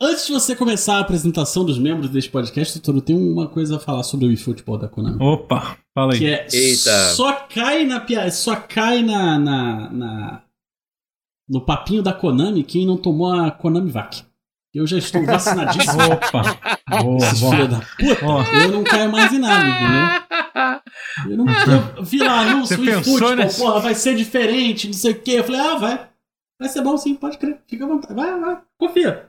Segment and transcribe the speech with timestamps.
[0.00, 3.80] Antes de você começar a apresentação dos membros deste podcast, Totoro, tem uma coisa a
[3.80, 5.20] falar sobre o eFootball da Konami.
[5.20, 6.18] Opa, fala aí.
[6.20, 7.08] Que é Eita.
[7.14, 10.42] só cai na piada, só cai na, na, na-
[11.48, 14.22] no papinho da Konami quem não tomou a Konami Vac.
[14.72, 15.98] Eu já estou vacinadíssimo.
[16.12, 16.42] Opa,
[17.02, 17.66] boa, Esses boa.
[17.66, 18.42] da puta, Ó.
[18.62, 21.32] eu não caio mais em nada, entendeu?
[21.32, 21.46] Eu não
[21.96, 25.10] eu vi lá, não, Você o pensou eFootball, nesse- porra, vai ser diferente, não sei
[25.12, 25.32] o quê.
[25.40, 26.08] Eu falei, ah, vai.
[26.60, 27.58] Vai ser bom sim, pode crer.
[27.66, 28.14] Fica à vontade.
[28.14, 29.27] Vai, vai, confia.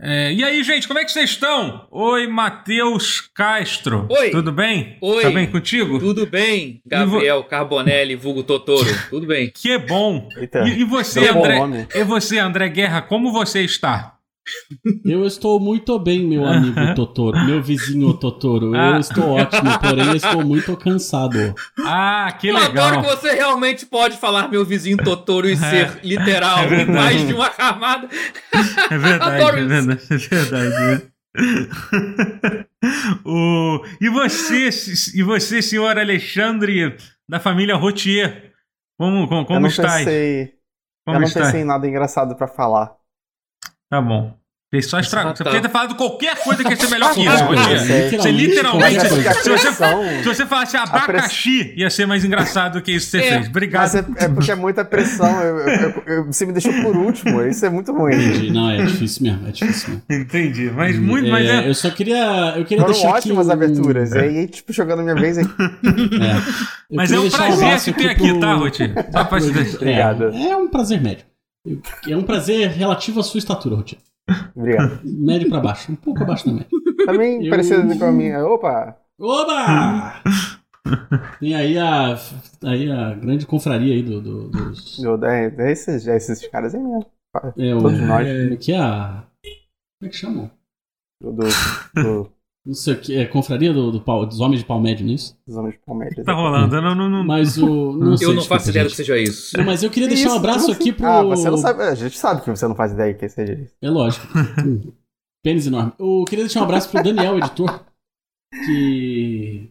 [0.00, 1.86] É, e aí, gente, como é que vocês estão?
[1.90, 4.06] Oi, Matheus Castro.
[4.10, 4.30] Oi.
[4.30, 4.96] Tudo bem?
[5.00, 5.22] Oi.
[5.22, 5.98] Tá bem contigo?
[5.98, 8.88] Tudo bem, Gabriel Carbonelli, vulgo Totoro?
[9.10, 9.50] Tudo bem.
[9.54, 10.28] Que é bom.
[10.36, 10.60] Eita.
[10.60, 11.58] E, e você, André?
[11.58, 11.86] nome.
[11.94, 14.17] E você, André Guerra, como você está?
[15.04, 17.38] Eu estou muito bem, meu amigo Totoro.
[17.44, 18.74] Meu vizinho Totoro.
[18.74, 18.98] Eu Ah.
[19.00, 21.54] estou ótimo, porém eu estou muito cansado.
[21.84, 23.02] Ah, que Eu adoro legal.
[23.02, 27.50] que você realmente pode falar meu vizinho Totoro e ser literal É mais de uma
[27.50, 28.08] camada.
[28.90, 29.68] É verdade, Adoro é isso.
[29.68, 31.12] verdade, é verdade.
[33.24, 33.84] o...
[34.00, 34.68] e, você,
[35.14, 36.96] e você, senhor Alexandre,
[37.28, 38.52] da família Rotier?
[38.98, 39.98] Como, como, eu como não está?
[39.98, 40.54] pensei,
[41.06, 41.40] Como eu não está?
[41.42, 42.96] pensei em nada engraçado pra falar.
[43.90, 44.37] Tá bom.
[44.70, 45.30] Fez só estragou.
[45.32, 45.48] Ah, Você tá.
[45.50, 47.70] podia ter falado qualquer coisa que ia ser melhor que isso, É, Rotier.
[47.72, 48.10] eu sei.
[48.18, 48.96] Você literalmente.
[48.98, 53.12] É Se você, se você falasse abacaxi, ia ser mais engraçado do que isso que
[53.12, 53.48] você É, fez.
[53.48, 53.80] Obrigado.
[53.80, 55.40] Mas é, é porque é muita pressão.
[55.40, 57.40] eu- eu- eu- você me deixou por último.
[57.46, 58.14] Isso é muito ruim.
[58.14, 58.50] Entendi.
[58.52, 60.02] Não, é difícil mesmo, é difícil mesmo.
[60.22, 60.70] Entendi.
[60.70, 61.68] Mas muito, mas É, é.
[61.70, 62.54] Eu só queria.
[62.56, 63.16] Eu queria Foram deixar aqui.
[63.18, 64.12] ótimas um- aberturas.
[64.12, 65.50] E aí, tipo, jogando a minha vez aqui.
[65.62, 66.68] É.
[66.94, 68.92] Mas é um prazer te ter aqui, pro- tá, Rotier?
[69.12, 69.76] Só pra te.
[69.76, 70.24] Obrigado.
[70.34, 71.24] É, é um prazer médio.
[72.06, 73.98] É um prazer relativo à sua estatura, Rotier.
[74.54, 75.00] Obrigado.
[75.04, 76.68] Médio pra baixo, um pouco abaixo da média.
[77.06, 78.44] Também Eu- parecido com a minha.
[78.46, 78.96] Opa!
[79.20, 80.22] Oba!
[81.40, 82.14] Tem aí a,
[82.64, 84.98] aí a grande confraria aí do, do- dos.
[84.98, 87.06] do- É, é esses, é esses caras aí mesmo.
[87.58, 88.26] É, o, Todos nós.
[88.26, 89.24] é, que é a.
[90.00, 90.50] Como é que chamam?
[91.22, 91.44] Do, do,
[92.02, 92.32] do-
[92.68, 93.16] Não sei o que.
[93.16, 95.34] É confraria do, do pau- dos homens de palmédio, não é isso?
[95.46, 96.22] dos homens de palmeiras.
[96.22, 96.76] Tá rolando.
[96.76, 97.24] Eu não, não, não...
[97.24, 97.92] Mas o.
[97.96, 99.56] Não sei, Eu não faço ideia do que seja isso.
[99.56, 100.38] Não, Mas eu queria Que deixar um isso?
[100.38, 101.06] abraço Como aqui pro.
[101.06, 101.82] Ah, você não sabe.
[101.82, 103.74] A gente sabe que você não faz ideia que seja isso.
[103.80, 104.26] É lógico.
[105.42, 105.92] Pênis enorme.
[105.98, 107.80] Eu queria deixar um abraço pro Daniel, editor,
[108.66, 109.70] que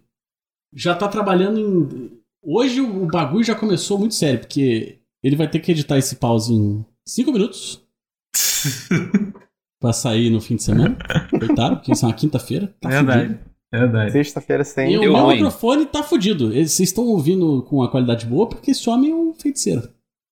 [0.74, 2.18] já tá trabalhando em.
[2.44, 6.16] Hoje o o bagulho já começou muito sério, porque ele vai ter que editar esse
[6.16, 7.84] pause em 5 minutos
[9.80, 10.98] pra sair no fim de semana.
[11.30, 12.74] Coitado, porque isso é uma quinta-feira.
[12.82, 13.22] Tá Verdade.
[13.28, 13.40] fudido.
[13.72, 14.12] Verdade.
[14.14, 14.94] Sexta-feira sem.
[14.94, 16.48] E o meu microfone tá fudido.
[16.50, 19.84] Vocês estão ouvindo com a qualidade boa porque esse homem é um feiticeiro.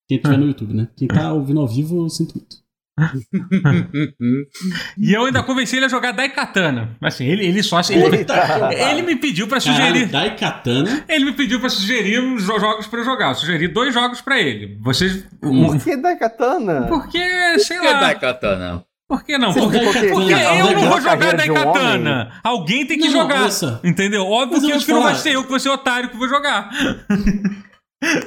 [0.07, 0.87] Quem tiver no YouTube, né?
[0.95, 2.55] Quem tá ouvindo ao vivo, eu sinto muito.
[4.97, 6.95] E eu ainda convenci ele a jogar Daikatana.
[7.01, 7.81] Assim, ele, ele só.
[7.89, 8.69] Ele, Eita.
[8.71, 10.09] ele me pediu pra Caralho, sugerir.
[10.11, 11.03] Daikatana.
[11.09, 13.29] Ele me pediu pra sugerir uns jo- jogos pra eu jogar.
[13.29, 14.79] Eu sugeri dois jogos pra ele.
[14.81, 15.25] Vocês.
[15.41, 16.87] Por que da katana?
[16.87, 17.19] Porque,
[17.59, 17.99] sei Por que lá.
[17.99, 18.85] Daikatana?
[19.17, 19.53] Por que não?
[19.53, 22.31] Porque, Daikatana- porque Não, eu não vou jogar de um Daikatana.
[22.43, 23.39] Alguém tem que Não, jogar.
[23.41, 23.79] nossa.
[23.83, 24.25] Entendeu?
[24.25, 26.27] Óbvio Mas eu que, que não vai ser eu que vou ser otário que vou
[26.27, 26.69] jogar.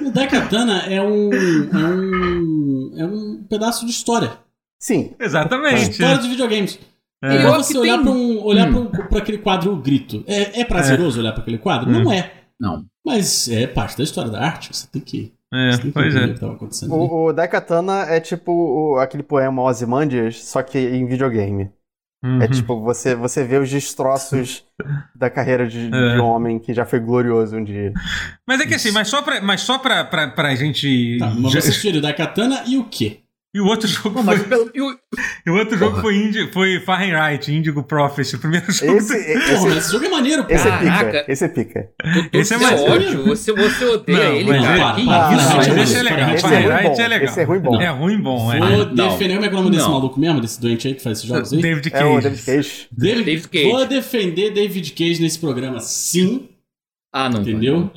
[0.04, 2.92] O Daikatana é um, é um.
[2.96, 4.32] É um pedaço de história.
[4.80, 5.14] Sim.
[5.20, 5.90] Exatamente.
[5.90, 6.78] História dos videogames.
[7.22, 7.36] É.
[7.36, 8.86] É igual você que olhar tem- pra, um, olhar Hum.
[8.86, 10.24] pra, um- pra aquele quadro Grito.
[10.26, 11.88] É, é prazeroso olhar pra aquele quadro?
[11.90, 12.02] Hum.
[12.02, 12.32] Não é.
[12.58, 12.84] Não.
[13.04, 14.70] Mas é parte da história da arte.
[14.74, 16.34] Você tem que, É, pois é.
[16.90, 21.70] O, o Daikatana é tipo o- aquele poema Ozymandias, só que em videogame.
[22.22, 22.42] Uhum.
[22.42, 24.64] É tipo, você, você vê os destroços
[25.14, 26.14] da carreira de, É.
[26.14, 27.92] de um homem que já foi glorioso um dia.
[28.46, 31.16] Mas é que assim, mas só pra, mas só pra, pra, pra gente.
[31.18, 31.72] Tá, mas já- você
[32.66, 33.20] e o quê?
[33.54, 34.38] E o outro jogo Pô, foi.
[34.40, 34.70] pelo.
[34.74, 34.98] e o-
[35.46, 36.02] E o outro jogo Porra.
[36.02, 38.92] foi, Indi, foi Fahrenheit, Indigo Prophecy, o primeiro jogo.
[38.92, 40.52] Esse, Porra, esse, mas esse jogo é maneiro, pô.
[40.52, 41.24] esse é pica.
[41.28, 41.90] Esse é pica.
[42.32, 43.24] Esse é mais- ódio.
[43.24, 44.78] Você, você odeia Não, ele, mas cara.
[44.78, 45.06] para, isso,
[45.56, 46.34] mas para, esse é legal.
[46.34, 47.02] Esse é ruim Fahrenheit bom.
[47.02, 47.24] é legal.
[47.28, 47.80] Esse é ruim bom.
[47.80, 48.58] É ruim bom, é.
[48.58, 49.08] Vou Não.
[49.08, 49.34] defender.
[49.34, 49.92] Como é que é o nome desse Não.
[49.94, 50.40] maluco mesmo?
[50.42, 51.62] Desse doente aí que faz esses jogos aí?
[51.62, 52.22] David É o Cage.
[52.28, 52.88] David Cage.
[52.92, 53.70] David, David Cage.
[53.70, 56.48] Vou defender David Cage nesse programa, sim.
[57.12, 57.40] Ah, não.
[57.40, 57.80] Entendeu?
[57.80, 57.90] Não,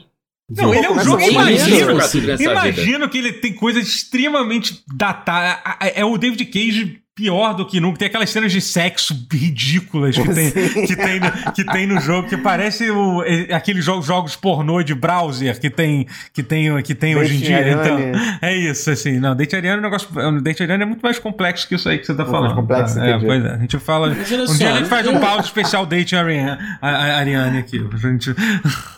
[0.58, 1.18] ele é um jogo.
[1.20, 2.38] nessa vida.
[2.44, 5.60] imagina que ele tem coisas extremamente datadas.
[5.96, 8.00] É o David Cage pior do que nunca.
[8.00, 10.52] Tem aquelas cenas de sexo ridículas que tem,
[10.88, 14.82] que tem, no, que tem no jogo, que parece o, é, aqueles jogos, jogos pornô
[14.82, 17.70] de browser que tem, que tem, que tem hoje em dia.
[17.72, 18.00] Então,
[18.42, 19.20] é isso, assim.
[19.20, 20.08] Não, Date Ariane é um negócio.
[20.12, 22.44] O Date Ariane é muito mais complexo que isso aí que você tá Muito mais
[22.52, 22.60] falando.
[22.62, 23.06] complexo, tá?
[23.06, 23.52] É, pois é.
[23.54, 24.08] A gente fala.
[24.10, 27.86] Um só, dia a gente faz um eu- pause especial Date Ariane, Ariane aqui.
[27.94, 28.34] A gente...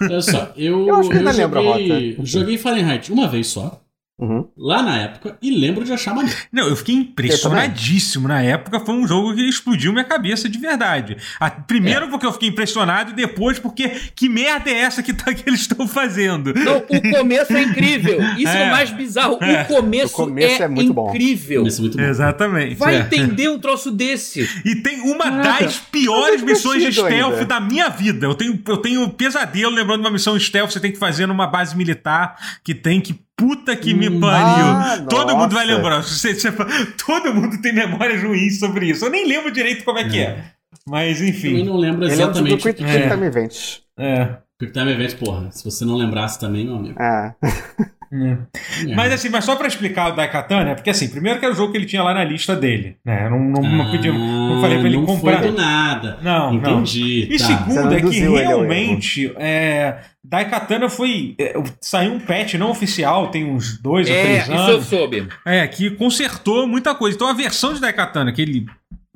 [0.01, 3.82] Olha só, eu, Eu acho que ainda lembro a joguei, joguei Fahrenheit uma vez só.
[4.19, 4.47] Uhum.
[4.55, 6.37] lá na época e lembro de achar maneiro.
[6.51, 8.27] Não, eu fiquei impressionadíssimo.
[8.27, 11.17] Na época foi um jogo que explodiu minha cabeça de verdade.
[11.39, 15.33] A- primeiro porque eu fiquei impressionado e depois porque que merda é essa que, tá-
[15.33, 16.53] que eles estão fazendo?
[16.53, 18.19] Não, o começo é incrível.
[18.37, 18.67] Isso é, É.
[18.67, 19.37] o mais bizarro.
[19.41, 19.63] É.
[19.63, 21.09] O começo, O começo é, é muito bom.
[21.09, 21.65] incrível.
[21.65, 22.03] Isso é muito bom.
[22.03, 22.75] Exatamente.
[22.75, 22.99] Vai é.
[22.99, 24.47] entender um troço desse.
[24.63, 27.45] E tem uma Caraca, das piores é missões de stealth ainda.
[27.45, 28.25] da minha vida.
[28.27, 31.25] Eu tenho, eu tenho pesadelo lembrando de uma missão stealth que você tem que fazer
[31.25, 33.19] numa base militar que tem que.
[33.37, 34.19] Puta que me Hum.
[34.19, 34.65] pariu.
[34.65, 35.75] Ah, todo mundo vai nossa.
[35.77, 36.03] lembrar.
[36.03, 36.51] Você- você-
[37.05, 39.05] todo mundo tem memórias ruins sobre isso.
[39.05, 40.43] Eu nem lembro direito como é que é.
[40.87, 41.63] Mas Também enfim.
[41.65, 42.61] não lembro é tipo exatamente.
[42.63, 42.93] Quick o É.
[42.99, 43.55] Quick Time Event.
[43.97, 44.37] É.
[44.59, 45.51] Quick Time Event, porra.
[45.51, 47.01] Se você não lembrasse também, meu amigo.
[47.01, 47.35] É.
[48.13, 48.37] É.
[48.95, 51.71] Mas assim, mas só pra explicar o Daikatana, porque assim, primeiro que era o jogo
[51.71, 53.25] que ele tinha lá na lista dele, né?
[53.25, 55.39] Eu não, não, não, pedi, não falei pra ele Ah, não comprar.
[55.39, 56.19] Foi do nada.
[56.21, 56.73] Não, não.
[56.75, 57.27] Entendi.
[57.33, 57.45] E tá.
[57.45, 61.35] Segundo não é que realmente é, Daikatana foi.
[61.39, 64.85] é, saiu um patch não oficial, tem uns dois ou É, três isso eu anos.
[64.85, 65.27] soube.
[65.45, 67.15] É, que consertou muita coisa.
[67.15, 68.65] Então a versão de Daikatana que ele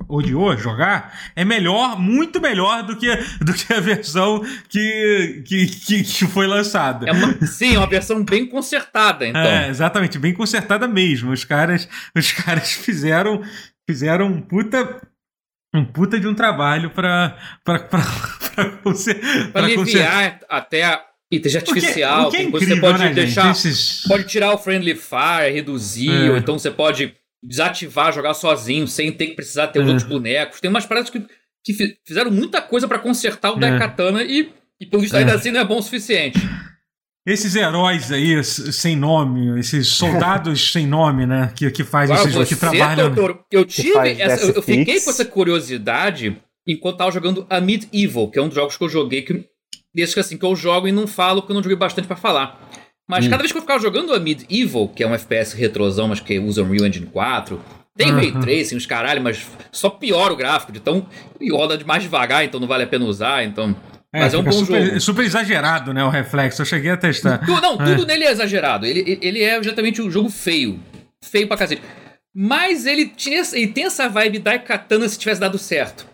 [0.08, 3.14] odiou jogar é melhor, muito melhor do que,
[3.44, 7.06] do que a versão que, que, que, que foi lançada.
[7.08, 9.40] É uma- sim, é uma versão bem consertada, então.
[9.40, 11.30] É, exatamente, bem consertada mesmo.
[11.32, 13.42] Os caras, os caras fizeram,
[13.88, 15.00] fizeram um puta,
[15.74, 17.80] um puta de um trabalho Pra pra
[18.82, 19.64] consertar.
[19.64, 22.28] aliviar até a inteligência O que- artificial.
[22.28, 23.14] o que é incrível, você pode né, gente?
[23.14, 23.50] deixar.
[23.50, 26.30] Esses- Pode tirar o friendly fire, reduzir, É.
[26.30, 29.88] ou então você pode desativar, jogar sozinho, sem ter que precisar ter os É.
[29.90, 30.60] outros bonecos.
[30.60, 31.24] Tem umas paradas que,
[31.64, 33.60] que fi- fizeram muita coisa pra consertar o É.
[33.60, 34.50] Daikatana e,
[34.80, 35.20] e pelo visto É.
[35.20, 36.38] ainda assim não é bom o suficiente.
[37.26, 41.52] Esses heróis aí sem nome, esses soldados sem nome, né?
[41.54, 43.12] Que, que fazem Agora, esses que você, trabalham.
[43.14, 46.36] doutor, eu tive faz essa, eu, eu fiquei com essa curiosidade
[46.66, 49.44] enquanto tava jogando a Medieval, que é um dos jogos que eu joguei que
[49.94, 52.16] desde que assim que eu jogo e não falo porque eu não joguei bastante pra
[52.16, 52.58] falar.
[53.08, 53.30] Mas Hum.
[53.30, 56.38] cada vez que eu ficava jogando a Medieval, que é um FPS retrosão, mas que
[56.38, 57.60] usa Unreal Engine 4,
[57.96, 58.40] tem Ray Uhum.
[58.40, 61.06] Tracing, os caralho, mas só piora o gráfico, de tão
[61.40, 63.74] e roda de mais devagar, então não vale a pena usar, então
[64.12, 65.00] mas é um bom super, jogo.
[65.00, 66.02] super exagerado, né?
[66.04, 66.62] O reflexo.
[66.62, 67.38] Eu cheguei a testar.
[67.44, 68.86] Tu- não, tudo nele é exagerado.
[68.86, 70.80] Ele, ele- é exatamente um jogo feio.
[71.22, 71.82] Feio pra cacete.
[72.34, 76.06] Mas ele, tinha, essa- ele tem essa vibe Daikatana se tivesse dado certo.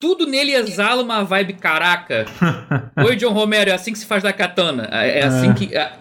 [0.00, 2.24] Tudo nele exala uma vibe caraca.
[3.04, 4.88] Oi, John Romero, é assim que se faz Daikatana.
[4.90, 5.76] É, é assim que.
[5.76, 5.92] A,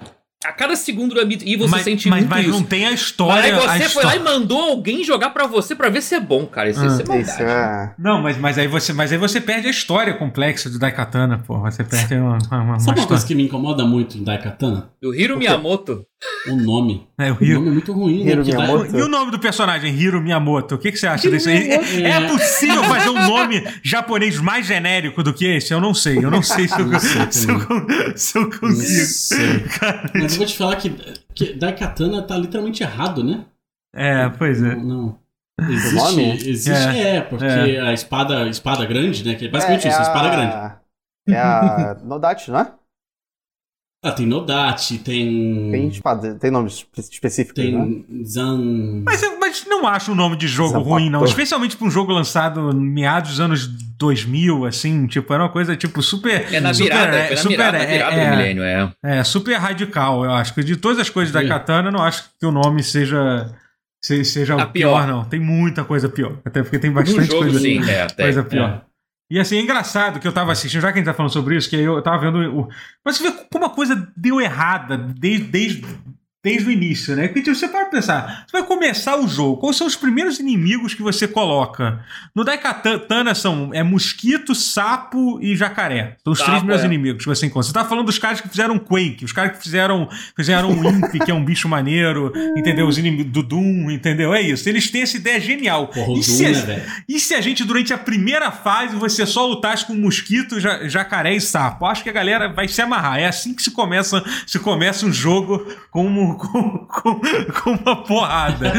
[0.46, 2.52] a cada segundo do Evil você mas sente mas, muito mas isso.
[2.52, 3.44] não tem a Mas história.
[3.44, 6.20] aí a você foi lá e mandou alguém jogar pra você pra ver se é
[6.20, 6.70] bom, cara.
[6.70, 7.30] Isso, isso é maldade.
[7.30, 7.94] Isso é.
[7.98, 11.60] Não, mas, mas, aí você, mas aí você perde a história complexa do Daikatana, pô.
[11.60, 14.90] Você perde uma, uma, uma Sabe uma coisa que me incomoda muito em Daikatana?
[15.02, 16.06] Do Hiro Miyamoto.
[16.48, 17.08] O nome.
[17.18, 17.56] É, o O Hiro.
[17.60, 18.32] nome é muito ruim, né?
[18.32, 18.98] Hiro Dai- Miyamoto.
[18.98, 20.76] E o nome do personagem, Hiro Miyamoto?
[20.76, 21.70] O que, que você acha Hiro disso aí?
[21.72, 25.74] É, é possível fazer um nome japonês mais genérico do que esse?
[25.74, 26.18] Eu não sei.
[26.18, 27.60] Eu não sei se eu, Não sei se eu,
[28.18, 29.06] se eu Não consigo.
[29.06, 29.60] sei.
[29.80, 30.90] Cara, Mas eu vou te falar que,
[31.34, 33.46] que Daikatana tá literalmente errado, né?
[33.96, 34.76] é, pois é.
[34.76, 35.18] Não.
[35.62, 35.70] não.
[35.70, 36.32] Existe, nome?
[36.34, 36.70] existe
[37.00, 37.16] É.
[37.18, 37.80] é, porque É.
[37.80, 39.36] a espada, espada grande, né?
[39.36, 40.74] Que é basicamente é, isso, é a espada a- grande.
[41.30, 42.72] É a Nodate, não é?
[44.06, 45.72] Ah, tem Nodate, tem.
[45.72, 47.66] Tem espada, tem nome espe- específico, né?
[47.66, 49.02] Tem Zan.
[49.06, 51.24] Mas, mas não acho o nome de jogo ruim, não.
[51.24, 53.66] Especialmente pra um jogo lançado em meados dos anos
[53.98, 55.08] 2000, assim.
[55.08, 56.54] Tipo, era uma coisa, tipo, super...
[56.54, 58.64] É na super, virada, é, foi na super, virada, na é, virada é, do milênio,
[58.64, 58.94] é.
[59.02, 60.54] É, super radical, eu acho.
[60.62, 61.48] De todas as coisas da Sim.
[61.48, 63.50] Katana, eu não acho que o nome seja,
[64.04, 65.08] se- seja A o pior, pior.
[65.08, 65.24] não.
[65.24, 66.38] Tem muita coisa pior.
[66.44, 68.24] Até porque tem bastante jogo, coisa, sim, é, até.
[68.24, 68.84] coisa pior.
[69.34, 71.58] E assim, é engraçado que eu tava assistindo, já que a gente tá falando sobre
[71.58, 72.70] isso, que eu tava vendo o.
[73.04, 75.88] Mas você vê como a coisa deu errada desde, desde,
[76.44, 77.28] desde o início, né?
[77.28, 80.94] Porque tipo, você pode pensar, você vai começar o jogo, quais são os primeiros inimigos
[80.94, 82.04] que você coloca?
[82.36, 86.18] No Daikatana são é mosquito, sapo e jacaré.
[86.24, 86.88] São os Sapo, três primeiros é.
[86.88, 87.68] inimigos que você encontra.
[87.68, 91.12] Você tá falando dos caras que fizeram Quake, os caras que fizeram, fizeram o Imp,
[91.24, 92.88] que é um bicho maneiro, entendeu?
[92.88, 94.34] Os inimigos do Doom, entendeu?
[94.34, 94.68] É isso.
[94.68, 95.88] Eles têm essa ideia genial.
[95.88, 99.26] Porra, E Doom, se a- né, e se a gente, durante a primeira fase, você
[99.26, 101.86] só lutasse com mosquito, ja- jacaré e sapo?
[101.86, 103.18] Acho que a galera vai se amarrar.
[103.20, 108.04] É assim que se começa, se começa um jogo com, um- com, com, com uma
[108.04, 108.74] porrada.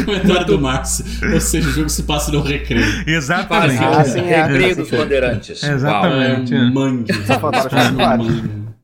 [0.00, 1.04] o comentário do Márcio.
[1.32, 3.04] Ou seja, o jogo se passa no recreio.
[3.06, 3.82] Exatamente.
[3.82, 4.44] Ah, sim, é.
[4.44, 5.62] recreio dos bandeirantes.
[5.62, 6.54] Exatamente.
[6.54, 6.62] Uau.
[6.62, 7.12] É um mangue.
[7.12, 8.26] faltaram passa no capivaras.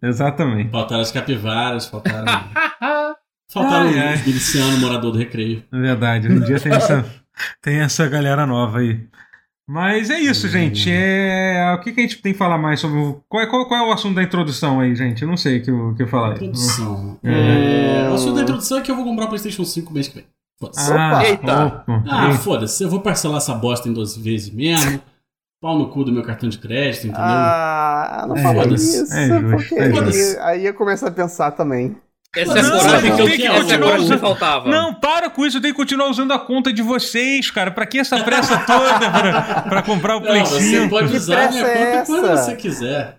[0.02, 0.70] Exatamente.
[0.70, 2.26] Faltaram as capivaras, faltaram.
[3.50, 4.14] Faltaram Ai, ai.
[4.16, 5.64] os milicianos, morador do recreio.
[5.72, 6.28] É verdade.
[6.28, 7.04] Hoje em dia tem essa,
[7.62, 9.00] tem essa galera nova aí.
[9.68, 10.90] Mas é isso, gente.
[10.90, 11.74] É...
[11.74, 12.98] O que, que a gente tem que falar mais sobre.
[12.98, 15.20] o- Qual é, qual, qual é o assunto da introdução aí, gente?
[15.22, 16.32] Eu não sei o que, eu- que eu falar.
[16.36, 17.18] Introdução.
[17.22, 17.28] Hum.
[17.28, 20.14] É, o assunto da introdução é que eu vou comprar o PlayStation 5 mês que
[20.14, 20.24] vem.
[20.58, 20.92] Foda-se.
[20.92, 21.64] Ah, Eita.
[21.66, 22.04] opa.
[22.08, 25.00] Ah, foda-se, eu vou parcelar essa bosta em 12 vezes mesmo.
[25.60, 27.24] Pau no cu do meu cartão de crédito, entendeu?
[27.24, 31.96] Ah, não É, fala isso, É porque é aí, aí eu começo a pensar também.
[32.42, 34.68] Essa é a Não, coragem que eu tinha, essa é coragem que faltava.
[34.70, 37.70] Não, para com isso, eu tenho que continuar usando a conta de vocês, cara.
[37.70, 40.88] Pra que essa pressa toda pra, pra comprar o Play Não, você 5?
[40.90, 43.18] pode usar a minha é conta quando você quiser.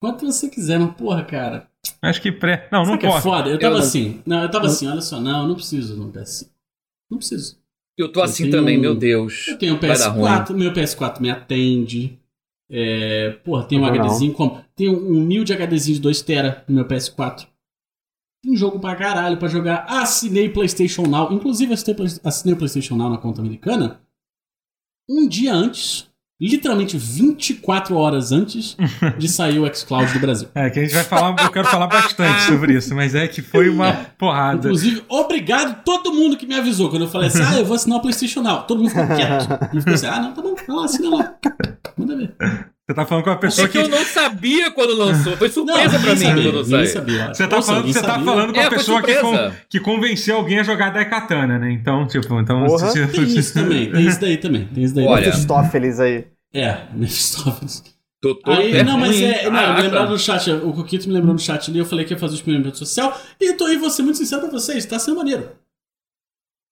[0.00, 1.66] Quanto você quiser, mas porra, cara.
[2.02, 2.68] Acho que pré.
[2.70, 3.48] Não, não que é foda?
[3.50, 4.20] Eu tava não- assim.
[4.26, 6.48] Não, eu tava assim, olha só, não, eu não preciso no PS5.
[7.10, 7.56] Não preciso.
[7.96, 9.46] Eu tô assim Eu tenho- também, meu Deus.
[9.48, 10.24] Eu tenho um Vai dar ruim.
[10.24, 12.18] PS4, meu PS4 me atende.
[12.70, 14.04] É, porra, tem um Não, não.
[14.06, 14.64] HDzinho como.
[14.74, 17.46] Tem um humilde HDzinho de 2TB no meu PS4.
[18.44, 19.86] Tem jogo pra caralho pra jogar.
[19.88, 21.32] Assinei PlayStation Now.
[21.32, 24.00] Inclusive, assinei, o PlayStation Now na conta americana.
[25.08, 26.12] Um dia antes.
[26.38, 28.76] Literalmente 24 horas antes
[29.16, 30.48] de sair o xCloud do Brasil.
[30.54, 33.40] É, que a gente vai falar, eu quero falar bastante sobre isso, mas é que
[33.40, 34.66] foi uma porrada.
[34.66, 36.90] Inclusive, obrigado todo mundo que me avisou.
[36.90, 38.64] Quando eu falei assim, ah, eu vou assinar o PlayStation Now.
[38.64, 39.48] Todo mundo ficou quieto.
[39.72, 41.34] Não ficou assim, ah, não, tá bom, vai lá, assina lá.
[41.96, 42.73] Manda ver.
[42.86, 43.84] Você tá falando com uma pessoa É que que.
[43.84, 45.34] eu não sabia quando lançou.
[45.38, 46.86] Foi surpresa pra ninguém mim sabia, quando saiu.
[46.86, 47.28] sabia.
[47.34, 50.36] Você tá, falando, você tá falando com É, uma foi pessoa que, con- que convenceu
[50.36, 51.72] alguém a jogar Daikatana, né?
[51.72, 52.66] Então, tipo, então.
[52.66, 52.90] Porra.
[52.90, 54.66] se- Tem isso também, tem isso daí também.
[54.66, 55.06] Tem isso daí.
[55.06, 55.26] Olha.
[55.26, 56.26] Mephistófeles aí.
[56.52, 57.82] É, Mephistófeles.
[58.20, 59.44] Tô todo Aí, não, mas é.
[59.44, 59.82] Não, me Caraca.
[59.82, 62.34] lembraram no chat, o Coquito me lembrou no chat ali, eu falei que ia fazer
[62.34, 63.18] o experimento social.
[63.40, 65.48] E tô aí, vou ser muito sincero pra vocês, tá sendo maneiro.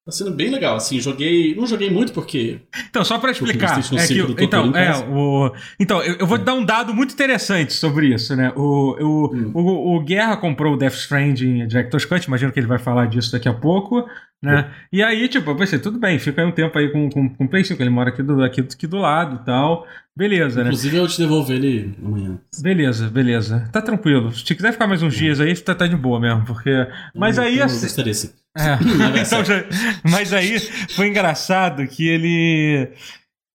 [0.05, 1.55] Tá sendo bem legal, assim, joguei.
[1.55, 2.61] Não joguei muito porque.
[2.91, 3.79] Então, só pra explicar.
[3.79, 7.15] É 5 do que, então, é, o, então eu, eu vou dar um dado muito
[7.15, 8.53] interessante sobre isso, né?
[8.57, 9.51] O, o, Hum.
[9.55, 13.31] o, o Guerra comprou o Death Stranding Director's Cut, imagino que ele vai falar disso
[13.31, 14.05] daqui a pouco,
[14.43, 14.71] né?
[14.93, 17.45] E aí, tipo, eu pensei, tudo bem, fica aí um tempo aí com, com, com
[17.45, 19.87] o Play 5, ele mora aqui do, aqui, aqui do lado e tal.
[20.15, 20.67] Beleza, né?
[20.69, 22.39] Inclusive, eu te devolver ele amanhã.
[22.61, 23.69] Beleza, beleza.
[23.73, 24.31] Tá tranquilo.
[24.33, 26.71] Se quiser ficar mais uns dias aí, tá, tá de boa mesmo, porque...
[27.15, 27.81] Mas Eu- aí, eu assim...
[27.81, 28.31] gostaria sim.
[28.59, 28.77] É.
[28.77, 29.65] vai Então, já-
[30.05, 30.59] mas aí
[30.91, 32.91] foi engraçado que ele.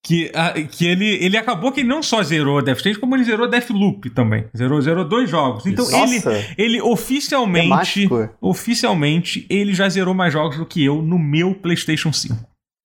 [0.07, 0.31] Que,
[0.71, 4.09] que ele, ele acabou que ele não só zerou Death Stranding, como ele zerou Deathloop
[4.11, 4.45] também.
[4.55, 5.65] Zerou, zerou dois jogos.
[5.65, 5.97] Então Isso.
[5.97, 8.09] ele, Nossa, ele oficialmente.
[8.39, 12.37] Oficialmente, ele já zerou mais jogos do que eu no meu PlayStation 5.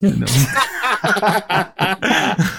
[0.02, 0.26] Entendeu?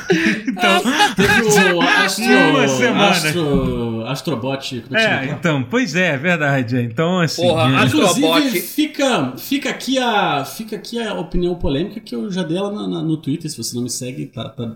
[2.21, 3.09] Astro, Uma semana.
[3.09, 4.83] Astro, Astrobot.
[4.93, 6.77] é é, então, pois é, é verdade.
[6.81, 7.41] Então, assim.
[7.41, 8.59] Porra, é- Inclusive, Astrobot.
[8.61, 12.87] fica, fica, aqui a, fica aqui a opinião polêmica que eu já dei ela na-
[12.87, 13.49] na- no Twitter.
[13.49, 14.71] Se você não me segue, tá, tá,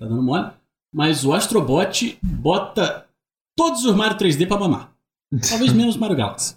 [0.00, 0.50] tá dando mole.
[0.94, 3.06] Mas o Astrobot bota
[3.56, 4.92] todos os Mario 3D pra mamar.
[5.48, 6.56] Talvez menos Mario Galaxy.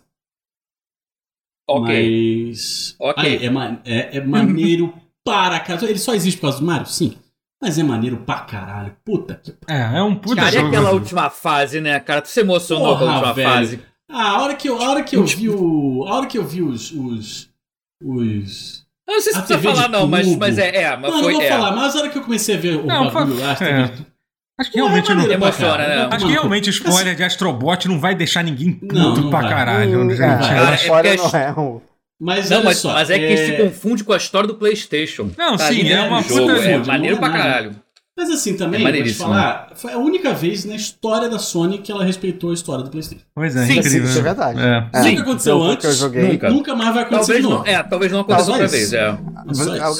[1.67, 2.47] Ok.
[2.49, 2.95] Mas.
[2.99, 3.23] Ok.
[3.23, 3.49] Aí, é,
[3.85, 4.93] é, é maneiro
[5.23, 5.87] para caralho.
[5.89, 6.85] Ele só existe por causa do Mario?
[6.85, 7.17] Sim.
[7.65, 8.95] Mas é maneiro pra caralho.
[9.03, 9.51] Puta que.
[9.67, 10.67] é, é um puta Cara, jogo.
[10.67, 12.21] aquela última fase, né, cara?
[12.21, 13.49] Tu se emocionou com a última velho.
[13.49, 13.79] fase.
[14.07, 16.05] Ah, a hora que eu, a hora que eu vi o.
[16.07, 16.91] A hora que eu vi os.
[16.91, 17.49] os.
[18.03, 21.33] os Eu não sei se precisa falar, não, mas, mas é, é, mas não, foi.
[21.33, 21.49] não vou é.
[21.49, 23.55] falar, mas a hora que eu comecei a ver o Não, bagulho lá, é.
[23.55, 24.05] TV
[24.59, 25.23] Acho que Porra, realmente é não.
[25.25, 26.09] pra Emociona, né?
[26.11, 29.41] Acho que realmente o spoiler de Astrobot não vai deixar ninguém puto Não, não pra
[29.41, 29.49] vai.
[29.49, 30.21] caralho, gente.
[30.21, 31.81] é, Cara, a é história porque não é um.
[32.19, 32.93] Mas Não, mas, só.
[32.93, 35.29] mas é que se confunde com a história do PlayStation.
[35.37, 37.75] Não, Tá sim, ali é uma do puta jogo, É jogo, maneiro é pra caralho.
[38.17, 41.91] Mas assim, também, É te falar, foi a única vez na história da Sony que
[41.91, 43.25] ela respeitou a história do PlayStation.
[43.35, 44.05] Pois é, Sim, incrível.
[44.05, 44.57] Isso é verdade.
[44.61, 44.87] É.
[44.93, 46.01] É, Nunca aconteceu pelo antes.
[46.01, 46.49] Nunca.
[46.49, 47.67] Nunca mais vai acontecer Talvez de não, novo.
[47.69, 48.99] é, talvez não aconteça outra vez, é.
[48.99, 49.17] É.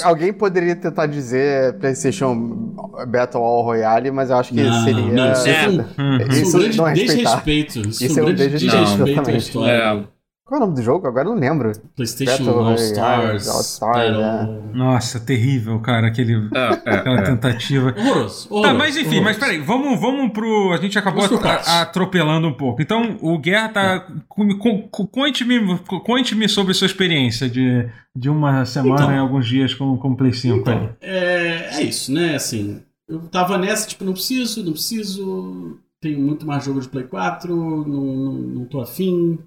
[0.04, 2.74] Alguém poderia tentar dizer PlayStation
[3.06, 5.12] Battle Royale, mas eu acho que Não, seria.
[5.12, 5.62] não, isso É.
[5.64, 7.80] foi um, isso foi um grande não é desrespeito.
[7.80, 10.08] Isso, é um grande desrespeito, à história.
[10.46, 10.48] É.
[10.48, 11.06] Qual é o nome do jogo?
[11.08, 11.72] Agora eu não lembro.
[11.96, 13.48] PlayStation Battle All Stars.
[13.48, 17.22] All Stars, Battle- Nossa, terrível, cara, aquele, É, é, aquela é.
[17.22, 17.94] tentativa.
[17.98, 18.48] Horroroso.
[18.62, 19.24] Tá, mas enfim, horroroso.
[19.24, 20.72] mas peraí, vamos, vamos pro.
[20.72, 22.80] A gente acabou a- atropelando um pouco.
[22.80, 24.06] Então, o Guerra tá.
[24.28, 25.58] com- com- com- Conte-me
[26.04, 29.12] conte sobre sua experiência de, de uma semana Então.
[29.14, 30.76] e alguns dias com com o Play 5 aí.
[30.76, 32.36] Então, é, é isso, né?
[32.36, 35.78] Assim, eu tava nessa, tipo, não preciso, não preciso.
[36.00, 39.38] Tenho muito mais jogo de Play 4, não, não, não tô afim.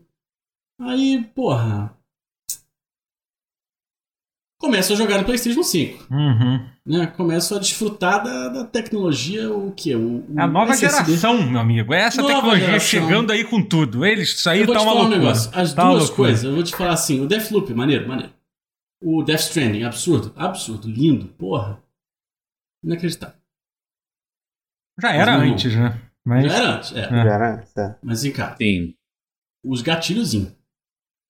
[0.80, 1.96] Aí, porra.
[4.62, 6.14] Começo a jogar no PlayStation 5.
[6.14, 6.70] Uhum.
[6.86, 7.08] Né?
[7.08, 9.96] Começo a desfrutar da, da tecnologia, o que?
[9.96, 11.06] O, o A nova SSD.
[11.16, 11.94] geração, meu amigo.
[11.94, 12.88] É essa Nova tecnologia geração.
[12.90, 14.06] chegando aí com tudo.
[14.06, 15.28] Eles, isso aí Eu vou tá te uma falar um loucura.
[15.28, 15.52] negócio.
[15.58, 18.34] As Tá duas coisas, eu vou te falar assim: o Deathloop, maneiro, maneiro.
[19.02, 21.82] O Death Stranding, absurdo, absurdo, lindo, porra.
[22.84, 23.40] Inacreditável.
[25.02, 26.02] Já era antes, né?
[26.26, 26.52] Mas.
[26.52, 27.00] Já era antes, é.
[27.00, 27.04] É.
[27.06, 27.96] Era, é.
[28.04, 28.94] Mas vem cá, Sim.
[29.64, 30.59] os gatilhozinhos.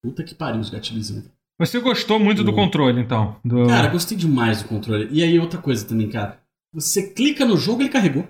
[0.03, 1.29] Puta que pariu os gatilhozinhos.
[1.59, 2.55] Você gostou muito do Hum.
[2.55, 3.39] controle, então?
[3.43, 3.67] Do...
[3.67, 5.09] Cara, gostei demais do controle.
[5.11, 6.41] E aí, outra coisa também, cara.
[6.73, 8.25] Você clica no jogo, ele carregou.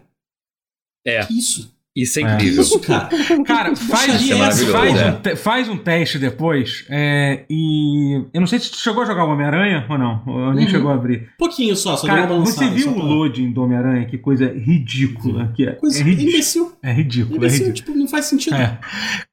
[1.06, 1.26] É.
[1.26, 1.78] Que isso?
[1.96, 2.34] Isso é É.
[2.36, 2.62] incrível.
[2.62, 3.10] Isso, cara.
[3.46, 6.86] Cara, faz, Isso é faz, maravilhoso, um, te- faz um teste depois.
[6.90, 8.24] é, e.
[8.34, 10.24] Eu não sei se tu chegou a jogar o Homem-Aranha ou não.
[10.28, 10.72] Ou nem Uhum.
[10.72, 11.30] chegou a abrir.
[11.38, 14.06] Pouquinho só, só Cara, deu uma você viu só o loading do Homem-Aranha?
[14.06, 15.72] Que coisa ridícula que é.
[15.74, 16.72] Coisa é, ridículo, imbecil.
[16.84, 17.34] é ridículo.
[17.34, 17.86] É Imbecil, ridículo.
[17.94, 18.56] tipo, não faz sentido.
[18.56, 18.78] É.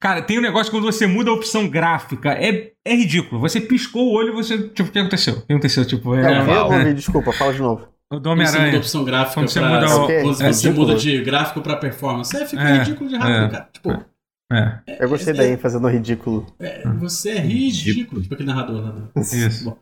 [0.00, 2.30] Cara, tem um negócio quando você muda a opção gráfica.
[2.32, 3.40] É, é ridículo.
[3.40, 4.56] Você piscou o olho e você.
[4.68, 5.34] Tipo, o que aconteceu?
[5.34, 5.84] O que aconteceu?
[5.84, 6.42] Tipo, É, é.
[6.44, 7.86] não é, ouvi, desculpa, fala de novo.
[8.10, 8.78] O do Quando você muda a Homem-Aranha.
[8.78, 9.68] opção gráfica Quando você pra.
[9.68, 10.74] muda o- é você ridículo.
[10.88, 12.36] muda de gráfico pra performance.
[12.36, 13.48] É, fica É, ridículo de rápido, é.
[13.50, 13.68] cara.
[13.72, 14.04] Tipo,
[14.52, 16.46] É, Eu gostei da ênfase no ridículo.
[16.60, 18.22] é, você é ridículo.
[18.22, 18.90] Tipo aquele narrador lá.
[18.92, 19.64] do- isso.
[19.64, 19.76] Bom.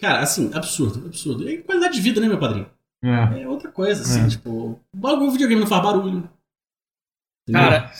[0.00, 1.46] Cara, assim, absurdo, absurdo.
[1.46, 2.66] E qualidade de vida, né, meu padrinho?
[3.04, 3.42] É.
[3.42, 4.28] É outra coisa, assim, É.
[4.28, 4.80] tipo.
[4.94, 6.26] O bagulho o videogame não faz barulho.
[7.46, 7.62] Entendeu?
[7.70, 7.92] Cara,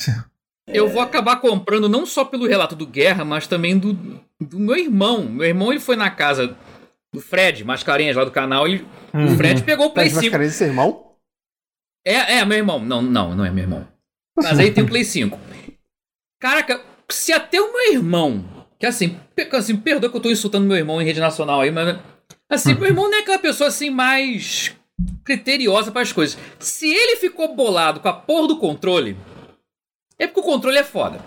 [0.66, 3.92] eu vou acabar comprando não só pelo relato do Guerra, mas também do,
[4.40, 5.24] do meu irmão.
[5.24, 6.56] Meu irmão ele foi na casa
[7.12, 9.32] do Fred, Mascarenhas lá do canal, e Uhum.
[9.32, 10.24] o Fred pegou o Play Mas 5.
[10.24, 11.14] Mascarenhas é seu irmão?
[12.06, 12.78] É, é, meu irmão.
[12.78, 13.86] Não, não, não é meu irmão.
[14.36, 15.38] Mas aí tem o Play 5.
[16.40, 18.44] Caraca, se até o meu irmão,
[18.78, 19.18] que assim,
[19.52, 21.98] assim, perdoa que eu tô insultando meu irmão em rede nacional aí, mas
[22.48, 24.74] assim, meu irmão não é aquela pessoa assim mais
[25.24, 26.38] criteriosa para as coisas.
[26.58, 29.16] Se ele ficou bolado com a porra do controle,
[30.18, 31.20] é porque o controle é foda.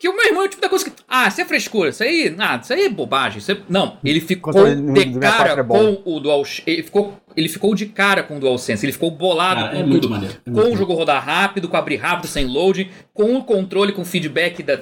[0.00, 0.92] Que o meu irmão é o tipo da coisa que.
[1.06, 2.30] Ah, isso é frescura, isso aí.
[2.30, 3.36] Nada, isso aí é bobagem.
[3.38, 3.58] Isso é...
[3.68, 6.42] Não, ele ficou Controle de 64 cara é com o Dual.
[6.66, 8.86] Ele ficou, ele ficou de cara com o DualSense.
[8.86, 10.10] Ele ficou bolado Cara, com é muito tudo.
[10.12, 10.34] maneiro.
[10.34, 10.78] é muito Com o maneiro.
[10.78, 14.80] jogo rodar rápido, com abrir rápido, sem load, com o controle, com feedback da.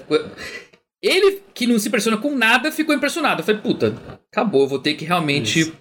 [1.03, 3.41] Ele, que não se impressiona com nada, ficou impressionado.
[3.41, 3.97] Eu falei, puta,
[4.33, 5.73] acabou, eu vou ter que realmente Isso.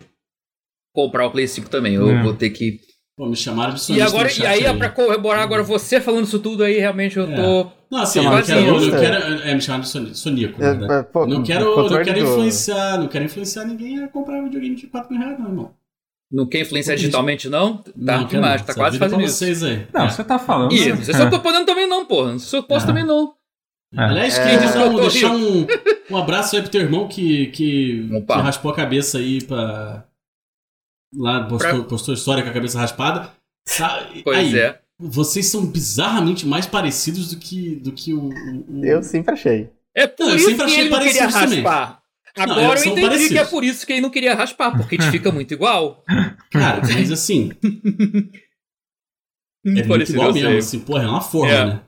[0.95, 1.93] comprar o Play 5 também.
[1.93, 2.23] Eu É.
[2.23, 2.79] vou ter que.
[3.15, 6.39] Pô, me chamaram de E agora, e chat aí, pra corroborar agora você falando isso
[6.39, 7.35] tudo aí, realmente eu É.
[7.35, 7.76] tô.
[7.89, 9.43] Não, assim, eu Chamaram não de quero, eu não quero.
[9.49, 10.93] É, me chamaram de soni- soníaco, na É, verdade.
[10.93, 14.43] é, pô, Não quero, não quero do- influenciar, não quero influenciar ninguém a comprar um
[14.45, 15.73] videogame de 4 mil reais, não, irmão.
[16.29, 17.77] Não quer influenciar Pô, digitalmente, não?
[17.77, 18.67] Tá não, demais, não.
[18.67, 19.37] tá quase é fazendo pra isso.
[19.37, 19.87] vocês aí.
[19.93, 20.09] Não, É.
[20.09, 20.73] você tá falando.
[20.73, 20.95] Ih, né?
[20.97, 22.31] vocês não tô podendo também, não, porra.
[22.33, 22.87] Não sou posso É.
[22.87, 23.33] também, não.
[23.95, 24.01] É.
[24.01, 24.43] Aliás, É.
[24.43, 25.67] queria deixar, um, Eu deixar um,
[26.11, 30.03] um abraço aí pro teu irmão que, que, que raspou a cabeça aí pra.
[31.15, 33.31] Lá, postou, postou história com a cabeça raspada.
[33.65, 34.81] Sa- Pois aí, é.
[34.99, 38.29] Vocês são bizarramente mais parecidos do que, do que o.
[38.29, 39.69] o- o- Eu sempre achei.
[39.95, 41.61] É por Não, eu isso sempre que achei ele não queria também.
[41.63, 42.01] raspar.
[42.37, 43.31] Não, Agora eles eu entendi parecidos.
[43.33, 46.03] que é por isso que ele não queria raspar, porque a gente fica muito igual.
[46.51, 47.51] Cara, mas assim,
[49.65, 50.49] é muito Parecido, igual mesmo.
[50.49, 50.57] sei.
[50.59, 51.65] Assim, porra, é uma forma, É.
[51.65, 51.81] né?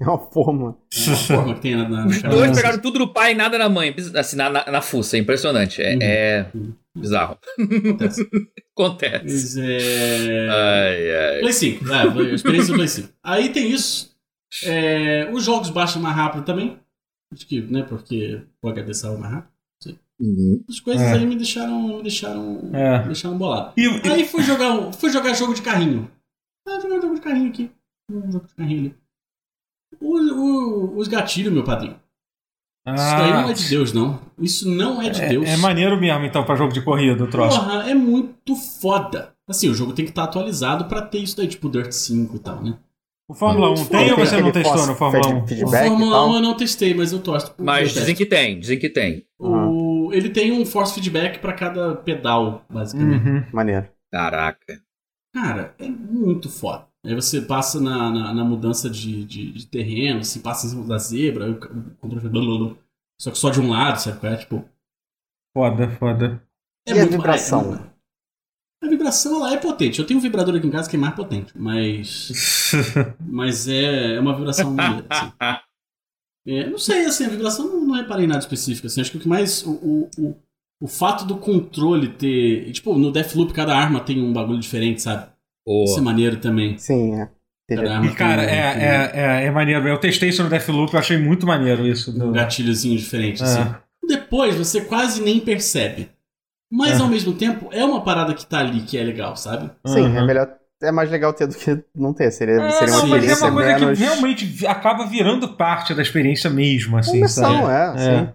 [0.00, 0.76] É uma forma.
[0.92, 3.56] É uma forma que tem na, na Os dois pegaram tudo do pai e nada
[3.58, 3.94] da mãe.
[4.16, 5.16] Assim, na, na, na fuça.
[5.16, 5.80] É impressionante.
[5.80, 5.98] É, Uhum.
[6.02, 6.74] é Uhum.
[6.96, 7.38] Bizarro.
[8.76, 9.22] Acontece.
[9.24, 10.48] Mas é.
[10.50, 11.40] Ai, ai.
[11.40, 13.08] Play 5, é, a experiência do Play 5.
[13.22, 14.14] Aí tem isso.
[14.64, 16.78] É, os jogos baixam mais rápido também.
[17.32, 19.54] Acho que, né, porque o HD saiu mais rápido.
[20.20, 20.64] Uhum.
[20.68, 21.14] As coisas É.
[21.14, 23.00] aí me deixaram, me deixaram, É.
[23.00, 23.72] me deixaram bolado.
[23.76, 26.08] E, Aí fui jogar, fui jogar jogo de carrinho.
[26.66, 27.70] Ah, jogar um jogo de carrinho aqui.
[28.08, 28.94] Um jogo de carrinho ali.
[30.00, 31.98] O- o- os gatilhos, meu padrinho.
[32.86, 34.20] Isso daí não é de Deus, não.
[34.38, 35.46] Isso não é de Deus.
[35.48, 35.52] Ah.
[35.52, 37.58] é, é maneiro mesmo, então, pra jogo de corrida, o troço.
[37.58, 39.32] Porra, é muito foda.
[39.48, 42.38] Assim, o jogo tem que estar atualizado pra ter isso daí, tipo Dirt 5 e
[42.38, 42.76] tal, né?
[43.26, 45.38] O Fórmula 1 tem ou você não testou no Fórmula 1?
[45.42, 46.28] O Feedback Fórmula tal.
[46.30, 47.54] 1 eu não testei, mas eu torço.
[47.58, 48.16] Mas eu dizem testo.
[48.18, 49.24] que tem, dizem que tem.
[49.38, 53.26] O- Ele tem um force feedback pra cada pedal, basicamente.
[53.26, 53.44] Uhum.
[53.50, 53.88] Maneiro.
[54.12, 54.78] Caraca.
[55.34, 56.84] Cara, é muito foda.
[57.04, 60.84] Aí você passa na, na, na mudança de, de, de terreno, assim, passa em cima
[60.86, 61.58] da zebra, o
[62.00, 62.76] controle blá.
[63.20, 64.36] Só que só de um lado, sabe é?
[64.36, 64.64] Tipo,
[65.56, 66.42] Foda, foda.
[66.86, 67.64] é E a muito vibração?
[67.70, 67.94] mais-
[68.82, 69.98] A vibração, ela é potente.
[69.98, 72.32] Eu tenho um vibrador aqui em casa que é mais potente, mas...
[73.20, 74.74] Mas é, é uma vibração
[75.10, 75.32] assim.
[76.46, 79.00] É, não sei, assim, a vibração não, não reparei em nada específico, assim.
[79.00, 79.64] Acho que o que mais...
[79.64, 80.36] O, o, o,
[80.82, 82.70] o fato do controle ter...
[82.72, 85.32] Tipo, no Deathloop cada arma tem um bagulho diferente, sabe?
[85.66, 86.76] Isso é maneiro também.
[86.78, 87.28] Sim, é.
[87.70, 89.88] E, cara, é, tem é, é, é maneiro.
[89.88, 92.10] Eu testei isso no Deathloop, eu achei muito maneiro isso.
[92.14, 92.32] um Do...
[92.32, 93.46] gatilhozinho diferente, É.
[93.46, 93.74] assim.
[94.06, 96.10] Depois você quase nem percebe.
[96.70, 97.02] Mas É.
[97.02, 99.70] ao mesmo tempo é uma parada que tá ali que é legal, sabe?
[99.86, 100.26] Sim, é Uhum.
[100.26, 100.48] melhor.
[100.82, 102.30] É mais legal ter do que não ter.
[102.30, 103.98] Seria, É, seria uma não, mas é experiência uma coisa menos.
[103.98, 107.72] que realmente acaba virando parte da experiência mesmo, assim, Imersão, sabe?
[107.72, 108.32] é, sim.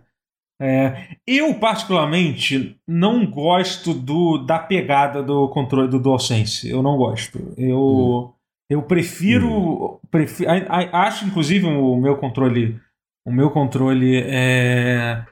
[0.61, 6.69] É, eu, particularmente, não gosto do, da pegada do controle do DualSense.
[6.69, 7.53] Eu não gosto.
[7.57, 8.33] Eu,
[8.69, 9.99] eu prefiro.
[10.11, 12.77] prefiro a- a- acho, inclusive, o meu controle.
[13.25, 15.23] O meu controle é.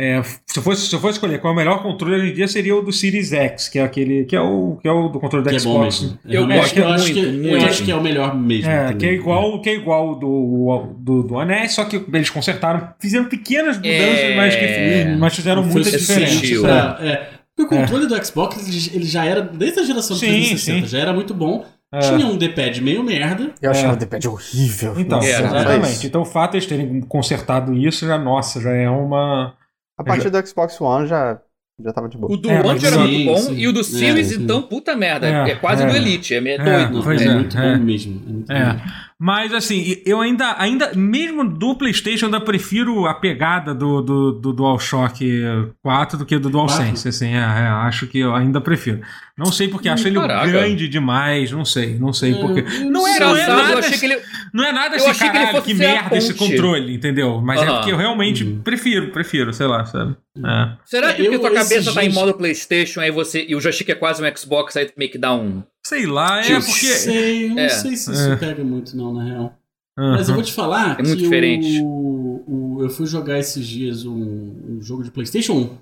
[0.00, 2.34] É, se, eu fosse, se eu fosse escolher qual é o melhor controle hoje em
[2.34, 5.08] dia seria o do Series X, que é aquele que é o, que é o
[5.08, 6.00] do controle do Que é bom Xbox.
[6.02, 6.18] mesmo.
[6.24, 7.66] Eu eu acho muito, que, Eu muito.
[7.66, 8.70] acho que é o melhor mesmo.
[8.70, 8.96] É, também.
[8.98, 13.24] que é igual, que é igual do, do, do Anéis, só que eles consertaram, fizeram
[13.26, 14.36] pequenas mudanças, É.
[14.36, 16.98] mas, que, mas fizeram Foi muita diferença.
[17.02, 17.28] é.
[17.56, 20.86] Porque o controle do Xbox ele- ele já era, desde a geração Sim, 360, sim.
[20.86, 21.64] já era muito bom.
[21.92, 21.98] É.
[22.00, 23.50] Tinha um D-pad meio merda.
[23.60, 23.96] Eu achava É.
[23.96, 24.94] o D-pad horrível.
[24.96, 26.06] Então, É, exatamente.
[26.06, 29.54] Então o fato de eles terem consertado isso já, nossa, já é uma.
[29.98, 31.40] A partir do Xbox One já,
[31.84, 32.32] já tava de boa.
[32.32, 33.54] O do É, One era sim, muito bom sim.
[33.56, 34.42] e o do É, Series, sim.
[34.42, 35.26] então, puta merda.
[35.28, 35.86] É, É, quase é.
[35.86, 37.02] do Elite, é, é É, doido.
[37.02, 37.76] pois é, é, muito é.
[37.76, 38.22] bom mesmo.
[38.26, 38.72] É muito É.
[38.74, 38.80] bom.
[39.20, 44.52] Mas assim, eu ainda, ainda mesmo do PlayStation, ainda prefiro a pegada do, do, do
[44.52, 45.42] DualShock
[45.82, 47.08] 4 do que do DualSense.
[47.08, 49.00] Assim, é, é, acho que eu ainda prefiro.
[49.36, 50.46] Não sei porque acho ele caraca.
[50.46, 52.60] grande demais, não sei, não sei É, porquê.
[52.60, 53.78] eu Não é, não é Engraçado, eu nada.
[53.80, 54.20] achei que ele.
[54.54, 57.40] Não é nada eu assim, que caralho, que a merda esse controle, entendeu?
[57.40, 57.76] Mas é Aham.
[57.76, 58.60] porque eu realmente Uhum.
[58.62, 60.16] prefiro, prefiro, sei lá, sabe?
[60.38, 60.68] É.
[60.84, 63.54] Será É, que porque eu- tua cabeça esses tá em modo PlayStation aí você e
[63.56, 65.62] o joystick é quase um Xbox, aí tu meio que dá um.
[65.88, 66.86] Sei lá, é porque.
[66.86, 67.68] Sei, eu não É.
[67.70, 68.36] sei se isso É.
[68.36, 69.58] pega muito, não, na real.
[69.98, 70.12] Aham.
[70.12, 71.80] Mas eu vou te falar É que muito diferente.
[71.82, 72.44] O,
[72.76, 75.78] o- eu fui jogar esses dias um, um jogo de PlayStation 1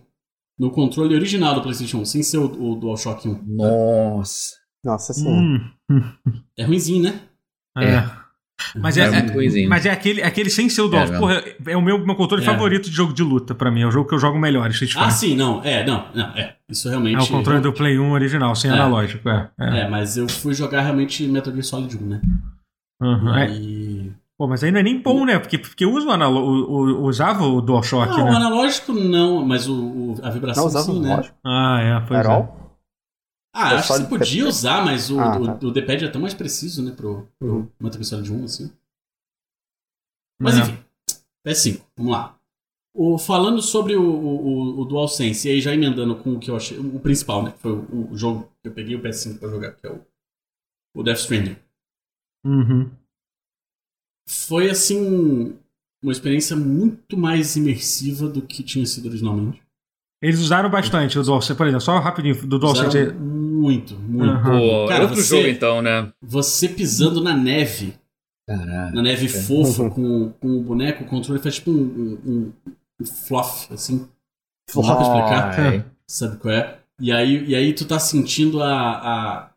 [0.59, 3.43] no controle original do PlayStation 1, sem ser o, o DualShock 1.
[3.47, 4.55] Nossa.
[4.85, 5.41] Nossa senhora.
[5.91, 6.03] Hum,
[6.57, 7.21] É ruimzinho, né?
[7.79, 8.26] é.
[8.81, 11.13] Mas é, É mas é aquele, aquele sem ser o DualShock.
[11.13, 11.27] mesmo.
[11.27, 12.47] Porra, é o meu, meu controle É.
[12.47, 13.83] favorito de jogo de luta pra mim.
[13.83, 15.09] É o jogo que eu jogo melhor, Street Fighter.
[15.09, 15.63] Ah, sim, não.
[15.65, 16.55] É, não, não, é.
[16.69, 17.17] Isso realmente.
[17.17, 18.75] É o controle do Play 1 original, sem É.
[18.75, 19.49] analógico, é.
[19.61, 19.79] é.
[19.81, 22.21] É, mas eu fui jogar realmente Metal Gear Solid 1, né?
[23.01, 23.51] Uhum, é.
[23.51, 24.13] E...
[24.39, 25.39] Pô, mas aí não é nem bom, né?
[25.39, 28.37] Porque, porque usa o analo- o, o- usava o DualShock, Não, o né?
[28.37, 31.23] analógico não, mas o, o- a vibração Não usava sim, né?
[31.45, 32.66] Ah, é, pois At é.
[33.59, 34.49] Ah, É acho que você de podia PP.
[34.49, 35.67] usar, mas o, Ah, o- tá.
[35.67, 37.91] o D-pad é tão mais preciso, né, pro, pro Uhum.
[37.91, 38.71] Gear Solid 1, assim.
[40.41, 40.61] Mas É.
[40.63, 40.79] enfim,
[41.45, 42.39] PS5, vamos lá.
[42.95, 46.51] O, falando sobre o, o, o- o DualSense, e aí já emendando com o que
[46.51, 49.39] eu achei, o principal, né, que foi o, o jogo que eu peguei o PS5
[49.39, 50.05] pra jogar, que é o,
[50.95, 51.57] o Death Stranding.
[52.45, 52.91] Uhum.
[54.29, 55.59] Foi, assim,
[56.03, 59.63] uma experiência muito mais imersiva do que tinha sido originalmente.
[60.23, 62.89] Eles usaram bastante o DualSense, por exemplo, só rapidinho, do DualSense.
[62.99, 64.43] Usaram muito, muito.
[64.43, 66.13] Pô, Cara, é outro você- jogo então, né?
[66.23, 67.95] Você pisando na neve,
[68.49, 68.93] Caraca.
[68.95, 72.53] na neve fofa com, com o boneco, o controle faz tipo um, um,
[73.01, 74.09] um fluff, assim.
[74.75, 75.85] Não dá pra explicar, Ai.
[76.09, 76.79] sabe qual é?
[76.99, 79.51] E aí, e aí tu tá sentindo a, a-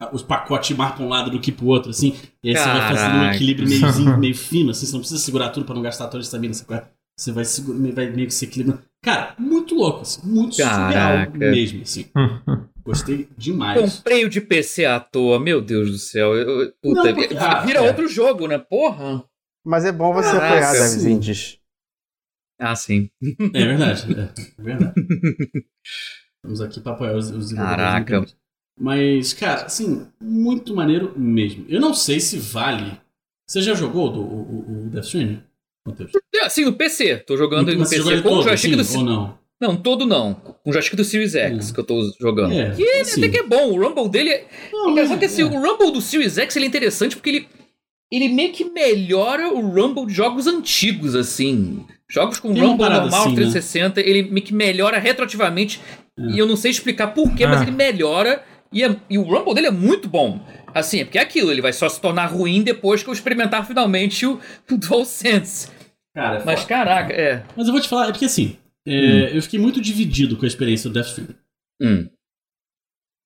[0.00, 2.14] a- os pacotes mais pra um lado do que pro outro, assim.
[2.42, 3.36] E aí você vai fazendo um Caraca.
[3.36, 4.86] equilíbrio meiozinho, meio fino, assim.
[4.86, 6.84] Você não precisa segurar tudo pra não gastar toda a estamina, sabe qual é?
[7.18, 8.82] Você vai, segura, vai meio que se equilibrando.
[9.02, 10.20] Cara, muito louco, assim.
[10.28, 11.30] Muito Caraca.
[11.32, 12.06] surreal mesmo, assim.
[12.84, 13.80] Gostei demais.
[13.96, 16.34] Comprei o de PC à toa, meu Deus do céu.
[16.34, 17.82] Eu- puta, Não, porque- ah, vira é.
[17.82, 18.58] outro jogo, né?
[18.58, 19.24] Porra.
[19.64, 21.10] Mas é bom você Caraca, apoiar sim.
[21.12, 21.58] indies.
[22.60, 23.10] Ah, sim.
[23.54, 24.94] É verdade, é, é verdade.
[26.44, 28.24] Vamos aqui pra apoiar os, os Caraca.
[28.78, 31.64] Mas, cara, assim, muito maneiro mesmo.
[31.68, 32.98] Eu não sei se vale.
[33.48, 35.42] Você já jogou do, o, o- o Death Stranding?
[35.86, 36.10] Matheus?
[36.34, 37.16] É, Sim, no PC.
[37.26, 39.10] Tô jogando ele no Mas você PC com o joystick sim, do.
[39.10, 39.38] ou não?
[39.60, 40.34] Não, todo não.
[40.34, 41.74] Com o joystick do Series X Hum.
[41.74, 42.52] que eu tô jogando.
[42.52, 43.70] É, E ele assim, até que é bom.
[43.72, 44.46] O Rumble dele é.
[44.72, 45.44] não, Engraçado que é, assim, é.
[45.44, 47.48] o Rumble do Series X ele é interessante porque ele.
[48.10, 51.84] Ele meio que melhora o Rumble de jogos antigos, assim.
[52.10, 53.34] Jogos com Tem Rumble normal, assim, né?
[53.36, 55.80] 360, ele meio que melhora retroativamente.
[56.18, 56.22] É.
[56.32, 57.62] E eu não sei explicar porquê, mas Ah.
[57.62, 58.44] ele melhora.
[58.70, 60.40] E, é- e o Rumble dele é muito bom.
[60.74, 63.66] Assim, é porque é aquilo, ele vai só se tornar ruim depois que eu experimentar
[63.66, 65.68] finalmente o, o DualSense.
[66.14, 66.68] Cara, é Mas foda.
[66.68, 67.44] caraca, é.
[67.56, 68.56] Mas eu vou te falar, é porque assim,
[68.86, 71.34] é, eu fiquei muito dividido com a experiência do Death Stranding.
[71.80, 72.08] Hum.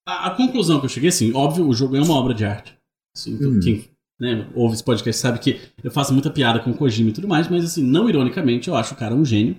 [0.07, 2.77] A, a conclusão que eu cheguei, assim, óbvio, o jogo é uma obra de arte.
[3.17, 3.61] Assim, então, Hum.
[3.61, 3.85] quem
[4.21, 7.29] né, ouve esse podcast sabe que eu faço muita piada com o Kojima e tudo
[7.29, 9.57] mais, mas assim, não ironicamente, eu acho o cara um gênio.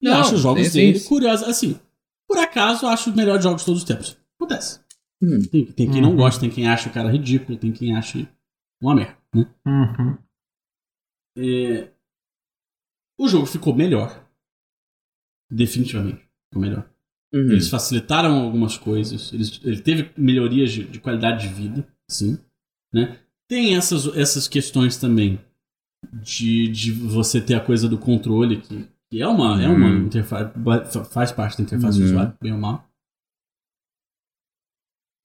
[0.00, 1.48] E Não, acho os jogos dele curiosos.
[1.48, 1.80] Assim,
[2.28, 4.16] por acaso, eu acho os melhores jogos de todos os tempos.
[4.38, 4.80] Acontece.
[5.22, 5.40] Hum.
[5.50, 6.16] Tem, tem quem não Uhum.
[6.16, 8.28] gosta, tem quem acha o cara ridículo, tem quem acha
[8.80, 9.46] uma merda, né?
[9.66, 10.18] Uhum.
[11.38, 11.90] É,
[13.18, 14.22] O jogo ficou melhor.
[15.50, 16.20] Definitivamente.
[16.48, 16.88] Ficou melhor.
[17.32, 17.50] Uhum.
[17.52, 19.32] Eles facilitaram algumas coisas.
[19.32, 22.38] Eles, ele teve melhorias de, de qualidade de vida, sim.
[22.92, 23.18] Né?
[23.48, 25.40] Tem essas, essas questões também
[26.12, 30.06] de, de você ter a coisa do controle, que, que é uma, é uma Hum.
[30.06, 30.52] interface.
[30.92, 32.10] fa- Faz parte da interface do Uhum.
[32.10, 32.85] usuário, bem ou mal.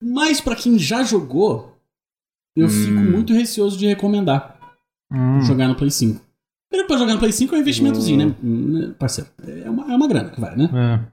[0.02, 1.76] Mas pra quem já jogou,
[2.56, 2.70] eu Hum.
[2.70, 4.58] fico muito receoso de recomendar
[5.12, 5.40] Hum.
[5.42, 6.20] jogar no Play 5.
[6.70, 8.34] Primeiro pra jogar no Play 5 é um investimentozinho, né?
[8.42, 10.68] Né, Parceiro, é uma, é uma grana que vai, né?
[10.74, 11.12] É.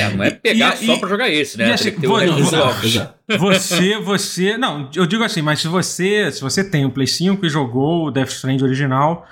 [0.00, 1.72] É, não é pegar E- só e- pra jogar esse, né?
[1.72, 3.38] assim, vou- não.
[3.38, 4.56] Você, você.
[4.56, 8.06] Não, eu digo assim, mas se você, se você tem o Play 5 e jogou
[8.06, 9.26] o Death Strand original,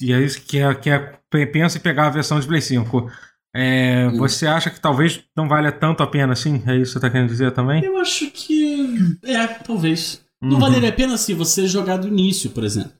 [0.00, 1.20] e aí quer, quer,
[1.52, 3.08] pensa em pegar a versão de Play 5,
[3.56, 4.16] é, Hum.
[4.18, 6.62] você acha que talvez não valha tanto a pena assim?
[6.66, 7.84] É isso que você tá querendo dizer também?
[7.84, 9.16] Eu acho que.
[9.24, 10.20] É, talvez.
[10.40, 10.60] Não Uhum.
[10.60, 12.92] valeria a pena se você jogar do início, por exemplo.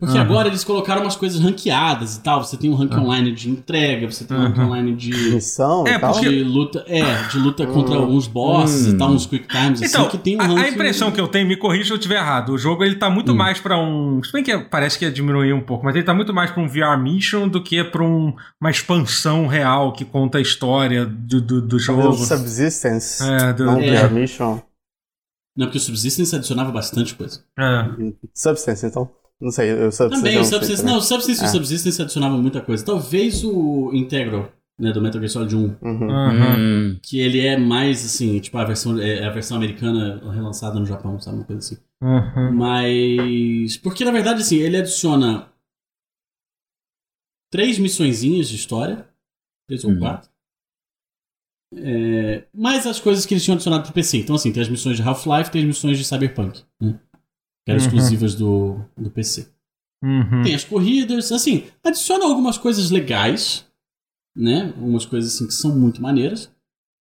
[0.00, 0.24] Porque Aham.
[0.26, 2.44] agora eles colocaram umas coisas ranqueadas e tal.
[2.44, 3.02] Você tem um rank Aham.
[3.02, 6.84] online de entrega, você tem um rank online de, Missão É, porque- de luta.
[6.86, 8.02] É, de luta contra Hum.
[8.02, 8.90] alguns bosses Hum.
[8.94, 10.58] e tal, uns quick times, Então, assim, que tem um a, rank.
[10.58, 13.10] a impressão que eu tenho, me corrija se eu estiver errado, o jogo ele tá
[13.10, 13.36] muito Hum.
[13.36, 14.22] mais pra um.
[14.22, 16.62] Se bem que parece que ia diminuir um pouco, mas ele tá muito mais pra
[16.62, 21.40] um VR Mission do que pra um- uma expansão real que conta a história do,
[21.40, 22.12] do, do jogo.
[22.12, 23.20] Subsistence.
[23.28, 24.06] É, do, Não É.
[24.06, 24.60] VR Mission.
[25.56, 27.42] Não, porque o Subsistence adicionava bastante coisa.
[27.58, 28.12] é.
[28.32, 29.10] Substance, então.
[29.40, 30.16] Não sei, eu Substance.
[30.16, 30.76] Também, eu o Subsistence.
[30.82, 30.92] também.
[30.94, 31.48] Não, o Subsistence e É.
[31.48, 32.84] o Subsistence adicionavam muita coisa.
[32.84, 36.08] Talvez o Integral, né, do Metal Gear Solid 1, Uhum.
[36.92, 36.98] Hum.
[37.02, 41.20] que ele é mais assim, tipo a versão, é a versão americana relançada no Japão,
[41.20, 41.36] sabe?
[41.38, 41.76] Uma coisa assim.
[42.02, 42.50] Aham.
[42.52, 43.76] Mas.
[43.76, 45.48] Porque na verdade, assim, ele adiciona
[47.50, 49.06] três missõezinhas de história.
[49.68, 49.98] Três ou Uhum.
[49.98, 50.30] quatro.
[51.74, 54.16] É, mais as coisas que eles tinham adicionado pro PC.
[54.18, 56.98] Então, assim, tem as missões de Half-Life, tem as missões de Cyberpunk, né?
[57.68, 57.86] Que eram Uhum.
[57.86, 59.46] exclusivas do, do PC.
[60.02, 60.42] Uhum.
[60.42, 63.66] Tem as corridas, assim, adiciona algumas coisas legais,
[64.34, 64.72] né?
[64.76, 66.50] Algumas coisas assim que são muito maneiras.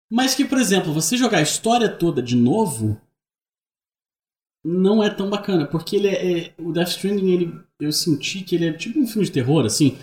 [0.10, 3.02] Mas que, por exemplo, você jogar a história toda de novo
[4.64, 8.56] não é tão bacana, porque ele é, é- o Death Stranding, ele eu senti que
[8.56, 9.98] ele é tipo um filme de terror, assim,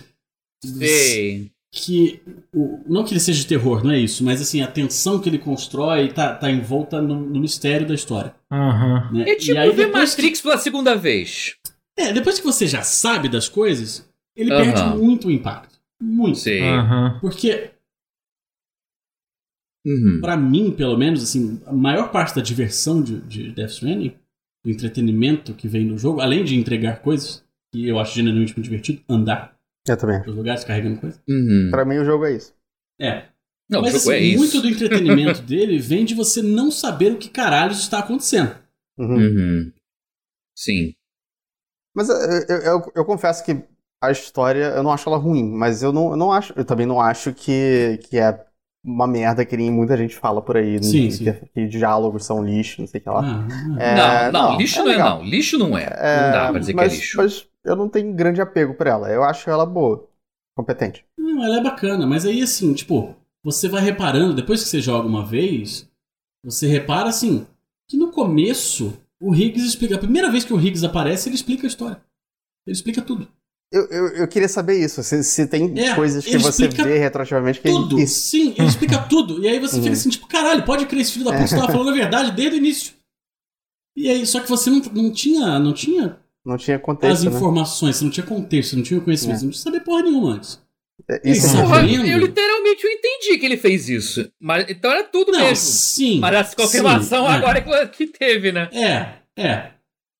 [0.65, 1.51] Sei.
[1.75, 2.21] Que
[2.55, 5.29] o- não que ele seja de terror, não é isso, mas assim, a tensão que
[5.29, 8.35] ele constrói tá, tá envolta no, no mistério da história.
[8.51, 9.11] Aham.
[9.13, 9.31] Né?
[9.31, 11.57] É tipo E aí, ver depois que- Matrix pela segunda vez.
[11.97, 14.07] É, depois que você já sabe das coisas,
[14.37, 14.63] ele Aham.
[14.73, 15.79] perde muito o impacto.
[16.01, 16.39] Muito.
[16.39, 16.61] Sei.
[16.63, 17.19] Aham.
[17.23, 17.71] Porque,
[19.85, 20.21] Uhum.
[20.21, 24.15] pra mim, pelo menos, assim, a maior parte da diversão de, de Death Stranding,
[24.65, 28.65] do entretenimento que vem no jogo, além de entregar coisas, que eu acho genuinamente muito
[28.65, 29.57] divertido, andar
[29.87, 30.21] Eu também.
[30.23, 31.21] pelos lugares carregando coisas.
[31.29, 31.69] Uhum.
[31.71, 32.55] Pra mim o jogo é isso.
[33.01, 33.25] É.
[33.69, 34.39] Não, Mas o jogo assim, é isso.
[34.39, 38.55] muito do entretenimento dele vem de você não saber o que caralho está acontecendo.
[38.99, 39.17] Uhum.
[39.17, 39.73] Uhum.
[40.57, 40.95] Sim.
[41.95, 43.63] Mas eu, eu, eu- eu confesso que
[44.03, 46.87] a história, eu não acho ela ruim, mas eu não, eu não acho, eu também
[46.87, 48.45] não acho que, que é
[48.85, 51.33] uma merda que nem muita gente fala por aí, Sim, que, sim.
[51.55, 53.21] que diálogos são lixo, não sei o que lá.
[53.25, 53.47] Ah,
[53.79, 53.83] ah.
[53.83, 55.19] É, não, não, não, lixo é não é legal.
[55.19, 55.25] não.
[55.25, 55.85] Lixo não é.
[55.85, 57.17] É, não dá pra dizer mas, que é lixo.
[57.17, 59.11] Mas eu não tenho grande apego por ela.
[59.11, 60.09] Eu acho ela boa,
[60.57, 61.05] competente.
[61.19, 65.07] Não, ela é bacana, mas aí assim, tipo, você vai reparando, depois que você joga
[65.09, 65.89] uma vez,
[66.45, 67.47] você repara assim,
[67.89, 69.95] que no começo o Higgs explica.
[69.97, 72.03] A primeira vez que o Higgs aparece, ele explica a história.
[72.67, 73.29] Ele explica tudo.
[73.73, 76.99] Eu, eu, eu queria saber isso, se, se tem É, coisas que ele você vê
[76.99, 77.97] retroativamente que Tudo!
[77.97, 79.43] que- Sim, ele explica tudo.
[79.43, 79.83] E aí você Uhum.
[79.83, 82.57] fica assim, tipo, caralho, pode crer, esse filho da puta estava falando a verdade desde
[82.57, 82.95] o início.
[83.97, 87.37] E aí, só que você não, não tinha, não tinha não tinha as contexto, né?
[87.37, 89.39] informações, você não tinha contexto, você não tinha conhecimento, É.
[89.39, 90.61] você não tinha saber porra nenhuma antes.
[91.09, 94.31] É, Isso é é Porra, eu literalmente eu entendi que ele fez isso.
[94.41, 95.57] Mas, então era tudo Não, mesmo.
[95.57, 96.21] sim.
[96.21, 97.35] Mas essa confirmação sim, é.
[97.35, 98.69] agora que, que teve, né?
[98.73, 99.71] É, é.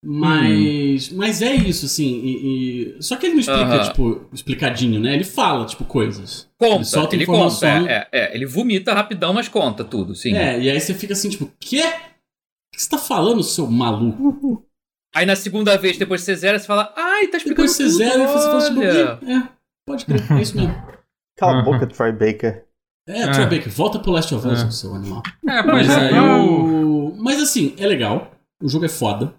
[0.05, 2.21] Mas, mas é isso, assim.
[2.25, 3.89] E, e- Só que ele não explica, Aham.
[3.89, 5.15] tipo, explicadinho, né?
[5.15, 6.49] Ele fala, tipo, coisas.
[6.59, 7.81] Conta, Ele solta ele informação.
[7.83, 7.93] conta.
[7.93, 8.35] É, é, é.
[8.35, 10.35] ele vomita rapidão, mas conta tudo, sim.
[10.35, 11.83] É, e aí você fica assim, tipo, quê?
[11.85, 14.67] O que você tá falando, seu maluco?
[15.15, 17.85] Aí na segunda vez, depois que você zera, você fala, ai, tá explicando Depois você
[17.85, 19.49] tudo, zera e você fala, olha." "Ih, é,
[19.87, 20.75] pode crer, é isso mesmo.
[21.39, 21.65] Cala a Uhum.
[21.65, 22.65] boca, Troy Baker.
[23.09, 23.31] É, É.
[23.33, 24.71] Troy Baker, volta pro Last of Us, É.
[24.71, 25.23] seu animal.
[25.49, 25.95] É, Mas, é.
[25.97, 27.09] aí Eu...
[27.09, 28.31] o- mas assim, é legal.
[28.63, 29.35] O jogo é foda.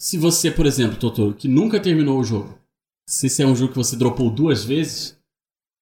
[0.00, 2.58] Se você, por exemplo, Totoro, que nunca terminou o jogo,
[3.08, 5.16] se esse é um jogo que você dropou duas vezes,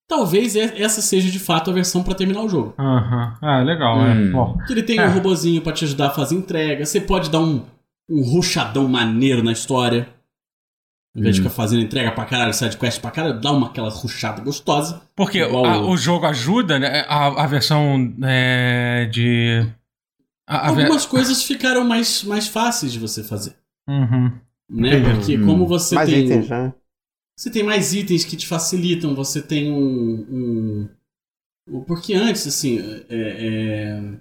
[0.08, 2.74] talvez essa seja de fato a versão pra terminar o jogo.
[2.78, 3.38] Aham.
[3.40, 4.28] Ah, legal, Hum.
[4.28, 4.30] é.
[4.30, 4.58] Bom.
[4.66, 5.06] Que ele tem É.
[5.08, 7.64] um robozinho pra te ajudar a fazer entrega, você pode dar um,
[8.12, 10.08] um ruchadão maneiro na história.
[11.14, 11.44] Ao invés de Hum.
[11.44, 15.02] ficar fazendo entrega pra caralho, side quest pra caralho, dá uma aquela ruchada gostosa.
[15.14, 17.04] Porque Igual a- o- o jogo ajuda, né?
[17.08, 19.66] A, a versão é, de.
[20.48, 23.54] A, a ve- Algumas coisas ficaram mais, mais fáceis de você fazer.
[23.88, 24.32] Uhum.
[24.70, 24.98] Né?
[24.98, 25.14] Entendi.
[25.16, 25.46] Porque Hum.
[25.46, 26.24] como você Mais tem.
[26.24, 26.72] itens, né?
[27.38, 30.88] Você tem mais itens que te facilitam, você tem um.
[31.68, 32.78] um- porque antes, assim.
[33.08, 34.00] É, é...
[34.00, 34.18] Não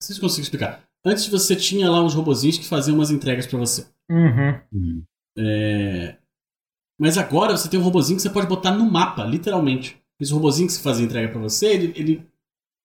[0.00, 0.82] sei se eu consigo explicar.
[1.04, 3.86] Antes você tinha lá uns robozinhos que faziam umas entregas pra você.
[4.10, 4.60] Uhum.
[4.72, 5.02] Hum.
[5.38, 6.16] É,
[7.00, 10.00] Mas agora você tem um robozinho que você pode botar no mapa, literalmente.
[10.20, 12.26] Esse robozinho que fazia entrega pra você, ele, ele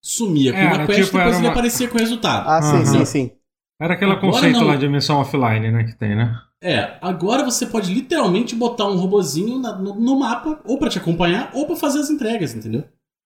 [0.03, 2.47] sumia com Era, uma quest e tipo, depois era ele uma- aparecia com o resultado.
[2.49, 2.86] Ah, sim, Aham.
[2.86, 3.32] sim, sim.
[3.80, 4.65] Era aquele Agora conceito não.
[4.67, 5.84] lá de dimensão offline, né?
[5.84, 6.41] Que tem, né?
[6.63, 10.97] É, agora você pode literalmente botar um robozinho na- no, no mapa, ou pra te
[10.97, 12.82] acompanhar, ou pra fazer as entregas, entendeu?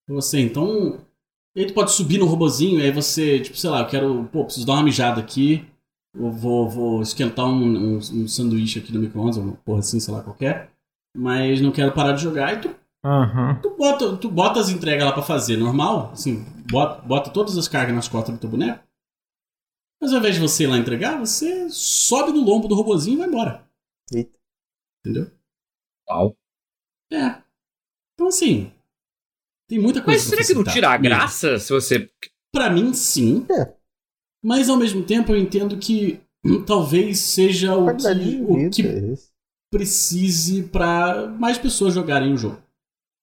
[0.05, 0.99] Pra você, então.
[1.55, 4.29] Aí tu pode subir no robozinho, e aí você, tipo, sei lá, eu quero.
[4.31, 5.65] Pô, preciso dar uma mijada aqui.
[6.13, 10.13] Eu vou, vou esquentar um, um, um sanduíche aqui no micro-ondas, uma porra assim, sei
[10.13, 10.71] lá, qualquer.
[11.15, 13.59] Mas não quero parar de jogar, e tu Aham.
[13.61, 17.67] Tu bota, tu bota as entregas lá pra fazer normal, assim, bota, bota todas as
[17.67, 18.83] cargas nas costas do teu boneco.
[19.99, 23.17] Mas ao invés de você ir lá entregar, você sobe no lombo do robozinho e
[23.17, 23.67] vai embora.
[24.13, 24.37] Eita.
[24.99, 25.31] Entendeu?
[26.09, 26.35] Uau.
[27.11, 27.41] É.
[28.13, 28.71] Então, assim.
[29.71, 31.03] Tem muita coisa Mas será que não tira a mesmo.
[31.05, 32.09] graça se você.
[32.53, 33.45] Pra mim, sim.
[33.49, 33.71] É.
[34.43, 36.19] Mas ao mesmo tempo eu entendo que
[36.67, 39.13] talvez seja o que, o que é
[39.71, 42.57] precise pra mais pessoas jogarem o jogo.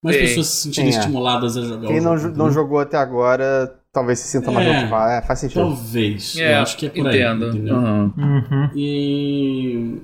[0.02, 0.22] Mais Sim.
[0.22, 1.00] pessoas se sentirem Sim, é.
[1.00, 2.32] estimuladas a jogar Quem o não, jogo.
[2.32, 4.72] jo- não jogou até agora, talvez se sinta mais É.
[4.74, 5.10] motivado.
[5.10, 5.60] É, faz sentido.
[5.60, 6.36] Talvez.
[6.38, 7.16] É, eu acho que é por aí.
[7.20, 7.48] entendo.
[7.48, 7.76] entendeu?
[7.76, 8.14] Aham.
[8.16, 8.70] Uhum.
[8.74, 10.00] E.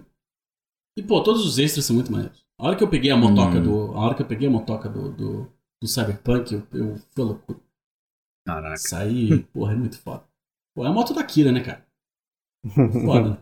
[0.98, 2.44] E, pô, todos os extras são muito maneiros.
[2.58, 3.62] A hora que eu peguei a motoca Hum.
[3.62, 3.92] do.
[3.96, 5.48] A hora que eu peguei a motoca do, do,
[5.84, 7.58] do Cyberpunk, eu, eu foi loucura.
[8.46, 8.76] Caraca.
[8.78, 10.24] Saí, porra, é muito foda.
[10.74, 11.86] Pô, é a moto da Kira, né, cara?
[13.04, 13.38] Foda.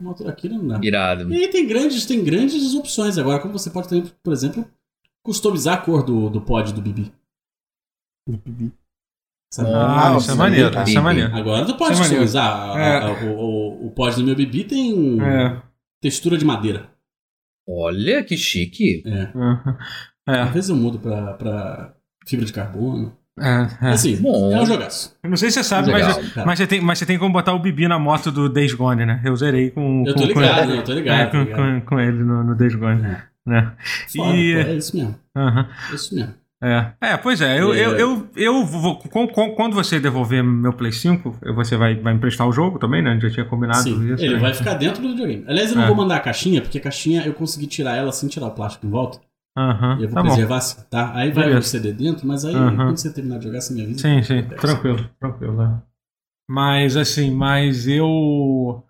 [0.00, 0.80] A moto da Kira não dá.
[0.82, 1.32] Irado.
[1.32, 4.64] E aí tem grandes, tem grandes opções agora, como você pode também, por exemplo,
[5.24, 7.12] customizar a cor do, do pod do Bibi.
[9.52, 9.70] Sabe?
[9.72, 10.84] Ah, Ah, isso é sim, maneiro, tá.
[10.84, 11.34] isso é maneiro.
[11.34, 12.78] Agora tu pode é customizar.
[12.78, 13.24] É.
[13.24, 15.62] o, o, o pod do meu Bibi tem É.
[16.02, 16.90] textura de madeira.
[17.66, 19.02] Olha que chique.
[19.06, 19.32] É.
[20.28, 20.34] Uhum.
[20.42, 21.92] Às É, vezes eu mudo pra, pra
[22.26, 23.12] fibra de carbono.
[23.40, 23.90] é, é.
[23.90, 24.52] Assim, Bom.
[24.52, 25.16] é um jogaço.
[25.22, 26.14] Eu não sei se você sabe, Legal.
[26.20, 26.46] mas, cara.
[26.46, 29.06] mas, você tem, mas você tem como botar o Bibi na moto do Days Gone,
[29.06, 29.20] né?
[29.24, 30.72] Eu zerei com, Eu com, tô com ligado, ele.
[30.72, 30.78] né?
[30.78, 31.30] eu tô É, ligado.
[31.30, 31.56] com, tô ligado.
[31.56, 33.04] com, com ele no, no Days Gone.
[33.04, 33.22] É.
[33.46, 33.72] Né?
[34.14, 35.14] Foda, E- pô, é isso mesmo.
[35.34, 36.34] É isso mesmo.
[36.60, 36.90] É.
[37.00, 37.78] é, pois é, eu, É.
[37.78, 38.98] eu, eu, eu vou.
[38.98, 43.00] com- com- quando você devolver meu Play 5, você vai, vai emprestar o jogo também,
[43.00, 43.10] né?
[43.10, 44.22] A gente já tinha combinado Sim, isso.
[44.24, 44.40] ele né?
[44.40, 45.44] vai ficar dentro do videogame.
[45.46, 45.86] Aliás, eu não É.
[45.86, 48.84] vou mandar a caixinha, porque a caixinha eu consegui tirar ela sem tirar o plástico
[48.86, 49.20] em volta.
[49.98, 50.28] E eu vou tá bom.
[50.28, 51.12] preservar assim, tá?
[51.14, 51.58] Aí vai Beleza.
[51.60, 52.76] o CD dentro, mas aí Aham.
[52.76, 53.98] quando você terminar de jogar, você me avisa.
[54.00, 55.62] Sim, sim, tranquilo, tranquilo.
[55.62, 55.82] é.
[56.50, 58.82] Mas assim, mas eu.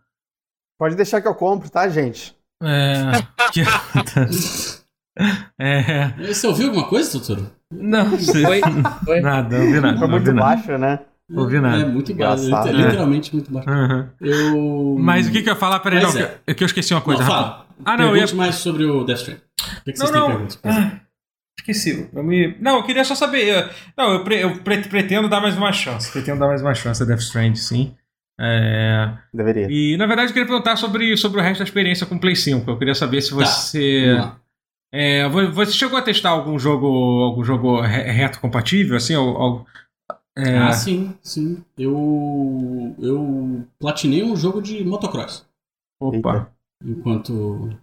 [0.78, 2.37] Pode deixar que eu compro, tá, gente?
[2.62, 3.11] É.
[3.52, 3.62] que-
[5.59, 6.09] é.
[6.33, 7.50] Você ouviu alguma coisa, Totoro?
[7.72, 8.44] Não sei.
[8.44, 8.61] Foi?
[9.04, 9.20] Foi?
[9.22, 9.98] Nada, não vi nada.
[9.98, 10.46] Foi Não muito vi nada.
[10.57, 11.00] baixo, né?
[11.35, 11.83] Ouvi nada.
[11.83, 12.72] É muito baixo, né?
[12.72, 13.68] literalmente muito baixo.
[13.68, 14.09] Aham.
[14.20, 14.96] Eu.
[14.98, 15.81] Mas o que, que eu ia falar?
[15.81, 16.38] Peraí, não, é.
[16.46, 17.22] que, que eu esqueci uma coisa.
[17.22, 17.66] Não, fala.
[17.85, 19.42] Ah, não, eu Pergunte ia- mais sobre o Death Stranding.
[19.80, 20.48] O que, que vocês Não, têm não.
[20.64, 21.00] Ah,
[21.58, 22.08] esqueci.
[22.12, 22.56] Eu me...
[22.60, 23.46] Não, eu queria só saber.
[23.48, 26.10] eu- Não, eu, pre- eu pre- pretendo dar mais uma chance.
[26.12, 27.94] Pretendo dar mais uma chance a Death Strand, sim.
[28.40, 29.66] É, Deveria.
[29.68, 32.36] E na verdade eu queria perguntar sobre, sobre o resto da experiência com o Play
[32.36, 32.70] 5.
[32.70, 34.06] Eu queria saber se você.
[34.12, 34.40] Vamos lá.
[34.94, 36.86] É, vo- você chegou a testar algum jogo
[37.24, 39.16] algum jogo re- reto compatível, assim?
[39.16, 39.66] Ou, ou-
[40.36, 41.64] é, Ah, sim, sim.
[41.76, 42.94] Eu.
[43.00, 45.44] Eu platinei um jogo de motocross.
[46.00, 46.16] opa.
[46.16, 46.52] Eita.
[46.84, 47.76] Enquanto.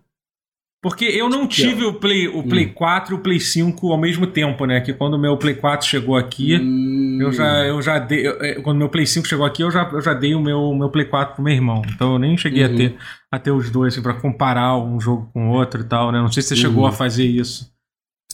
[0.88, 2.74] Porque eu não tive o Play, o Play Hum.
[2.76, 4.80] 4 e o Play 5 ao mesmo tempo, né?
[4.82, 8.28] Que quando o meu Play 4 chegou aqui, Hum, eu já, eu já dei.
[8.28, 10.76] eu- é, quando meu Play 5 chegou aqui, eu já, eu já dei o meu,
[10.76, 11.82] meu Play 4 pro meu irmão.
[11.90, 12.76] Então eu nem cheguei a, Uhum.
[12.76, 12.98] ter,
[13.34, 16.20] a ter os dois, assim, pra comparar um jogo com o outro e tal, né?
[16.20, 16.90] Não sei se você chegou Uhum.
[16.90, 17.74] a fazer isso.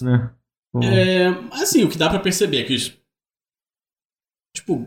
[0.02, 0.30] Né?
[0.74, 2.76] Com- É, assim, o que dá pra perceber é que.
[4.58, 4.86] Tipo,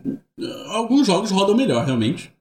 [0.67, 2.31] alguns jogos rodam melhor, realmente.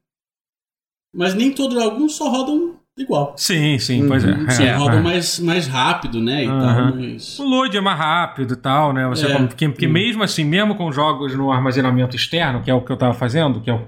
[1.15, 3.35] Mas nem todos, alguns só rodam igual.
[3.37, 4.31] Sim, sim, pois é.
[4.33, 4.75] Uhum, é, é.
[4.77, 6.45] rodam mais, mais rápido, né?
[6.45, 6.91] E Aham.
[6.91, 7.39] tal, mas.
[7.39, 9.07] O load é mais rápido e tal, né?
[9.09, 9.39] Você, É.
[9.47, 9.93] porque porque Hum.
[9.93, 13.61] mesmo assim, mesmo com jogos no armazenamento externo, que é o que eu tava fazendo,
[13.61, 13.79] que é o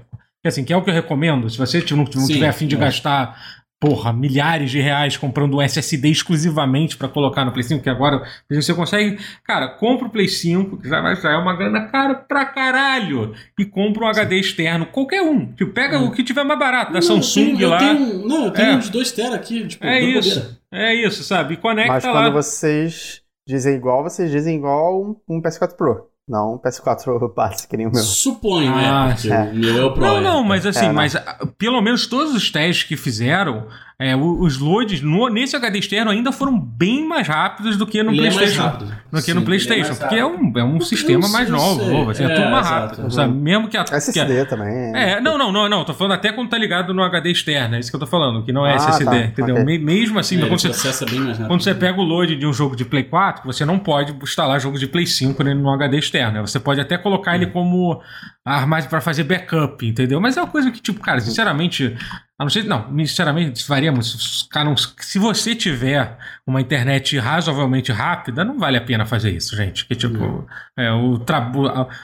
[0.41, 2.67] que, assim, que é o que eu recomendo, se você não, não Sim, tiver afim
[2.67, 2.79] de é.
[2.79, 7.89] gastar, porra, milhares de reais comprando um SSD exclusivamente pra colocar no Play 5, que
[7.89, 11.85] agora você consegue, cara, compra o Play 5, que já, vai- já é uma grana
[11.87, 15.51] cara pra caralho, e compra um HD externo, qualquer um.
[15.53, 16.07] Tipo, pega Hum.
[16.07, 17.77] o que tiver mais barato, da Não, eu Samsung tenho- eu lá.
[17.77, 18.75] tenho um- não, eu tenho É.
[18.75, 20.39] um de 2 tera aqui, tipo, É isso.
[20.39, 20.57] bobeira.
[20.73, 21.53] É isso, sabe?
[21.53, 22.11] E conecta Mas lá.
[22.11, 26.07] quando vocês dizem igual, vocês dizem igual um, um PS4 Pro.
[26.27, 28.03] Não um PS4 base, que nem o meu.
[28.03, 29.41] Suponho, Ah, é, porque é.
[29.43, 30.01] o meu é o Pro.
[30.03, 30.91] Não, não, mas assim, É, né?
[30.91, 33.67] mas ah, pelo menos todos os testes que fizeram,
[33.99, 38.11] é, os loads no- nesse HD externo ainda foram bem mais rápidos do que no
[38.11, 38.61] Ele é mais PlayStation.
[38.63, 38.97] rápido.
[39.11, 41.83] do que Sim, no ele PlayStation, mais porque é um, é um sistema mais novo,
[41.85, 42.95] novo, assim, é, É, tudo mais exato.
[42.97, 43.33] rápido, sabe?
[43.33, 43.83] Mesmo que a.
[43.85, 44.95] que a- SSD também.
[44.95, 47.79] é, não, não, não, não, tô falando até quando tá ligado no HD externo, é
[47.79, 49.55] isso que eu tô falando, que não é Ah, SSD, tá, entendeu?
[49.55, 49.65] ok.
[49.65, 50.67] Me- Mesmo assim, É, quando você,
[51.05, 51.47] bem mais rápido.
[51.47, 54.59] quando você pega o load de um jogo de Play 4, você não pode instalar
[54.61, 56.45] jogo de Play 5 né, no HD externo.
[56.45, 57.99] Você pode até colocar ele como
[58.45, 60.21] armário para fazer backup, entendeu?
[60.21, 61.95] Mas é uma coisa que, tipo, cara, sinceramente,
[62.39, 62.63] a não ser.
[62.65, 64.07] Não, sinceramente, varia muito.
[64.07, 69.85] Se, você tiver uma internet razoavelmente rápida, não vale a pena fazer isso, gente.
[69.87, 70.47] Que, tipo,
[70.77, 71.51] é, o, tra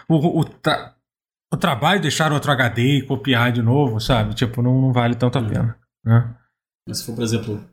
[0.10, 0.96] o, o, tra-
[1.54, 4.34] o trabalho de deixar outro HD e copiar de novo, sabe?
[4.34, 5.48] Tipo, não, não vale tanto a Hum.
[5.50, 5.78] pena.
[6.06, 6.34] Né?
[6.88, 7.64] Mas se for, por exemplo,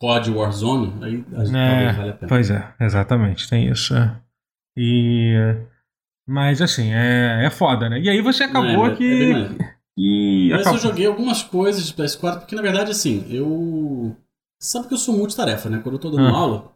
[0.00, 2.28] COD Warzone, aí a gente É, talvez vale a pena.
[2.28, 3.94] Pois é, exatamente, tem isso.
[3.96, 4.16] é.
[4.76, 5.34] E.
[6.26, 8.00] Mas assim, é, é foda, né?
[8.00, 8.96] E aí você acabou Não, é- é bem
[9.58, 9.73] que.
[9.96, 14.16] Que Mas acabou- eu joguei algumas coisas de PS4, porque na verdade, assim, eu.
[14.60, 15.80] Você sabe que eu sou multitarefa, né?
[15.82, 16.36] Quando eu tô dando Ah.
[16.38, 16.72] aula,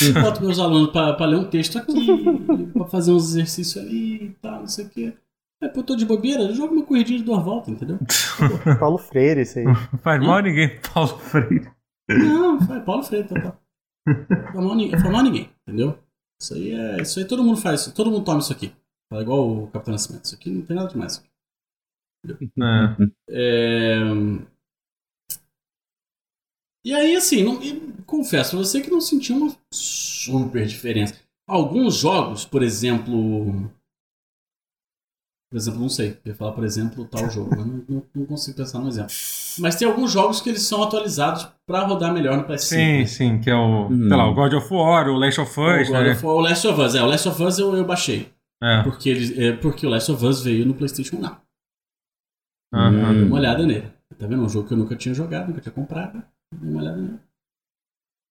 [0.00, 1.92] eu boto meus alunos pra, pra ler um texto aqui,
[2.72, 5.12] pra fazer uns exercícios ali e tal, não sei o quê.
[5.62, 7.98] Aí, pô, eu tô de bobeira, eu jogo uma corridinha de duas voltas, entendeu?
[8.78, 9.64] Paulo Freire, isso aí.
[10.02, 11.70] Faz mal ninguém, Paulo Freire.
[12.08, 13.58] Não, vai, Paulo Freire, tá, tá.
[14.52, 15.98] Formar ninguém, formar ninguém, entendeu?
[16.40, 17.02] Isso aí é.
[17.02, 18.72] Isso aí todo mundo faz, todo mundo toma isso aqui.
[19.12, 20.24] É igual o Capitão Nascimento.
[20.24, 21.22] Isso aqui não tem nada demais.
[22.26, 23.04] É.
[23.30, 24.00] É...
[26.84, 27.58] E aí, assim, não,
[28.06, 31.14] confesso pra você que não senti uma super diferença.
[31.46, 33.70] Alguns jogos, por exemplo.
[35.50, 36.10] Por exemplo, não sei.
[36.24, 39.10] Eu ia falar, por exemplo, tal jogo, mas não, não- não consigo pensar no exemplo.
[39.58, 42.58] Mas tem alguns jogos que eles são atualizados pra rodar melhor no PS5.
[42.58, 44.08] Sim, sim, que é o, Hum.
[44.08, 46.12] sei lá, o God of War, o Last of Us, O né?
[46.12, 48.30] of War- o Last of Us, é, o Last of Us eu, eu baixei.
[48.62, 48.82] É.
[48.82, 51.38] Porque, eles, é, porque o Last of Us veio no PlayStation Now.
[52.72, 53.14] Aham.
[53.14, 53.90] Dei uma olhada nele.
[54.18, 54.42] Tá vendo?
[54.42, 56.22] Um jogo que eu nunca tinha jogado, nunca tinha comprado.
[56.54, 57.18] Dei uma olhada nele.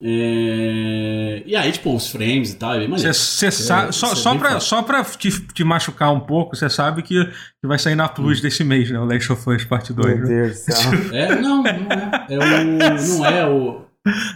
[0.03, 3.11] É, E aí, tipo, os frames e tal, é bem maneiro.
[3.13, 6.69] Você sabe, só, é só, bem pra, só pra te, te machucar um pouco, você
[6.69, 8.09] sabe que, que vai sair na Hum.
[8.13, 8.99] Plus desse mês, né?
[8.99, 10.07] O Last of Us Parte 2.
[10.19, 10.43] Meu né?
[10.43, 10.91] Deus do céu.
[11.13, 12.27] É, não, não é.
[12.29, 13.17] É o.
[13.17, 13.81] Não é o.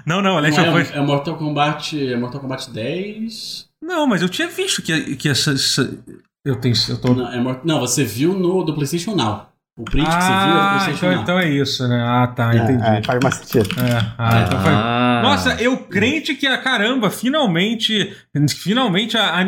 [0.05, 0.91] Não, não, o Não Last é, of Us.
[0.95, 2.11] é Mortal Kombat.
[2.13, 3.69] É Mortal Kombat 10.
[3.83, 5.95] Não, mas eu tinha visto que, que essa, essa-
[6.43, 6.75] Eu tenho.
[6.89, 7.13] Eu tô...
[7.13, 9.50] Não, é não, você viu no do PlayStation Now.
[9.81, 11.21] O print que você viu é ah, PlayStation então, Now.
[11.23, 12.03] então é isso, né?
[12.05, 12.83] Ah, tá, entendi.
[12.83, 13.69] É, é, faz mais sentido.
[13.81, 15.21] É, ah, então foi- Ah.
[15.23, 18.15] Nossa, eu crente que, caramba, finalmente,
[18.59, 19.39] finalmente a,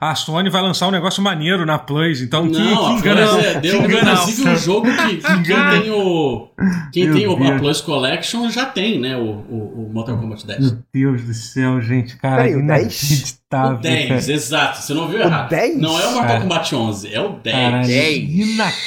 [0.00, 2.20] a, a Sony vai lançar um negócio maneiro na Plus.
[2.20, 3.26] Então, que, Não, que a engana.
[3.28, 6.48] Plus é, deu que engana- inclusive um jogo que, que quem tem o.
[6.92, 7.58] Quem Meu tem o, a.
[7.58, 9.16] Plus Collection já tem, né?
[9.16, 10.60] O, o, o Mortal Kombat 10.
[10.60, 13.40] Meu Deus do céu, gente, cara, Peraí, o 10?
[13.54, 13.76] Inacreditável.
[13.76, 14.78] O 10, exato.
[14.82, 15.48] Você não viu O errado.
[15.50, 15.78] 10?
[15.80, 16.40] Não é o Mortal Cara.
[16.40, 17.56] Kombat 11, é o 10.
[17.56, 18.16] Caralho, 10.
[18.30, 18.84] inacreditável.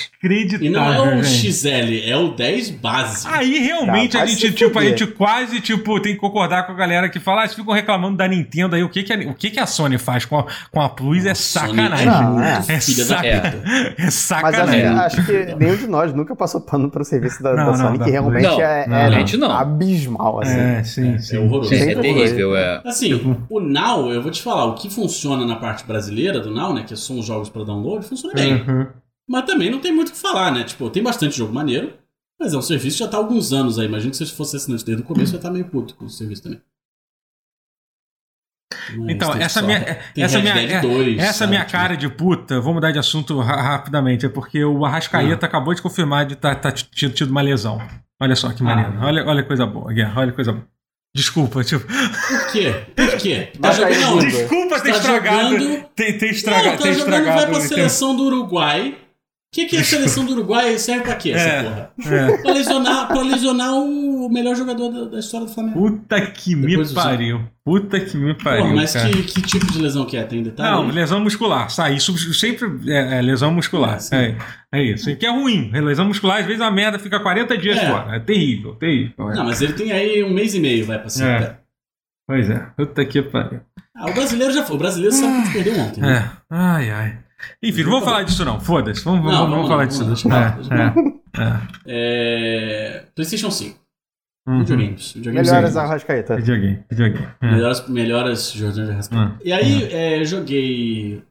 [0.67, 1.53] E não é o gente.
[1.53, 3.27] XL, é o 10 base.
[3.29, 6.75] Aí realmente Tá, a gente, tipo, a gente quase, tipo, tem que concordar com a
[6.75, 9.33] galera que fala, ah, vocês ficam reclamando da Nintendo aí, o que que a, o
[9.35, 12.07] que que a Sony faz com a, com a Plus é Sony sacanagem.
[12.07, 12.63] É, Não, é.
[12.67, 13.63] É filha da saca- puta.
[13.97, 14.85] É Mas sacanagem.
[14.85, 17.75] acho, acho que nenhum de nós nunca passou pano pro serviço da, Não, da não,
[17.77, 19.51] Sony, da- que realmente Não, é, não, é não.
[19.51, 20.59] abismal, assim.
[20.59, 21.35] É, sim, É, sim.
[21.35, 21.73] é horroroso.
[21.73, 22.81] É, é terrível, é.
[22.85, 26.73] Assim, o Now, eu vou te falar, o que funciona na parte brasileira do Now,
[26.73, 26.83] né?
[26.83, 28.55] Que são os jogos pra download, funciona bem.
[28.61, 28.87] Uhum.
[29.29, 30.63] Mas também não tem muito o que falar, né?
[30.63, 31.93] Tipo, tem bastante jogo maneiro,
[32.39, 33.85] mas é um serviço que já tá há alguns anos aí.
[33.85, 36.43] Imagino que se fosse assinante desde o começo, você tá meio puto com o serviço
[36.43, 36.61] também.
[38.97, 39.81] Mas Então, essa só- minha,
[40.13, 41.49] tem essa Red minha, Dead é- 2, essa sabe?
[41.51, 45.45] minha Tipo, cara de puta, vou mudar de assunto ra- rapidamente, é porque o Arrascaeta
[45.45, 45.49] Ah.
[45.49, 47.79] acabou de confirmar de tá, tá tido, tido uma lesão.
[48.19, 48.65] Olha só que Ah.
[48.65, 48.97] maneiro.
[49.01, 50.65] Olha, olha coisa boa, Guerra, olha coisa boa.
[51.15, 51.85] Desculpa, tipo.
[51.87, 52.73] Por quê?
[52.95, 53.49] Por quê?
[53.61, 54.27] Tá jogando onde?
[54.27, 55.49] Desculpa ter Tá estragado.
[55.59, 57.37] jogando- Ter, ter, estraga, Não, tá ter jogando, estragado.
[57.41, 58.89] vai pra seleção do Uruguai.
[58.89, 61.63] O que, que é a seleção do Uruguai serve pra quê, essa É.
[61.63, 61.91] porra?
[62.05, 62.37] É.
[62.37, 63.73] Pra lesionar, pra lesionar
[64.27, 65.79] o melhor jogador da, da história do Flamengo.
[65.79, 67.41] Puta que me Depois do pariu.
[67.63, 68.63] Puta que me pariu.
[68.63, 69.09] Porra, mas cara.
[69.09, 70.23] que, que tipo de lesão que é?
[70.23, 70.71] Tem detalhe?
[70.71, 70.91] Não, aí?
[70.91, 71.69] lesão muscular.
[71.69, 73.97] Sai, isso sempre é, é lesão muscular.
[74.11, 74.15] É.
[74.15, 74.37] É,
[74.73, 75.09] é isso.
[75.09, 75.71] E que é ruim.
[75.71, 77.89] Lesão muscular, às vezes a merda fica 40 dias É.
[77.89, 78.15] fora.
[78.15, 79.31] É terrível, terrível.
[79.31, 79.35] é.
[79.35, 81.27] Não, mas ele tem aí um mês e meio, vai pra cima.
[81.29, 81.57] É.
[82.27, 82.59] Pois é.
[82.75, 83.61] Puta que pariu.
[83.95, 84.75] Ah, o brasileiro já foi.
[84.75, 86.01] O brasileiro sabe que perdeu ontem.
[86.01, 86.17] né?
[86.17, 86.29] É.
[86.49, 87.19] Ai, ai.
[87.63, 88.59] Enfim, não vamos falar disso não.
[88.59, 89.03] Foda-se.
[89.03, 90.37] Vamos, vamos, Não, vamos vamos falar disso não.
[90.37, 90.57] É,
[91.45, 91.61] é.
[91.85, 93.03] É...
[93.15, 93.79] PlayStation 5.
[94.47, 94.59] Uhum.
[94.59, 95.11] Videogames.
[95.13, 96.35] Videogames Melhoras é- Arrascaeta.
[96.37, 97.27] Videogame, videogame.
[97.41, 97.51] É.
[97.51, 99.15] Melhoras, melhoras Jordan de.
[99.15, 99.31] Hum.
[99.43, 101.21] E aí, é, joguei.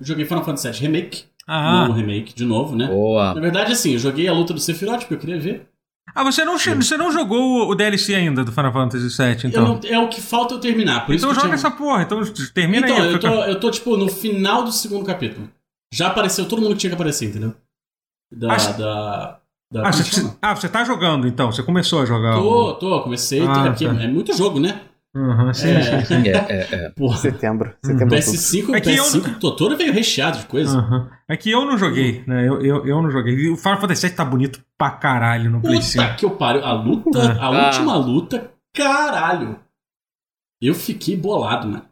[0.00, 1.24] Joguei Final Fantasy VII Remake.
[1.46, 2.86] Ah, Novo remake, de novo, né?
[2.88, 3.32] Boa.
[3.34, 5.66] Na verdade, assim, eu joguei a luta do Sephiroth, porque eu queria ver.
[6.14, 9.64] ah você, não, você não jogou o DLC ainda do Final Fantasy VII, Eu então?
[9.66, 11.06] não- é o que falta eu terminar.
[11.06, 12.02] Por isso então que eu joga tinha- essa porra.
[12.02, 12.22] Então
[12.54, 13.06] termina Então, aí.
[13.06, 15.48] eu fica- tô, eu tô, tipo, no final do segundo capítulo.
[15.92, 17.54] Já apareceu todo mundo que tinha que aparecer, entendeu?
[18.30, 18.52] Da.
[18.52, 19.40] Ah, da,
[19.72, 21.50] da Ah, você, ah, você tá jogando então?
[21.52, 22.34] Você começou a jogar?
[22.34, 23.40] Tô, o- tô, comecei.
[23.46, 23.94] Ah, é, porque tá.
[24.02, 24.80] é muito jogo, né?
[25.16, 26.00] Uhum, sim, É.
[26.00, 26.28] sim, sim.
[26.28, 26.90] É, é, é.
[26.90, 27.16] Porra.
[27.16, 27.74] Setembro.
[27.82, 28.14] Setembro.
[28.14, 28.18] outubro.
[28.18, 30.78] PS5, É que eu PS5 Totoro veio recheado de coisa.
[30.78, 31.08] Uhum.
[31.26, 32.46] É que eu não joguei, né?
[32.46, 33.34] Eu, eu, eu não joguei.
[33.34, 36.04] E o Final Fantasy VII tá bonito pra caralho no Play 5.
[36.04, 36.64] Puta que eu pariu.
[36.64, 37.38] A luta, É.
[37.38, 37.66] a Ah.
[37.66, 39.58] última luta, caralho.
[40.62, 41.84] Eu fiquei bolado, mano.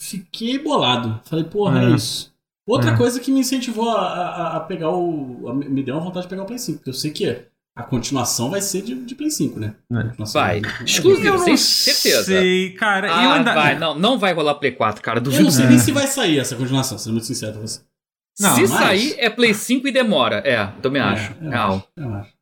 [0.00, 1.20] Fiquei bolado.
[1.24, 1.94] Falei, porra, é, É.
[1.94, 2.33] isso.
[2.66, 2.96] Outra É.
[2.96, 5.48] coisa que me incentivou a, a- a pegar o.
[5.48, 7.44] a- me deu uma vontade de pegar o Play 5, porque eu sei que
[7.76, 9.74] a continuação vai ser de, de Play 5, né?
[9.92, 10.24] É.
[10.32, 10.60] Vai.
[10.60, 11.26] do- Exclusivo.
[11.26, 12.24] Eu não Sem certeza.
[12.24, 13.08] sei, cara.
[13.08, 13.52] eu Ah, ainda...
[13.54, 13.78] vai.
[13.78, 15.18] Não, não vai rolar Play 4, cara.
[15.18, 15.42] Eu Duvido.
[15.44, 15.68] não sei É.
[15.68, 17.80] nem se vai sair essa continuação, sendo muito sincero com você.
[18.40, 20.36] Não, Se mas- sair, é Play 5 e demora.
[20.38, 21.32] É, também acho.
[21.40, 21.74] É, eu Real.
[21.76, 22.34] acho, eu acho.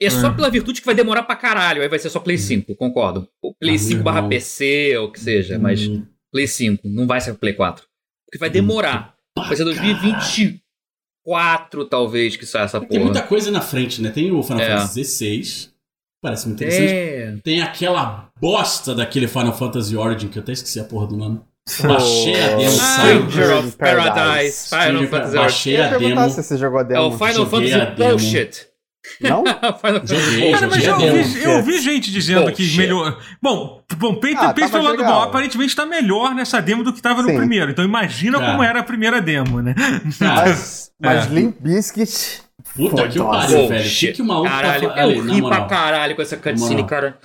[0.00, 0.34] É só É.
[0.34, 1.82] pela virtude que vai demorar pra caralho.
[1.82, 3.28] Aí vai ser só Play 5, concordo.
[3.42, 4.28] O Play Ah, 5 meu barra.
[4.28, 7.84] PC ou o que seja, mas Hum, Play 5, não vai ser Play 4.
[8.26, 9.15] Porque vai demorar.
[9.36, 13.00] Vai ser 2024, talvez, que saia essa Tem porra.
[13.04, 14.10] muita coisa na frente, né?
[14.10, 14.76] Tem o Final É.
[14.78, 15.68] Fantasy XVI.
[16.22, 16.92] Parece muito interessante.
[16.92, 17.36] É.
[17.44, 21.40] Tem aquela bosta daquele Final Fantasy Origin, que eu até esqueci a porra do nome.
[21.82, 23.30] Baixei a demo, Oh, saiu.
[23.30, 24.68] Stranger of Paradise.
[24.68, 26.30] Final Stranger- Fantasy Baixei Eu ia a demo.
[26.30, 27.06] se você jogou a É demo.
[27.08, 27.94] o Final Fantasy demo.
[27.96, 28.66] Bullshit.
[29.20, 29.44] Não?
[30.04, 32.76] Joguei, Cara, mas eu ouvi, eu ouvi gente dizendo que Bullshit.
[32.78, 33.18] melhor.
[33.40, 35.20] Bom, bom pensa, Ah, pensa tava pelo lado legal.
[35.20, 35.28] bom.
[35.28, 37.36] Aparentemente tá melhor nessa demo do que tava no Sim.
[37.36, 37.70] primeiro.
[37.70, 38.50] Então imagina Cara.
[38.52, 39.74] como era a primeira demo, né?
[40.20, 41.28] Mas, mas É.
[41.34, 42.42] Limp Bizkit.
[42.74, 43.68] puta que pariu, velho.
[43.68, 44.06] Bullshit.
[44.08, 47.16] Que que o maluco Caralho, tá eu ri pra caralho com essa cutscene, cara.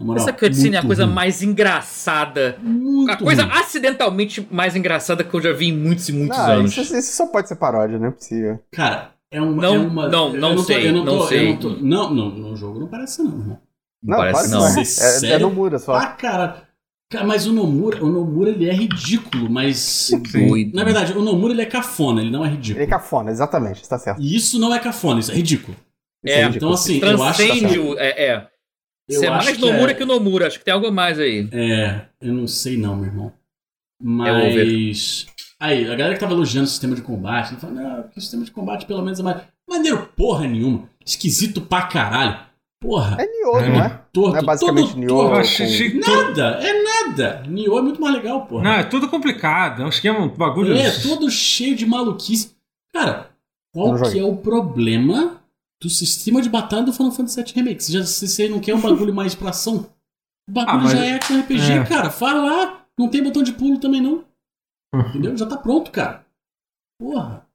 [0.00, 1.14] Moral, Essa cutscene é a coisa ruim.
[1.14, 2.56] mais engraçada.
[2.62, 3.52] Muito A coisa ruim.
[3.58, 6.76] acidentalmente mais engraçada que eu já vi em muitos e muitos Não, anos.
[6.76, 8.60] isso, isso só pode ser paródia, não é possível.
[8.72, 9.62] Cara, é uma.
[9.62, 11.52] Não, é uma, não, eu não tô- sei, eu não, não tô- sei.
[11.52, 13.60] Não, tô, não, não, no jogo não parece, não, irmão.
[14.02, 14.60] Não, Parece claro que não.
[14.74, 14.78] não.
[14.78, 15.48] É, é, Sério?
[15.48, 15.94] no Mura só.
[15.94, 16.68] Ah, cara.
[17.10, 20.10] Cara, mas o Nomura, o Nomura ele é ridículo, mas.
[20.30, 20.74] Doido.
[20.76, 22.76] Na verdade, o Nomura ele é cafona, ele não é ridículo.
[22.82, 24.20] Ele é cafona, exatamente, está certo.
[24.20, 25.74] E isso não é cafona, isso é ridículo.
[26.24, 26.56] É, ridículo.
[26.56, 27.78] Então, assim, eu acho que.
[27.78, 27.98] O.
[27.98, 28.48] É, é.
[29.08, 30.46] Eu Você é mais que Nomura é- que Nomura.
[30.48, 31.48] Acho que tem algo mais aí.
[31.50, 33.32] É, eu não sei não, meu irmão.
[34.02, 34.04] É.
[34.04, 35.26] Mas.
[35.60, 38.22] Aí, a galera que tava elogiando o sistema de combate, ele fala, não, porque o
[38.22, 39.42] sistema de combate pelo menos é mais.
[39.68, 40.88] Maneiro porra nenhuma.
[41.04, 42.38] Esquisito pra caralho.
[42.80, 43.16] Porra.
[43.20, 43.68] É Nioh, É.
[43.68, 44.00] não é?
[44.12, 45.30] Torto, Não é basicamente todo Nioh.
[45.30, 47.42] com- Nada, é nada.
[47.48, 48.62] Nioh é muito mais legal, porra.
[48.62, 49.82] Não, é tudo complicado.
[49.82, 50.76] É um esquema, um bagulho.
[50.76, 52.52] É, todo cheio de maluquice.
[52.94, 53.30] Cara,
[53.74, 55.40] qual Não que é o problema
[55.82, 57.82] do sistema de batalha do Final Fantasy VII Remake?
[57.82, 59.86] Se, já, se você não quer um bagulho mais pra ação,
[60.48, 61.84] o bagulho Ah, mas- já é RPG, é.
[61.84, 62.10] cara.
[62.10, 62.74] Fala lá.
[62.96, 64.24] Não tem botão de pulo também, não.
[64.94, 65.36] Entendeu?
[65.36, 66.24] Já tá pronto, cara.
[67.00, 67.46] Porra.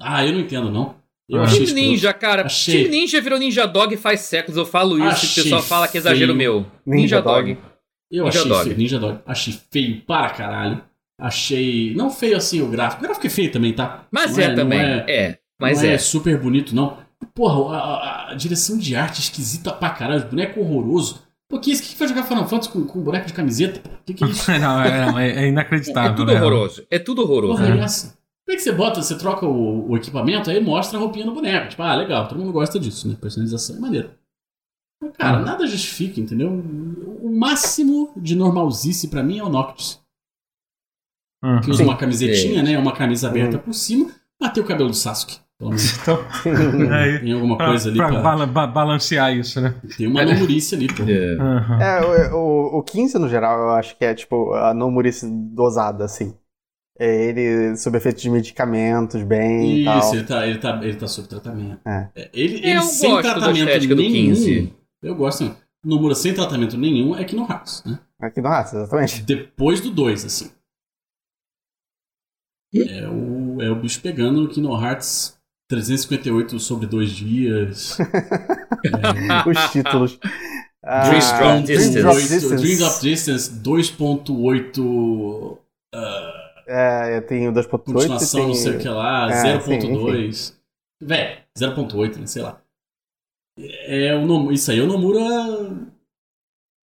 [0.00, 0.94] Ah, eu não entendo, não.
[1.28, 1.74] Eu achei Team.
[1.76, 2.46] Ninja, cara.
[2.46, 2.82] Achei.
[2.84, 4.56] Team Ninja virou Ninja Dog faz séculos.
[4.56, 6.36] Eu falo isso e o Achei pessoal fala que é exagero feio.
[6.36, 6.60] meu.
[6.86, 7.54] Ninja Ninja, Dog.
[7.54, 7.66] Dog.
[8.10, 8.64] Eu Ninja achei Dog.
[8.64, 8.76] feio.
[8.78, 9.20] Ninja Dog.
[9.26, 10.82] Achei feio para caralho.
[11.20, 11.94] Achei.
[11.94, 13.02] Não feio assim o gráfico.
[13.02, 14.06] O gráfico é feio também, tá?
[14.10, 14.80] Mas Não é, não também.
[14.80, 15.38] é- É.
[15.60, 15.92] Mas não é.
[15.92, 15.98] é.
[15.98, 16.98] super bonito, não.
[17.34, 21.22] Porra, a, a- a direção de arte esquisita pra caralho, boneco horroroso.
[21.50, 21.82] Pô, que isso?
[21.82, 23.80] Que vai jogar Final Fantasy com, com boneco de camiseta?
[24.06, 24.48] Que que é isso?
[24.58, 26.12] não, é, não, é- é inacreditável.
[26.12, 26.40] É tudo né?
[26.40, 26.86] horroroso.
[26.88, 27.58] É tudo horroroso.
[27.62, 28.16] Porra, é essa?
[28.46, 31.32] Como é que você bota, você troca o, o equipamento, aí mostra a roupinha do
[31.34, 31.68] boneco.
[31.68, 33.16] Tipo, ah, legal, todo mundo gosta disso, né?
[33.20, 34.10] Personalização é maneiro.
[35.02, 35.44] Mas, cara, Hum.
[35.44, 36.50] nada justifica, entendeu?
[36.50, 40.00] O máximo de normalzice pra mim é o Noctis.
[41.42, 41.60] Hum.
[41.62, 41.88] Que usa Sim.
[41.88, 42.78] uma camisetinha, né?
[42.78, 43.62] Uma camisa aberta Uhum.
[43.62, 45.38] por cima, bater o cabelo do Sasuke.
[45.60, 46.18] Então,
[46.90, 48.20] aí, Tem alguma pra, coisa ali pra pra...
[48.22, 49.74] bala- ba- balancear isso, né?
[49.96, 51.02] Tem uma nomurice ali, pô.
[51.02, 51.98] É.
[51.98, 56.04] É, o, o, o 15 no geral, eu acho que é tipo a Nomurice dosada,
[56.04, 56.34] assim.
[56.98, 59.98] É ele sob efeito de medicamentos, bem e tal.
[59.98, 61.80] Isso, ele tá, ele, tá, ele tá sob tratamento.
[61.86, 62.10] É.
[62.32, 64.12] Ele, É, ele eu sem gosto da tratamento do nenhum.
[64.34, 64.74] 15.
[65.02, 65.44] Eu gosto.
[65.44, 65.56] né?
[65.84, 67.98] Nomura sem tratamento nenhum é Kingdom Hearts, né?
[68.20, 69.22] Aqui no Raça, exatamente.
[69.22, 70.50] Depois do 2, assim.
[72.74, 75.39] É o, é o bicho pegando no Kingdom Hearts
[75.70, 77.96] 358 sobre dois dias.
[78.00, 78.04] É,
[79.48, 80.18] Os títulos.
[80.82, 82.00] Ah, Dreams Drop Dreams Distance.
[82.02, 82.56] Drop 2.8 Distance.
[82.56, 85.58] Dreams of Distance 2.8
[85.94, 88.48] ah, É, eu tenho 2.8 e continuação, tem...
[88.48, 90.54] não sei o que lá, É, 0.2.
[91.02, 92.26] Véi, 0.8, né?
[92.26, 92.60] Sei lá.
[93.58, 95.20] É o Nom- Isso aí é o Nomura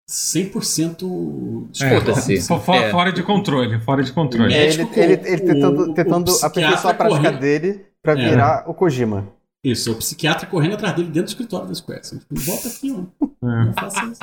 [0.10, 2.42] 100% de É, Foda-se.
[2.42, 2.92] fo- fo- É.
[2.92, 4.54] Fora de controle, fora de controle.
[4.54, 4.58] É.
[4.58, 7.40] É, ele, médico ele, ele o- tentando, o- tentando o aperfeiçoar a prática correndo.
[7.40, 8.30] dele pra É.
[8.30, 9.28] virar o Kojima.
[9.64, 12.00] Isso, o psiquiatra correndo atrás dele dentro do escritório da Square.
[12.00, 13.28] Assim, tipo, volta aqui, ó.
[13.48, 13.66] É.
[13.66, 14.20] Não faça isso.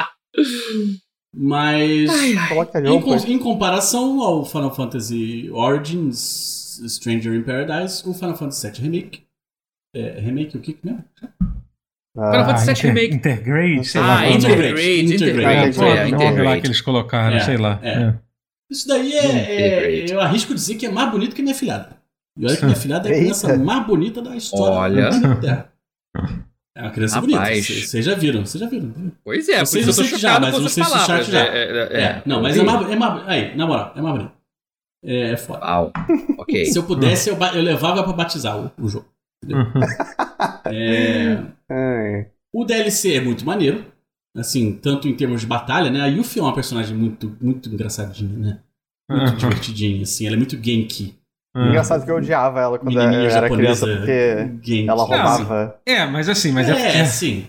[1.37, 8.15] Mas, Coloca de em, com- em comparação ao Final Fantasy Origins Stranger in Paradise, o
[8.15, 9.23] Final Fantasy VII Remake.
[9.95, 11.05] É, remake o que que mesmo?
[12.17, 13.15] Ah, Final Fantasy VII Inter- Remake.
[13.17, 14.15] Integrate, sei Ah, lá.
[14.25, 14.37] é o nome.
[14.45, 15.01] Integrate.
[15.03, 15.15] Integrate.
[15.15, 15.81] Integrate.
[15.83, 17.81] É, É, nome lá que eles colocaram, É, sei lá.
[17.83, 17.91] é.
[18.05, 18.15] É.
[18.71, 19.27] Isso daí é,
[20.07, 20.13] é-.
[20.13, 21.97] Eu arrisco dizer que é mais bonito que minha filhada.
[22.37, 25.11] E olha que minha filhada é a criança mais bonita da história Olha.
[25.41, 25.69] da.
[26.77, 27.67] É uma criança Rapaz.
[27.69, 27.87] bonita.
[27.87, 28.93] Vocês já viram, vocês já viram.
[29.23, 31.27] Pois é, por Vocês- isso eu tô já, mas vocês se palavras.
[31.27, 31.55] chateam já.
[31.55, 33.29] É, é, É, não, mas é mais, é mais.
[33.29, 34.33] Aí, na moral, é mais bonito.
[35.05, 35.61] É, é foda.
[35.65, 35.93] Uau.
[36.39, 36.65] Ok.
[36.67, 39.07] Se eu pudesse, eu, eu levava pra batizar o, o jogo.
[40.67, 42.27] É, ai.
[42.53, 43.85] o DLC é muito maneiro.
[44.37, 46.01] Assim, tanto em termos de batalha, né?
[46.01, 48.61] A Yuffie é uma personagem muito, muito engraçadinha, né?
[49.09, 50.27] Muito divertidinha, assim.
[50.27, 51.15] Ela é muito genki.
[51.55, 51.69] Ah.
[51.69, 54.89] Engraçado que eu odiava ela quando eu Menininha era criança, porque genki.
[54.89, 55.77] ela roubava.
[55.87, 57.47] É, mas assim, mas é, é, é, sim.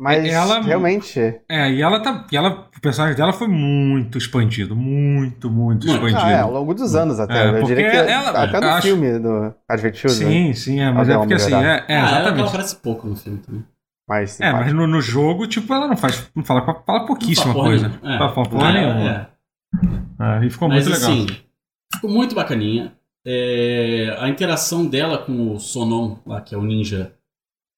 [0.00, 1.18] Mas Ela- realmente.
[1.50, 6.06] é, e ela tá, e ela, o personagem dela foi muito expandido, muito, muito Muito.
[6.06, 6.20] expandido.
[6.20, 7.36] Ah, é, ao longo dos anos até.
[7.36, 10.28] É, eu porque diria que ela- até no acho- filme do Advent Children.
[10.28, 12.48] Sim, sim, é, mas é porque assim, é, é ah, ela, ela exatamente.
[12.48, 13.64] aparece pouco no filme também.
[14.08, 17.60] Mas É, mas no, no jogo, tipo, ela não faz, não fala, fala pouquíssima Não
[17.60, 17.88] coisa.
[17.88, 18.14] nenhuma.
[18.14, 18.18] É.
[18.20, 19.10] Não fala porra É, nenhuma.
[19.10, 19.26] é.
[20.16, 21.10] Ah, e ficou Mas muito legal.
[21.12, 21.26] assim,
[21.94, 22.92] ficou muito bacaninha.
[23.30, 27.14] É, a interação dela com o Sonon, lá, que é o ninja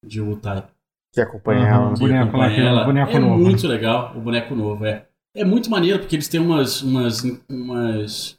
[0.06, 0.64] de Wutai.
[1.12, 1.92] que acompanha ela.
[1.94, 3.38] que boneco lá, acompanha que é o ela, boneco é novo.
[3.42, 5.08] muito legal, o boneco novo, é.
[5.34, 8.38] É muito maneiro, porque eles têm umas, umas, umas...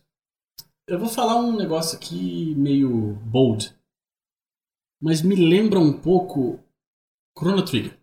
[0.88, 3.74] Eu vou falar um negócio aqui meio bold.
[5.01, 6.59] Mas me lembra um pouco
[7.38, 7.97] Chrono Trigger.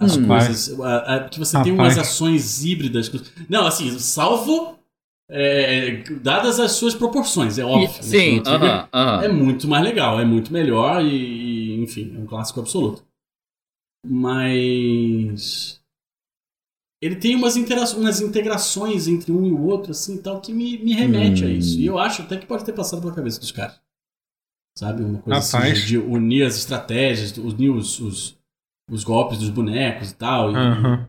[0.00, 0.26] As Hum.
[0.26, 0.80] coisas.
[0.80, 2.08] a- a- que você tem umas Rapaz.
[2.10, 3.10] ações híbridas.
[3.48, 4.78] Não, assim, salvo.
[5.34, 7.88] É, dadas as suas proporções, é óbvio.
[7.88, 8.02] né?
[8.02, 9.24] Sim, Chrono Trigger aham, aham.
[9.24, 11.08] É muito mais legal, é muito melhor e,
[11.78, 13.02] e, enfim, é um clássico absoluto.
[14.04, 15.80] Mas.
[17.00, 17.56] Ele tem umas,
[17.94, 21.52] umas integrações entre um e o outro, assim, tal, que me, me remete a Hum.
[21.52, 21.78] isso.
[21.80, 23.80] E eu acho até que pode ter passado pela cabeça dos caras.
[24.78, 25.02] Sabe?
[25.02, 25.80] Uma coisa assim, Rapaz.
[25.80, 28.38] de, de unir as estratégias, unir os, os,
[28.88, 30.52] os golpes dos bonecos e tal.
[30.52, 31.08] E, Aham.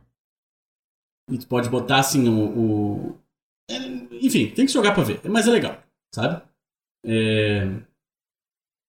[1.30, 2.50] e tu pode botar assim o.
[2.60, 3.23] o-
[3.70, 3.78] é,
[4.22, 5.22] enfim, tem que jogar pra ver.
[5.30, 5.82] Mas é legal,
[6.14, 6.42] sabe?
[7.06, 7.68] É,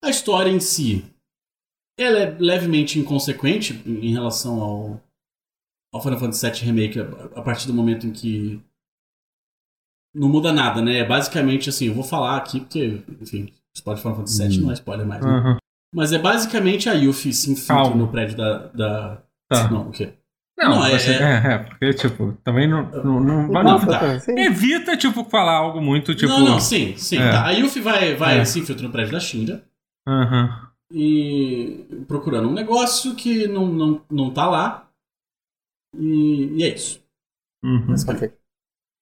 [0.02, 1.04] A história em si.
[1.98, 5.00] Ela é levemente inconsequente em relação ao,
[5.92, 8.60] ao Final Fantasy VII Remake a, partir do momento em que.
[10.12, 10.98] Não muda nada, né?
[10.98, 14.74] É basicamente assim, eu vou falar aqui porque, enfim, spoiler Final Fantasy VII não é
[14.74, 15.30] spoiler mais, né?
[15.30, 15.58] Aham.
[15.92, 17.96] Mas é basicamente a Yuffie se infiltra Calma.
[17.96, 18.66] no prédio da.
[18.68, 19.22] da...
[19.48, 19.70] Tá.
[19.70, 20.14] Não, o quê?
[20.56, 22.84] Não, Não, é- você- é, é, porque, tipo, também não.
[23.04, 24.20] não, não, vai- Não, não- tá.
[24.20, 24.38] Sim.
[24.38, 26.32] Evita, tipo, falar algo muito, tipo.
[26.32, 27.18] não, não, sim, sim.
[27.18, 27.30] É.
[27.32, 27.46] Tá.
[27.46, 28.44] A Yuffie vai, vai É.
[28.44, 29.64] se infiltra no prédio da Shinra
[30.06, 30.68] Aham.
[30.92, 34.88] e procurando um negócio que não, não, não tá lá.
[35.96, 37.02] E, e é isso.
[37.64, 37.94] Uhum.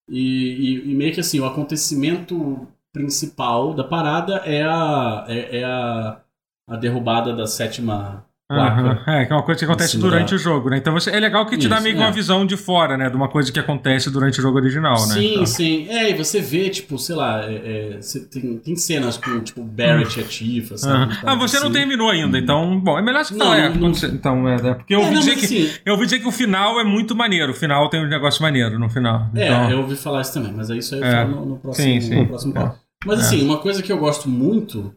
[0.09, 5.65] E, e- e meio que assim, o acontecimento principal da parada é a, é, é
[5.65, 6.21] a,
[6.69, 8.81] a derrubada da sétima placa.
[8.81, 9.03] Aham.
[9.07, 10.77] É, que é uma coisa que acontece durante da- o jogo, né?
[10.79, 12.05] Então você, é legal que te dá Isso, meio que é.
[12.07, 13.09] uma visão de fora, né?
[13.11, 15.15] De uma coisa que acontece durante o jogo original, né?
[15.15, 15.89] Sim, Então- sim.
[15.89, 18.01] É, e você vê, tipo, sei lá, é, é,
[18.31, 21.05] tem, tem cenas com, tipo, Barrett e a Tifa, sabe?
[21.05, 21.73] Umas Ah, você não assim.
[21.75, 23.59] terminou ainda, então, bom, é melhor você Não, falar.
[23.59, 26.05] é, não- então, é, é, porque eu É, ouvi não, dizer que assim, eu ouvi
[26.05, 27.53] dizer que o final é muito maneiro.
[27.53, 29.29] O final tem um negócio maneiro no final.
[29.35, 31.13] É, Então, eu ouvi falar isso também, mas aí isso aí eu É.
[31.25, 32.15] falo no, no próximo, Sim, sim.
[32.17, 32.77] no próximo pauta.
[33.05, 33.23] Mas É.
[33.23, 34.95] assim, uma coisa que eu gosto muito,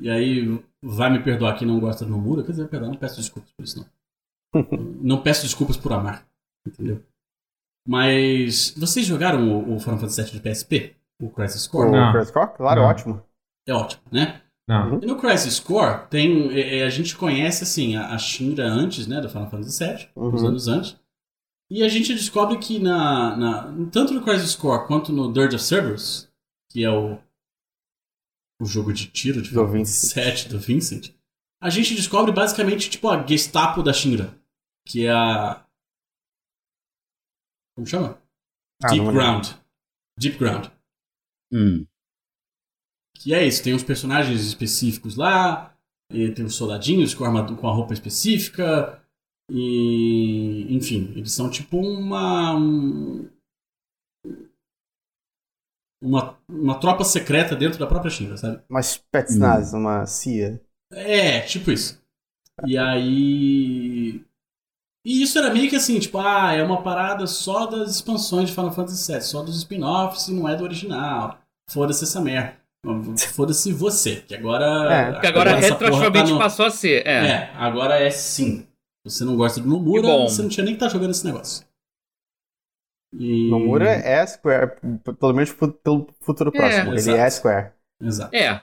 [0.00, 3.16] e aí vai me perdoar quem não gosta do Nomura, quer dizer, perdão, não peço
[3.16, 3.78] desculpas por isso,
[4.54, 4.62] não.
[5.02, 6.26] não peço desculpas por amar,
[6.66, 7.02] entendeu?
[7.86, 10.96] Mas vocês jogaram o, o Final Fantasy VII de PSP?
[11.20, 11.88] O Crisis Core?
[11.88, 12.12] O Não.
[12.12, 12.52] Chris Core?
[12.56, 12.88] Claro, Não.
[12.88, 13.22] ótimo.
[13.66, 14.42] É ótimo, né?
[14.68, 15.00] não.
[15.02, 19.06] E no Crisis Core, tem, é, é, a gente conhece assim, a, a Shinra antes,
[19.06, 20.48] né, do Final Fantasy VII, uns Uhum.
[20.48, 20.98] anos antes.
[21.70, 25.64] E a gente descobre que na, na- tanto no Crisis Core quanto no Dirge of
[25.64, 26.28] Cerberus,
[26.70, 27.18] que é o,
[28.60, 30.14] o jogo de tiro de Do Vincent.
[30.14, 31.10] VII do Vincent,
[31.60, 34.34] a gente descobre basicamente tipo a Gestapo da Shinra,
[34.86, 35.64] que é a
[37.74, 38.18] como chama?
[38.82, 39.04] Ah, Deep.
[39.12, 39.46] Ground.
[40.18, 40.66] Deep Ground.
[41.52, 41.86] Hum.
[43.18, 45.76] Que é isso, tem uns personagens específicos lá,
[46.10, 49.02] e tem os soldadinhos com, armadura, com a roupa específica,
[49.50, 52.54] e enfim, eles são tipo uma.
[52.56, 53.28] um-
[56.02, 58.60] uma, uma tropa secreta dentro da própria China, sabe?
[58.68, 60.60] Uma Spetsnaz, uma CIA.
[60.92, 62.00] É, tipo isso.
[62.66, 64.22] E aí.
[65.04, 68.54] E isso era meio que assim, tipo, ah, é uma parada só das expansões de
[68.54, 71.38] Final Fantasy VII, só dos spin-offs e não é do original.
[71.70, 72.54] Foda-se essa merda.
[73.34, 74.92] Foda-se você, que agora.
[74.92, 77.06] É, Porque agora porra retroativamente tá no- passou a ser.
[77.06, 77.26] É.
[77.26, 78.66] É, agora é sim.
[79.04, 80.28] Você não gosta do Nomura, Que bom.
[80.28, 81.64] você não tinha nem que estar jogando esse negócio.
[83.18, 83.48] E...
[83.50, 84.72] Nomura é Square,
[85.18, 86.58] pelo menos pelo futuro É.
[86.58, 86.88] próximo.
[86.90, 87.18] Ele Exato.
[87.18, 87.70] é Square.
[88.02, 88.36] Exato.
[88.36, 88.60] É.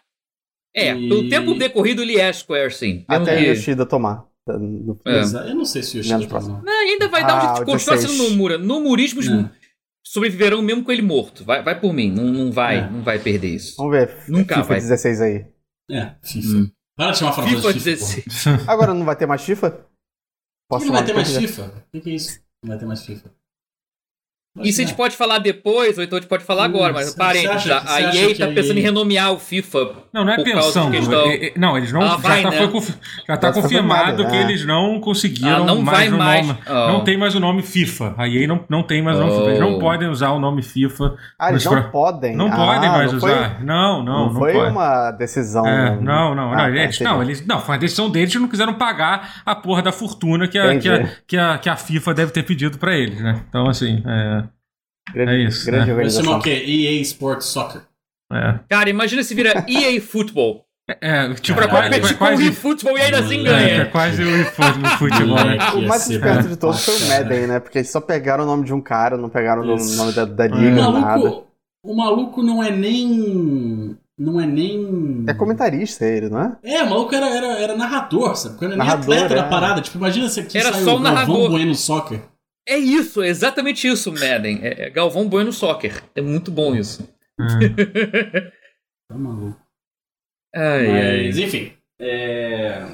[0.75, 3.05] É, E- pelo tempo decorrido ele é Square, sim.
[3.07, 4.25] Até que- o Yoshida tomar.
[4.45, 5.21] tá, no- É.
[5.49, 6.61] Eu não sei se Yoshida Menos próximo.
[6.63, 6.73] não.
[6.73, 8.31] Ainda vai dar um Ah, jeito de continuar sendo 16.
[8.31, 8.57] Nomura.
[8.57, 9.49] Nomurismos É.
[10.05, 11.43] sobreviverão mesmo com ele morto.
[11.45, 12.89] Vai, vai por mim, não, não vai, É.
[12.89, 13.75] não vai perder isso.
[13.77, 14.15] Vamos ver.
[14.27, 14.79] Nunca FIFA vai.
[14.79, 15.45] 16 aí.
[15.91, 16.47] É, FIFA.
[16.57, 16.71] Hum.
[16.95, 17.73] Para de chamar FIFA FIFA.
[17.73, 18.25] 16.
[18.67, 19.85] Agora não vai ter mais FIFA?
[20.69, 21.35] Posso não vai ter mais.
[21.35, 21.63] FIFA?
[21.63, 22.39] O que, que é isso?
[22.63, 23.31] Não vai ter mais FIFA.
[24.61, 27.15] Isso a gente pode falar depois, ou então a gente pode falar Hum, agora, mas
[27.15, 29.79] parênteses, acha que- a EA que tá a pensando em EA renomear o FIFA.
[30.13, 30.91] Não, não é pensando.
[30.91, 32.01] questão- é- é- não, eles não.
[32.03, 32.57] Ah, já vai, tá, né?
[32.69, 32.81] foi
[33.27, 34.41] já tá foi confirmado que né?
[34.43, 36.47] eles não conseguiram Ah, não mais vai o mais.
[36.47, 36.59] nome.
[36.69, 36.71] Oh.
[36.91, 38.13] Não tem mais o nome FIFA.
[38.15, 39.47] A EA não, não tem mais o nome FIFA.
[39.49, 39.79] Eles não Oh.
[39.79, 41.15] podem usar o nome FIFA.
[41.39, 42.35] Ah, eles não podem.
[42.35, 43.63] Não Ah, podem mais não foi- usar.
[43.63, 44.69] Não, não, não, foi pode.
[44.71, 45.65] uma decisão.
[45.65, 47.03] É, não, não, Ah, não, tá, eles, entendi.
[47.03, 50.47] não, eles, não, foi uma decisão deles, eles não quiseram pagar a porra da fortuna
[50.47, 53.41] que a, que a, que a, que a FIFA deve ter pedido pra eles, né?
[53.49, 54.42] Então, assim, é,
[55.13, 55.93] Grande, É isso, grande né?
[55.95, 56.39] Vai chamar organização.
[56.39, 56.63] o quê?
[56.67, 57.81] EA Sports Soccer.
[58.31, 60.65] é, Cara, imagina se vira EA Football.
[61.01, 63.49] é, tipo, Pra é quase, competir é com o quase, efootball e ainda assim É,
[63.49, 63.85] é, é ganha.
[63.91, 65.57] quase o eFoot no futebol, né?
[65.75, 67.59] O mais esperto de todos foi o Madden, né?
[67.59, 70.45] Porque eles só pegaram o nome de um cara, não pegaram o nome da, da
[70.45, 70.49] É.
[70.49, 70.99] O liga, nada.
[70.99, 71.47] maluco,
[71.85, 73.97] o maluco não é nem.
[74.17, 75.23] Não é nem.
[75.27, 76.55] É comentarista ele, não é?
[76.63, 78.57] É, o maluco era, era, era narrador, sabe?
[78.57, 79.49] Quando era nem Narrador, atleta da é.
[79.49, 79.81] parada.
[79.81, 81.49] Tipo, imagina se aqui Era saiu só o Galvão.
[81.49, 82.21] Bueno Soccer.
[82.67, 84.59] É isso, é exatamente isso, Madden.
[84.63, 86.01] É, é Galvão Bueno Soccer.
[86.15, 87.07] É muito bom isso.
[89.09, 89.59] Tá maluco.
[90.55, 91.25] Ai, ai.
[91.27, 91.73] Mas, enfim.
[91.99, 92.85] É...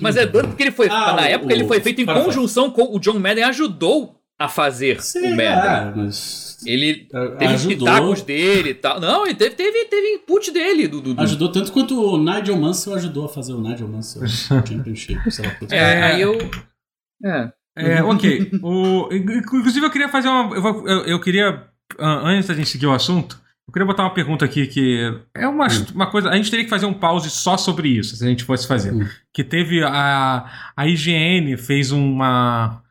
[0.00, 0.88] Mas é tanto porque ele foi.
[0.88, 4.20] Ah, na o- época ele foi o- feito em conjunção com o John Madden ajudou
[4.38, 5.46] a fazer Sim, o Madden.
[5.46, 9.00] é, mas Ele é, teve os pitacos dele e tal.
[9.00, 10.86] Não, ele teve, teve, teve input dele.
[10.86, 14.26] Do, do, do- ajudou tanto quanto o Nigel Mansell ajudou a fazer o Nigel Mansell
[14.28, 15.56] Championship, sei lá.
[15.70, 16.02] É, É.
[16.02, 16.36] aí eu.
[17.24, 17.52] É.
[17.76, 18.50] É, ok.
[18.62, 20.54] O, inclusive, eu queria fazer uma.
[20.54, 21.64] Eu, eu, eu queria.
[21.98, 25.66] Antes da gente seguir o assunto, eu queria botar uma pergunta aqui que é uma,
[25.66, 25.86] Hum.
[25.94, 26.28] uma coisa.
[26.30, 28.92] A gente teria que fazer um pause só sobre isso, se a gente fosse fazer.
[28.92, 29.06] Hum.
[29.32, 30.46] Que teve a.
[30.76, 32.82] A IGN fez uma.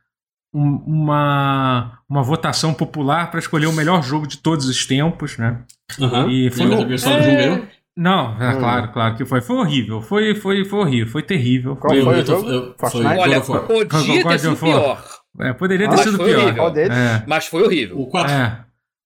[0.53, 5.61] um- Uma, uma votação popular para escolher o melhor jogo de todos os tempos, né?
[5.99, 6.29] Aham.
[6.29, 7.67] E foi Lembra Gustavo Jung ganhou?
[7.97, 8.59] Não, é Hum.
[8.59, 9.41] claro, claro que foi.
[9.41, 10.01] Foi horrível.
[10.01, 11.07] Foi, foi, foi horrível.
[11.11, 11.75] Foi terrível.
[11.75, 12.49] Qual foi eu o jogo?
[12.49, 13.61] eu- foi- Olha, War.
[13.67, 15.03] podia ter sido pior.
[15.39, 16.37] É, poderia ter Mas sido foi pior.
[16.41, 16.55] horrível.
[16.63, 16.97] Qual deles?
[16.97, 17.23] É.
[17.27, 17.99] Mas foi horrível.
[17.99, 18.31] O 4.
[18.31, 18.59] É.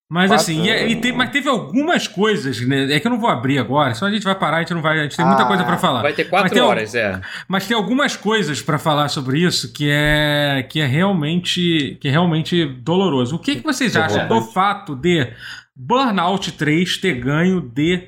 [0.07, 2.93] Mas Quatro, assim, e, e te- mas teve algumas coisas, né?
[2.93, 4.81] É que eu não vou abrir agora, senão a gente vai parar, a gente não
[4.83, 4.99] vai.
[4.99, 6.03] A gente tem muita Ah, coisa pra falar.
[6.03, 7.19] Vai ter quatro tem horas, é.
[7.47, 12.11] Mas tem algumas coisas pra falar sobre isso que é que é realmente que é
[12.11, 13.35] realmente doloroso.
[13.35, 15.27] O que, que vocês acham do fato de
[15.75, 18.03] Burnout 3 ter ganho de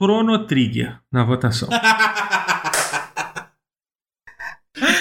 [0.00, 1.68] Chrono Trigger na votação?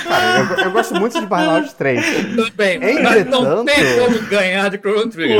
[0.07, 2.35] Cara, eu, eu gosto muito de Burnout 3.
[2.35, 5.39] Tudo bem, mas não Entretanto- tem como ganhar de Chrono Trigger.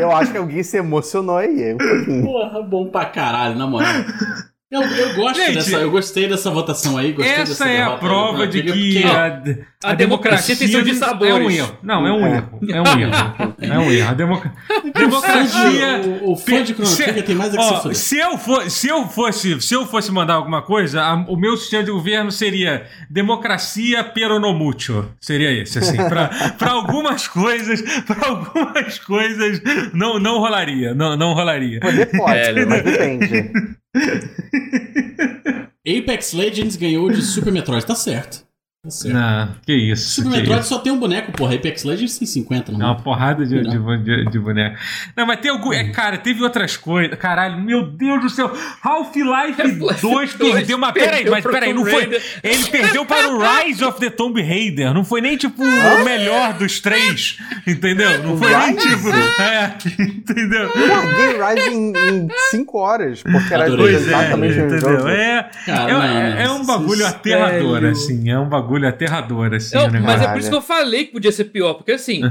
[0.00, 1.74] Eu acho que alguém se emocionou aí.
[1.74, 2.22] um.
[2.22, 3.92] Porra, bom pra caralho, na moral.
[4.70, 7.90] Eu, eu gosto Gente, dessa, eu gostei dessa votação aí, gostei Essa dessa é a
[7.96, 8.46] prova né?
[8.46, 9.04] de que porque-
[9.84, 11.34] a, a democracia tem seus dissabores.
[11.34, 11.78] É um erro.
[11.82, 12.60] Não, é um erro.
[12.70, 13.54] É um erro.
[13.60, 14.10] É um erro.
[14.10, 14.46] A democ-
[14.94, 16.00] democracia.
[16.22, 17.96] O, o fã de Trigger tem mais é que Ó, se fuder.
[17.96, 21.56] se eu, for, se, eu fosse, se eu fosse mandar alguma coisa, a- o meu
[21.56, 25.04] sistema de governo seria democracia peronomútil.
[25.20, 25.96] Seria esse, assim.
[26.10, 29.60] Pra, pra algumas coisas, pra algumas coisas,
[29.92, 30.94] não, não rolaria.
[30.94, 31.80] Não, não rolaria.
[31.80, 33.50] Poder pode, É, mas depende.
[35.86, 38.49] Apex Legends ganhou de Super Metroid, tá certo.
[38.82, 39.14] Tá certo.
[39.14, 40.08] Não, que isso.
[40.08, 40.68] Super que Metroid isso.
[40.70, 41.54] só tem um boneco, porra.
[41.54, 42.86] Apex Legends tem 50, É não.
[42.86, 44.02] uma porrada de, de, Não.
[44.02, 44.78] de, de boneco.
[45.14, 45.70] Não, mas tem algum.
[45.70, 47.14] É, cara, teve outras coisas.
[47.18, 48.50] Caralho, meu Deus do céu.
[48.82, 50.78] Half-Life Half-Life 2 2 perdeu.
[50.78, 52.04] Mas peraí, mas peraí, não foi.
[52.42, 54.94] Ele perdeu para o Rise of the Tomb Raider.
[54.94, 57.36] Não foi nem tipo o melhor dos três.
[57.66, 58.22] Entendeu?
[58.22, 59.10] Não foi nem tipo.
[59.10, 60.70] É, entendeu?
[60.70, 65.08] Eu Rise em 5 horas, porque era é, exatamente mesmo entendeu?
[65.08, 67.14] É, é, não, é não, um bagulho sério.
[67.14, 68.30] aterrador, assim.
[68.30, 69.76] É um bagulho aterrador, assim.
[69.76, 70.06] Não, negócio.
[70.06, 72.22] mas é por isso que eu falei que podia ser pior, porque assim,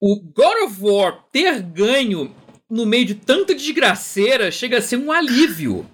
[0.00, 2.34] o God of War ter ganho
[2.70, 5.86] no meio de tanta desgraceira chega a ser um alívio.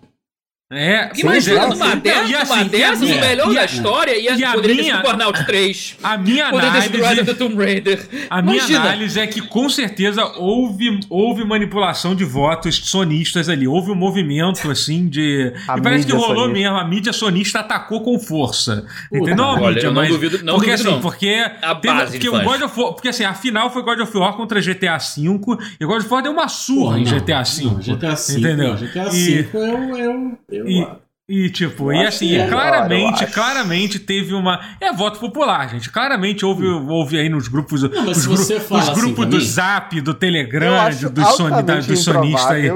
[0.71, 1.66] É, pois Imagina é.
[1.69, 4.45] numa dessas, e assim, e a dessas, minha- o melhor da a- história ia, e
[4.45, 5.97] a poderia ter minha- sido Burnout 3.
[6.03, 7.25] A minha ter análise.
[7.25, 8.07] the Tomb Raider.
[8.29, 8.81] A minha Imagina.
[8.83, 13.66] análise é que com certeza houve, houve manipulação de votos sonistas ali.
[13.66, 15.55] Houve um movimento assim de.
[15.66, 16.53] A e parece que rolou sonista.
[16.53, 16.77] mesmo.
[16.77, 18.85] A mídia sonista atacou com força.
[19.11, 19.37] Entendeu?
[19.37, 20.11] Não a Olha, mídia, eu não mas.
[20.11, 21.01] duvido- não porque duvido, assim, não.
[21.01, 21.51] porque.
[21.62, 22.43] A teve- base porque o.
[22.45, 22.93] God of War.
[22.93, 25.23] Porque assim, a final foi God of War contra GTA V.
[25.23, 27.64] E o God of War deu uma surra Porra, em não, GTA V.
[27.64, 28.39] não, GTA V.
[28.39, 28.77] Entendeu?
[28.77, 30.39] GTA V eu.
[30.51, 34.59] eu, eu, E- E, tipo, Eu e assim, é, claramente, cara, claramente teve uma.
[34.80, 35.90] É voto popular, gente.
[35.90, 37.82] Claramente houve, houve aí nos grupos.
[37.82, 40.14] Não, mas os, se gru- você fala os assim grupos pra do mim- Zap, do
[40.14, 42.70] Telegram, dos soni, da- altamente dos sonistas aí.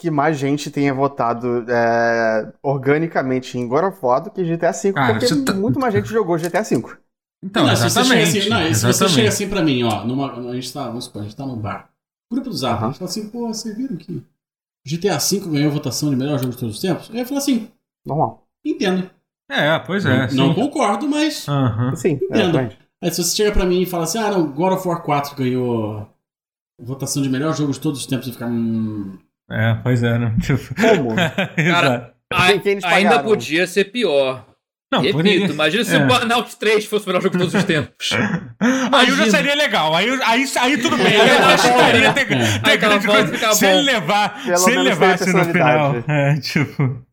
[0.00, 4.92] que mais gente tenha votado é, organicamente em God of War do que GTA V,
[4.92, 6.82] Cara, porque tá- muito mais gente jogou GTA V.
[7.44, 8.38] Então, não, se você chega exatamente.
[8.40, 9.14] assim, não, e se você exatamente.
[9.14, 11.56] chega assim pra mim, ó, numa, a gente tá, vamos supor, a gente tá num
[11.56, 11.88] bar.
[12.32, 14.20] Grupo do Zap, a gente fala assim, pô, vocês viram que
[14.88, 17.10] GTA V ganhou votação de melhor jogo de todos os tempos?
[17.12, 17.68] Aí eu falo assim,
[18.06, 18.42] Normal.
[18.64, 19.10] entendo.
[19.50, 20.30] É, pois é.
[20.32, 20.54] não sim.
[20.54, 21.48] concordo, mas.
[21.48, 21.94] Aham.
[21.96, 22.34] Sim, Entendo.
[22.40, 22.78] exatamente.
[23.02, 25.36] Aí se você chega pra mim e fala assim, ah, não, God of War 4
[25.36, 26.06] ganhou
[26.78, 28.46] votação de melhor jogo de todos os tempos, eu ficar.
[28.48, 29.18] Hum,
[29.50, 30.36] É, pois é, né?
[30.40, 31.10] Tipo, Como?
[31.56, 32.12] exato.
[32.32, 33.24] A- ainda pagaram?
[33.24, 34.44] podia ser pior.
[34.90, 35.98] Não, Repito, poderia- imagina se é.
[36.02, 38.08] o Burnout 3 fosse o melhor jogo de todos os tempos.
[38.90, 39.94] Aí já seria legal.
[39.94, 41.08] Aí, aí, aí tudo bem.
[41.20, 43.54] Aí eu aceitaria ter, ter aquela grande coisa.
[43.54, 45.92] Se ele levar, Pelo se ele levasse no final.
[45.92, 46.04] personalidade.
[46.08, 47.04] É, tipo.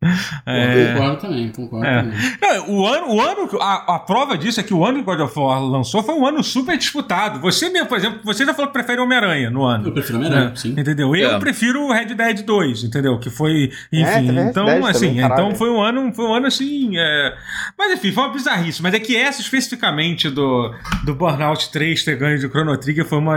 [0.45, 2.01] É, Concordo também, concordo É.
[2.01, 2.17] também.
[2.41, 5.03] Não, o ano, o ano que- a, a prova disso é que o ano que
[5.03, 7.41] God of War lançou foi um ano super disputado.
[7.41, 9.89] Você mesmo, por exemplo, você já falou que prefere Homem-Aranha no ano.
[9.89, 10.55] Eu prefiro Homem-Aranha, né?
[10.55, 10.69] sim.
[10.77, 11.13] Entendeu?
[11.13, 11.39] Eu É.
[11.39, 13.19] prefiro o Red Dead 2, entendeu?
[13.19, 16.33] Que foi, É, enfim, teve Red então assim, também, então foi um ano, foi um
[16.33, 17.33] ano assim, é...
[17.77, 22.15] mas enfim, foi uma bizarrice, mas é que essa especificamente do, do Burnout 3 ter
[22.17, 23.35] ganho de Chrono Trigger foi uma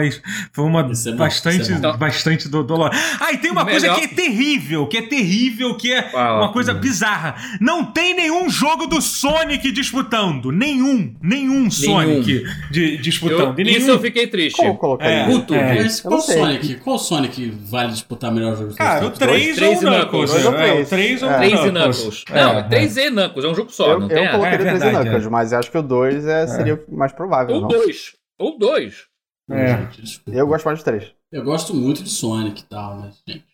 [0.52, 1.96] foi uma Isso é bastante isso é bom.
[1.96, 2.90] bastante do dolor.
[3.20, 6.38] Ah, e tem uma Melhor- coisa que é terrível, que é terrível, que é Fala.
[6.44, 7.34] uma coisa bizarra.
[7.60, 13.80] Não tem nenhum jogo do Sonic disputando, nenhum, nenhum Sonic de- Eu- disputando, e isso
[13.80, 14.56] nenhum eu fiquei triste.
[14.78, 15.14] Colocaria?
[15.14, 15.26] É.
[15.26, 15.54] Puto.
[15.54, 15.74] É.
[15.82, 16.20] Mas Eu qual.
[16.20, 16.74] Sonic?
[16.76, 19.34] Qual Sonic vale disputar melhor jogo de Cara, o os tempos?
[19.34, 20.30] 3 Três ou o Knuckles.
[20.30, 20.30] Knuckles.
[20.30, 21.52] É, Dois ou o 3 ou o três?
[21.52, 22.24] 3 e Knuckles.
[22.30, 22.62] É, Não, é.
[22.64, 23.92] 3 e Knuckles, é um jogo só.
[23.92, 25.82] Eu, não eu eu É, colocaria é o 3 verdade, Knuckles, mas acho que o
[25.82, 27.68] 2 é, seria mais provável, Ou não?
[27.68, 28.16] dois.
[28.38, 29.06] Ou dois.
[29.50, 29.66] É.
[29.68, 30.38] Gente, desculpa.
[30.38, 31.12] Eu gosto mais do 3.
[31.32, 33.44] Eu gosto muito de Sonic e tal, mas, gente.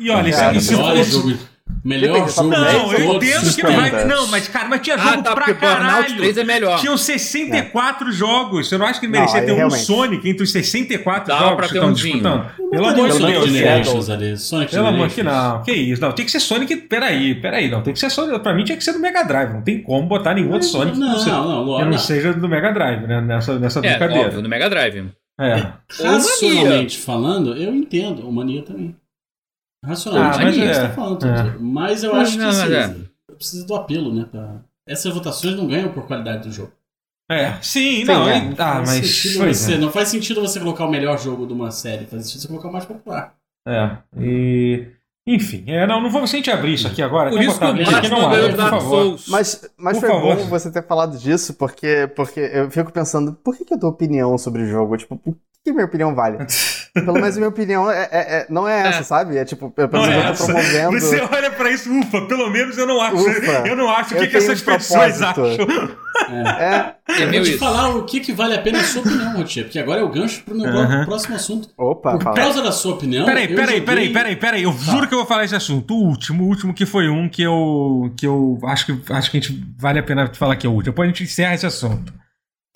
[0.00, 1.48] E olha, Cara, se fosse.
[1.84, 4.04] Melhor Depende, jogo Não, eu entendo que tempos.
[4.06, 6.16] Não, mas, cara, mas tinha jogo Ah, tá, pra caralho.
[6.16, 6.80] 3 é melhor.
[6.80, 8.68] Tinham 64 jogos.
[8.68, 9.84] Você não acha que merecia Não, ter um realmente.
[9.84, 12.14] Sonic entre os 64 Dá jogos pra que ter estão umzinho.
[12.14, 12.70] disputando?
[12.70, 13.50] Pelo Não, amor de Sonic Deus.
[13.50, 14.36] Generations ali.
[14.36, 15.62] Sonic Pelo amor que não.
[15.62, 16.02] Que isso?
[16.02, 16.76] Não, tem que ser Sonic.
[16.76, 17.70] Peraí, peraí.
[17.70, 18.38] Não, tem que ser Sonic.
[18.40, 19.52] Pra mim tinha que ser do Mega Drive.
[19.54, 22.32] Não tem como botar nenhum outro Sonic que Não, não, seja, não, que não seja
[22.34, 23.20] do Mega Drive, né?
[23.20, 24.26] Nessa, nessa É, brincadeira.
[24.26, 25.06] óbvio, no Mega Drive.
[25.40, 25.64] É.
[26.02, 28.28] Racionalmente falando, eu entendo.
[28.28, 28.94] O Mania também.
[29.84, 31.56] Racionalmente, Ah, mas é, é, você tá falando, é.
[31.60, 32.68] Mas eu Mas acho que não, assim,
[33.28, 34.26] mas precisa do apelo, né?
[34.30, 34.56] Pra...
[34.86, 36.72] Essas votações não ganham por qualidade do jogo.
[37.30, 38.28] É, sim, Sim, não.
[38.28, 38.38] é.
[38.38, 39.34] e- Ah, Faz mas.
[39.36, 39.78] você- é.
[39.78, 42.06] Não faz sentido você colocar o melhor jogo de uma série.
[42.06, 43.34] Faz sentido você colocar o mais popular.
[43.66, 43.98] É.
[44.18, 44.86] E.
[45.26, 47.28] Enfim, é, não, não vamos se a gente abrir isso aqui agora.
[47.28, 47.68] Por isso que o?
[47.68, 48.88] Batman Não ganhou por Dark favor.
[49.02, 49.28] Souls.
[49.28, 50.36] Mas, mas Por foi favor.
[50.36, 53.90] bom você ter falado disso, porque, porque eu fico pensando, por que, que eu dou
[53.90, 54.96] opinião sobre o jogo?
[54.96, 56.38] Tipo, por que minha opinião vale?
[56.94, 59.02] Pelo menos a minha opinião é, é- é- não é essa, É.
[59.02, 59.36] sabe?
[59.36, 60.44] É tipo, pelo Não menos é eu tô essa.
[60.46, 61.00] promovendo.
[61.00, 63.16] Você olha pra isso, ufa, pelo menos eu não acho.
[63.16, 65.44] Ufa, eu não acho o eu que, que essas um pessoas acham.
[66.30, 67.58] É, É Eu vou te isso.
[67.58, 70.08] falar o que, que vale a pena a sua opinião, Rotier, porque agora é o
[70.10, 71.68] gancho pro meu próximo assunto.
[71.76, 72.36] opa, Por fala.
[72.36, 73.24] causa da sua opinião.
[73.24, 74.62] Peraí, eu peraí, joguei- peraí, peraí, peraí.
[74.64, 75.94] Eu juro que eu vou falar esse assunto.
[75.94, 78.12] O último, o último que foi um que eu.
[78.16, 80.72] que eu acho que acho que a gente vale a pena falar que é o
[80.72, 80.92] último.
[80.92, 82.12] Depois a gente encerra esse assunto.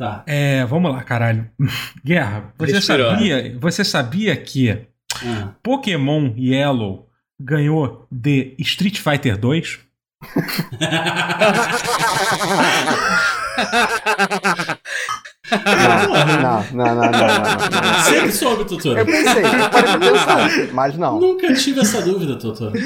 [0.02, 0.24] Tá.
[0.26, 1.48] É, vamos lá, caralho.
[2.04, 3.10] Guerra, você Respirou.
[3.12, 4.76] sabia, você sabia que
[5.24, 5.50] Ah.
[5.62, 9.78] Pokémon Yellow ganhou de Street Fighter 2?
[15.50, 15.58] Não,
[16.40, 18.04] não, não, não, não, não, não.
[18.04, 19.00] Sempre soube, Totoro.
[19.00, 21.20] Eu pensei, parei pensar, mas não.
[21.20, 22.72] Nunca tive essa dúvida, Totoro.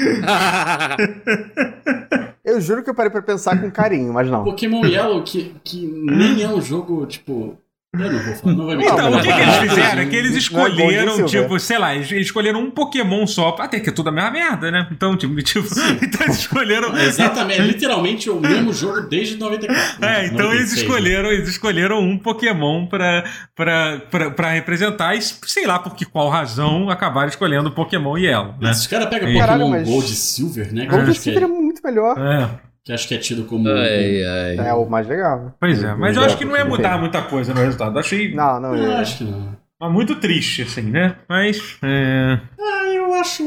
[2.47, 4.45] Eu juro que eu parei pra pensar com carinho, mas não.
[4.45, 7.57] Pokémon Yellow, que, que nem é um jogo, tipo.
[8.03, 10.15] Eu não vou falar, não vai me Então, o que, que eles fizeram é que
[10.15, 14.09] eles é escolheram, tipo, sei lá, eles escolheram um Pokémon só, até que é tudo
[14.09, 14.87] a mesma merda, né?
[14.91, 15.67] Então, tipo, tipo
[16.01, 16.97] então eles escolheram.
[16.97, 20.05] Exatamente, é literalmente o mesmo jogo desde 94.
[20.05, 20.81] É, então eles 96, né?
[20.81, 23.23] escolheram, eles escolheram um Pokémon pra,
[23.55, 28.17] pra, pra, pra representar e, sei lá por que qual razão, acabaram escolhendo o Pokémon
[28.17, 28.71] Yellow, né?
[28.71, 30.85] Os caras pegam Caralho, Pokémon mas- Gold e Silver, né?
[30.85, 32.17] Gold Silver é é, muito melhor.
[32.17, 32.49] É,
[32.87, 33.69] que acho que é tido como.
[33.69, 34.23] ai,
[34.57, 34.67] ai.
[34.67, 35.53] É o mais legal.
[35.59, 37.95] pois é, mas eu acho que não ia mudar muita coisa no resultado.
[37.95, 38.95] Eu achei Não, não Não, é.
[39.01, 39.55] acho que não.
[39.79, 41.15] mas muito triste, assim, né?
[41.29, 41.77] Mas.
[41.83, 42.39] É...
[42.59, 43.43] Ah, eu acho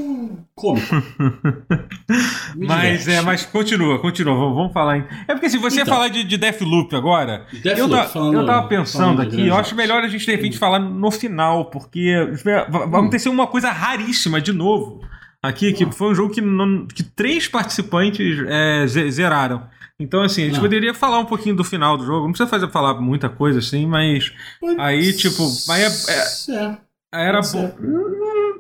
[0.55, 0.95] cômico.
[2.57, 4.99] Mas, é, mas continua, continua, vamos, vamos falar.
[4.99, 5.05] Em...
[5.29, 5.95] É porque se você Então.
[5.95, 9.75] falar de, de Deathloop agora, eu, Deathloop, ta- falando- eu tava pensando aqui, eu acho
[9.75, 12.15] melhor a gente de repente falar no final, porque
[12.45, 15.01] vai vai acontecer uma coisa raríssima de novo
[15.43, 19.69] aqui, que foi um jogo que, não- que três participantes é, ze- zeraram.
[19.99, 20.63] Então, assim, a gente Não.
[20.63, 23.87] poderia falar um pouquinho do final do jogo, não precisa fazer, falar muita coisa assim,
[23.87, 24.33] mas
[24.79, 26.79] aí, tipo, aí é- é.
[27.13, 27.75] era Pode bom.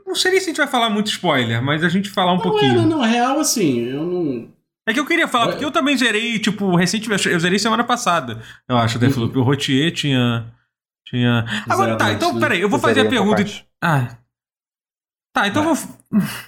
[0.07, 2.37] Não, sei nem se a gente vai falar muito spoiler, mas a gente falar um
[2.37, 2.73] Não, pouquinho.
[2.73, 4.49] é, não, não, real assim, eu não.
[4.87, 8.43] É que eu queria falar, porque eu também zerei, tipo, recentemente, eu zerei semana passada,
[8.69, 9.39] eu acho, o Deathloop.
[9.39, 10.53] O Rotier tinha.
[11.07, 11.45] Tinha.
[11.69, 13.45] Agora, tá, antes, então, peraí, eu vou fazer a pergunta.
[13.83, 14.17] Ah.
[15.33, 15.97] Tá, então eu vou.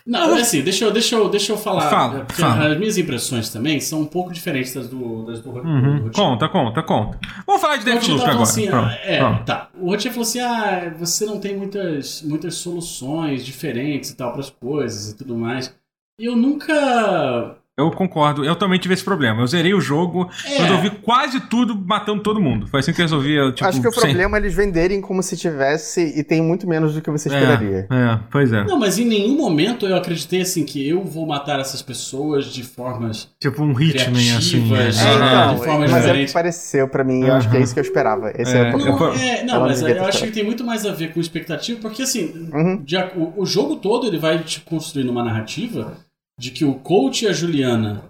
[0.04, 1.88] Não, é assim, deixa eu, deixa eu, deixa eu falar.
[1.88, 2.72] Fala, é, fala.
[2.72, 6.02] As minhas impressões também são um pouco diferentes das do, das do, do Uhum.
[6.02, 6.12] Rotier.
[6.12, 7.18] Conta, conta, conta.
[7.46, 8.42] Vamos falar de Deathloop agora.
[8.42, 9.44] assim, Pronto, é, pronto.
[9.44, 9.68] tá.
[9.80, 14.40] O Rotier falou assim: ah, você não tem muitas, muitas soluções diferentes e tal para
[14.40, 15.72] as coisas e tudo mais.
[16.18, 17.56] E eu nunca.
[17.82, 19.42] Eu concordo, eu também tive esse problema.
[19.42, 20.62] Eu zerei o jogo, É.
[20.62, 22.66] resolvi quase tudo matando todo mundo.
[22.66, 23.32] Foi assim que eu resolvi.
[23.34, 26.40] Eu, tipo, Acho que o sem- problema é eles venderem como se tivesse e tem
[26.42, 27.86] muito menos do que você esperaria.
[27.90, 28.64] É, é, pois é.
[28.64, 32.62] Não, mas em nenhum momento eu acreditei assim que eu vou matar essas pessoas de
[32.62, 33.28] formas.
[33.40, 34.66] Tipo um Hitman, assim.
[34.68, 35.14] Criativas, É, Ah,
[35.44, 36.26] então, de forma mas é o diferente.
[36.28, 37.64] que pareceu pra mim, eu acho que é Aham.
[37.64, 38.32] isso que eu esperava.
[38.36, 38.98] Esse É, é, o problema.
[38.98, 40.18] Não, é, não mas eu acho esperado.
[40.18, 42.82] que tem muito mais a ver com expectativa, porque assim, Uhum.
[42.82, 45.96] de o, o jogo todo ele vai te construindo uma narrativa
[46.42, 48.02] de que o coach e a Juliana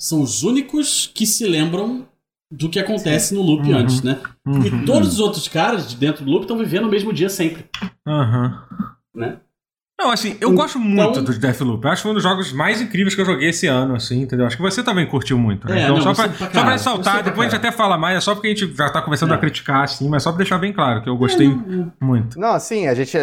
[0.00, 2.06] são os únicos que se lembram
[2.50, 3.76] do que acontece no loop Uhum.
[3.76, 4.18] antes, né?
[4.46, 4.64] Uhum.
[4.64, 7.66] E todos os outros caras de dentro do loop estão vivendo o mesmo dia sempre,
[8.06, 8.62] Aham.
[9.14, 9.36] né?
[10.00, 11.84] Não, assim, eu Então- gosto muito do Deathloop.
[11.84, 14.20] Eu acho que foi um dos jogos mais incríveis que eu joguei esse ano, assim,
[14.22, 14.46] entendeu?
[14.46, 15.66] Acho que você também curtiu muito.
[15.68, 15.80] né?
[15.80, 18.16] É, então, não, só, pra, pra só pra pra depois a gente até fala mais,
[18.16, 19.36] é só porque a gente já tá começando Não.
[19.36, 22.38] a criticar, assim, mas só pra deixar bem claro que eu gostei É, não, muito.
[22.38, 23.16] Não, assim, a gente.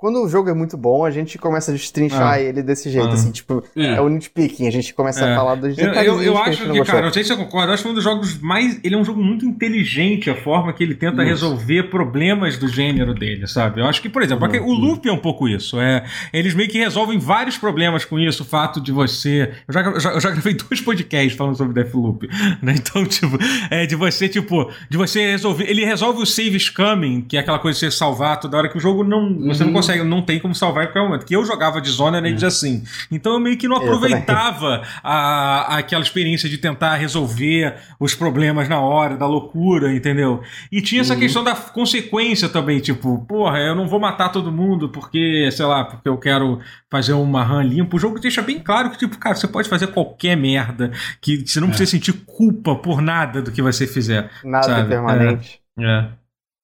[0.00, 2.40] É, é, quando o jogo é muito bom, a gente começa a destrinchar Ah.
[2.40, 3.12] ele desse jeito, Ah.
[3.12, 4.00] assim, tipo, é, É.
[4.00, 5.32] o nitpicking, a gente começa É.
[5.32, 6.94] a falar dos Eu, detalhes eu, eu que a acho não que, gostou.
[6.94, 8.80] cara, não sei se você concorda, eu acho que um dos jogos mais.
[8.82, 11.28] Ele é um jogo muito inteligente, a forma que ele tenta Nossa.
[11.28, 13.80] resolver problemas do gênero dele, sabe?
[13.80, 14.66] Eu acho que, por exemplo, Uhum.
[14.68, 15.80] o Loop é um pouco isso.
[15.80, 19.52] É, eles meio que resolvem vários problemas com isso, o fato de você.
[19.68, 22.28] Eu já, eu já, eu já gravei dois podcasts falando sobre Deathloop.
[22.62, 22.74] Né?
[22.76, 23.38] Então, tipo,
[23.70, 25.64] é de você, tipo, de você resolver.
[25.68, 28.76] Ele resolve o save scamming, que é aquela coisa de você salvar toda hora que
[28.76, 29.34] o jogo não.
[29.48, 29.74] Você não Uhum.
[29.92, 31.26] Consegue, não tem como salvar em qualquer momento.
[31.26, 32.84] Que eu jogava Dishonored assim.
[33.10, 38.80] Então eu meio que não aproveitava a, aquela experiência de tentar resolver os problemas na
[38.80, 40.42] hora, da loucura, entendeu?
[40.70, 41.20] E tinha essa Uhum.
[41.20, 45.84] questão da consequência também, tipo, porra, eu não vou matar todo mundo porque, sei lá,
[45.84, 46.60] porque eu quero
[46.90, 47.96] fazer uma run limpa.
[47.96, 51.60] O jogo deixa bem claro que, tipo, cara, você pode fazer qualquer merda, que você
[51.60, 51.70] não É.
[51.70, 54.30] precisa sentir culpa por nada do que você fizer.
[54.44, 54.88] Nada sabe?
[54.88, 55.60] permanente.
[55.78, 56.08] É.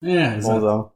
[0.04, 0.54] É, exato.
[0.60, 0.90] Bonzão.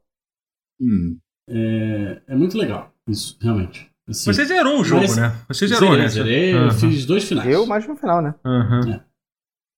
[0.81, 1.19] Hum.
[1.51, 3.89] É, é muito legal isso, realmente.
[4.09, 5.35] Assim, Você zerou o jogo, Mas- né?
[5.49, 6.09] Você zerou, zerei, né?
[6.09, 6.65] zerei, Aham.
[6.67, 7.49] eu fiz dois finais.
[7.49, 8.35] Eu, mais no final, né?
[8.45, 8.81] Aham.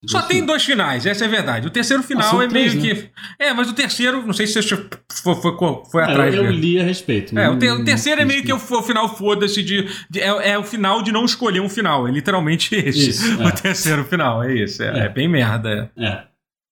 [0.04, 0.46] Dois Só tem finais.
[0.46, 1.66] dois finais, essa é a verdade.
[1.68, 2.94] O terceiro final são é meio três, né?
[2.94, 3.10] que.
[3.38, 4.76] É, mas o terceiro, não sei se você
[5.22, 5.52] foi, foi,
[5.90, 7.38] foi É, atrás eu, eu li a respeito.
[7.38, 8.80] É, o, ter- o terceiro é meio que o, final.
[8.80, 9.86] o final foda-se de.
[10.10, 12.08] de- é, é o final de não escolher um final.
[12.08, 13.10] É literalmente esse.
[13.10, 13.52] Isso, o é.
[13.52, 14.82] terceiro final, é isso.
[14.82, 15.04] É, É.
[15.04, 15.90] é bem merda.
[15.96, 16.04] É.
[16.06, 16.24] É.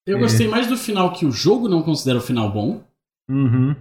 [0.08, 0.20] Eu É.
[0.20, 2.82] gostei mais do final que o jogo não considera o final bom.
[3.30, 3.76] Uhum.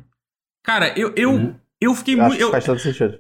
[0.69, 1.55] Cara, eu, eu, né?
[1.81, 2.39] eu fiquei muito.
[2.39, 2.51] Eu,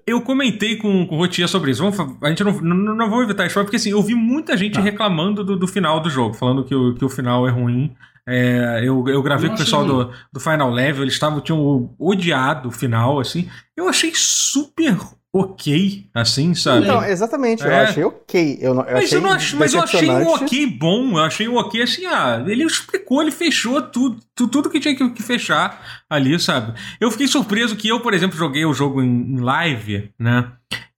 [0.05, 1.81] eu comentei com, com o Rotier sobre isso.
[1.81, 4.75] Vamos, a gente não, não, não vamos evitar spoiler, porque assim, eu vi muita gente
[4.75, 4.81] Tá.
[4.81, 7.95] reclamando do, do final do jogo, falando que o, que o final é ruim.
[8.27, 10.05] É, eu, eu gravei Eu com o pessoal ruim.
[10.05, 13.49] do, do Final Level, eles estavam, tinham odiado o final, assim.
[13.75, 14.95] Eu achei super
[15.33, 16.83] ok, assim, sabe?
[16.85, 17.81] Então, exatamente, eu É.
[17.83, 18.57] achei ok.
[18.61, 21.23] Eu, não, eu mas, achei eu não ach- mas eu achei um ok bom, eu
[21.23, 25.21] achei um ok assim, ah, ele explicou, ele fechou tudo, tu- tudo que tinha que,
[25.21, 26.73] fechar ali, sabe?
[26.99, 30.51] Eu fiquei surpreso que eu, por exemplo, joguei o jogo em, em live, né?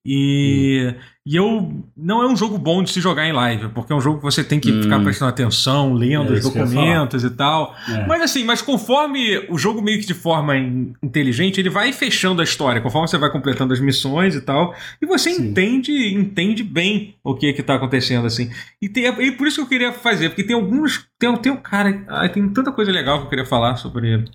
[0.06, 0.96] E,
[1.26, 1.86] e eu.
[1.96, 4.24] Não é um jogo bom de se jogar em live, porque é um jogo que
[4.24, 4.82] você tem que Hum.
[4.84, 7.76] ficar prestando atenção, lendo É os documentos e tal.
[7.88, 8.08] É.
[8.08, 12.42] Mas assim, mas conforme o jogo meio que de forma in- inteligente, ele vai fechando
[12.42, 15.50] a história, conforme você vai completando as missões e tal, e você Sim.
[15.50, 18.50] entende entende bem o que que tá acontecendo assim.
[18.82, 21.58] E, tem, e por isso que eu queria fazer, porque tem alguns tem, tem um
[21.58, 24.26] cara, ai, tem tanta coisa legal que eu queria falar sobre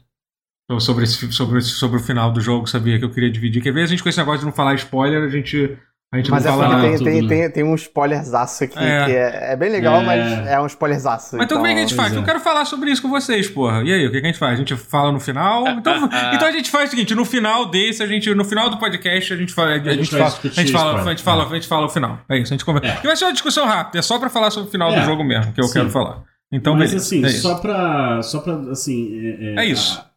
[0.80, 3.62] sobre esse, sobre, sobre o final do jogo, sabia que eu queria dividir.
[3.62, 5.76] Que às vezes a gente com esse negócio de não falar spoiler, a gente
[6.12, 7.28] a gente Mas é não porque fala tem, tudo, tem, né?
[7.28, 9.04] tem, tem um spoilerzaço aqui É.
[9.04, 10.04] que é, é bem legal, É.
[10.04, 11.36] mas é um spoilerzaço.
[11.36, 12.16] Mas então como é que a gente pois faz?
[12.16, 12.20] é.
[12.20, 13.82] Eu quero falar sobre isso com vocês, porra.
[13.82, 14.52] E aí, o que, a gente faz?
[14.54, 15.66] A gente fala no final?
[15.68, 15.94] Então,
[16.32, 19.32] então a gente faz o seguinte: no final desse, a gente, no final do podcast,
[19.32, 19.70] a gente fala.
[19.72, 22.18] A, gente, gente fala, a gente fala, a gente fala, a gente fala o final.
[22.28, 22.88] É isso, a gente conversa.
[22.98, 23.00] É.
[23.02, 25.00] E vai ser uma discussão rápida, é só pra falar sobre o final É.
[25.00, 25.72] do jogo mesmo, que eu Sim.
[25.74, 26.22] quero falar.
[26.52, 27.04] Então, mas beleza.
[27.07, 28.22] assim, é só pra.
[28.22, 28.54] Só pra.
[28.70, 29.36] Assim.
[29.57, 29.98] É, É isso.
[30.00, 30.15] a-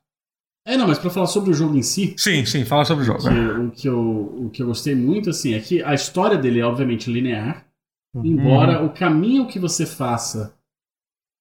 [0.71, 3.05] É, não, mas pra falar sobre o jogo em si, Sim, sim, fala sobre o
[3.05, 3.19] jogo.
[3.23, 3.99] que- o, que eu,
[4.45, 7.65] o que eu gostei muito, assim, é que a história dele é obviamente linear,
[8.13, 8.25] Uhum.
[8.25, 10.53] embora o caminho que você faça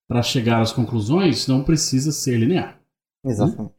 [0.09, 2.79] pra chegar às conclusões não precisa ser linear.
[3.25, 3.73] Exatamente.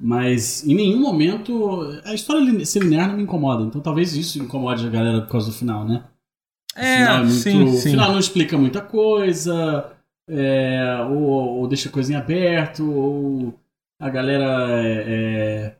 [0.00, 1.80] Mas em nenhum momento.
[2.04, 3.62] A história ser linear não me incomoda.
[3.64, 6.04] Então talvez isso incomode a galera por causa do final, né?
[6.76, 7.90] O final É, muito- sim, O sim.
[7.90, 9.92] final não explica muita coisa,
[10.28, 11.22] é, ou,
[11.60, 13.54] ou deixa coisa em aberto, ou
[14.06, 14.44] a galera.
[14.82, 15.76] É, é-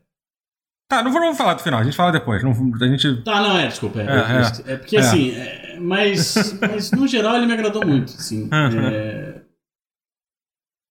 [0.91, 2.43] Tá, não vamos falar do final, a gente fala depois.
[2.43, 3.23] Não, a gente.
[3.23, 4.01] Tá, não, é, desculpa.
[4.03, 5.01] É, É, é, porque é.
[5.01, 5.31] assim.
[5.35, 8.13] é, mas, mas no geral ele me agradou muito.
[8.13, 9.41] Assim, é,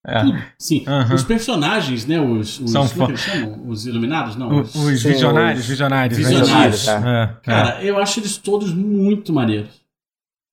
[0.06, 0.20] É.
[0.22, 0.44] tudo.
[0.60, 1.16] Sim, Uhum.
[1.16, 2.20] os personagens, né?
[2.20, 3.68] Os, os, São como é que eles chamam?
[3.70, 4.36] Os iluminados?
[4.36, 4.62] Não.
[4.62, 6.18] Os, Os visionários, os- visionários.
[6.20, 6.26] né?
[6.28, 6.92] Visionários, é.
[6.92, 7.28] É, é.
[7.44, 9.82] Cara, eu acho eles todos muito maneiros.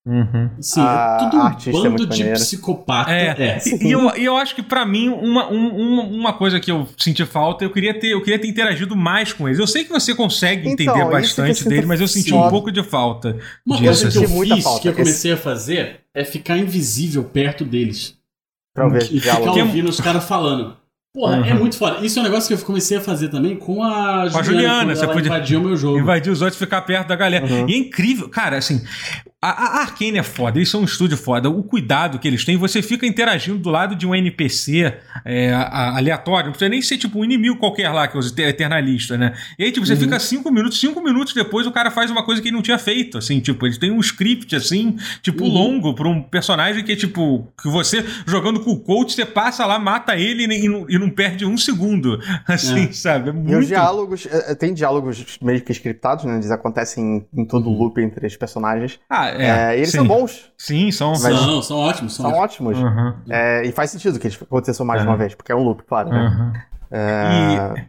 [0.06, 0.50] Uhum.
[0.58, 2.32] Assim, A- é tudo um a é bando muito de maneira.
[2.32, 3.10] psicopata.
[3.12, 3.58] É, É.
[3.66, 6.70] E, e eu, e eu acho que pra mim, uma, um- uma, uma coisa que
[6.70, 9.58] eu senti falta, eu queria, ter, eu queria ter interagido mais com eles.
[9.60, 12.72] Eu sei que você consegue Então, entender bastante sinto dele, mas eu senti um pouco
[12.72, 13.36] de falta.
[13.66, 14.80] Uma disso, coisa que eu fiz, falta.
[14.82, 18.16] que eu comecei a fazer, é ficar invisível perto deles.
[18.74, 19.58] Pra ver E ficar diálogo.
[19.58, 20.76] ouvindo os caras falando.
[21.12, 21.58] Porra, é Uhum.
[21.58, 22.06] muito foda.
[22.06, 24.96] Isso é um negócio que eu comecei a fazer também com a Juliana, Juliana, quando
[24.96, 25.98] você ela podia- invadiu o meu jogo.
[25.98, 27.44] Invadir os outros e ficar perto da galera.
[27.44, 27.68] Uhum.
[27.68, 28.80] E é incrível, cara, assim.
[29.42, 31.48] A, a Arkane é foda, eles são um estúdio foda.
[31.48, 34.92] O cuidado que eles têm, você fica interagindo do lado de um NPC
[35.24, 38.36] é, a- aleatório, não precisa nem ser tipo um inimigo qualquer lá, que é os
[38.36, 39.32] eternalistas, né?
[39.58, 40.00] E aí, tipo, você Uhum.
[40.00, 42.76] fica cinco minutos, cinco minutos depois o cara faz uma coisa que ele não tinha
[42.78, 45.50] feito, assim, tipo, eles têm um script, assim, tipo, Uhum.
[45.50, 49.64] longo pra um personagem que é tipo, que você jogando com o coach, você passa
[49.64, 52.92] lá, mata ele e, não- e não perde um segundo, assim, É.
[52.92, 53.30] sabe?
[53.30, 53.66] É E os muito...
[53.68, 56.34] diálogos, eh, tem diálogos meio que scriptados, né?
[56.34, 58.98] Eles acontecem em, em todo o loop entre os personagens.
[59.08, 59.72] Ah, É, é.
[59.74, 59.98] e eles sim.
[59.98, 61.10] são bons, Sim, são.
[61.12, 62.14] Mas- São, são ótimos.
[62.14, 62.76] São, são ótimos.
[62.78, 62.92] ótimos.
[62.96, 63.14] Uhum.
[63.30, 65.12] É, e faz sentido que eles aconteçam mais de Uhum.
[65.12, 66.08] uma vez, porque é um loop, claro.
[66.10, 66.18] né?
[66.20, 66.52] Uhum.
[66.92, 67.84] É, E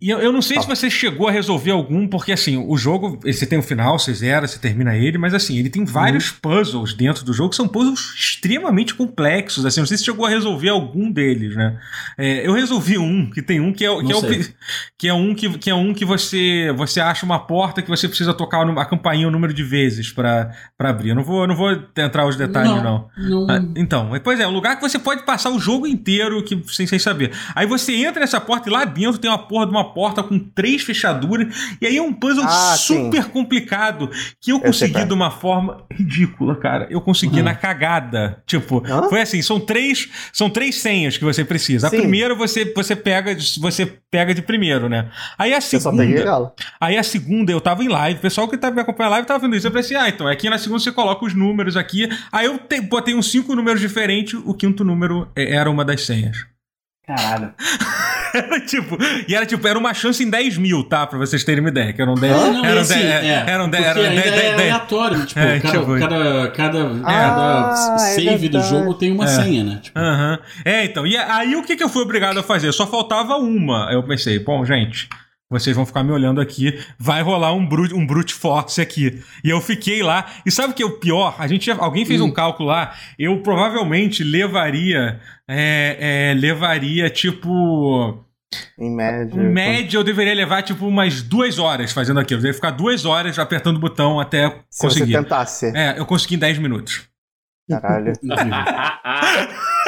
[0.00, 0.62] eu, eu não sei Tá.
[0.62, 4.12] se você chegou a resolver algum, porque assim, o jogo, você tem o final, você
[4.12, 7.66] zera, você termina ele, mas assim, ele tem vários puzzles dentro do jogo que são
[7.68, 9.64] puzzles extremamente complexos.
[9.66, 11.78] Assim, não sei se chegou a resolver algum deles, né?
[12.18, 14.44] É, eu resolvi um, que tem um que é, que é, Não o,
[14.98, 18.06] que é um que, que é um que você você acha uma porta que você
[18.08, 21.10] precisa tocar a campainha um número de vezes pra pra abrir.
[21.10, 23.08] Eu não vou, eu não vou entrar os detalhes, não.
[23.16, 23.46] não.
[23.50, 26.86] Ah, Então, pois é, um lugar que você pode passar o jogo inteiro que, sem,
[26.86, 27.32] sem saber.
[27.54, 30.38] Aí você entra nessa porta e lá dentro tem uma porra de uma porta com
[30.38, 31.54] três fechaduras.
[31.80, 34.08] E aí é um puzzle Ah, super complicado
[34.40, 35.04] que eu sei consegui é.
[35.04, 36.86] de uma forma ridícula, cara.
[36.90, 37.44] Eu consegui Uhum.
[37.44, 38.42] na cagada.
[38.46, 39.08] Tipo, Hã?
[39.08, 41.86] foi assim: são três, são três senhas que você precisa.
[41.86, 41.98] A Sim.
[41.98, 45.10] primeira você, você, pega, de- você pega de primeiro, né?
[45.38, 46.52] Aí a Eu segunda.
[46.80, 49.26] Aí a segunda, eu tava em live, o pessoal que tava me acompanhando a live
[49.28, 49.66] tava vendo isso.
[49.66, 52.08] Eu falei assim: ah, então, aqui na segunda você coloca os números aqui.
[52.32, 56.04] Aí eu te- botei uns cinco números diferentes, o quinto número é- era uma das
[56.06, 56.36] senhas.
[57.06, 57.52] Caralho.
[58.32, 58.96] Era tipo,
[59.26, 61.04] e era tipo, era uma chance em 10 mil, tá?
[61.06, 61.92] Pra vocês terem uma ideia.
[61.92, 62.32] Que eram 10.
[62.32, 64.42] Ah, não, eram e assim, 10, é, eram 10, porque eram ainda 10, é 10,
[64.56, 64.60] 10.
[64.72, 68.68] aleatório, tipo, É, cada, tipo- cada, cada, Ah, cada é save do verdade.
[68.68, 69.26] jogo tem uma É.
[69.26, 69.80] senha, né?
[69.82, 70.38] Tipo, Aham.
[70.64, 71.04] É, então.
[71.06, 72.70] E aí o que, que eu fui obrigado a fazer?
[72.72, 73.88] Só faltava uma.
[73.88, 75.08] Aí eu pensei, bom, gente.
[75.50, 79.20] Vocês vão ficar me olhando aqui, vai rolar um brute, um brute force aqui.
[79.42, 80.24] E eu fiquei lá.
[80.46, 81.34] E sabe o que é o pior?
[81.40, 82.26] A gente, alguém fez Hum.
[82.26, 82.94] um cálculo lá.
[83.18, 88.24] Eu provavelmente levaria, é, é, levaria tipo,
[88.78, 89.40] Em média.
[89.40, 92.38] em média eu deveria levar tipo umas duas horas fazendo aquilo.
[92.38, 95.12] Eu deveria ficar duas horas apertando o botão até Se conseguir.
[95.12, 95.66] você tentasse.
[95.76, 97.09] É, eu consegui em 10 minutos.
[97.70, 98.12] Caralho.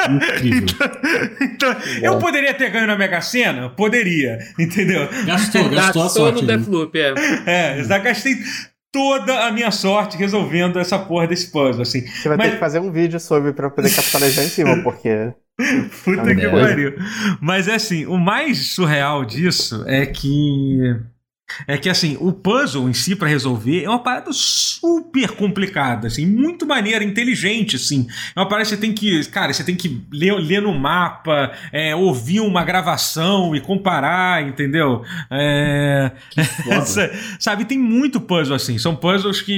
[0.09, 0.59] incrível.
[0.61, 0.75] incrível.
[1.41, 3.69] Então, eu poderia ter ganho na Mega Sena?
[3.69, 5.07] Poderia, entendeu?
[5.25, 6.41] Gastou, gastou a Gastou sorte.
[6.41, 6.47] no?
[6.47, 7.13] Deathloop, é.
[7.45, 8.35] É, eu já gastei
[8.91, 12.05] toda a minha sorte resolvendo essa porra desse puzzle, assim.
[12.05, 15.31] Você vai Mas- ter que fazer um vídeo sobre pra poder capitalizar em cima, porque.
[16.03, 16.95] Puta Meu que pariu.
[17.39, 20.95] Mas é assim, o mais surreal disso é que.
[21.67, 26.25] É que assim, o puzzle em si pra resolver é uma parada super complicada, assim,
[26.25, 28.07] muito maneira, inteligente, assim.
[28.35, 31.51] É uma parada que você tem que, cara, você tem que ler, ler no mapa,
[31.71, 35.03] é, ouvir uma gravação e comparar, entendeu?
[35.29, 36.11] É,
[37.39, 38.77] sabe, tem muito puzzle assim.
[38.77, 39.53] São puzzles que.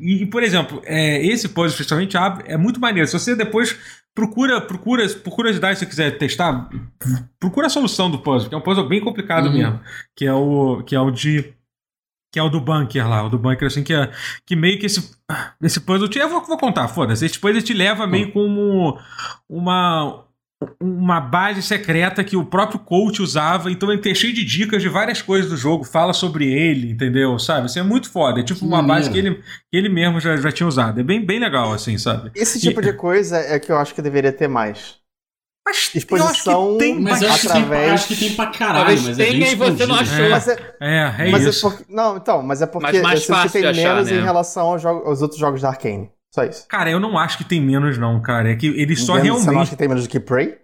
[0.00, 3.06] E, e, por exemplo, é, esse puzzle, especialmente, abre- é muito maneiro.
[3.06, 3.76] Se você depois
[4.14, 6.68] procura, procura, por curiosidade, se você quiser testar,
[7.38, 9.52] procura a solução do puzzle, que é um puzzle bem complicado Uhum.
[9.52, 9.80] mesmo.
[10.16, 10.82] Que é o.
[10.84, 11.54] Que é o de.
[12.30, 14.12] Que é o do bunker lá, o do bunker, assim, que é.
[14.46, 15.16] Que meio que esse.
[15.62, 16.08] Esse puzzle.
[16.08, 17.24] te- Eu vou, vou contar, foda-se.
[17.24, 18.98] Esse puzzle te leva meio como
[19.48, 20.24] uma.
[20.82, 24.88] Uma base secreta que o próprio coach usava, então ele tem cheio de dicas de
[24.88, 27.38] várias coisas do jogo, fala sobre ele, entendeu?
[27.38, 27.66] Sabe?
[27.68, 28.40] Isso é muito foda.
[28.40, 29.42] É tipo uma base que ele, que
[29.76, 30.98] ele mesmo já, já tinha usado.
[30.98, 32.32] É bem, bem legal, assim, sabe?
[32.34, 34.96] Esse tipo E- de coisa é que eu acho que deveria ter mais.
[35.64, 38.76] Mas Exposição- eu tem Mas acho, que tem, Através- eu acho que tem pra caralho,
[38.78, 40.00] Talvez mas é bem e você não escondido.
[40.00, 40.24] achou.
[40.24, 40.28] É.
[40.30, 41.66] Mas é, É, é mas isso.
[41.66, 41.84] é porque.
[41.88, 44.16] Não, então, mas é porque Mas mais eu sinto que fácil tem achar, menos né?
[44.18, 46.10] em relação aos, jogos- aos outros jogos da Arkane.
[46.38, 46.66] Só isso.
[46.68, 48.50] Cara, eu não acho que tem menos, não, cara.
[48.52, 49.62] É que eles só Menos- Você não realmente.
[49.62, 50.58] acha que tem menos do que Prey?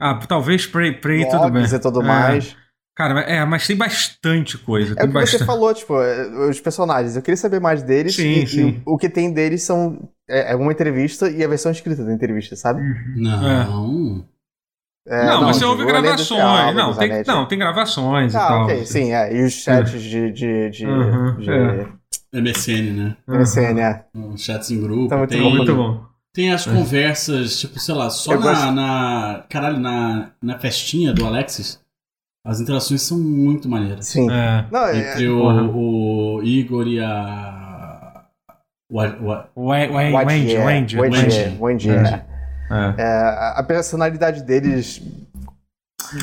[0.00, 1.64] Ah, talvez Prey, Prey tudo bem.
[1.64, 2.04] E tudo É.
[2.04, 2.56] mais.
[2.96, 4.92] Cara, é, mas tem bastante coisa.
[4.92, 5.44] É tem o que você bastante.
[5.46, 7.16] falou, tipo, é, os personagens.
[7.16, 8.14] Eu queria saber mais deles.
[8.14, 8.68] Sim, e, sim.
[8.68, 10.08] e o que tem deles são.
[10.28, 12.80] É, é uma entrevista e a versão escrita da entrevista, sabe?
[13.16, 14.26] Não.
[15.08, 16.28] É, não, mas você tipo, ouve gravações.
[16.28, 18.62] diálogos, Não, tem, não, tem gravações e Ah, tal.
[18.64, 19.34] ok, sim, é.
[19.34, 21.88] E os chats de, de, de, Uhum, de é.
[22.32, 23.16] MSN, né?
[23.26, 23.36] Uhum.
[23.40, 24.04] MSN, é.
[24.14, 25.08] Os Chats em grupo.
[25.08, 26.04] Tá muito tem, Bom, muito bom.
[26.32, 29.44] tem as conversas, tipo, sei lá, só na, gosto- na.
[29.48, 31.80] Caralho, na, na festinha do Alexis,
[32.44, 34.06] as interações são muito maneiras.
[34.06, 34.30] Sim.
[34.30, 34.64] É.
[34.70, 35.62] Não, é, Entre o, porra.
[35.64, 38.24] o Igor e a.
[38.88, 42.24] O, o, O Wendy, é, é, é.
[42.72, 42.94] É.
[42.98, 45.02] É, a personalidade deles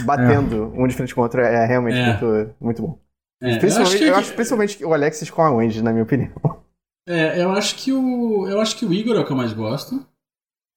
[0.05, 2.07] batendo um de frente com o outro é realmente É.
[2.07, 2.99] muito, muito bom.
[3.41, 6.03] É, eu Principalmente, acho eu que, acho principalmente o Alexis com a Wendy, na minha
[6.03, 6.31] opinião.
[7.07, 8.47] é, eu acho que o.
[8.47, 10.05] Eu acho que o Igor é o que eu mais gosto.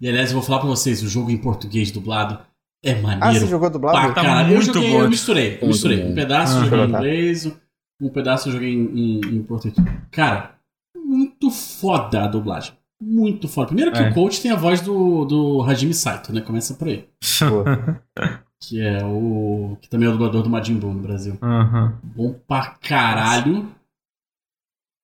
[0.00, 2.38] E aliás, eu vou falar pra vocês, o jogo em português dublado
[2.82, 3.46] é Ah, você maneiro.
[3.46, 4.12] jogou dublado?
[4.14, 4.42] Pra Tá.
[4.42, 5.02] Eu muito joguei, bom.
[5.02, 5.58] eu misturei.
[5.60, 6.04] Eu misturei.
[6.06, 6.98] Um pedaço Ah, eu joguei em tá.
[6.98, 7.52] inglês,
[8.00, 9.76] um pedaço eu joguei em, em, em português.
[10.10, 10.54] Cara,
[10.96, 12.72] muito foda a dublagem.
[13.02, 13.66] Muito foda.
[13.68, 14.08] Primeiro que É.
[14.10, 16.40] o coach tem a voz do, do Hajime Saito, né?
[16.40, 17.06] Começa por aí.
[18.62, 19.76] Que é o.
[19.80, 21.38] Que também é o dublador do Majin Buu no Brasil.
[21.42, 21.92] Uhum.
[22.02, 23.68] Bom pra caralho.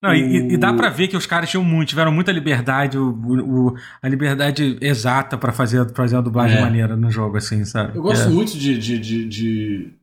[0.03, 2.31] Não, e, e- e dá O- pra ver que os caras tinham muito, tiveram muita
[2.31, 6.61] liberdade, o, o- o- a liberdade exata pra fazer, fazer uma dublagem É.
[6.61, 7.97] maneira no jogo, assim, sabe?
[7.97, 8.31] Eu gosto É.
[8.31, 9.95] muito de, de, de, de,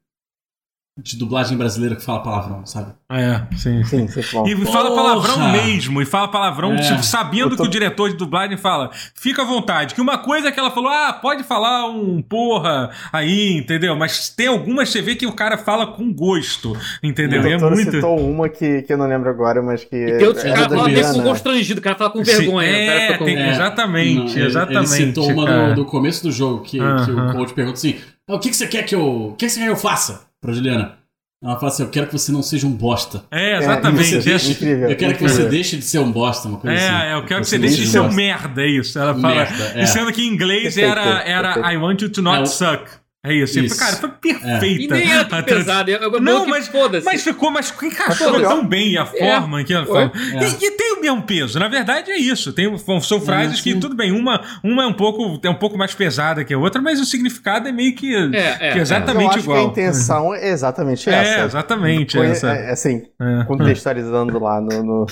[0.96, 2.94] de dublagem brasileira que fala palavrão, sabe?
[3.12, 3.84] É, sim.
[3.84, 4.46] Sim, sim, bom.
[4.48, 5.02] E fala Porra!
[5.04, 6.82] palavrão mesmo, e fala palavrão É.
[6.82, 9.96] tipo, sabendo Eu tô- que o diretor de dublagem fala, fica à vontade.
[9.96, 13.96] Que uma coisa é que ela falou, ah, pode falar um porra aí, entendeu?
[13.96, 17.42] Mas tem algumas você vê que o cara fala com gosto, entendeu?
[17.42, 17.92] O E é muito.
[17.92, 19.96] citou uma que, que eu não lembro agora, mas que.
[19.96, 22.32] E tem outros é caras da falam até com constrangido, o cara fala com Sim,
[22.38, 22.70] vergonha.
[22.70, 23.26] o cara é, com...
[23.26, 25.70] tem- Exatamente, Não, exatamente, Ele citou uma cara.
[25.70, 27.30] do, do começo do jogo, que, que Aham.
[27.32, 27.96] o coach pergunta assim:
[28.30, 29.30] "Ah, o que, que você quer que eu.
[29.30, 30.98] O que, que você quer que eu faça pra Juliana?
[31.44, 33.24] Ela fala assim: eu quero que você não seja um bosta.
[33.32, 34.16] É, É, exatamente.
[34.30, 34.52] é- isso.
[34.52, 35.44] Incrível, eu quero que incrível.
[35.44, 37.06] você deixe de ser um bosta, uma coisa assim.
[37.08, 38.98] É, eu quero que você deixe de seja ser um merda, é isso.
[39.00, 39.36] Ela fala.
[39.36, 39.84] Merda, é.
[39.84, 41.74] E sendo que em inglês Perfeito, era, era perfeito.
[41.74, 42.86] I want you to not É, suck.
[43.26, 43.58] É isso.
[43.58, 43.80] E, Isso.
[43.80, 44.96] Cara, foi E perfeita.
[44.96, 45.90] nem era a tão trans- pesado.
[45.90, 47.06] Eu, eu, Não, mas, foda-se.
[47.06, 50.10] mas ficou, mas encaixou tão bem a forma que ela Foi.
[50.10, 50.12] fala.
[50.44, 51.58] E, e tem o mesmo peso.
[51.58, 52.52] Na verdade é isso.
[52.52, 52.70] Tem,
[53.02, 56.44] são frases que, tudo bem, uma, uma é, um pouco, é um pouco mais pesada
[56.44, 58.78] que a outra, mas o significado é meio que, É, é, que é.
[58.78, 59.58] Eu exatamente acho igual.
[59.58, 61.42] que a intenção é exatamente essa.
[61.42, 62.50] É, exatamente Foi, essa.
[62.50, 63.46] é, assim, É.
[63.46, 65.06] contextualizando lá no, no,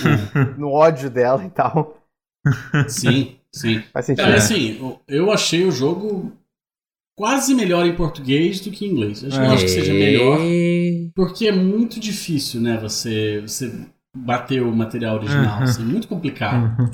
[0.58, 1.98] no ódio dela e tal.
[2.90, 3.82] Sim, sim.
[3.94, 4.26] Faz sentido.
[4.26, 6.34] Cara, assim, eu achei o jogo
[7.22, 9.22] quase melhor em português do que em inglês.
[9.22, 9.46] Eu acho, É.
[9.46, 11.10] eu acho que seja melhor, É.
[11.16, 13.72] porque é muito difícil, né, você, você
[14.18, 15.64] bater o material original, Uhum.
[15.64, 16.76] assim, muito complicado.
[16.82, 16.90] Uhum.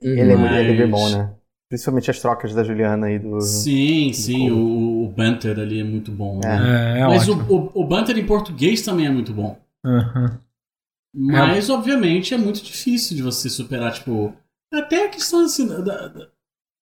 [0.00, 1.30] Ele é, Mas- ele é bem bom, né?
[1.68, 3.40] Principalmente as trocas da Juliana e do.
[3.40, 6.38] Sim, sim, o, o banter ali é muito bom.
[6.44, 6.46] É.
[6.46, 6.98] né?
[6.98, 9.58] É, é Mas o, o, o banter em português também é muito bom.
[9.84, 10.28] Uhum.
[11.14, 14.32] Mas, obviamente, é muito difícil de você superar, tipo.
[14.72, 15.66] Até a questão assim.
[15.66, 16.28] Da, da,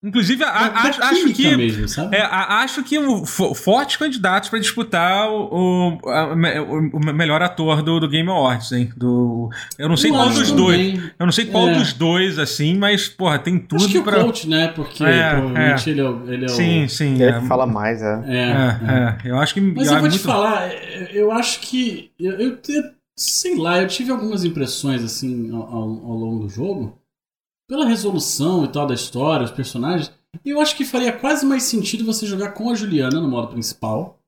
[0.03, 1.55] Inclusive, a- da acho, acho química que.
[1.57, 2.15] mesmo, sabe?
[2.15, 7.13] É, a- acho que o, fo- fortes candidatos para disputar o, o, a- o- o
[7.13, 8.91] melhor ator do, do Game Awards, hein?
[8.97, 10.77] Do, eu não sei Eu qual acho dos dois.
[10.93, 11.11] também.
[11.19, 11.73] Eu não sei qual É.
[11.75, 14.23] dos dois, assim, mas, porra, tem tudo Acho que o pra.
[14.23, 14.69] coach, né?
[14.69, 16.31] Porque É, provavelmente ele é o.
[16.33, 16.89] Ele é Sim, o...
[16.89, 17.13] sim.
[17.13, 18.23] Ele É, é que fala mais, é.
[18.25, 19.27] É, é, é.
[19.27, 19.31] é.
[19.31, 19.61] Eu acho que.
[19.61, 22.11] Mas é eu vou te muito- falar, é, eu acho que.
[22.19, 25.73] Eu, eu te- sei lá, eu tive algumas impressões assim ao, ao-
[26.05, 26.97] ao longo do jogo.
[27.71, 30.11] Pela resolução e tal da história, os personagens.
[30.45, 34.19] Eu acho que faria quase mais sentido você jogar com a Juliana no modo principal.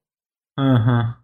[0.58, 1.16] Aham.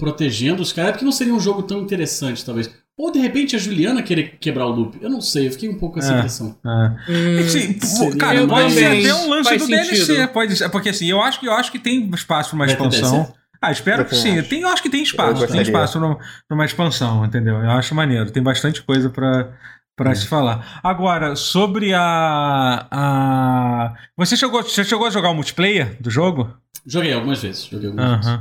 [0.00, 2.68] protegendo os caras, porque não seria um jogo tão interessante, talvez.
[2.96, 4.96] Ou de repente a Juliana querer quebrar o loop.
[5.00, 6.16] Eu não sei, eu fiquei um pouco com essa É.
[6.18, 6.56] impressão.
[6.64, 7.10] é.
[7.12, 10.28] Hum, Sim, seria cara, eu pode ser até um lance do DLC, sentido.
[10.28, 13.12] pode ser, porque assim, eu acho que eu acho que tem espaço para uma expansão.
[13.22, 13.34] DLC?
[13.60, 14.38] Ah, espero Eu que sim.
[14.38, 14.48] acho.
[14.48, 16.18] Tem, eu acho que tem espaço, tem espaço numa,
[16.48, 17.56] numa expansão, entendeu?
[17.56, 19.10] Eu acho maneiro, tem bastante coisa
[19.98, 20.80] pra, pra se falar.
[20.82, 23.94] Agora, sobre a, a.
[24.16, 26.56] Você chegou, você chegou a jogar o multiplayer do jogo?
[26.86, 27.64] Joguei algumas vezes.
[27.66, 28.40] Joguei algumas vezes.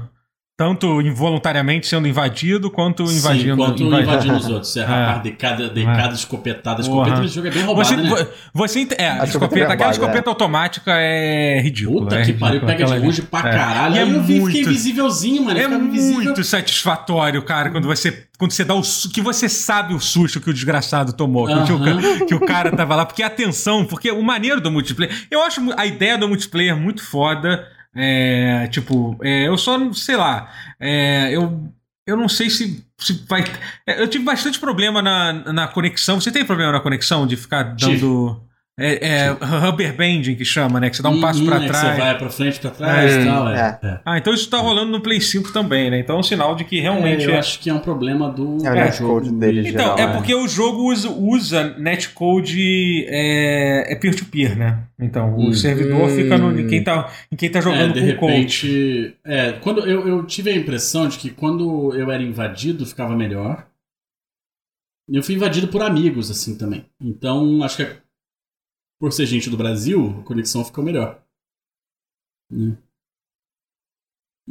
[0.60, 3.52] Tanto involuntariamente sendo invadido, quanto invadindo.
[3.52, 4.76] Sim, quanto invadi- invadindo os outros.
[4.78, 5.22] É, rapaz, É.
[5.22, 6.82] decada, decada, escopetada.
[6.82, 7.26] Escopeta, Porra.
[7.26, 8.10] esse jogo é bem roubado, Você, né?
[8.10, 12.02] vo- você é, a escopeta escopeta, é aquela roubada, escopeta automática é ridícula.
[12.06, 13.52] Puta é que pariu, pega de longe pra É.
[13.56, 13.96] caralho.
[13.96, 15.60] E é Aí eu vi, fiquei muito- invisívelzinho, mano.
[15.60, 18.82] É muito satisfatório, cara, quando você, quando você dá o
[19.14, 22.40] que você sabe o susto que o desgraçado tomou, que, o- que o, que o
[22.40, 26.28] cara tava lá, porque atenção, porque o maneiro do multiplayer, eu acho a ideia do
[26.28, 27.64] multiplayer muito foda,
[27.98, 31.74] é, tipo, é, eu só, sei lá, é, eu
[32.08, 33.44] eu não sei se, se vai.
[33.86, 36.22] é, Eu tive bastante problema na, na conexão.
[36.22, 38.47] Você tem problema na conexão de ficar Tive.
[38.80, 40.92] É, é rubber banding que chama, né?
[40.92, 41.96] Que você dá um passo Uhum, pra é trás.
[41.96, 43.50] Você vai pra frente, pra trás É, e tal.
[43.50, 43.88] É, é.
[43.88, 44.00] é.
[44.06, 46.00] Ah, então isso tá rolando no Play 5 também, né?
[46.00, 47.24] Então é um sinal de que realmente.
[47.24, 49.62] É, eu é- acho que é um problema do, É netcode jogo dele.
[49.68, 50.14] Então, geral, é né?
[50.14, 54.84] porque o jogo usa, usa netcode é, é peer-to-peer, né?
[55.00, 55.54] Então, o Hum.
[55.54, 58.68] servidor fica no, em, quem tá, em quem tá É, jogando de com o coach.
[58.68, 59.16] repente.
[59.26, 63.66] É, quando eu, eu tive a impressão de que quando eu era invadido ficava melhor.
[65.10, 66.86] E eu fui invadido por amigos, assim também.
[67.02, 67.88] Então, acho que
[69.00, 71.22] por ser gente do Brasil, a conexão ficou melhor.
[72.52, 72.78] Né?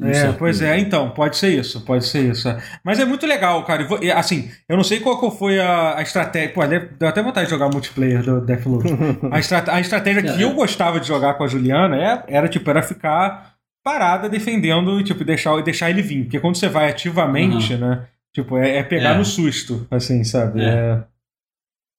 [0.02, 2.46] É, pois é, então, pode ser isso, pode ser isso.
[2.50, 2.62] é.
[2.84, 3.86] Mas é muito legal, cara.
[4.14, 6.52] Assim, eu não sei qual foi a, a estratégia.
[6.52, 8.84] Pô, deu até vontade de jogar multiplayer do Deathloop.
[9.32, 10.44] a, estra- a estratégia que É.
[10.44, 15.04] eu gostava de jogar com a Juliana é- era, tipo, era ficar parada defendendo e,
[15.04, 16.24] tipo, deixar, deixar ele vir.
[16.24, 18.06] Porque quando você vai ativamente, né?
[18.34, 19.16] Tipo, é, é pegar É.
[19.16, 20.60] no susto, assim, sabe?
[20.62, 21.02] É,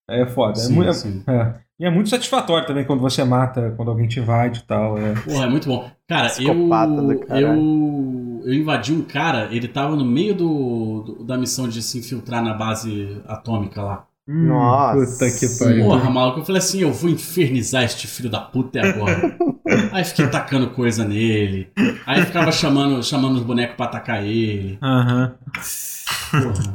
[0.09, 0.53] é, foda.
[0.59, 1.23] é Sim, muito- sim.
[1.27, 1.53] é.
[1.79, 4.97] E é muito satisfatório também quando você mata, quando alguém te invade e tal.
[4.97, 5.13] É.
[5.13, 5.87] Porra, é muito bom.
[6.07, 6.53] Cara, eu,
[7.39, 11.99] eu, eu invadi um cara, ele tava no meio do, do- da missão de se
[11.99, 14.06] infiltrar na base atômica lá.
[14.27, 15.05] Hum, Nossa.
[15.25, 15.85] Puta que pariu.
[15.85, 19.37] Porra, maluco, eu falei assim, eu vou infernizar este filho da puta até agora.
[19.91, 21.69] Aí fiquei tacando coisa nele.
[22.05, 24.77] Aí ficava chamando, chamando os bonecos pra atacar ele.
[24.81, 25.33] Aham.
[26.31, 26.73] Porra.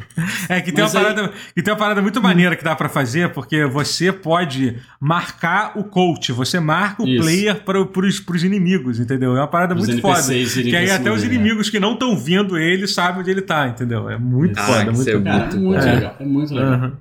[0.48, 2.88] É que tem, uma aí- parada, que tem uma parada muito maneira que dá pra
[2.88, 7.22] fazer, porque você pode marcar o coach, você marca o Isso.
[7.22, 9.36] player para, pros, pros inimigos, entendeu?
[9.36, 10.18] É uma parada Os muito foda.
[10.18, 13.30] NPCs irem Que aí até os dele, inimigos que não estão vendo ele sabem onde
[13.30, 14.08] ele tá, entendeu?
[14.08, 15.24] É muito Ah, foda, muito é bom.
[15.24, 15.90] Cara, Muito é muito bom.
[15.94, 16.16] legal.
[16.20, 16.72] É muito legal.
[16.72, 16.92] Aham.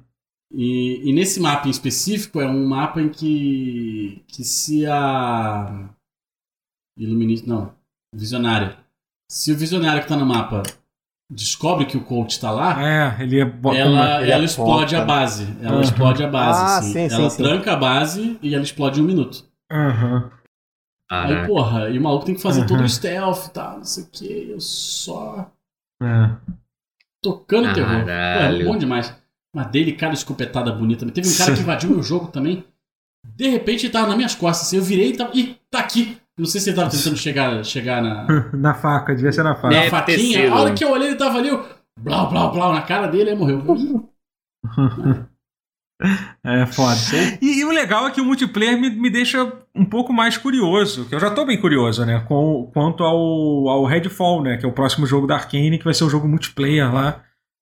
[0.53, 5.89] E, e nesse mapa em específico é um mapa em que, que se a
[6.97, 7.73] Iluminista, não,
[8.13, 8.77] Visionária.
[9.29, 10.61] Se o Visionário que tá no mapa
[11.31, 13.43] descobre que o coach tá lá, É, ele é
[13.75, 15.47] ela, ele ela explode a base.
[15.61, 15.81] Ela Uhum.
[15.81, 16.59] explode a base.
[16.61, 16.91] Ah, assim.
[16.93, 17.43] sim, sim, ela sim.
[17.43, 19.45] tranca a base e ela explode em um minuto.
[19.71, 20.29] Aham.
[21.09, 22.67] Aí, porra, e o maluco tem que fazer Uhum.
[22.67, 24.49] todo o stealth e tal, não sei o que.
[24.51, 25.49] Eu só
[26.01, 26.35] É.
[27.21, 27.99] tocando terror.
[28.01, 28.61] Pô, Caralho.
[28.61, 29.20] é bom demais.
[29.53, 31.05] Mas dele, cara, escopetada bonita.
[31.11, 32.63] Teve um cara que invadiu meu jogo também.
[33.35, 34.67] De repente ele tava nas minhas costas.
[34.67, 35.31] Assim, eu virei e tava.
[35.33, 36.17] Ih, tá aqui.
[36.37, 39.75] Não sei se ele tava tentando chegar, chegar na, Na faca, devia ser na faca.
[39.75, 40.41] na ter faquinha.
[40.43, 40.53] sido.
[40.53, 41.65] A hora que eu olhei, ele tava ali, eu.
[41.99, 44.09] Blá, blá, blá, na cara dele, aí morreu.
[46.43, 46.97] É foda.
[47.39, 51.07] E, e o legal é que o multiplayer me, me deixa um pouco mais curioso,
[51.07, 52.19] que eu já tô bem curioso, né?
[52.27, 54.57] Com, quanto ao, ao Redfall, né?
[54.57, 57.21] Que é o próximo jogo da Arkane, que vai ser o jogo multiplayer lá,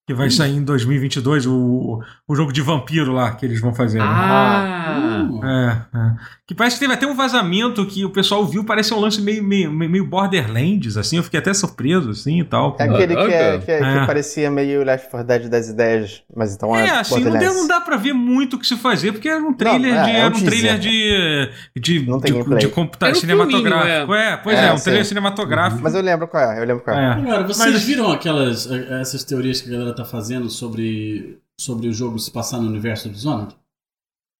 [0.09, 3.99] que vai sair em 2022, o, o jogo de vampiro lá que eles vão fazer.
[3.99, 4.05] né?
[4.07, 4.95] Ah!
[4.99, 5.39] Hum.
[5.45, 6.11] É, é.
[6.47, 9.43] Que parece que teve até um vazamento que o pessoal viu, parece um lance meio,
[9.43, 12.75] meio, meio Borderlands, assim, eu fiquei até surpreso, assim, e tal.
[12.79, 14.05] É aquele que, é- que, é- que É.
[14.07, 17.67] parecia meio Left 4 Dead das ideias, mas então é, É, assim, não, deu, não
[17.67, 20.09] dá pra ver muito o que se fazer, porque era um trailer é, de.
[20.09, 21.49] é Era um trailer de.
[21.79, 24.13] de, Não tem de, de um cinematográfico.
[24.15, 24.37] É.
[24.37, 25.81] pois é, É, um trailer cinematográfico.
[25.83, 26.99] Mas eu lembro qual é, eu lembro qual é.
[26.99, 27.11] É.
[27.11, 31.87] Agora, vocês Mas- viram aquelas eh, essas teorias que a galera tá fazendo sobre, sobre
[31.87, 33.55] o jogo se passar no universo do Dishonored?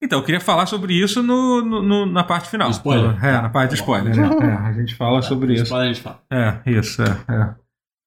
[0.01, 2.69] Então, eu queria falar sobre isso no, no- no- na parte final.
[2.69, 3.25] No spoiler?
[3.25, 4.15] É, na parte de Tá spoiler.
[4.15, 4.47] né?
[4.47, 5.63] É, a gente fala sobre isso.
[5.63, 6.23] Spoiler a gente fala.
[6.31, 7.55] É, isso, é, é.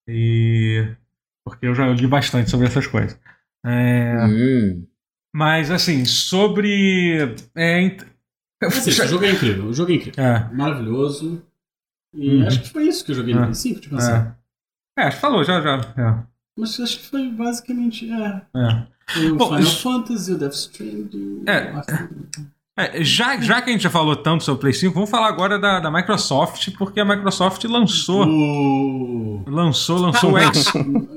[0.08, 0.96] E.
[1.44, 3.18] Porque eu já li bastante sobre essas coisas.
[3.64, 4.86] É, Hum.
[5.34, 7.34] mas, assim, sobre.
[7.54, 8.06] É, ent-
[8.64, 9.66] Assim, jogo é incrível.
[9.66, 10.24] O jogo é incrível.
[10.24, 11.42] é, Maravilhoso.
[12.14, 12.46] E Uhum.
[12.46, 13.44] acho que foi isso que eu joguei no É.
[13.44, 14.12] Play 5, tipo assim.
[14.12, 14.34] é.
[14.98, 16.26] É, acho que falou, já, já.
[16.56, 18.10] Mas acho que foi basicamente.
[18.10, 18.42] É.
[18.54, 18.86] é.
[19.30, 21.44] O Bom, Final Fantasy, o Death Stranding.
[21.46, 21.72] É.
[22.74, 25.28] É, já, já que a gente já falou tanto sobre o Play 5, vamos falar
[25.28, 28.26] agora da, da Microsoft, porque a Microsoft lançou.
[28.26, 29.44] O.
[29.46, 30.72] Lançou, lançou o X.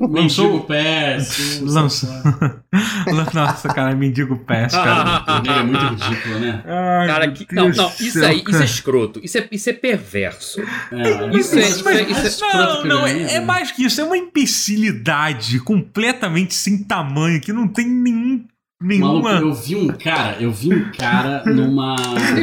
[0.09, 1.61] Mendigo Pass.
[1.61, 2.09] o- Lançou.
[3.33, 5.23] Nossa, cara, mendigo pass, cara.
[5.59, 6.61] É muito ridículo, né?
[6.65, 9.21] Ai, Cara, que, não, não, isso aí, isso é escroto.
[9.23, 10.59] Isso é, isso é perverso.
[10.91, 14.03] É, Isso é- isso é- isso é- Não, não, é, é mais que isso, é
[14.03, 18.43] uma imbecilidade completamente sem tamanho, que não tem nenhum.
[18.85, 19.31] Maluco, Nenhuma.
[19.47, 21.95] eu vi um cara, eu vi um cara numa.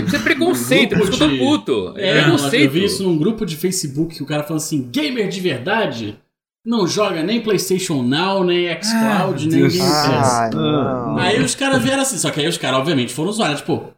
[0.07, 1.95] Isso é preconceito, por isso que eu tô puto.
[1.97, 2.65] É, É, preconceito.
[2.65, 6.19] eu vi isso num grupo de Facebook que o cara falou assim: gamer de verdade
[6.65, 9.69] não joga nem PlayStation Now, nem Xcloud, Ah, nem.
[9.69, 10.55] Game Pass.
[10.55, 11.19] Não.
[11.19, 13.93] Aí os caras vieram assim, só que aí os caras, obviamente, foram zoar, tipo,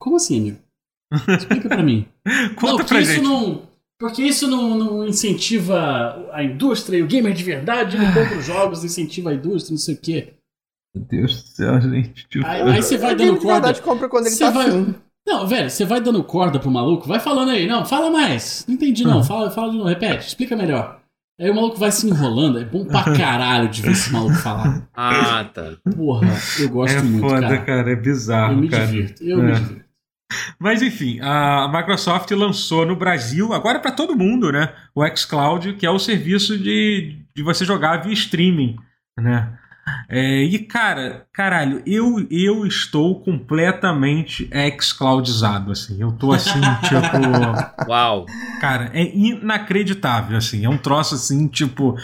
[0.00, 0.58] como assim, amigo?
[1.38, 2.06] Explica pra mim.
[2.56, 3.24] Conta não, porque pra isso gente.
[3.24, 3.62] não.
[3.98, 8.44] Porque isso não, não incentiva a indústria e o gamer de verdade não compra os
[8.44, 10.32] jogos, incentiva a indústria, não sei o quê.
[10.94, 12.26] Meu Deus do céu, gente.
[12.28, 12.46] Tipo...
[12.46, 13.52] Aí, aí você vai dando de corda.
[13.66, 14.94] verdade compra quando ele Você tá vai-.
[15.26, 17.66] Não, velho, você vai dando corda pro maluco, vai falando aí.
[17.66, 18.64] Não, fala mais.
[18.68, 19.18] Não entendi, não.
[19.18, 19.24] Uhum.
[19.24, 21.00] Fala, fala de novo, repete, explica melhor.
[21.40, 24.86] Aí o maluco vai se enrolando, é bom pra caralho de ver esse maluco falar.
[24.94, 25.72] Ah, tá.
[25.96, 26.28] Porra,
[26.60, 27.58] eu gosto É muito, foda, cara.
[27.64, 27.92] cara.
[27.92, 28.86] é bizarro, Eu me cara.
[28.86, 29.54] divirto, eu me É.
[29.54, 29.82] divirto.
[30.58, 34.72] Mas enfim, a Microsoft lançou no Brasil, agora para todo mundo, né?
[34.94, 38.76] O xCloud, que é o serviço de, de você jogar via streaming,
[39.18, 39.58] né?
[40.08, 44.48] É, e cara, caralho, eu, eu estou completamente
[44.80, 46.00] xCloudizado, assim.
[46.00, 47.88] Eu tô assim, tipo.
[47.90, 48.26] Uau.
[48.60, 50.64] Cara, é inacreditável, assim.
[50.64, 51.96] É um troço assim, tipo.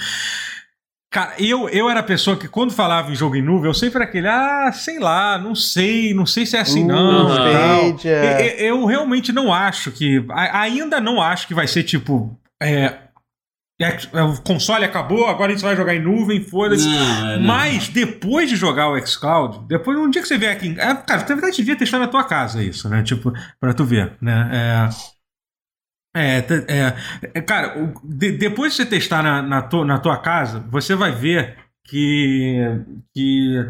[1.11, 3.97] Cara, eu, eu era a pessoa que quando falava em jogo em nuvem, eu sempre
[3.97, 7.29] era aquele, ah, sei lá, não sei, não sei se é assim não.
[7.29, 7.85] Uh, e tal.
[7.97, 8.41] Stadia.
[8.43, 10.23] E- e- Eu realmente não acho que.
[10.53, 12.39] Ainda não acho que vai ser tipo.
[12.61, 12.93] É,
[14.13, 16.89] o console acabou, agora a gente vai jogar em nuvem, foda-se.
[16.89, 17.39] É.
[17.39, 20.75] Mas depois de jogar o xCloud, depois um dia que você vier aqui.
[20.79, 23.03] É, cara, na verdade devia testar na tua casa isso, né?
[23.03, 24.51] Tipo, pra tu ver, né?
[24.53, 25.19] É.
[26.17, 26.97] É, é,
[27.35, 30.95] é, cara, o- de- depois de você testar na, na, tua, na tua casa, você
[30.97, 31.57] vai ver
[31.87, 32.61] que,
[33.15, 33.65] que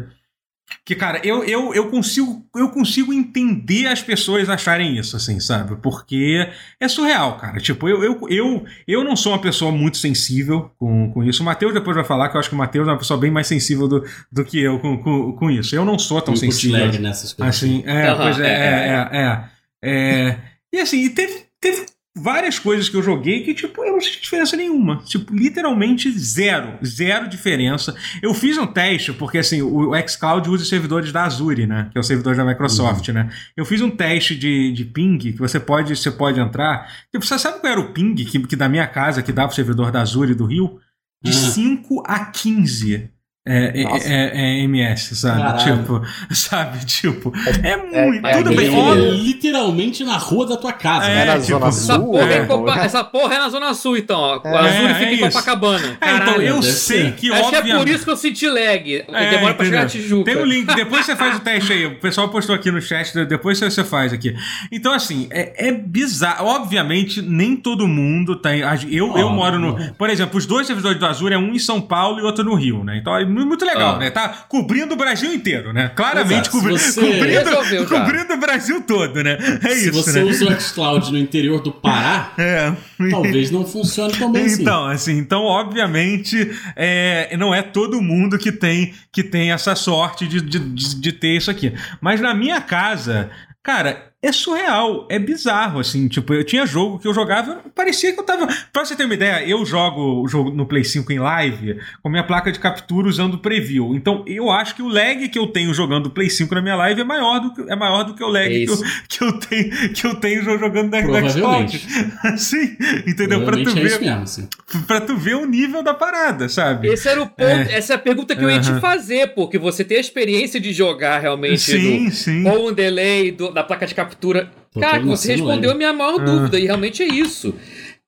[0.85, 5.75] Que, cara, eu, eu, eu, consigo, eu consigo entender as pessoas acharem isso, assim, sabe?
[5.77, 6.47] Porque
[6.79, 7.59] é surreal, cara.
[7.59, 11.43] Tipo, eu, eu, eu, eu não sou uma pessoa muito sensível com, com isso.
[11.43, 13.31] O Matheus depois vai falar que eu acho que o Matheus é uma pessoa bem
[13.31, 15.75] mais sensível do, do que eu com, com, com isso.
[15.75, 16.99] Eu não sou tão Tem sensível.
[16.99, 17.55] nessas coisas.
[17.55, 19.43] Assim, é, Aham, pois é, é, é, é,
[19.81, 20.37] é, é.
[20.73, 21.85] E assim, e teve, teve
[22.21, 25.01] várias coisas que eu joguei que, tipo, eu não senti diferença nenhuma.
[25.05, 26.77] Tipo, literalmente zero.
[26.85, 27.95] Zero diferença.
[28.21, 31.89] Eu fiz um teste, porque assim, o xCloud usa os servidores da Azure, né?
[31.91, 33.29] Que é o servidor da Microsoft, né?
[33.55, 36.87] Eu fiz um teste de, de ping que você pode, você pode entrar.
[37.11, 39.55] Tipo, você sabe qual era o ping que, que da minha casa, que dava o
[39.55, 40.79] servidor da Azure do Rio?
[41.21, 41.33] De Ah.
[41.33, 43.09] 5 a 15.
[43.47, 45.41] É, é, é- é MS, sabe?
[45.41, 45.77] Caralho.
[45.77, 46.01] Tipo,
[46.35, 46.85] sabe?
[46.85, 47.33] Tipo,
[47.63, 48.27] é muito.
[48.27, 51.05] é tudo bem- é literalmente na rua da tua casa.
[51.07, 51.21] É, né?
[51.21, 52.11] É na tipo, Zona Essa Sul?
[52.11, 54.19] porra, é é, Copa- essa porra é na Zona Sul, então.
[54.19, 54.41] Ó.
[54.45, 55.19] A É, Azul é fica em.
[55.19, 55.97] Copacabana.
[56.01, 59.05] É, então eu sei que, Acho que é por isso que eu senti lag.
[59.07, 59.85] É, Demora pra chegar a?
[59.87, 60.25] Tijuca.
[60.31, 61.85] Tem um link, depois você faz o teste aí.
[61.85, 64.35] O pessoal postou aqui no chat, depois você faz aqui.
[64.71, 66.45] Então, assim, é, é bizarro.
[66.45, 68.59] Obviamente, nem todo mundo tem.
[68.91, 69.93] Eu, eu Ó, moro no.
[69.95, 72.53] Por exemplo, os dois servidores do Azul é um em São Paulo e outro no
[72.53, 72.97] Rio, né?
[72.97, 73.99] Então é muito legal, Ah.
[73.99, 74.09] né?
[74.09, 75.91] Tá cobrindo o Brasil inteiro, né?
[75.95, 79.37] Claramente cobri- você- cobrindo, Resolveu cobrindo o Brasil todo, né?
[79.63, 80.29] É Se isso, você né?
[80.29, 82.73] usa o xCloud no interior do Pará, É.
[83.09, 84.61] talvez não funcione tão bem assim.
[84.61, 90.27] Então, assim, então, obviamente, é, não é todo mundo que tem, que tem essa sorte
[90.27, 91.73] de, de, de, de ter isso aqui.
[92.01, 93.29] Mas na minha casa,
[93.63, 98.19] cara, é surreal, é bizarro, assim, tipo, eu tinha jogo que eu jogava, parecia que
[98.19, 98.47] eu tava.
[98.73, 102.09] Pra você ter uma ideia, eu jogo o jogo no Play 5 em live com
[102.09, 103.95] minha placa de captura usando o preview.
[103.95, 106.75] Então, eu acho que o lag que eu tenho jogando o Play 5 na minha
[106.75, 108.77] live é maior do que, é maior do que o lag É que, eu,
[109.07, 111.77] que, eu tenho, que eu tenho jogando na na Provavelmente.
[111.87, 112.25] Xbox.
[112.25, 112.77] Assim,
[113.07, 113.45] entendeu?
[113.45, 114.49] Pra tu é ver mesmo, assim.
[114.85, 116.89] pra tu ver o nível da parada, sabe?
[116.89, 119.85] Esse era o ponto, essa é a pergunta que eu ia te fazer, porque você
[119.85, 122.43] tem a experiência de jogar realmente sim, no, sim.
[122.43, 124.08] com o delay do- da placa de captura.
[124.17, 126.23] Tô Cara, todo você respondeu a minha maior Ah.
[126.23, 127.53] dúvida, e realmente é isso.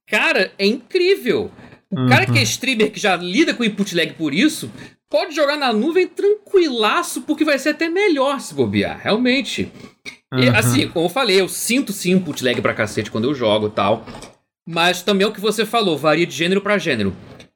[0.08, 1.52] Cara, é incrível.
[1.92, 4.72] O cara que é streamer, que já lida com input lag por isso,
[5.10, 9.70] pode jogar na nuvem tranquilaço, porque vai ser até melhor se bobear, realmente.
[10.34, 10.58] E, Aham.
[10.58, 13.72] assim, como eu falei, eu sinto sim input lag pra cacete quando eu jogo e
[13.72, 14.06] tal.
[14.68, 17.14] Mas também é o que você falou, varia de gênero pra gênero.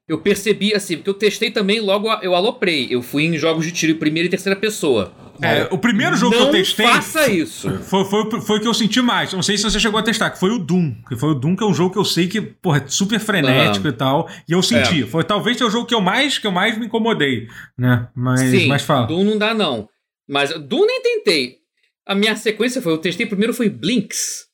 [0.07, 2.87] Eu percebi, assim, porque eu testei também, logo eu aloprei.
[2.89, 5.11] Eu fui em jogos de tiro em primeira e terceira pessoa.
[5.41, 7.69] É, o primeiro jogo que eu testei faça isso.
[7.79, 9.33] foi, foi, foi o que eu senti mais.
[9.33, 10.95] Não sei se você chegou a testar, que foi o Doom.
[11.07, 13.19] Que foi o Doom, que é um jogo que eu sei que, porra, é super
[13.19, 13.93] frenético Aham.
[13.93, 14.29] e tal.
[14.47, 15.03] E eu senti.
[15.03, 17.47] Foi talvez é o jogo que eu mais, que eu mais me incomodei,
[17.77, 18.07] né?
[18.15, 19.07] Mas, Sim, mas fala.
[19.07, 19.89] Doom não dá não.
[20.27, 21.57] Mas Doom nem tentei.
[22.05, 24.45] A minha sequência foi, eu testei primeiro foi Blinks.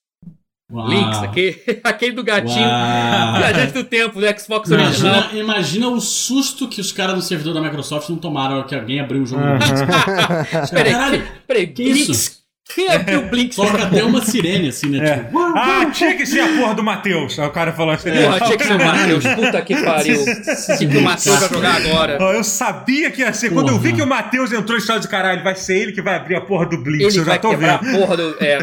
[0.71, 0.85] Uau.
[0.87, 2.67] Blinks, aquele, aquele do gatinho.
[2.67, 3.37] Uau.
[3.37, 5.15] Viajante do tempo, do Xbox original.
[5.15, 8.99] Imagina, imagina o susto que os caras do servidor da Microsoft não tomaram que alguém
[8.99, 9.41] abriu o jogo.
[9.43, 10.67] Aham.
[10.71, 12.09] Peraí, Caralho, peraí, que Blinks?
[12.09, 12.41] isso?
[12.73, 13.57] Quem abriu Blinks?
[13.57, 15.05] toca até uma sirene assim, né?
[15.05, 15.17] É.
[15.25, 17.37] Tipo, Ah, tinha que ser a porra do Matheus.
[17.37, 18.09] Aí o cara falou assim.
[18.11, 19.23] Porra, tinha que ser o Matheus.
[19.25, 20.21] Puta que pariu.
[20.21, 22.13] O que que o Matheus vai jogar agora?
[22.33, 23.49] Eu sabia que ia ser.
[23.49, 23.95] Quando eu vi Porra.
[23.97, 26.41] que o Matheus entrou em história de caralho, vai ser ele que vai abrir a
[26.41, 27.01] porra do Blitz.
[27.01, 27.93] Ele eu já vai tô quebrar vendo.
[27.95, 28.35] a porra do.
[28.39, 28.59] É.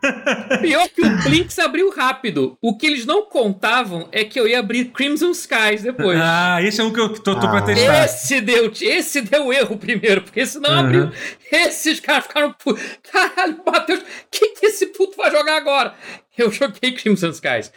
[0.61, 2.57] Pior que o Blinks abriu rápido.
[2.61, 6.19] O que eles não contavam é que eu ia abrir Crimson Skies depois.
[6.22, 7.61] Ah, esse é um que eu tô, tô pra Ah.
[7.64, 8.06] testar.
[8.06, 10.80] Esse deu, esse deu erro primeiro, porque esse não Aham.
[10.86, 11.11] abriu.
[11.52, 12.56] Esses caras ficaram.
[13.11, 15.94] Caralho, Matheus, o que, que esse puto vai jogar agora?
[16.38, 17.72] Eu joguei Crimson Skies.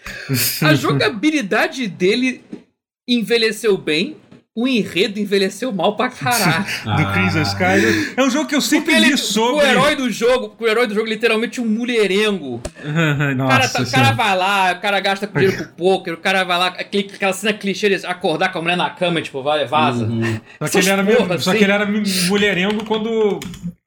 [0.62, 2.42] A jogabilidade dele
[3.08, 4.16] envelheceu bem,
[4.62, 6.64] o enredo envelheceu mal pra caralho.
[6.84, 7.12] Do Ah.
[7.12, 8.14] Crimson Sky.
[8.16, 9.64] É um jogo que eu sempre Porque ele, li sobre.
[9.64, 12.60] o herói do jogo, o herói do jogo literalmente um mulherengo.
[12.84, 14.12] O Nossa, cara, tá- o cara Senhora.
[14.14, 17.52] vai lá, o cara gasta dinheiro pro poker, o cara vai lá, aquele, aquela cena
[17.52, 20.04] clichê de acordar com a mulher na cama, tipo, vai, vaza.
[20.04, 20.40] Uhum.
[20.62, 21.58] Só que, ele era, porra, meio- só assim.
[21.58, 21.86] que ele era
[22.28, 23.40] mulherengo quando.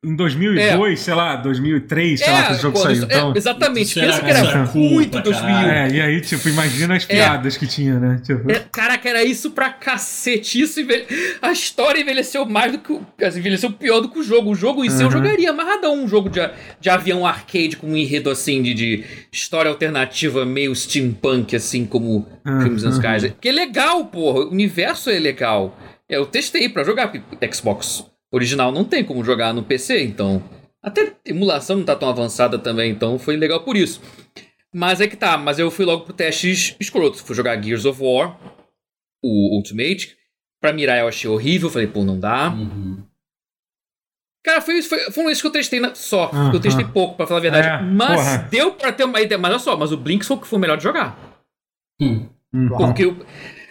[0.03, 2.93] Em 2002, sei lá, 2003, sei lá, que esse jogo quando saiu.
[2.97, 5.41] isso- Então, é, exatamente, Isso pensa era- que era, muito pra 2000.
[5.55, 5.71] caralho.
[5.71, 8.19] é, e aí, tipo, imagina as piadas que tinha, né?
[8.21, 10.59] Tipo, É, caraca, era isso pra cacete.
[10.59, 11.05] Isso envelhe...
[11.41, 13.01] A história envelheceu mais do que o.
[13.21, 14.51] Envelheceu pior do que o jogo.
[14.51, 15.11] O jogo em si eu Uhum.
[15.13, 16.51] jogaria amarradão um jogo de, a-
[16.81, 22.27] de avião arcade com um enredo assim de, de história alternativa, meio steampunk, assim como
[22.45, 22.59] Uhum.
[22.59, 23.33] Crimson Skies.
[23.39, 24.41] Que é legal, porra.
[24.41, 25.77] O universo é legal.
[26.09, 27.11] É, Eu testei pra jogar
[27.53, 30.43] Xbox original não tem como jogar no PC, então.
[30.81, 34.01] Até a emulação não tá tão avançada também, então foi legal por isso.
[34.73, 37.23] Mas é que tá, mas eu fui logo pro teste es- escroto.
[37.23, 38.37] Fui jogar Gears of War,
[39.23, 40.17] o Ultimate.
[40.59, 42.49] Pra mirar eu achei horrível, falei, pô, não dá.
[42.49, 43.03] Uhum.
[44.43, 46.25] Cara, foi isso, foi, foram isso que eu testei na- só.
[46.25, 46.51] Aham.
[46.53, 47.67] Eu testei pouco, pra falar a verdade.
[47.67, 48.37] É, mas porra.
[48.49, 49.39] deu pra ter uma ideia.
[49.39, 51.17] Mas olha só, mas o Blinks foi o que foi o melhor de jogar.
[52.01, 52.27] Hum.
[52.53, 52.67] hum.
[52.69, 53.25] Porque o.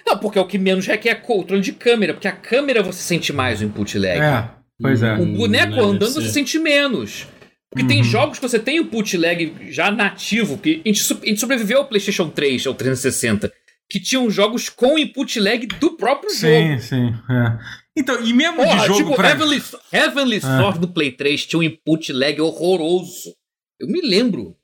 [0.07, 2.13] Não, porque é o que menos requer controle de câmera.
[2.15, 4.21] Porque a câmera você sente mais o input lag.
[4.21, 4.51] É.
[4.81, 5.15] Pois é.
[5.15, 7.27] O boneco Hum, andando deve você sente menos.
[7.71, 8.05] Porque tem Uhum.
[8.05, 11.87] jogos que você tem o bootleg já nativo, que a gente, a gente sobreviveu ao
[11.87, 13.51] PlayStation 3, ao 360,
[13.89, 16.53] que tinham jogos com input lag do próprio jogo.
[16.53, 17.15] Sim, sim.
[17.31, 17.59] é.
[17.97, 19.31] Então, e mesmo Porra, de jogo tipo, pra.
[19.31, 19.63] Heavenly,
[19.93, 20.59] Heavenly Ah.
[20.59, 23.35] Sword do Play 3 tinha um input lag horroroso.
[23.81, 24.55] Eu me lembro.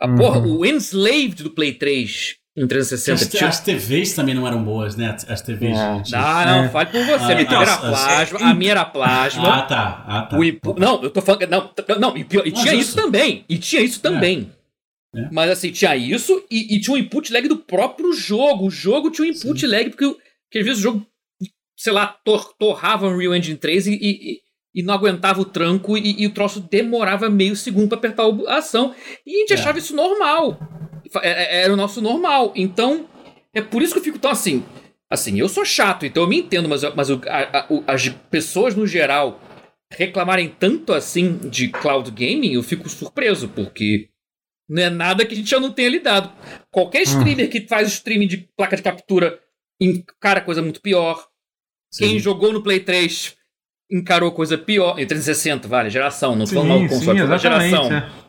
[0.00, 0.14] A Uhum.
[0.16, 4.62] porra, o Enslaved do Play 3 em 360 As, tinha as TVs também não eram
[4.64, 5.14] boas, né?
[5.28, 5.76] As TVs.
[5.78, 6.00] É.
[6.00, 6.68] de- Não, não, É.
[6.70, 7.32] fale por você.
[7.48, 9.56] Ah, a as- plasma, a minha era plasma.
[9.58, 10.04] Ah, tá.
[10.08, 10.38] Ah, tá.
[10.38, 11.46] O inpu- Não, eu tô falando.
[11.50, 11.70] Não,
[12.00, 13.44] não e, pior- e tinha isso também.
[13.48, 14.50] E tinha isso também.
[15.14, 15.28] É.
[15.30, 18.66] Mas assim, tinha isso e, e tinha um input lag do próprio jogo.
[18.66, 21.06] O jogo tinha um input lag, porque, porque às vezes o jogo,
[21.76, 24.40] sei lá, tor torrava o Unreal Engine 3 e, e,
[24.74, 28.56] e não aguentava o tranco e, e o troço demorava meio segundo pra apertar a
[28.58, 28.94] ação.
[29.26, 29.56] E a gente É.
[29.56, 30.58] achava isso normal.
[31.22, 32.52] É- é- Era o nosso normal.
[32.56, 33.06] Então,
[33.54, 34.64] é por isso que eu fico tão assim.
[35.10, 38.74] Assim, eu sou chato, então eu me entendo, mas, mas o- a- a- as pessoas
[38.74, 39.40] no geral
[39.92, 44.08] reclamarem tanto assim de cloud gaming, eu fico surpreso, porque
[44.68, 46.32] não é nada que a gente já não tenha lidado.
[46.72, 49.38] Qualquer streamer que faz streaming de placa de captura
[49.80, 51.24] encara coisa muito pior.
[51.92, 52.08] Sim.
[52.08, 53.36] Quem jogou no Play 3
[53.88, 54.98] encarou coisa pior.
[54.98, 57.46] Em 360, vale, geração, não tô falando mal do Sim, sim, console, tô falando da
[57.48, 57.88] exatamente.
[57.88, 58.26] geração.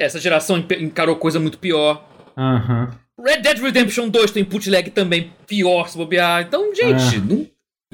[0.00, 2.04] Essa geração encarou coisa muito pior.
[2.36, 2.40] é.
[2.40, 2.90] Aham.
[3.22, 6.40] Red Dead Redemption 2 tem lag também pior se bobear.
[6.42, 7.18] Então, gente, É.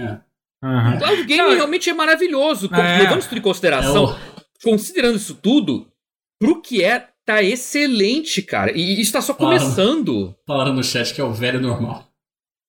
[0.05, 0.21] não-
[0.63, 0.99] Aham.
[0.99, 2.71] cloud gaming Não, realmente é maravilhoso.
[2.73, 2.99] É.
[2.99, 4.17] Levando isso tudo em consideração, É o-
[4.63, 5.89] considerando isso tudo,
[6.41, 8.71] pro que é, tá excelente, cara.
[8.71, 10.33] E isso tá só começando.
[10.47, 12.07] Falaram no chat que é o velho normal.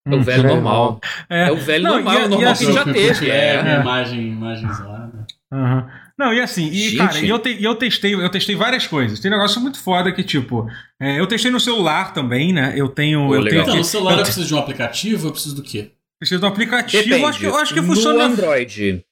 [0.07, 0.99] É o velho velho normal.
[1.30, 1.49] É.
[1.49, 3.30] É o velho Não, normal, e a- o e normal assim- que já teve.
[3.30, 3.81] É, É.
[3.81, 5.27] imagem, imagem isolada.
[5.53, 5.88] Aham.
[6.18, 6.98] Não, e assim, e, Gente.
[6.98, 9.19] cara, e eu, te- e eu testei, eu testei várias coisas.
[9.19, 10.68] Tem um negócio muito foda que, tipo,
[10.99, 12.73] é, eu testei no celular também, né?
[12.76, 13.27] Eu tenho.
[13.27, 13.49] Pô, eu legal.
[13.49, 15.91] tenho Então, aqui, no celular eu eu preciso de um aplicativo, eu preciso do quê?
[16.19, 17.03] preciso do aplicativo.
[17.03, 17.22] Depende.
[17.22, 18.23] Eu acho que, eu acho que no funciona.
[18.23, 19.06] Android.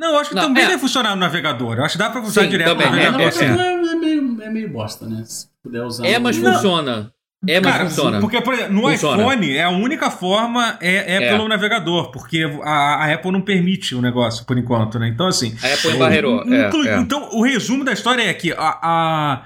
[0.00, 0.66] Não, eu acho que Não, também é.
[0.68, 1.76] deve funcionar no navegador.
[1.76, 3.42] Eu acho que dá pra usar Sim, direto também, no é, Ah, navegador.
[3.42, 5.22] é, mas é, meio, é meio bosta, né?
[5.26, 6.06] Se puder usar.
[6.06, 7.12] É, mas no- funciona.
[7.46, 8.20] É, mas Cara, funciona.
[8.20, 9.20] porque por exemplo, no Funciona.
[9.22, 11.28] iPhone é a única forma é, é, É.
[11.30, 12.70] pelo navegador, porque a,
[13.04, 15.08] a Apple não permite o negócio por enquanto, né?
[15.08, 16.44] Então assim, A Apple embarreirou.
[16.52, 16.98] É, é.
[16.98, 19.42] Então, o resumo da história é que a, a,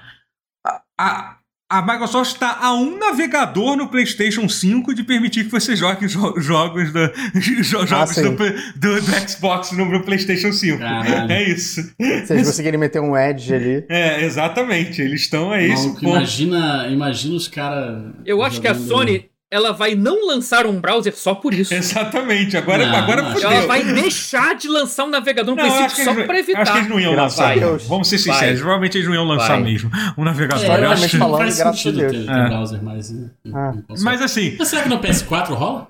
[0.98, 1.35] a,
[1.68, 6.40] a Microsoft está a um navegador no PlayStation 5 de permitir que você jogue jo-
[6.40, 8.22] jogos, do, jo- jogos sim.
[8.22, 8.36] do,
[8.76, 10.78] do- do Xbox no, no PlayStation 5.
[10.78, 11.32] Caralho.
[11.32, 11.82] É isso.
[12.26, 13.84] Se eles conseguirem meter um Edge ali.
[13.88, 15.02] É, exatamente.
[15.02, 16.16] Eles estão a esse Maluco, ponto.
[16.16, 18.12] imagina, imagina os caras.
[18.24, 21.72] Eu acho que a Sony ela vai não lançar um browser só por isso.
[21.72, 22.56] Exatamente.
[22.56, 23.50] Agora, Não, agora não, fodeu.
[23.50, 26.62] Ela vai deixar de lançar um navegador no Não, que, só pra evitar.
[26.62, 27.54] acho que eles não iam Graças lançar.
[27.56, 27.68] não.
[27.68, 27.86] Deus.
[27.86, 28.40] Vamos ser sinceros.
[28.40, 28.56] Vai.
[28.56, 29.62] Provavelmente eles não iam lançar Vai.
[29.62, 30.64] mesmo um navegador.
[30.64, 32.12] É, Eu eu acho que falando, faz graças a sentido Deus.
[32.12, 32.48] ter, ter É.
[32.48, 33.10] browser mais.
[33.10, 33.30] né?
[33.54, 33.74] Ah.
[34.02, 35.88] Mas assim, Mas será que no PS4 rola?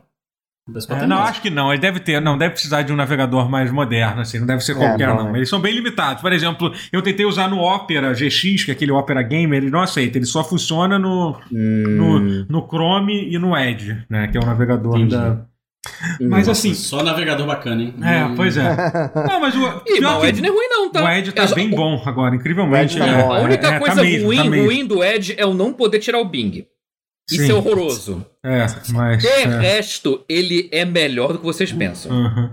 [0.69, 1.73] No PS4 É, não, acho que não.
[1.73, 4.75] Ele deve ter, não deve precisar de um navegador mais moderno, assim, não deve ser
[4.75, 5.35] qualquer, não, não.
[5.35, 5.39] é.
[5.39, 6.21] Eles são bem limitados.
[6.21, 9.81] Por exemplo, eu tentei usar no Opera GX, que é aquele Opera Gamer, ele não
[9.81, 14.27] aceita, ele só funciona no, no, Hum, no Chrome e no Edge, né?
[14.27, 15.15] Que é o navegador Entendi.
[15.15, 15.31] da.
[16.21, 16.29] hum.
[16.29, 16.75] Mas Nossa, assim.
[16.75, 17.95] Só navegador bacana, hein?
[18.03, 18.35] É, Hum.
[18.35, 18.75] pois é.
[19.29, 19.83] Não, mas o.
[19.87, 21.05] Ih, mas o Edge não é ruim, não, tá?
[21.05, 22.97] o Edge tá É bem bom agora, incrivelmente.
[22.97, 23.23] O tá é.
[23.23, 24.67] bom, A única É, tá coisa mesmo, ruim, tá mesmo.
[24.67, 26.67] ruim do Edge é o não poder tirar o Bing.
[27.31, 27.51] Isso Sim.
[27.51, 28.25] é horroroso.
[28.43, 29.23] É, mas.
[29.23, 29.59] De é.
[29.59, 32.13] resto, ele é melhor do que vocês pensam.
[32.13, 32.51] Uhum.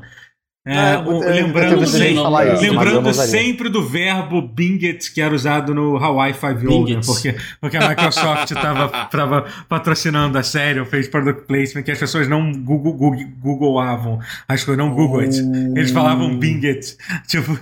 [0.65, 5.76] É, Ah, o- lembrando sempre falar isso, lembrando sempre do verbo Binget que era usado
[5.76, 7.02] no Hawaii Five-O, né?
[7.06, 12.30] Porque, porque a Microsoft estava patrocinando a série, ou fez product placement, que as pessoas
[12.30, 15.38] não Google, Google, Googleavam as coisas, não Google it.
[15.76, 16.95] Eles falavam Binget.
[17.27, 17.60] Tipo,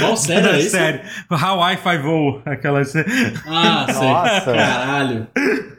[0.00, 1.00] Qual série era série.
[1.28, 3.06] Hawaii Five-O, aquela série.
[3.46, 3.84] Ah.
[3.86, 4.44] Nossa.
[4.54, 5.26] Caralho.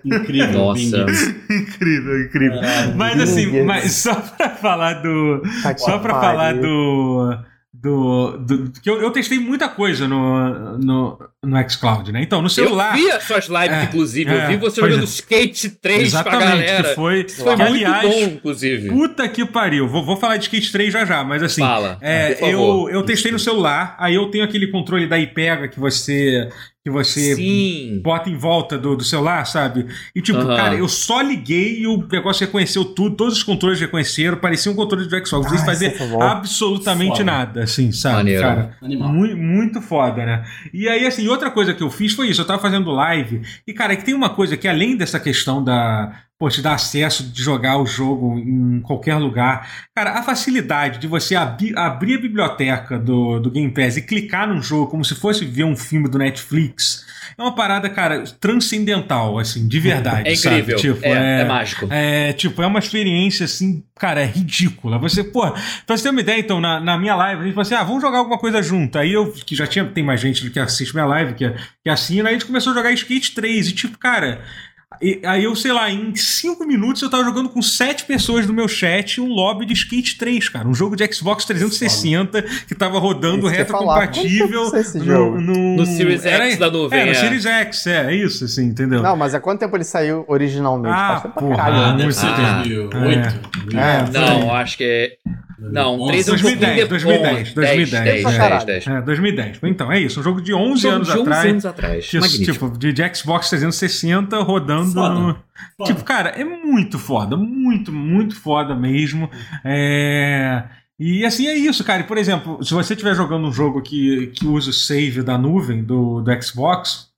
[0.04, 0.52] Incrível.
[0.60, 1.06] Nossa.
[1.50, 2.60] Incrível, incrível.
[2.62, 2.96] Caralho.
[2.96, 5.42] Mas assim, mas só pra falar do.
[5.64, 6.51] Tá Só pra pariu.
[6.54, 7.38] Do.
[7.74, 12.22] Do, do- que eu, eu testei muita coisa no, no, no xCloud, né?
[12.22, 12.96] Então, no celular.
[12.96, 14.30] Eu vi as suas lives, É, inclusive.
[14.30, 15.06] é, eu vi você jogando é.
[15.06, 16.90] Skate 3 com a Exatamente, galera.
[16.90, 17.22] que foi.
[17.28, 18.90] Isso foi que, muito aliás, bom, inclusive.
[18.90, 19.88] puta que pariu.
[19.88, 21.62] Vou, vou falar de Skate 3 já já, mas assim.
[21.62, 25.80] Fala, É, eu, eu testei no celular, aí eu tenho aquele controle da IPEGA que
[25.80, 26.50] você.
[26.84, 28.02] Que você Sim.
[28.04, 29.86] bota em volta do, do celular, sabe?
[30.16, 30.56] E tipo, Aham.
[30.56, 34.76] cara, eu só liguei e o negócio reconheceu tudo, todos os controles reconheceram, parecia um
[34.76, 37.24] controle do Xbox, sem Ah, fazer é absolutamente Foda.
[37.24, 38.42] nada, assim, sabe, Maneiro.
[38.42, 38.78] cara?
[38.82, 40.44] Muito, muito foda, né?
[40.74, 43.74] E aí, assim, outra coisa que eu fiz foi isso, eu tava fazendo live, e
[43.74, 46.12] cara, é que tem uma coisa que além dessa questão da
[46.42, 49.70] pô, te dá acesso de jogar o jogo em qualquer lugar.
[49.96, 54.60] Cara, a facilidade de você abrir, a biblioteca do, do Game Pass e clicar num
[54.60, 57.06] jogo como se fosse ver um filme do Netflix
[57.38, 60.30] é uma parada, cara, transcendental, assim, de verdade.
[60.32, 60.78] É incrível.
[60.78, 60.94] Sabe?
[60.94, 61.88] Tipo, é, é, mágico.
[61.90, 64.98] É, tipo, é uma experiência, assim, cara, é ridícula.
[65.00, 65.50] Você, pô,
[65.86, 67.84] pra você ter uma ideia, então, na, na minha live, a gente falou assim: ah,
[67.84, 68.98] vamos jogar alguma coisa junto.
[68.98, 71.50] Aí eu, que já tinha, tem mais gente que assiste minha live, que,
[71.84, 73.68] que assina, aí a gente começou a jogar Skate 3.
[73.68, 74.42] E, tipo, cara.
[75.02, 78.54] E, aí eu, sei lá, em 5 minutos eu tava jogando com 7 pessoas no
[78.54, 80.68] meu chat um lobby de Skate 3, cara.
[80.68, 86.26] Um jogo de Xbox 360 que tava rodando reto compatível no, no, no, Series X
[86.26, 87.00] era, da nuvem.
[87.00, 87.14] É, no é.
[87.14, 89.02] Series X, é, é isso, assim, entendeu?
[89.02, 90.96] Não, mas há quanto tempo ele saiu originalmente?
[90.96, 92.98] Ah, porra, ah, deve ser 2008.
[93.78, 94.12] É.
[94.12, 95.18] Não, acho que é.
[95.62, 99.60] Não, 3 é um 2010, 2010, 2010, 10, 10, 10, É, 2010.
[99.64, 101.46] Então, é isso, um jogo de 11 um jogo anos de 11 atrás.
[101.52, 102.06] anos atrás.
[102.06, 105.38] De, tipo, de, de, Xbox 360 rodando foda, no...
[105.78, 105.94] foda.
[105.94, 109.30] Tipo, cara, é muito foda, muito, muito foda mesmo.
[109.64, 110.64] É...
[111.00, 112.02] E assim é isso, cara.
[112.02, 115.38] E, por exemplo, se você estiver jogando um jogo que, que usa o save da
[115.38, 117.12] nuvem do, do Xbox,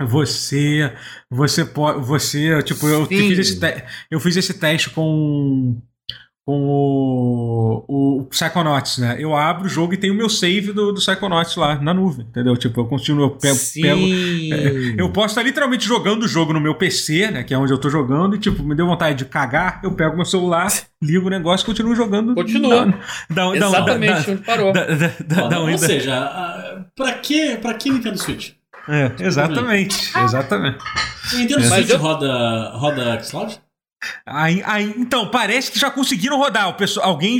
[0.00, 0.92] você
[1.30, 5.80] você pode você tipo eu fiz esse te, eu fiz esse teste com
[6.44, 9.16] com o, o Psychonauts, né?
[9.18, 12.26] Eu abro o jogo e tem o meu save do, do Psychonauts lá na nuvem,
[12.26, 12.56] entendeu?
[12.56, 13.58] Tipo, eu continuo, eu pego.
[13.80, 17.44] pego é, eu posso estar literalmente jogando o jogo no meu PC, né?
[17.44, 20.16] Que é onde eu tô jogando, e tipo, me deu vontade de cagar, eu pego
[20.16, 20.68] meu celular,
[21.00, 22.34] ligo o negócio e continuo jogando.
[22.34, 22.86] Continua.
[23.30, 24.72] Da, da, Exatamente da, onde parou.
[25.70, 28.50] Ou seja, pra que, pra que Nintendo Switch?
[28.88, 30.84] É, exatamente, exatamente.
[31.32, 33.60] O Nintendo Switch roda, roda Xcloud?
[34.26, 36.68] Aí, aí, então, parece que já conseguiram rodar.
[36.68, 37.38] O pessoal, alguém,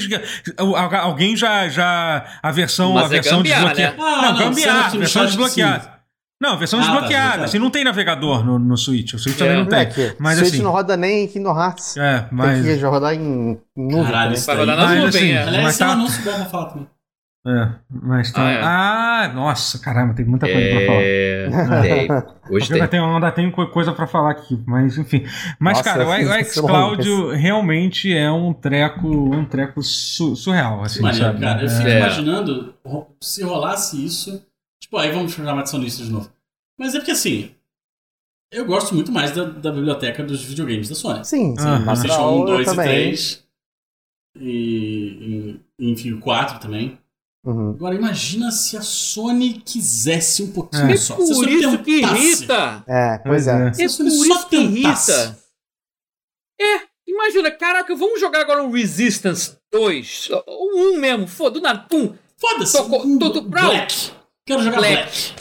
[1.00, 2.24] alguém já, já.
[2.42, 3.74] A versão, Mas a versão é desbloqueada.
[3.74, 3.94] Né?
[3.98, 5.92] Ah, não, gambiarra, versão desbloqueada.
[6.42, 7.38] Não, versão ah, desbloqueada.
[7.38, 9.14] Tá, assim, não tem navegador no, no Switch.
[9.14, 9.38] O Switch é.
[9.38, 9.78] também não tem.
[9.78, 11.96] É, mas, Switch assim, não roda nem em Kingdom Hearts.
[11.96, 12.64] É, mas.
[12.64, 14.04] Tem que rodar em nuvem.
[14.04, 15.42] Caralho, vai rodar na nuvem, assim, é.
[15.42, 15.86] Aliás, mas tá...
[15.86, 15.90] tá...
[15.92, 16.88] um anúncio bom pra falar também.
[17.44, 18.40] É, mas tá.
[18.40, 18.60] Ah, é.
[18.62, 20.70] ah, nossa, caramba, tem muita coisa é...
[20.70, 21.82] pra falar.
[21.82, 22.54] Tem.
[22.54, 22.76] Hoje tem.
[22.76, 25.24] Ainda, tem, ainda tenho coisa pra falar aqui, mas enfim.
[25.58, 31.26] Mas, nossa, cara, o xCloud realmente é um treco, um treco su surreal, assim, Maneiro,
[31.26, 31.40] sabe?
[31.40, 31.62] cara.
[31.62, 31.98] Eu fico É.
[31.98, 32.74] imaginando
[33.20, 34.40] se rolasse isso.
[34.80, 36.30] Tipo, aí vamos chamar de sonista de novo.
[36.78, 37.50] Mas é porque assim.
[38.52, 41.24] Eu gosto muito mais da, da biblioteca dos videogames da Sony.
[41.24, 41.64] Sim, sim.
[41.86, 42.86] Mas PlayStation 1, eu 2 e também.
[42.86, 43.44] 3.
[44.38, 46.98] E, e, enfim, o 4 também.
[47.44, 47.70] Uhum.
[47.70, 50.92] Agora, imagina se a Sony quisesse um pouquinho É.
[50.92, 51.16] É só.
[51.16, 52.22] Se a por isso que tentasse.
[52.24, 52.84] irrita.
[52.86, 53.72] É, pois é.
[53.72, 55.38] Se É a por isso que irrita.
[56.60, 60.28] É, imagina, caraca, vamos jogar agora um Resistance 2.
[60.46, 62.14] Um 1 mesmo, foda, do nada, pum.
[62.38, 62.76] Foda-se.
[62.76, 64.12] Tocou- um tudo- Black.
[64.46, 64.94] Quero jogar Black.
[64.94, 65.34] Black.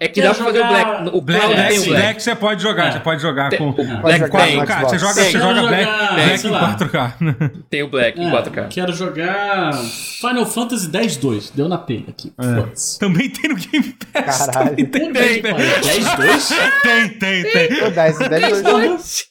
[0.00, 1.16] É que dá pra fazer o jogar Black.
[1.16, 2.02] O Black, Black, tem o Black.
[2.02, 2.92] Black você pode jogar, É.
[2.92, 3.70] você pode jogar Tem- com.
[3.70, 4.56] o Black jogar tem.
[4.56, 4.90] no 4K, Xbox.
[4.92, 5.24] você joga, Tem.
[5.32, 6.60] você joga Black, Black em lá.
[6.60, 7.14] 4K.
[7.68, 8.68] Tem o Black em É, 4K.
[8.68, 11.50] Quero jogar Final Fantasy X-2.
[11.52, 12.32] Deu na telha aqui.
[12.38, 12.98] É.
[13.00, 14.46] Também tem no Game Pass.
[14.46, 14.70] Caralho.
[14.76, 15.42] Também tem, Tem.
[15.42, 16.54] tem, X-2?
[16.82, 17.84] tem, tem, tem.
[17.84, 19.24] Ô, 10, 10, 2,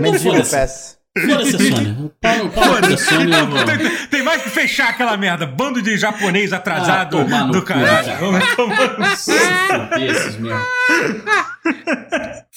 [0.00, 0.56] Mendigo Foda-se.
[0.56, 0.95] Pass.
[1.20, 2.10] Foda-se a Sony.
[2.20, 3.32] Pau no pau da Sony.
[3.32, 3.78] eu vou- Tem,
[4.08, 5.46] tem mais que fechar aquela merda.
[5.46, 8.06] Bando de japonês atrasado Ah, do caralho.
[8.06, 8.18] cara.
[8.20, 10.60] Vamos tomar- Se fuder esses mesmo.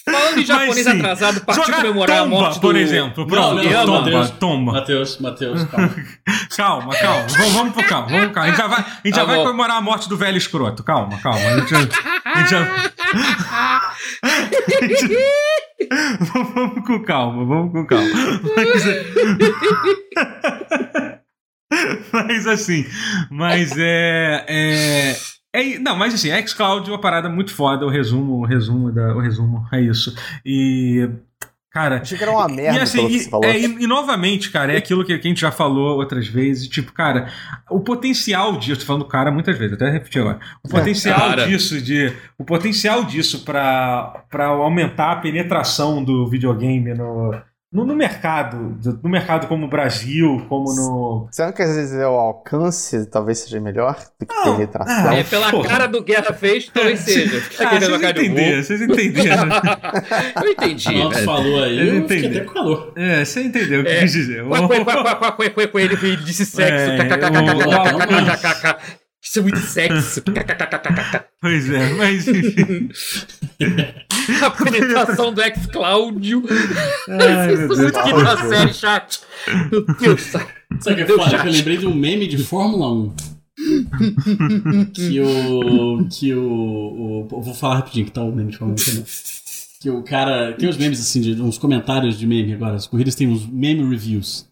[0.04, 2.60] Falando em japonês Mas atrasado, partiu comemorar a tomba, morte do...
[2.60, 3.26] por exemplo.
[3.26, 4.30] Pronto, Não, não, tomba, Mateus.
[4.30, 4.72] tomba.
[4.72, 5.90] Matheus, Matheus, calma.
[6.56, 7.26] Calma, calma.
[7.28, 8.08] Vamos, vamos pro calma.
[8.08, 8.42] Vamos, calma.
[8.42, 10.82] A gente já vai, a gente já Tá vai comemorar a morte do velho escroto.
[10.82, 11.38] Calma, calma.
[11.38, 11.74] A gente,
[12.24, 12.90] a gente já...
[16.54, 18.08] vamos com calma, vamos com calma.
[18.56, 18.84] Mas,
[22.12, 22.84] mas assim,
[23.30, 25.16] mas é, é,
[25.52, 27.86] é- Não, mas assim, xCloud é uma parada muito foda.
[27.86, 30.14] O resumo, o resumo, da, o resumo é isso.
[30.44, 31.08] E.
[31.72, 33.46] Cara, Achei que era uma merda e, assim, pelo que e, você falou.
[33.46, 36.66] é, e- e novamente, cara, é aquilo que, que a gente já falou outras vezes.
[36.66, 37.30] Tipo, cara,
[37.70, 40.40] o potencial disso, tô falando cara muitas vezes, até repetir agora.
[40.64, 41.46] O potencial Cara.
[41.46, 44.24] disso, de, o potencial disso para
[44.58, 47.40] aumentar a penetração do videogame no,
[47.72, 51.28] no, no mercado, do- no mercado como o Brasil, como no.
[51.30, 55.10] Você não quer dizer o alcance talvez seja melhor do que Não, penetração?
[55.10, 55.68] ah, É, pela Porra.
[55.68, 57.40] cara do Guerra fez, talvez seja.
[57.60, 59.48] Ah, Aquele vocês entenderam, vocês entenderam.
[60.42, 61.00] Eu entendi.
[61.00, 62.26] O falou aí, Eu eu entendi.
[62.26, 62.92] até com calor.
[62.96, 63.96] É, você entendeu o que É.
[63.96, 64.44] eu quis dizer.
[64.44, 66.90] Ele ele disse sexo.
[69.22, 70.22] Isso é muito sexo.
[71.40, 72.26] pois é, mas
[74.42, 76.42] a apresentação do ex-Cláudio.
[76.44, 79.20] Isso é muito que da série, chat.
[79.70, 80.22] Meu Deus.
[80.22, 81.36] Sabe que é foda?
[81.36, 83.14] Eu lembrei de um meme de Fórmula 1.
[84.94, 86.08] que o.
[86.08, 87.42] Que o, o.
[87.42, 89.04] Vou falar rapidinho que tá o meme de Fórmula 1 também.
[89.80, 90.54] Que o cara.
[90.54, 92.76] Tem uns memes assim, de, uns comentários de meme agora.
[92.76, 94.49] As corridas têm uns meme reviews.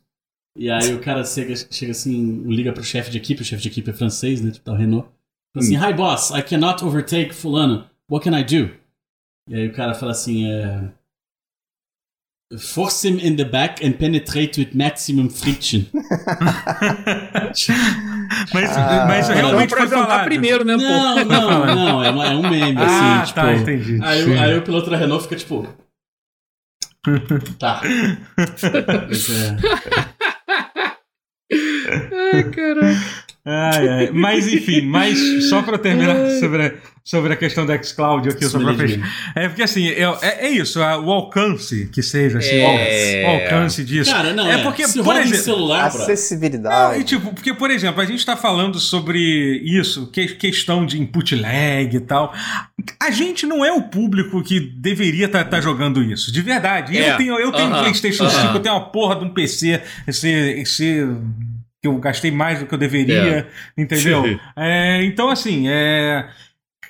[0.59, 3.69] E aí o cara chega, chega assim, liga pro chefe de equipe, o chefe de
[3.69, 4.51] equipe é francês, né?
[4.51, 5.09] Tipo, da Renault.
[5.55, 7.89] Fala assim, Hi boss, I cannot overtake fulano.
[8.11, 8.71] What can I do?
[9.49, 10.91] E aí o cara fala assim, é...
[12.59, 15.83] Force him in the back and penetrate with maximum friction.
[18.53, 20.25] Mas, Ah, mas realmente foi falado.
[20.25, 20.77] primeiro, né?
[20.77, 23.35] Não, não, não, é, uma- é um meme, assim, Ah, tipo...
[23.41, 23.99] tá, entendi.
[24.03, 25.67] Aí, o- aí o piloto da Renault fica tipo...
[27.59, 27.81] tá.
[29.09, 29.57] Mas, é,
[32.35, 33.29] Ai, caraca.
[33.51, 34.11] Ai, ai.
[34.13, 38.59] Mas enfim, mas só pra terminar sobre a, sobre a questão da xCloud aqui, só
[38.59, 39.01] pra fechar.
[39.35, 43.25] É porque assim, é, é, é isso, o alcance que seja, assim, É.
[43.27, 44.11] o, alcance disso.
[44.11, 45.79] Cara, não, é é, porque, se por exemplo, celular.
[45.95, 47.01] Não, Acessibilidade.
[47.01, 49.19] e tipo, porque, por exemplo, a gente tá falando sobre
[49.65, 52.35] isso, que, questão de input lag e tal.
[53.01, 56.99] A gente não é o público que deveria estar jogando isso, de verdade.
[56.99, 57.13] É.
[57.13, 57.83] Eu tenho, eu tenho um Aham.
[57.85, 58.43] PlayStation Aham.
[58.49, 61.07] 5, eu tenho uma porra de um PC, esse, esse
[61.81, 64.25] que eu gastei mais do que eu deveria, entendeu?
[64.25, 64.41] Sim.
[64.57, 66.29] É, então, assim, é.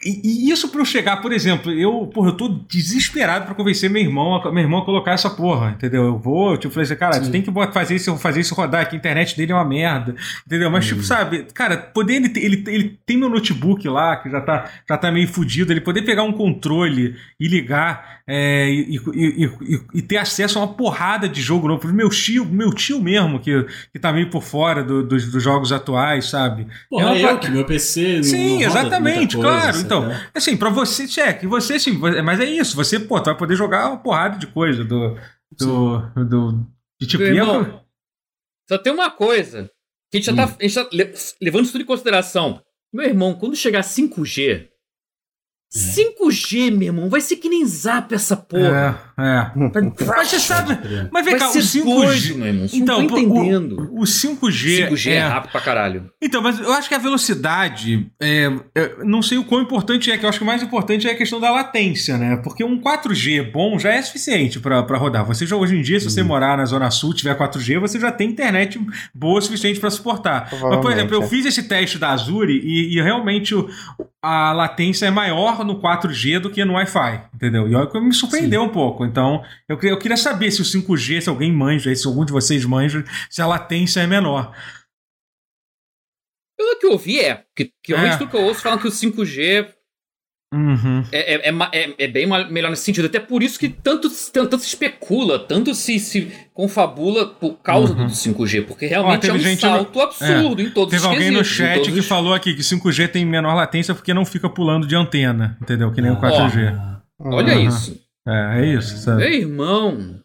[0.04, 3.90] E, e isso pra eu chegar, por exemplo, eu, porra, eu tô desesperado pra convencer
[3.90, 6.04] meu irmão, a, meu irmão a colocar essa porra, entendeu?
[6.04, 8.94] Eu vou, tipo, falei assim, cara, tu tem que fazer isso, fazer isso rodar, que
[8.94, 10.14] a internet dele é uma merda,
[10.46, 10.70] entendeu?
[10.70, 14.70] Mas, tipo, sabe, cara, poder ele, ele, ele tem meu notebook lá, que já tá,
[14.88, 19.80] já tá meio fudido, ele poder pegar um controle e ligar é, e, e- e-
[19.94, 21.88] e- ter acesso a uma porrada de jogo novo.
[21.88, 25.72] Meu tio, meu tio mesmo, que, que tá meio por fora do- dos, dos jogos
[25.72, 26.66] atuais, sabe?
[26.90, 30.70] Porra, É uma- eu que meu PC não Sim, não exatamente, coisa, Então, assim, pra
[30.70, 31.92] você, check, você sim,
[32.24, 35.16] mas é isso, você, pô, tu vai poder jogar uma porrada de coisa do.
[35.52, 35.98] do.
[36.24, 36.66] do
[37.00, 37.22] de tipo.
[37.22, 37.84] Meu é irmão,
[38.68, 39.70] Só tem uma coisa.
[40.10, 42.62] Que a gente já tá, a gente tá le- levando isso tudo em consideração.
[42.92, 44.68] Meu irmão, quando chegar 5G.
[45.72, 49.07] 5G, meu irmão, vai ser que nem zap essa porra.
[49.18, 50.06] É, é.
[50.06, 50.78] Mas você sabe.
[51.10, 51.84] Mas vem Vai cá, o ser 5G.
[51.84, 52.68] doido.
[52.68, 53.90] Você Então, não pô, entendendo.
[53.92, 54.88] O, o 5G.
[54.90, 56.10] 5G é rápido pra caralho.
[56.22, 60.16] Então, mas eu acho que a velocidade, é, é, não sei o quão importante é,
[60.18, 62.36] que eu acho que o mais importante é a questão da latência, né?
[62.36, 65.24] Porque um 4G bom já é suficiente pra pra rodar.
[65.26, 68.12] Você já hoje em dia, se você morar na Zona Sul, tiver 4G, você já
[68.12, 68.80] tem internet
[69.14, 70.48] boa o suficiente pra suportar.
[70.52, 71.26] Mas, por exemplo, eu é.
[71.26, 73.68] fiz esse teste da Azure e, e realmente o-
[74.22, 77.68] a latência é maior no 4G do que no Wi-Fi, entendeu?
[77.68, 79.04] E olha que me surpreendeu um pouco.
[79.08, 82.32] Então, eu, queria- eu queria saber se o 5G, se alguém manja, se algum de
[82.32, 84.54] vocês manja, se a latência é menor.
[86.56, 87.44] Pelo que eu ouvi, é.
[87.56, 87.96] Que, que É.
[87.96, 89.68] realmente tudo que eu ouço falam que o 5G
[90.52, 91.04] Uhum.
[91.12, 93.04] é, é, é é- é bem melhor nesse sentido.
[93.06, 98.06] Até por isso que tanto, tanto se especula, tanto se, se confabula por causa Uhum.
[98.06, 98.62] do 5G.
[98.62, 101.44] Porque realmente teve é um gente no- salto absurdo em todos Teve os alguém no
[101.44, 104.86] chat todos que os- falou aqui que 5G tem menor latência porque não fica pulando
[104.86, 105.92] de antena, entendeu?
[105.92, 106.72] Que nem o 4G.
[107.20, 107.68] Olha Uhum.
[107.68, 108.00] isso.
[108.28, 109.24] É, é isso, sabe?
[109.24, 110.20] Ei, irmão.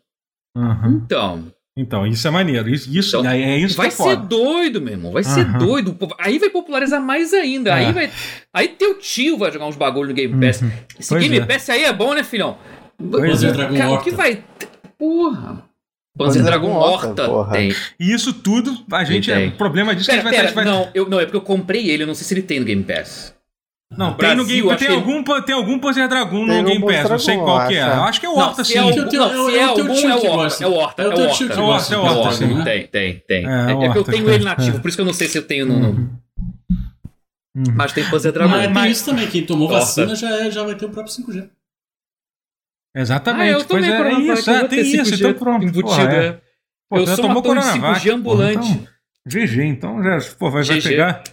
[0.58, 1.02] Uhum.
[1.06, 1.46] Então.
[1.76, 2.70] Então, isso é maneiro.
[2.70, 4.28] Isso, isso Então, é, é isso vai que é ser foda.
[4.28, 5.12] doido, meu irmão.
[5.12, 5.58] Vai ser Aham.
[5.58, 5.98] doido.
[6.20, 7.72] Aí vai popularizar mais ainda.
[7.72, 7.74] É.
[7.86, 8.12] Aí vai.
[8.54, 10.62] Aí teu tio vai jogar uns bagulho no Game Pass.
[11.00, 11.46] Esse Pois Game é.
[11.46, 12.58] Pass aí é bom, né, filhão?
[12.98, 13.54] Pois Panzer é.
[13.54, 14.04] Dragon Cara, o Horta.
[14.04, 14.36] que vai.
[14.60, 14.68] ter-
[15.00, 15.64] Porra.
[16.16, 17.74] Panzer Dragon Horta, tem.
[18.00, 19.32] E isso tudo, a gente.
[19.34, 19.48] Tem.
[19.50, 20.64] O problema disso é que Pera, a gente pera, vai.
[20.66, 22.60] vai- não, eu, não, é porque eu comprei ele, eu não sei se ele tem
[22.60, 23.34] no Game Pass.
[23.98, 26.86] Não, tem no Game acho Tem que- algum, tem algum Panzer Dragon no um Game
[26.86, 27.82] Pass, não sei qual que é.
[27.82, 27.98] acho, é.
[27.98, 28.78] Eu acho que é o Horta, se sim.
[28.78, 29.00] é não, se
[29.58, 30.44] é algum, tio é o que Horta.
[30.44, 30.64] gosta.
[30.64, 31.22] É o Horta, é o Horta.
[31.24, 32.34] É o Horta, é o é o Horta, Horta.
[32.36, 32.64] sim.
[32.64, 33.46] Tem, tem, tem.
[33.48, 34.80] É, É, o que eu Horta, tenho ele nativo, É.
[34.80, 35.76] por isso que eu não sei se eu tenho no.
[35.76, 36.10] Uhum.
[37.76, 38.50] Mas tem Panzer Dragon.
[38.52, 39.80] Mas tem isso também, quem tomou Horta.
[39.86, 41.48] vacina já, é- já vai ter o próprio 5G.
[42.96, 43.42] Exatamente.
[43.50, 45.64] Ah, eu pois tomei é, é isso, eu é, tem isso, 5G então pronto.
[45.64, 46.26] embutido, porra, é.
[46.28, 46.42] é.
[46.90, 48.68] Pô, Eu já sou tomou de Coronavac, 5G pô, ambulante.
[48.70, 48.88] então,
[49.26, 51.24] GG, então já, pô, vai, vai pegar.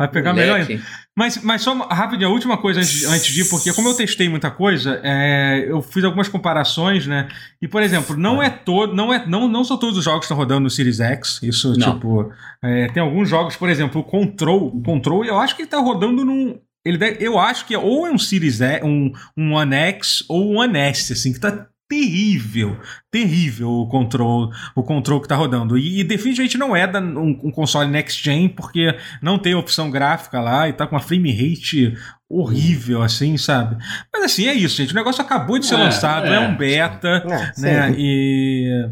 [0.00, 0.68] Vai pegar melhor ainda.
[0.72, 0.88] Moleque.
[1.16, 4.28] Mas, mas só rapidinho, a última coisa antes, antes de ir, porque como eu testei
[4.28, 7.28] muita coisa, é, eu fiz algumas comparações, né?
[7.60, 10.24] E, por exemplo, não é todo, não é, não, não são todos os jogos que
[10.26, 11.40] estão rodando no Series X.
[11.42, 11.94] Isso, Não.
[11.94, 12.32] tipo,
[12.64, 15.78] é, tem alguns jogos, por exemplo, o Control, o Control, eu acho que ele tá
[15.78, 19.52] rodando num ele deve- eu acho que é ou é um Series E, um, um
[19.52, 22.78] One X ou um One S, assim, que tá terrível,
[23.10, 25.76] terrível o control, o control que tá rodando.
[25.76, 29.90] E, e definitivamente não é da, um, um console next gen, porque não tem opção
[29.90, 31.94] gráfica lá e tá com uma frame rate
[32.30, 33.76] horrível, assim, sabe?
[34.12, 34.92] Mas assim, é isso, gente.
[34.92, 36.40] O negócio acabou de ser É, lançado, é, é.
[36.40, 37.88] um beta, É, né?
[37.88, 37.94] sim.
[37.98, 38.88] E.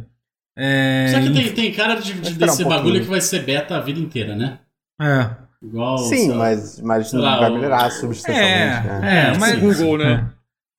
[0.60, 2.68] É, Só que tem, tem cara de, de um desse pouquinho.
[2.68, 4.58] bagulho que vai ser beta a vida inteira, né?
[5.00, 5.30] é.
[5.60, 5.98] Igual.
[5.98, 8.86] Sim, mas, mas sei lá, vai melhorar substancialmente.
[8.86, 9.00] né?
[9.02, 9.58] É, é, É, mas.
[9.58, 10.28] Google, né?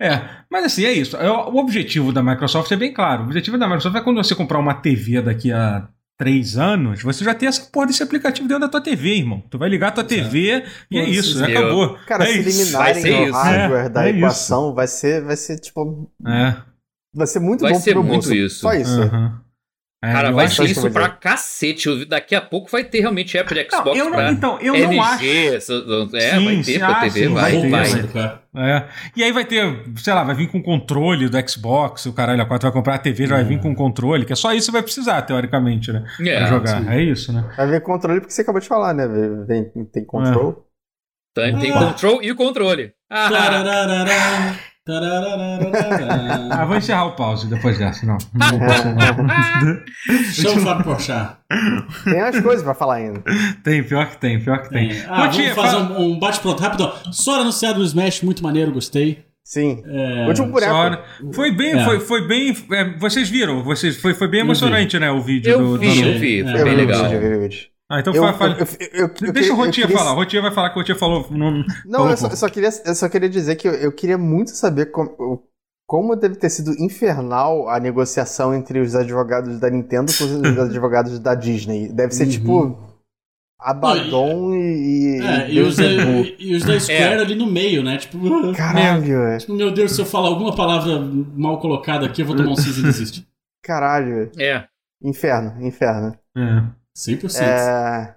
[0.02, 1.16] É, mas assim, é isso.
[1.18, 3.22] É, O objetivo da Microsoft é bem claro.
[3.24, 7.24] O objetivo da Microsoft é quando você comprar uma TV daqui a três anos, você
[7.24, 9.42] já tem essa porra desse aplicativo dentro da tua TV, irmão.
[9.50, 11.58] Tu vai ligar a tua TV e é Nossa, isso, já meu.
[11.60, 11.98] acabou.
[12.06, 12.74] Cara, é se isso.
[12.78, 13.34] Vai eliminarem ser o isso.
[13.38, 14.18] hardware É, da é isso.
[14.18, 16.56] equação, vai ser, vai ser, tipo, É.
[17.16, 18.34] vai ser muito Vai bom ser pro muito bolso.
[18.36, 18.60] isso.
[18.60, 19.02] Só isso.
[19.02, 19.42] aham.
[20.02, 22.06] É, Cara, vai ser isso pra cacete.
[22.06, 24.96] Daqui a pouco vai ter realmente app de Não, Xbox eu não, então, eu LG.
[24.96, 25.26] não acho.
[25.26, 25.74] essa-
[26.14, 28.40] É, Sim, vai ter sim, pra ah, TV, sim, vai, vai ter, vai.
[28.56, 28.88] É.
[29.18, 32.46] E aí vai ter, sei lá, vai vir com controle do Xbox, o caralho, a
[32.46, 34.74] 4 vai comprar a TV, já vai vir com controle, que é só isso que
[34.74, 36.06] vai precisar, teoricamente, né?
[36.22, 36.82] É, pra jogar.
[36.82, 36.90] sim.
[36.90, 37.54] É isso, né?
[37.58, 39.06] Vai ver controle porque você acabou de falar, né?
[39.46, 40.66] Vem- tem control.
[41.36, 41.78] Tem, tem Ah.
[41.80, 42.94] control e o controle.
[43.12, 44.56] Ah.
[46.52, 48.18] Ah, vou encerrar o pause depois dessa, não.
[50.34, 51.38] Chama o Fábio Porchat.
[52.04, 53.22] Tem as coisas pra falar ainda.
[53.64, 54.90] tem, pior que tem, pior que tem.
[54.90, 55.02] Tem.
[55.08, 56.92] Ah, Rotinha, vamos fazer fala- um, um bate-pronto rápido.
[57.12, 59.26] Só anunciado no Smash, muito maneiro, gostei.
[59.44, 59.82] Sim.
[59.88, 60.72] É, Último boneco.
[60.72, 61.04] Só-
[61.34, 61.84] Foi bem, É.
[61.84, 62.56] foi, foi bem.
[62.72, 63.64] é, vocês viram?
[63.64, 65.10] Vocês, foi, foi bem emocionante, né?
[65.10, 65.78] O vídeo Eu do.
[65.80, 66.42] vi, do- eu vi.
[66.42, 67.04] É, Foi Eu bem vi o legal.
[67.92, 70.14] Ah, então Eu- fala- fala- eu- eu- eu- Deixa o Rotinha queria- falar.
[70.14, 71.26] O Rotinha vai falar que o Rotinha falou.
[71.32, 71.52] Não,
[71.86, 74.52] Não, falou eu só, só queria, eu só queria dizer que eu, eu queria muito
[74.52, 75.44] saber como,
[75.88, 81.18] como deve ter sido infernal a negociação entre os advogados da Nintendo com os advogados
[81.20, 81.88] da Disney.
[81.92, 82.30] Deve ser Uhum.
[82.30, 82.90] tipo
[83.60, 85.84] Abaddon e, e, É, e Deus os, da,
[86.40, 87.98] e os da Square ali no meio, né?
[87.98, 88.18] Tipo,
[88.56, 89.38] Caralho, é.
[89.40, 91.00] tipo, meu Deus, se eu falar alguma palavra
[91.36, 93.28] mal colocada aqui, eu vou tomar um cinza e desistir.
[93.64, 94.32] caralho.
[94.40, 94.66] É.
[95.04, 96.16] Inferno, inferno.
[96.38, 96.64] É.
[96.96, 97.42] 100%.
[97.44, 98.16] É...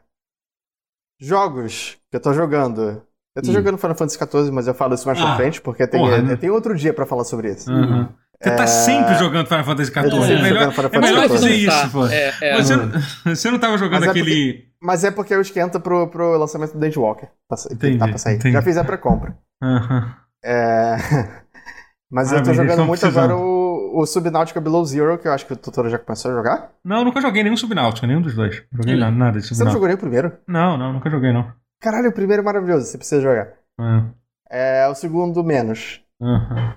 [1.20, 3.03] Jogos que eu tô jogando.
[3.35, 3.55] Eu tô Hum.
[3.55, 6.20] jogando Final Fantasy XIV, mas eu falo isso mais pra Ah, frente, porque tem, porra,
[6.20, 6.36] né?
[6.36, 7.70] tem outro dia pra falar sobre isso.
[7.73, 8.11] Aham.
[8.43, 8.66] Você tá É.
[8.66, 10.11] sempre jogando Final Fantasy XIV.
[10.11, 11.28] sempre É melhor, é melhor.
[11.28, 12.07] Tá, isso, pô.
[12.09, 12.57] É, é.
[12.62, 12.90] Você, não,
[13.24, 14.65] você não tava jogando Mas é aquele.
[14.82, 17.31] Mas é porque eu esquento pro, pro lançamento do Daydwalker.
[17.49, 18.35] Tá, Entendi, tá pra sair.
[18.35, 18.53] entendi.
[18.53, 19.39] Já fiz a pré-compra.
[19.62, 20.16] Aham.
[20.44, 20.97] É...
[22.11, 23.31] Mas Ah, eu tô jogando então muito precisamos.
[23.31, 23.61] agora o,
[24.01, 26.70] o Subnautica Below Zero, que eu acho que o Totoro já começou a jogar.
[26.85, 28.62] Não, eu nunca joguei nenhum Subnáutica, nenhum dos dois.
[28.73, 28.98] Joguei Hum.
[29.01, 30.32] nada, nada de Você não jogou nem o primeiro?
[30.47, 31.52] Não, não, nunca joguei, não.
[31.81, 33.48] Caralho, o primeiro é maravilhoso, você precisa jogar.
[34.51, 34.85] É.
[34.85, 36.01] É o segundo menos.
[36.20, 36.74] Aham.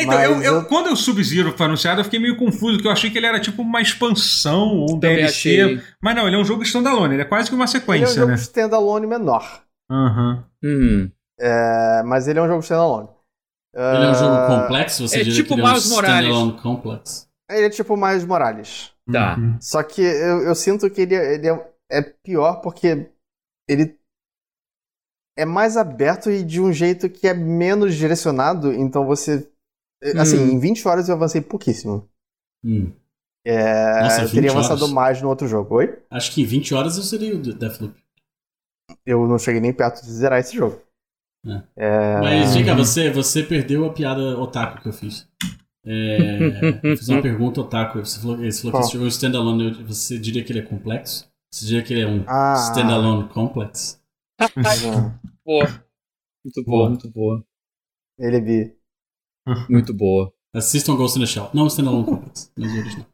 [0.00, 2.92] Então, eu, eu- eu- quando o Sub-Zero foi anunciado, eu fiquei meio confuso, porque eu
[2.92, 5.60] achei que ele era tipo uma expansão ou um DLC.
[5.60, 5.82] achei.
[6.00, 7.80] Mas não, ele é um jogo standalone, ele é quase que uma Ele é um
[7.80, 8.34] sequência, jogo né?
[8.36, 9.62] standalone menor.
[9.90, 10.44] Aham.
[10.62, 11.10] Hum.
[11.40, 13.08] É, mas ele é um jogo standalone.
[13.74, 15.88] Ele é um jogo Ah, complexo, você é diria tipo que ele é um Miles
[15.90, 16.28] Morales.
[16.28, 17.28] standalone complex.
[17.50, 18.92] Ele é tipo mais Morales.
[19.10, 19.36] Tá.
[19.38, 19.58] Uhum.
[19.60, 23.10] Só que eu, eu sinto que ele, é- ele é, é pior porque
[23.68, 23.98] ele
[25.36, 29.48] é mais aberto e de um jeito que é menos direcionado, então você.
[30.18, 30.50] Assim, Hum.
[30.52, 32.08] em 20 horas eu avancei pouquíssimo.
[32.64, 32.92] Hum.
[33.46, 34.92] É, Nossa, eu 20 teria avançado horas?
[34.94, 35.76] mais no outro jogo.
[35.76, 36.02] Oi?
[36.10, 37.96] Acho que em 20 horas eu seria o Deathloop.
[39.06, 40.80] Eu não cheguei nem perto de zerar esse jogo.
[41.76, 45.28] É, Mas, vem cá, você, você perdeu a piada otaku que eu fiz.
[45.86, 46.38] É,
[46.82, 47.98] eu fiz uma pergunta otaku.
[48.00, 49.82] Você falou, você falou que esse jogo é um standalone.
[49.84, 51.30] Você diria que ele é complexo?
[51.52, 52.54] Você diria que ele é um Ah.
[52.70, 54.00] standalone complex?
[55.44, 55.66] Boa.
[56.44, 57.44] Muito boa, muito boa.
[58.18, 58.76] Ele é bi.
[59.68, 60.32] Muito boa.
[60.54, 61.50] Assistam Ghost in the Shell.
[61.54, 63.06] Não o standalone complex, mas o original.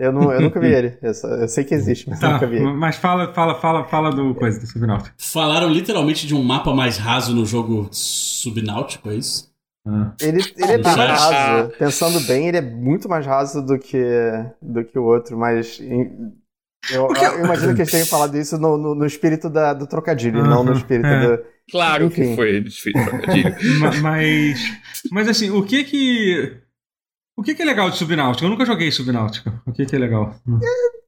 [0.00, 0.96] Eu, não, eu nunca vi ele.
[1.02, 2.72] Eu, só- eu sei que existe, mas eu Tá, nunca vi ele.
[2.72, 5.14] mas fala, fala, fala, fala do coisa do Subnáutica.
[5.18, 9.50] Falaram literalmente de um mapa mais raso no jogo subnáutico, é isso?
[9.86, 10.12] Ah.
[10.20, 11.72] Ele, ele é No bem raso.
[11.78, 14.02] Pensando bem, ele é muito mais raso do que,
[14.60, 15.78] do que o outro, mas.
[15.80, 16.32] em-
[16.90, 19.86] Eu, Porque- eu imagino que eles tenham falado isso no, no, no espírito da, do
[19.86, 21.36] trocadilho, não no Aham, espírito é.
[21.36, 21.42] do.
[21.70, 22.30] Claro Enfim.
[22.30, 22.92] que foi difícil.
[23.04, 23.54] trocadilho.
[23.80, 24.60] Ma- mas,
[25.12, 26.56] mas assim, o que que.
[27.40, 28.44] O que que é legal de Subnáutica?
[28.44, 29.50] Eu nunca joguei Subnáutica.
[29.66, 30.34] O que que é legal?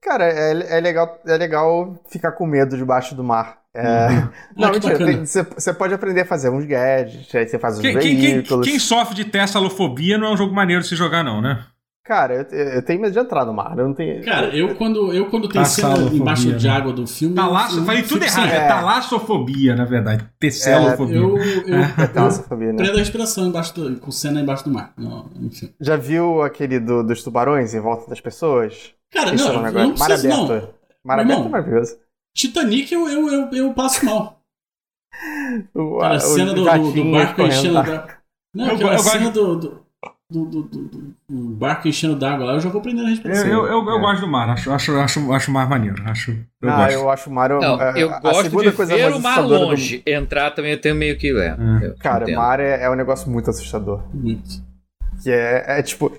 [0.00, 3.59] Cara, é, é, legal, é legal ficar com medo debaixo do mar.
[3.74, 4.28] É, Uhum.
[4.56, 5.26] Não, Ah, mentira.
[5.26, 8.66] Você pode aprender a fazer uns gadgets, aí você faz uns Quem, quem, quem, veículos.
[8.66, 11.64] quem sofre de tessalofobia não é um jogo maneiro de se jogar, não, né?
[12.04, 13.78] Cara, eu, eu tenho medo de entrar no mar.
[13.78, 14.24] Eu não tenho.
[14.24, 16.72] Cara, eu quando, eu quando tem cena embaixo de né?
[16.74, 17.34] água do filme.
[17.36, 18.66] Talasso, eu, eu falei tudo errado, é É.
[18.66, 20.28] talassofobia, na verdade.
[20.40, 21.16] Tesselofobia.
[21.16, 22.76] Eu, eu, eu, É talassofobia, né?
[22.78, 24.92] prendo a respiração embaixo do, com cena embaixo do mar.
[24.98, 25.72] Não, enfim.
[25.80, 28.92] Já viu aquele do- dos tubarões em volta das pessoas?
[29.12, 29.86] Cara, Esse é não, eu agora.
[29.86, 30.26] não Mar aberto.
[30.28, 30.68] não.
[31.04, 31.96] Mar aberto é maravilhoso.
[32.36, 34.40] Titanic eu, eu, eu, eu passo mal.
[35.74, 38.16] O, Cara, a cena do, do, do barco enchendo da.
[38.54, 39.81] Não, Eu- aquela cena do,
[40.32, 41.14] do, do, do, do-
[41.54, 43.46] barco enchendo d'água lá, eu já vou prendendo a Eu, respiração.
[43.46, 44.00] eu, eu, eu É.
[44.00, 46.02] gosto do mar, acho, acho, acho, acho o mar maneiro.
[46.06, 46.92] Acho, eu Ah, gosto.
[46.92, 47.50] eu acho o mar.
[47.50, 50.02] Não, é, eu a gosto segunda de coisa ver mais o mar longe.
[50.06, 51.28] Entrar também eu tenho meio que...
[51.38, 52.36] É, eu Cara, entendo.
[52.36, 54.02] mar é, é um negócio muito assustador.
[54.14, 54.48] Muito.
[55.22, 56.12] Que é, é tipo.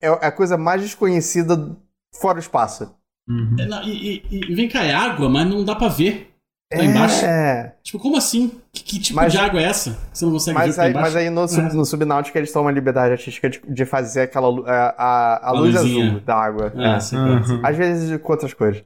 [0.00, 1.74] É a coisa mais desconhecida
[2.20, 2.94] fora o espaço.
[3.28, 3.56] Uhum.
[3.58, 6.30] É, não, e, e- e vem cá, é água, mas não dá pra ver.
[6.68, 7.24] Tá embaixo?
[7.24, 7.76] É.
[7.82, 8.60] Tipo, como assim?
[8.72, 9.96] Que, que tipo Mas- de água é essa?
[10.12, 11.06] Você não consegue ver Mas tá aí, embaixo?
[11.06, 14.48] mas aí no, sub, no Subnáutica eles tomam a liberdade artística de, de fazer aquela
[14.48, 16.08] lu- a, a, a luz luzinha.
[16.10, 16.72] azul da água.
[16.76, 17.00] Ah, É.
[17.00, 17.34] sei Uhum.
[17.56, 17.68] lá, lá.
[17.70, 18.84] Às vezes com outras cores.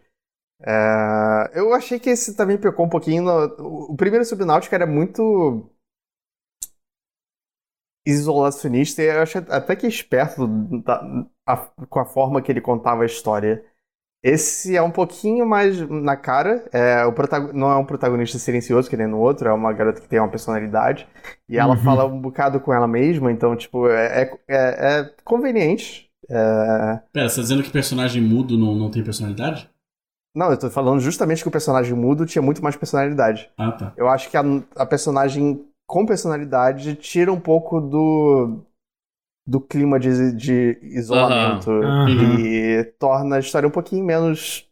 [0.62, 3.22] É, eu achei que esse também pecou um pouquinho.
[3.22, 5.66] no- o primeiro Subnáutica era muito
[8.06, 10.46] isolacionista e eu achei até que esperto
[10.82, 11.02] da-
[11.46, 11.56] a-
[11.88, 13.64] com a forma que ele contava a história.
[14.22, 16.68] Esse é um pouquinho mais na cara.
[16.72, 20.00] É, o protago- não é um protagonista silencioso que nem no outro, é uma garota
[20.00, 21.08] que tem uma personalidade.
[21.48, 21.82] E ela Uhum.
[21.82, 26.10] fala um bocado com ela mesma, então, tipo, é, é, é- é conveniente.
[26.28, 29.68] É, Pera, você tá dizendo que personagem mudo não, não tem personalidade?
[30.34, 33.50] Não, eu tô falando justamente que o personagem mudo tinha muito mais personalidade.
[33.56, 33.92] Ah, tá.
[33.96, 34.42] Eu acho que a,
[34.76, 38.60] a personagem com personalidade tira um pouco do,
[39.50, 42.08] do clima de, de isolamento Aham.
[42.40, 44.64] e torna a história um pouquinho menos.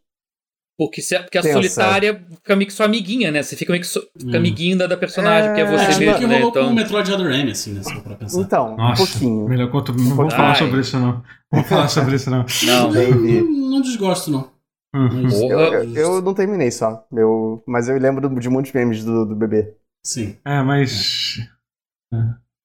[0.77, 1.55] Porque, se- porque a Tensa.
[1.55, 3.43] solitária fica meio que sua amiguinha, né?
[3.43, 4.39] Você fica meio que so- fica Hum.
[4.39, 6.35] amiguinho da, da personagem, porque é É, É, você tipo o mesmo, que né?
[6.37, 6.71] rolou com Então.
[6.71, 7.83] o Metroid Other M, assim, né?
[7.83, 8.39] Se for pra pensar.
[8.39, 9.49] Então, Nossa, um pouquinho.
[9.49, 9.93] melhor conto.
[9.93, 11.21] Não falar sobre isso, não.
[11.51, 12.45] Vamos falar sobre isso, não.
[12.65, 12.93] Não.
[12.93, 13.41] Baby.
[13.41, 14.49] Não, não desgosto, não.
[14.95, 15.29] Uhum.
[15.51, 19.35] Eu, eu, eu não terminei só, eu, mas eu lembro de muitos memes do, do
[19.35, 19.75] bebê.
[20.05, 20.37] Sim.
[20.45, 21.35] É, mas.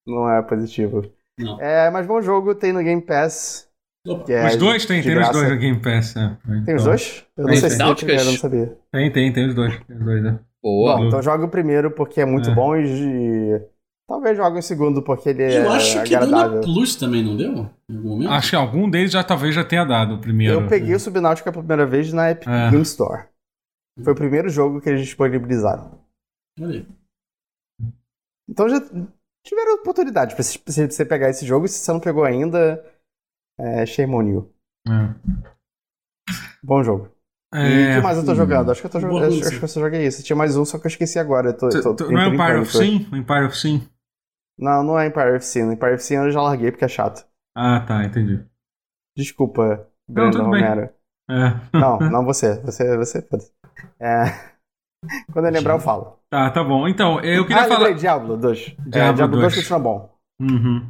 [0.06, 1.02] Não é positivo.
[1.38, 1.60] Não.
[1.60, 3.68] É, mas bom jogo, tem no Game Pass.
[4.28, 5.32] É os dois tem, de tem os graça.
[5.32, 6.14] dois no Game Pass.
[6.16, 6.36] É.
[6.64, 7.24] Tem os Então, dois?
[7.36, 7.70] Eu não Tem, sei tem.
[7.78, 8.78] se tem o primeiro, eu não sabia.
[8.92, 9.80] Tem, tem, tem os dois.
[9.86, 10.38] Tem os dois, né?
[10.62, 10.96] Boa.
[10.96, 12.54] Bom, então joga o primeiro porque é muito É.
[12.54, 13.60] bom e
[14.08, 16.60] talvez jogue o segundo porque ele é Eu acho que deu na agradável.
[16.60, 17.70] Plus também, não deu?
[17.88, 18.30] Em algum momento?
[18.30, 20.60] Acho que algum deles já talvez já tenha dado o primeiro.
[20.60, 22.70] Eu peguei o Subnautica pela primeira vez na Epic É.
[22.70, 23.24] Game Store.
[24.02, 25.98] Foi o primeiro jogo que eles disponibilizaram.
[26.60, 26.86] Olha aí.
[28.48, 28.80] Então já
[29.44, 31.68] tiveram oportunidade pra você- pegar esse jogo.
[31.68, 32.84] Se você não pegou ainda,
[33.58, 34.52] é shame on you.
[34.88, 35.14] É.
[36.62, 37.10] Bom jogo.
[37.54, 38.70] E o É, que mais eu tô jogando?
[38.72, 39.26] Acho que eu tô jogando.
[39.32, 40.22] Acho, acho que eu só joguei isso.
[40.24, 41.50] Tinha mais um, só que eu esqueci agora.
[41.50, 42.72] Eu tô, tô, tu- não é Empire of.
[42.76, 42.96] Sin?
[43.16, 43.88] Empire of Sin?
[44.58, 45.70] Não, não é Empire of Sin.
[45.72, 47.24] Empire of Sin eu já larguei porque é chato.
[47.56, 48.44] Ah, tá, entendi.
[49.16, 50.62] Desculpa, tudo bem.
[50.62, 50.90] Romero.
[51.30, 51.78] É.
[51.78, 52.60] Não, não você.
[52.62, 53.52] Você, você, foda-se.
[54.00, 54.24] É...
[55.32, 56.18] Quando eu lembrar, eu falo.
[56.34, 56.88] Tá, tá bom.
[56.88, 57.92] Então, eu queria ah, falar.
[57.92, 58.58] Diablo 2.
[58.58, 60.10] Diablo Diablo, Diablo 2 2 continua bom.
[60.40, 60.86] Uhum.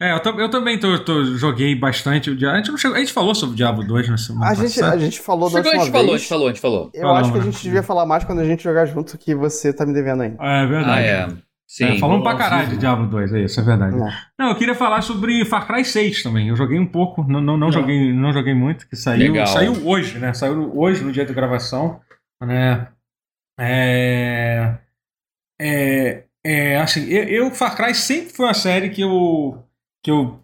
[0.00, 2.54] É, eu, eu também tô, tô- joguei bastante o Diablo.
[2.54, 4.74] A gente, não chegou- a gente falou sobre o Diablo 2 na semana A gente,
[4.74, 4.94] passada.
[4.94, 6.20] a gente falou da Chegou, a última gente falou, a vez.
[6.20, 6.90] gente falou, a gente falou.
[6.94, 7.50] Eu Falamos, acho que a né?
[7.50, 10.36] gente devia falar mais quando a gente jogar junto, que você tá me devendo ainda.
[10.40, 11.06] É Ah, verdade.
[11.06, 11.28] é.
[11.66, 11.84] Sim.
[11.84, 13.96] É, falamos pra caralho de Diablo 2, é isso, é verdade.
[13.96, 14.08] É.
[14.38, 16.46] Não, eu queria falar sobre Far Cry 6 também.
[16.48, 17.72] Eu joguei um pouco, não, não, não, Não.
[17.72, 19.48] joguei, não joguei muito, que saiu, Legal.
[19.48, 20.32] saiu hoje, né?
[20.32, 21.98] Saiu hoje no dia da gravação,
[22.40, 22.86] né?
[23.58, 24.78] É,
[25.60, 29.62] é, é assim, eu, eu, Far Cry sempre foi uma série que eu,
[30.02, 30.40] que eu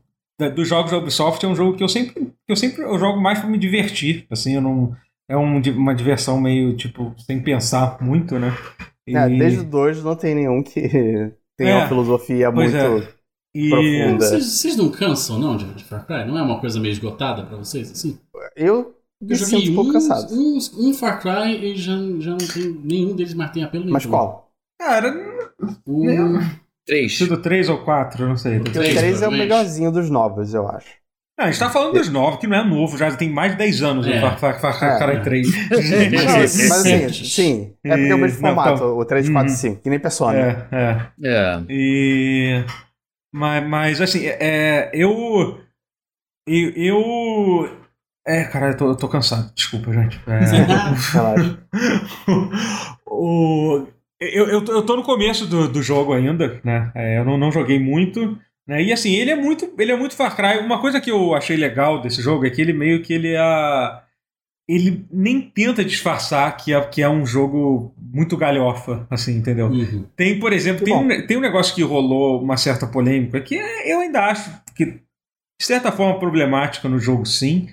[0.57, 3.21] dos jogos da Ubisoft é um jogo que eu sempre, que eu sempre eu jogo
[3.21, 4.97] mais pra me divertir, assim, eu não
[5.29, 8.49] é um, uma diversão meio tipo sem pensar muito, né?
[9.13, 10.81] É, E- desde o 2 não tem nenhum que
[11.57, 12.77] tem É, uma filosofia muito.
[13.55, 14.19] e- profunda.
[14.19, 16.25] Vocês, vocês não cansam, não, de, de Far Cry?
[16.27, 18.19] Não é uma coisa meio esgotada pra vocês, assim?
[18.57, 18.95] Eu
[19.29, 20.35] Eu joguei sinto um pouco uns- cansado.
[20.35, 22.81] uns- um Far Cry e já, já não tem.
[22.85, 23.93] Nenhum deles mais tem apelo nenhum.
[23.95, 24.51] Mas qual?
[24.81, 25.15] Cara,
[25.87, 26.05] O,
[26.87, 27.17] Três.
[27.17, 28.59] sido 3 ou 4, eu não sei.
[28.59, 30.89] Porque o Três, 3 é o melhorzinho dos novos, eu acho.
[31.39, 33.59] Não, a gente tá falando dos novos, que não é novo, já tem mais de
[33.59, 34.19] 10 anos É.
[34.19, 35.21] o Far, Far, Far, Far Cry É.
[35.21, 35.49] 3.
[35.71, 35.79] Não,
[36.25, 37.75] mas assim, sim.
[37.85, 39.57] É porque é o mesmo Não, formato, então- o 3, 4 Uhum.
[39.57, 40.37] 5, que nem Persona.
[40.39, 41.29] É, é.
[41.29, 41.63] É.
[41.71, 42.65] E.
[43.33, 45.59] Mas, mas assim, é, eu.
[46.47, 46.71] Eu.
[46.77, 47.82] eu
[48.27, 50.21] é, cara, eu tô, eu tô cansado, desculpa, gente.
[50.27, 50.39] É,
[51.13, 51.59] Relaxa.
[53.07, 53.87] o,
[54.21, 56.91] eu, eu, tô- eu tô no começo do, do jogo ainda, né?
[56.95, 58.39] É, eu não, não joguei muito.
[58.67, 58.83] Né?
[58.83, 59.69] E assim, ele é muito.
[59.79, 60.59] Ele é muito Far Cry.
[60.65, 64.03] Uma coisa que eu achei legal desse jogo é que ele meio que ele é.
[64.69, 69.67] Ele nem tenta disfarçar que é, que é um jogo muito galhofa, assim, entendeu?
[69.67, 70.07] Uhum.
[70.17, 73.93] Tem, por exemplo, tem um, tem um negócio que rolou uma certa polêmica, que é-
[73.93, 75.01] eu ainda acho que, de
[75.61, 77.69] certa forma, problemática no jogo, sim,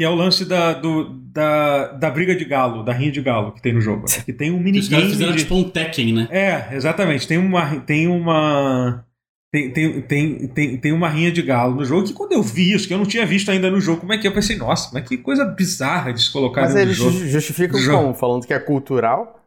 [0.00, 3.52] que é o lance da, do, da, da briga de galo, da rinha de galo
[3.52, 4.06] que tem no jogo.
[4.24, 5.10] Que tem um Que Os caras minigame.
[5.10, 6.28] fizeram de- tipo um Tekken, né?
[6.30, 7.28] É, exatamente.
[7.28, 7.80] Tem uma.
[7.80, 9.04] Tem uma.
[9.52, 12.72] Tem, tem, tem, tem, tem uma rinha de galo no jogo que quando eu vi
[12.72, 14.30] isso, que eu não tinha visto ainda no jogo, como é que é?
[14.30, 17.10] eu pensei, nossa, mas que coisa bizarra de se colocar Mas dentro do eles jogo.
[17.10, 17.98] ju- justificam do jogo.
[18.04, 18.14] como?
[18.14, 19.38] Falando que é cultural?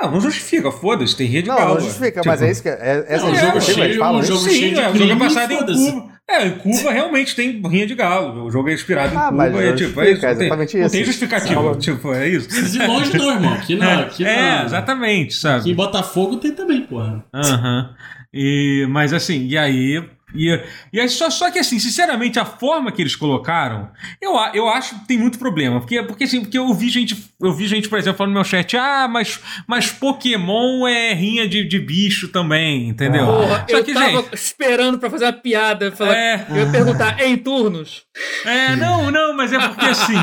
[0.00, 1.74] Não, não justifica, foda-se, tem rinha de Não, galo.
[1.74, 2.68] não justifica, Tipo, mas é isso que.
[2.68, 4.90] É, essa Não, o é jogo justificativa, cheio- eles falam um jogo cheio de é,
[4.90, 5.56] o jogo é passado em.
[5.66, 6.13] Cuba.
[6.28, 8.44] É, em Cuba realmente tem rinha de galo.
[8.46, 9.36] O jogo é inspirado em Ah, Cuba.
[9.36, 10.26] mas é, tipo, é justifica, isso.
[10.26, 10.92] Não tem, exatamente não isso.
[10.94, 11.76] tem justificativa.
[11.76, 12.76] Tipo, é isso.
[12.76, 13.52] Ir longe, não, irmão.
[13.54, 15.60] Aqui, na, aqui, é, na, exatamente, sabe?
[15.60, 17.24] aqui em Botafogo tem também, porra.
[17.34, 17.94] Aham.
[18.32, 20.02] E, mas assim, e aí,
[20.34, 20.60] E,
[20.92, 23.90] e aí, só, só que assim, sinceramente, a forma que eles colocaram,
[24.20, 25.78] eu, eu acho que tem muito problema.
[25.78, 27.14] Porque, porque assim, porque eu vi gente,
[27.44, 31.48] eu vi gente, por exemplo, falando no meu chat, ah, mas, mas Pokémon é rinha
[31.48, 33.26] de, de bicho também, entendeu?
[33.26, 34.34] Porra, só eu que, tava gente.
[34.34, 35.92] esperando pra fazer uma piada.
[35.92, 36.46] Falar, É.
[36.48, 38.02] Eu ia perguntar, em turnos?
[38.44, 40.14] É, não, não, mas é porque assim.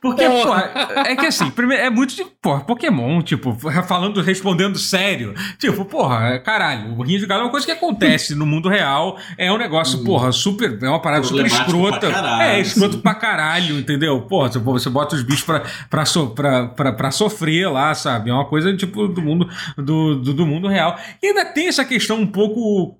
[0.00, 0.72] Porque, pô, Porra.
[1.06, 5.34] é que assim, primeiro, é muito de, porra, Pokémon, tipo, falando, respondendo sério.
[5.58, 9.18] Tipo, porra, caralho, o rinha de galo é uma coisa que acontece no mundo real.
[9.36, 10.78] É um negócio, porra, super.
[10.82, 12.00] É uma parada super escrota.
[12.00, 13.00] pra caralho, é, escroto sim.
[13.00, 14.22] pra caralho, entendeu?
[14.22, 16.28] Porra, você, você bota os bichos pra, pra, so,
[16.68, 18.30] pra, pra, pra sofrer lá, sabe?
[18.30, 20.98] É uma coisa, tipo, do mundo, do, do, do mundo real.
[21.22, 22.98] E ainda tem essa questão um pouco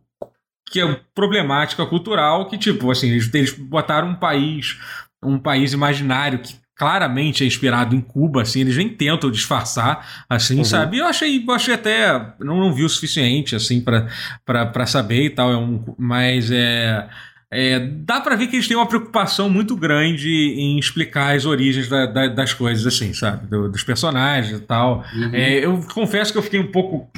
[0.70, 4.78] que é problemática cultural, que, tipo, assim, eles, eles botaram um país,
[5.22, 10.58] um país imaginário que claramente é inspirado em Cuba, assim, eles nem tentam disfarçar, assim,
[10.58, 10.64] Uhum.
[10.64, 10.98] sabe?
[10.98, 15.52] Eu achei, eu achei até, não, não vi o suficiente, assim, pra saber e tal,
[15.52, 17.08] é um, mas é...
[17.52, 21.86] é, dá pra ver que eles têm uma preocupação muito grande em explicar as origens
[21.88, 23.46] da- da- das coisas, assim, sabe?
[23.46, 25.04] Do- dos personagens e tal.
[25.14, 25.30] Uhum.
[25.34, 27.10] É, eu confesso que eu fiquei um pouco.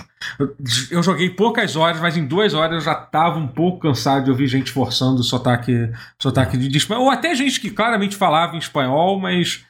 [0.91, 4.31] eu- joguei poucas horas, mas em duas horas eu já tava um pouco cansado de
[4.31, 7.05] ouvir gente forçando o sotaque, sotaque de, de espanhol.
[7.05, 9.63] Ou até gente que claramente falava em espanhol, mas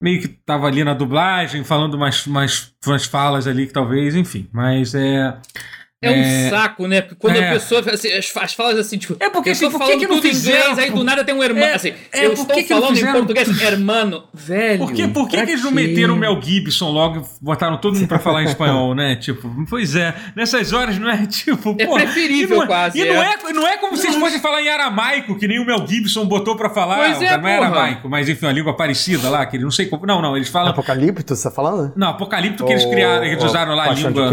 [0.00, 4.48] meio que tava ali na dublagem, falando mais, mais, umas falas ali que talvez, enfim.
[4.52, 5.36] Mas é.
[6.02, 6.50] É um É.
[6.50, 7.00] saco, né?
[7.00, 7.48] Porque quando É.
[7.48, 7.80] a pessoa.
[7.90, 9.16] Assim, as, as falas assim, tipo.
[9.18, 11.02] É porque, eu assim, por que falando que não tudo em fizeram, inglês, aí do
[11.02, 11.64] nada tem um irmão.
[11.64, 13.12] É, assim, é, eu por estou que que falando em fizeram?
[13.14, 14.78] português, hermano, velho.
[14.78, 17.94] Por que, por que, que eles não meteram o Mel Gibson logo e botaram todo
[17.94, 19.16] mundo pra falar em espanhol, né?
[19.16, 21.74] Tipo, pois é, nessas horas não é tipo.
[21.78, 23.34] É porra, preferível e não é, quase, E não é.
[23.48, 26.26] é, não é como se vocês fossem falar em aramaico, que nem o Mel Gibson
[26.26, 26.96] botou pra falar.
[26.96, 29.86] Pois é, não é aramaico, mas enfim, uma língua parecida lá, que ele não sei
[29.86, 30.04] como.
[30.06, 30.72] Não, não, eles falam.
[30.72, 31.94] Apocalipto, você tá falando?
[31.96, 34.30] Não, Apocalipto que eles criaram, eles usaram lá a língua.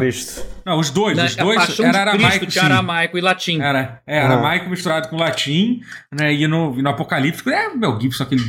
[0.66, 3.62] Não, os dois, os dois Paixão era aramaico, Cristo aramaico e latim.
[3.62, 4.26] Era, é, Ah.
[4.26, 5.82] aramaico misturado com latim,
[6.12, 6.34] né?
[6.34, 8.42] E no, no Apocalipse, é o Mel Gibson, aquele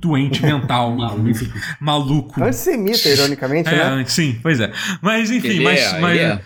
[0.00, 1.38] doente mental, Maluco.
[1.80, 2.42] maluco.
[2.44, 4.04] Antissemita, ironicamente, É, né?
[4.06, 4.70] sim, pois é.
[5.00, 6.40] Mas enfim, mas, é, mas, é.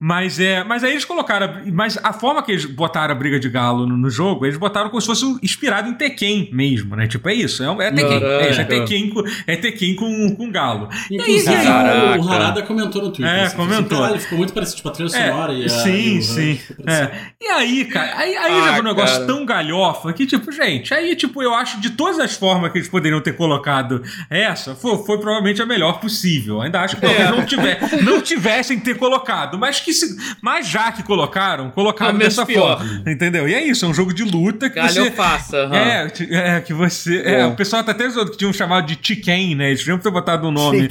[0.00, 0.62] Mas é.
[0.64, 1.62] Mas aí eles colocaram.
[1.72, 4.88] Mas a forma que eles botaram a briga de galo no, no jogo, eles botaram
[4.90, 7.06] como se fosse inspirado em Tekken mesmo, né?
[7.06, 7.62] Tipo, é isso.
[7.62, 8.22] É, é Tekken.
[8.22, 8.64] É, isso, é.
[8.64, 10.88] Tekken, com, é Tekken com, com galo.
[11.10, 12.20] Inclusive, Caraca.
[12.20, 13.34] o Harada comentou no Twitter.
[13.34, 13.98] É, assim, comentou.
[14.00, 15.68] Caralho, ficou muito parecido, tipo, a trilha sonora e a.
[15.68, 16.60] sim, e o sim.
[16.86, 17.10] É.
[17.40, 19.26] E aí, cara, aí, aí Ah, já foi um negócio cara.
[19.26, 22.88] tão galhofa que, tipo, gente, aí, tipo, eu acho de todas as formas que eles
[22.88, 26.60] poderiam ter colocado essa, foi, foi provavelmente a melhor possível.
[26.60, 27.30] Ainda acho que talvez É.
[27.30, 32.34] não, tiver, não tivessem ter colocado, mas que se, mas já que colocaram, colocaram menos
[32.34, 32.78] dessa pior.
[32.78, 33.10] forma.
[33.10, 33.48] Entendeu?
[33.48, 34.98] E é isso, é um jogo de luta que você.
[35.00, 35.56] Galhofaça.
[35.64, 35.76] aham.
[35.76, 37.18] É, é, que você.
[37.24, 37.46] É, É.
[37.46, 39.68] o pessoal tá até zoando que tinham chamado de Chicken, né?
[39.68, 40.88] Eles tinham ter botado o nome.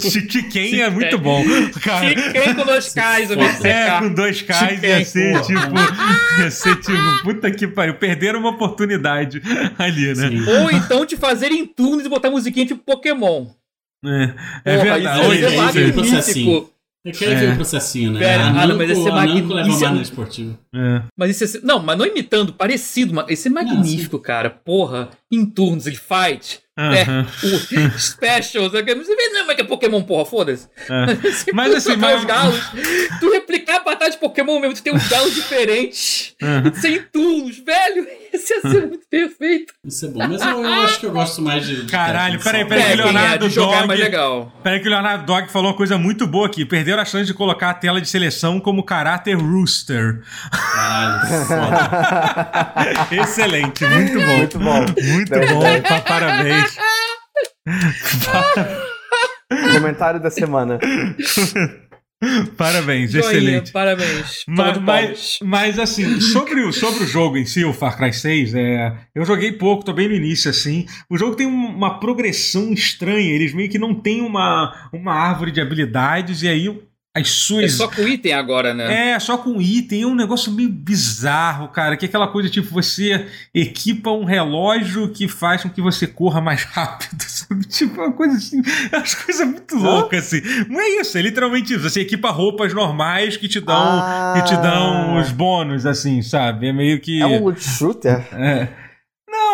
[0.30, 1.44] Chicken é muito bom.
[1.82, 6.40] Cara, Chicken com dois Ks, eu é, com dois Ks ia ser tipo.
[6.40, 7.94] Ia ser tipo, puta que pariu.
[7.94, 9.42] Perderam uma oportunidade
[9.78, 10.28] ali, né?
[10.28, 10.44] Sim.
[10.48, 13.46] Ou então te fazer em turnos e botar musiquinha tipo Pokémon.
[14.04, 14.30] É,
[14.64, 15.20] é Porra, verdade.
[15.20, 15.92] Isso Oi, ia ser oi, oi, magnífico.
[16.00, 16.68] processinho.
[17.04, 17.52] Eu quero ver É.
[17.52, 18.18] o processinho, né?
[18.20, 19.54] Velho, a ah, não, Namco, mas a Namco magnífico.
[19.54, 20.58] leva Isso é- esportivo.
[20.74, 21.02] É.
[21.16, 21.62] Mas isso ia ser...
[21.62, 23.14] Não, mas não imitando, parecido.
[23.14, 24.50] Mas isso é magnífico, cara.
[24.50, 26.60] Porra, em turnos ele fight.
[26.80, 27.26] É, Aham.
[27.42, 28.72] o specials.
[28.72, 30.68] é Você vê, não, mas que é Pokémon, porra, foda-se.
[30.88, 31.06] É.
[31.52, 32.60] Mas assim, mas- os galos.
[33.18, 36.34] Tu replicar a batalha de Pokémon mesmo, tu tem uns galos diferentes.
[36.40, 36.72] Aham.
[36.74, 38.06] Sem turnos, velho.
[38.32, 39.72] Isso ia ser muito perfeito.
[39.84, 40.18] Isso é bom.
[40.28, 41.82] Mas eu, eu acho que eu gosto mais de.
[41.86, 44.52] Caralho, peraí, peraí, É, que quem é Leonardo de jogar é Dog- mais legal.
[44.62, 46.64] Peraí que o Leonardo Dog falou uma coisa muito boa aqui.
[46.64, 50.22] Perderam a chance de colocar a tela de seleção como caráter rooster.
[50.52, 53.20] Caralho, foda.
[53.22, 54.36] Excelente, muito bom.
[54.36, 54.84] Muito bom.
[55.18, 55.82] Muito bom, bom.
[55.82, 56.76] pa- parabéns.
[59.74, 60.78] Comentário da semana.
[62.56, 63.70] Parabéns, Joinha, excelente.
[63.72, 64.42] Parabéns.
[64.48, 68.54] Mas, mas, mas, assim, sobre o, sobre o jogo em si, o Far Cry 6,
[68.56, 70.84] é, eu joguei pouco, tô bem no início, assim.
[71.08, 75.52] O jogo tem um- uma progressão estranha, eles meio que não têm uma, uma árvore
[75.52, 76.68] de habilidades, e aí
[77.20, 77.72] as É suas.
[77.74, 79.10] só com item agora, né?
[79.12, 81.96] É, só com item, é um negócio meio bizarro, cara.
[81.96, 86.40] Que é aquela coisa tipo, você equipa um relógio que faz com que você corra
[86.40, 87.64] mais rápido, sabe?
[87.66, 88.62] Tipo, uma coisa assim,
[88.92, 90.40] é umas coisas muito loucas, assim.
[90.68, 91.82] Não é isso, é literalmente isso.
[91.88, 94.34] Você equipa roupas normais que te dão, Ah.
[94.36, 96.68] que te dão os bônus, assim, sabe?
[96.68, 97.20] É meio que.
[97.22, 98.26] É um loot shooter?
[98.32, 98.68] É.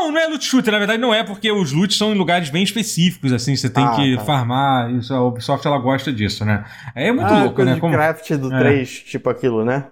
[0.05, 2.51] Não, não é loot shooter, na verdade não é, porque os loots são em lugares
[2.51, 4.25] bem específicos, assim, você tem Ah, que tá.
[4.25, 6.65] farmar, isso, a Ubisoft ela gosta disso, né?
[6.95, 7.75] É muito ah, louco, coisa né?
[7.77, 8.59] de Como- craft do É.
[8.59, 9.87] 3, tipo aquilo, né?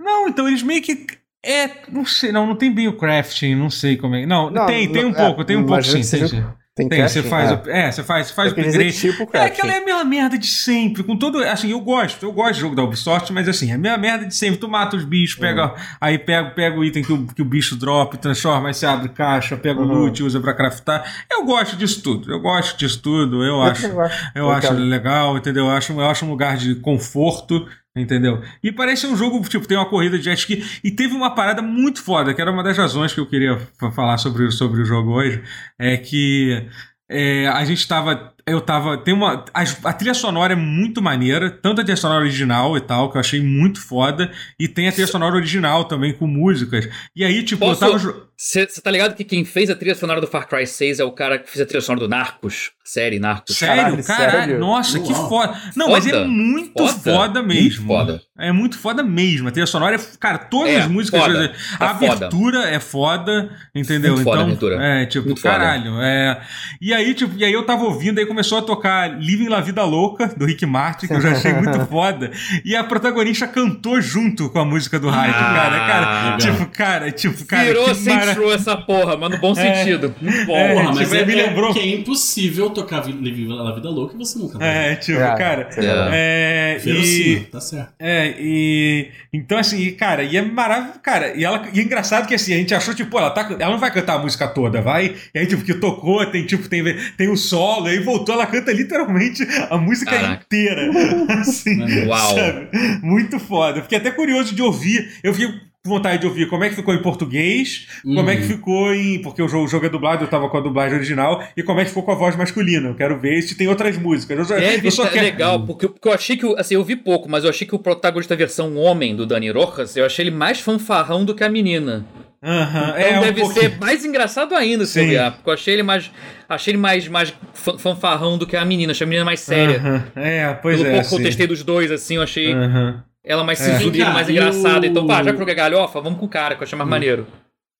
[0.00, 1.06] Não, então eles meio que.
[1.44, 4.24] É, não sei, não, não tem bem o crafting, não sei como é.
[4.24, 5.92] Não, Não, tem, tem um não- pouco, é, tem um pouco sim.
[5.92, 6.44] tem, seja- sim.
[6.76, 7.22] Tem, Tem, casting?
[7.22, 7.54] você faz, É.
[7.54, 8.92] o- é, você faz, você faz Eu o upgrade.
[8.98, 9.46] tipo É casting.
[9.46, 12.60] aquela é a mesma merda de sempre, com todo, assim, eu gosto, eu gosto de
[12.62, 15.38] jogo da Ubisoft, mas assim, é a mesma merda de sempre, tu mata os bichos,
[15.38, 18.86] pega, aí pega, pega o item que o, que o bicho dropa, transforma, aí você
[18.86, 19.98] abre caixa, pega o Uhum.
[20.02, 23.96] loot, usa pra craftar, eu gosto disso tudo, eu gosto disso tudo, eu acho, também
[23.96, 24.16] gosto.
[24.34, 28.42] eu acho legal, entendeu, eu acho, eu acho um lugar de conforto, Entendeu?
[28.62, 30.64] E parece um jogo, tipo, tem uma corrida de jet ski.
[30.82, 33.92] E teve uma parada muito foda, que era uma das razões que eu queria fa-
[33.92, 35.40] falar sobre, sobre o jogo hoje.
[35.78, 36.66] É que
[37.08, 38.32] é, a gente tava.
[38.46, 38.98] Eu tava.
[38.98, 39.44] Tem uma.
[39.54, 43.16] A, a trilha sonora é muito maneira, tanto a trilha sonora original e tal, que
[43.16, 44.30] eu achei muito foda.
[44.58, 46.88] E tem a trilha sonora original também, com músicas.
[47.14, 48.24] E aí, tipo, Posso- eu tava.
[48.36, 51.12] Você tá ligado que quem fez a trilha sonora do Far Cry 6 é o
[51.12, 52.72] cara que fez a trilha sonora do Narcos?
[52.84, 53.56] Série Narcos.
[53.56, 54.04] Sério?
[54.04, 55.28] Caralho, nossa, que Uau.
[55.28, 55.54] foda.
[55.74, 55.96] Não, Foda.
[55.96, 56.92] mas é muito Foda.
[57.12, 57.62] foda, mesmo.
[57.62, 58.22] Muito foda.
[58.38, 59.48] É muito foda mesmo.
[59.48, 60.00] A trilha sonora é.
[60.20, 61.22] Cara, todas É, as músicas.
[61.22, 61.52] foda.
[61.74, 62.12] A Tá foda.
[62.12, 64.12] abertura é foda, entendeu?
[64.14, 64.84] Muito foda a então, abertura.
[64.84, 65.98] É, tipo, Muito caralho.
[66.02, 66.42] É...
[66.80, 69.82] E aí, tipo, e aí eu tava ouvindo, aí começou a tocar Living La Vida
[69.84, 72.30] Louca, do Rick Martin, que eu já achei muito foda.
[72.64, 75.78] E a protagonista cantou junto com a música do rádio, Ah, cara.
[75.86, 76.38] Cara, legal.
[76.38, 77.64] tipo, cara, tipo, cara.
[77.64, 77.94] Virou que
[78.32, 80.14] Row essa porra, mas no bom sentido.
[80.20, 80.56] Muito bom.
[80.56, 83.48] É, Porra, tipo, mas aí é, me lembrou- é que é impossível tocar Vi- Live
[83.52, 84.92] a Vida Louca e você nunca vai.
[84.92, 85.68] É, tipo, É, cara.
[85.70, 86.08] sei lá.
[86.12, 87.92] É, e, tá certo.
[87.98, 89.08] É, e.
[89.32, 91.00] Então, assim, e, cara, e é maravilhoso.
[91.02, 93.72] Cara, e, ela, e é engraçado que assim, a gente achou, tipo, ela, tá, ela
[93.72, 95.14] não vai cantar a música toda, vai.
[95.34, 96.82] E aí, tipo, que tocou, tem, tipo, tem,
[97.16, 100.44] tem o solo, aí voltou, ela canta literalmente a música Caraca.
[100.44, 100.90] inteira.
[101.40, 102.34] Assim, Uau.
[102.34, 102.68] sabe?
[103.02, 103.82] Muito foda.
[103.82, 105.12] Fiquei até curioso de ouvir.
[105.22, 105.52] Eu fiquei
[105.86, 108.48] vontade de ouvir como é que ficou em português, como é que Uhum.
[108.48, 109.20] ficou em.
[109.20, 111.78] Porque o jogo, o jogo é dublado, eu tava com a dublagem original, e como
[111.78, 112.88] é que ficou com a voz masculina.
[112.88, 114.38] Eu quero ver se tem outras músicas.
[114.38, 115.24] Eu, só- Deve eu só tá quero.
[115.26, 117.78] legal, porque, porque eu achei que, assim, eu vi pouco, mas eu achei que o
[117.78, 122.04] protagonista versão homem do Dani Rojas, eu achei ele mais fanfarrão do que a menina.
[122.42, 123.70] Aham, Então é, um deve pouquinho.
[123.70, 125.00] ser mais engraçado ainda se Sim.
[125.00, 126.10] eu olhar, porque eu achei ele mais,
[126.48, 129.78] achei ele mais, mais fan- fanfarrão do que a menina, achei a menina mais séria.
[129.78, 130.92] Aham, É, pois Pelo é.
[130.92, 131.24] pouco que eu sim.
[131.24, 133.02] testei dos dois, assim, eu achei Aham.
[133.24, 133.78] Ela mais É.
[133.78, 134.86] sisuda e mais engraçada.
[134.86, 136.88] o- Então, pá, já que joguei galhofa, vamos com o cara, que eu achei mais
[136.90, 137.26] maneiro.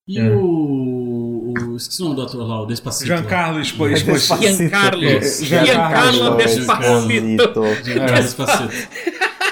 [0.08, 0.22] E É.
[0.30, 1.76] o, o.
[1.76, 3.06] Esqueci o nome do ator lá, o Despacito.
[3.06, 4.18] Giancarlo Expo- É Exposito.
[4.18, 4.56] Despacito.
[4.58, 5.04] Giancarlo.
[5.04, 5.44] Isso.
[5.44, 7.84] Giancarlo Giancarlo Despacito.
[7.84, 8.88] Giancarlo Despacito.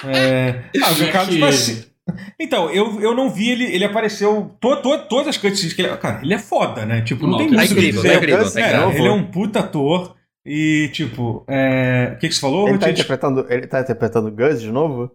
[0.08, 0.62] É.
[0.82, 1.92] Ah, o Giancarlo Que- Exposito.
[2.38, 4.50] Então, eu, eu não vi ele, ele apareceu.
[4.60, 5.96] To, to, todas as cutscenes que ele.
[5.96, 7.00] Cara, ele é foda, né?
[7.02, 8.12] Tipo, não Não, tem tá muito que incrível, dizer.
[8.12, 8.90] tá incrível, tá É, incrível.
[8.90, 10.16] ele é um puta ator.
[10.44, 12.14] E, tipo, é...
[12.16, 12.68] o que, que você falou?
[12.68, 15.08] Ele tá, interpretando, ele tá interpretando o Gus de novo?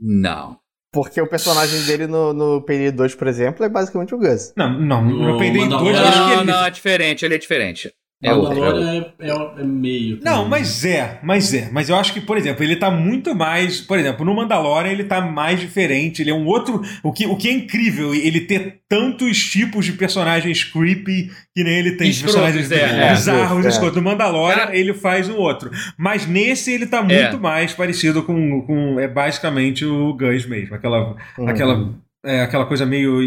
[0.00, 0.58] Não.
[0.92, 4.52] Porque o personagem dele no, no PD 2, por exemplo, é basicamente o Gus.
[4.56, 6.50] Não, não, no O Payday 2 eu Mandalorian- acho que Não, ele.
[6.52, 7.92] não, é diferente, ele é diferente.
[8.22, 8.34] É é.
[8.34, 10.18] Mandalorian é, é, é meio.
[10.22, 11.68] Não, mas é, mas é.
[11.70, 13.80] Mas eu acho que, por exemplo, ele tá muito mais.
[13.82, 16.22] Por exemplo, no Mandalorian ele tá mais diferente.
[16.22, 16.80] Ele é um outro.
[17.02, 21.74] O que, o que é incrível, ele ter tantos tipos de personagens creepy que nem
[21.78, 22.08] ele tem.
[22.08, 23.10] Escrotos, personagens é.
[23.10, 23.68] bizarros, É.
[23.68, 23.96] escrotos.
[23.96, 25.70] No Mandalorian ele faz um outro.
[25.98, 27.02] Mas nesse ele tá É.
[27.02, 28.98] muito mais parecido com, com.
[28.98, 30.74] É basicamente o Gus mesmo.
[30.74, 31.16] Aquela.
[31.38, 31.48] Uhum.
[31.48, 32.05] Aquela.
[32.26, 33.20] É, aquela coisa meio.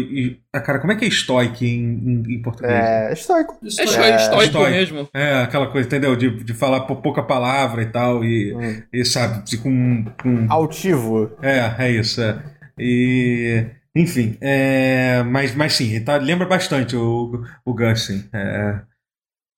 [0.52, 2.72] ah, cara, como é que é estoic em, em, em português?
[2.72, 3.54] É estoico.
[3.62, 4.70] É é- esto- É, estoico estoico.
[4.70, 5.08] mesmo.
[5.14, 6.14] É, aquela coisa, entendeu?
[6.14, 8.82] De, de falar pou- pouca palavra e tal, e, Hum.
[8.92, 10.46] e sabe, de- com, com.
[10.50, 11.30] Altivo.
[11.42, 12.38] É, é isso, é.
[12.78, 13.64] E.
[13.96, 18.24] Enfim, é, mas, mas sim, ele tá, lembra bastante o, o Gus, sim.
[18.32, 18.80] É,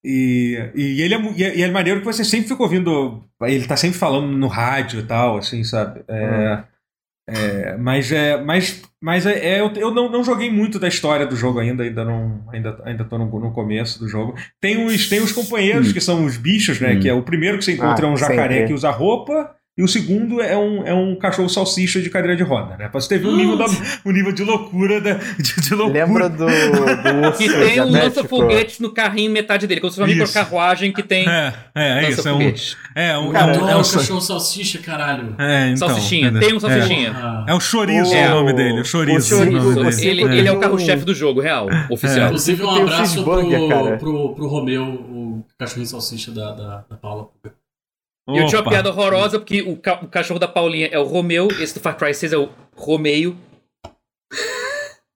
[0.05, 3.23] e, e ele é, e é, e é maneiro que você sempre fica ouvindo.
[3.43, 6.03] Ele tá sempre falando no rádio e tal, assim, sabe?
[6.09, 6.65] É,
[7.29, 8.43] é, mas é.
[8.43, 11.83] Mas, mas é, é, eu, eu não, não joguei muito da história do jogo ainda,
[11.85, 12.45] ainda não.
[12.53, 14.35] Ainda, ainda tô no, no começo do jogo.
[14.61, 16.95] Tem os, tem os companheiros, que são os bichos, né?
[16.95, 17.01] Hum.
[17.01, 18.67] Que é o primeiro que você encontra Ah, é um jacaré sempre.
[18.69, 19.55] que usa roupa.
[19.79, 22.89] E o segundo é um, é um cachorro salsicha de cadeira de roda, né?
[22.91, 23.65] Pra você ter ver o nível, da,
[24.05, 26.05] o nível de loucura da, de, de loucura.
[26.05, 26.45] Lembra do, do
[27.27, 27.91] urso Que tem um diabético?
[27.91, 30.27] lança-foguetes no carrinho metade dele, como se fosse uma Isso.
[30.29, 32.29] microcarruagem que tem É, é, é isso.
[32.29, 32.35] É um.
[32.37, 32.77] lança-foguetes.
[32.95, 33.33] É um.
[33.33, 35.35] Cara, é um, é um, cachorro salsicha, caralho.
[35.39, 36.49] é, então, Salsichinha, entendeu?
[36.49, 37.45] tem um salsichinha.
[37.49, 38.81] É, é o chorizo O- o nome dele.
[38.83, 39.35] O chorizo.
[39.35, 40.23] o o chorizo, nome o dele.
[40.23, 42.27] Ele, ele é o carro-chefe um- do jogo, real, oficial.
[42.27, 47.29] Inclusive, um abraço pro, pro, pro Romeu, o cachorrinho salsicha da, da, da Paula.
[48.31, 51.05] E eu tinha uma piada horrorosa, porque o, ca- o cachorro da Paulinha é o
[51.05, 53.37] Romeu, esse do Far Cry 6 é o Romeio.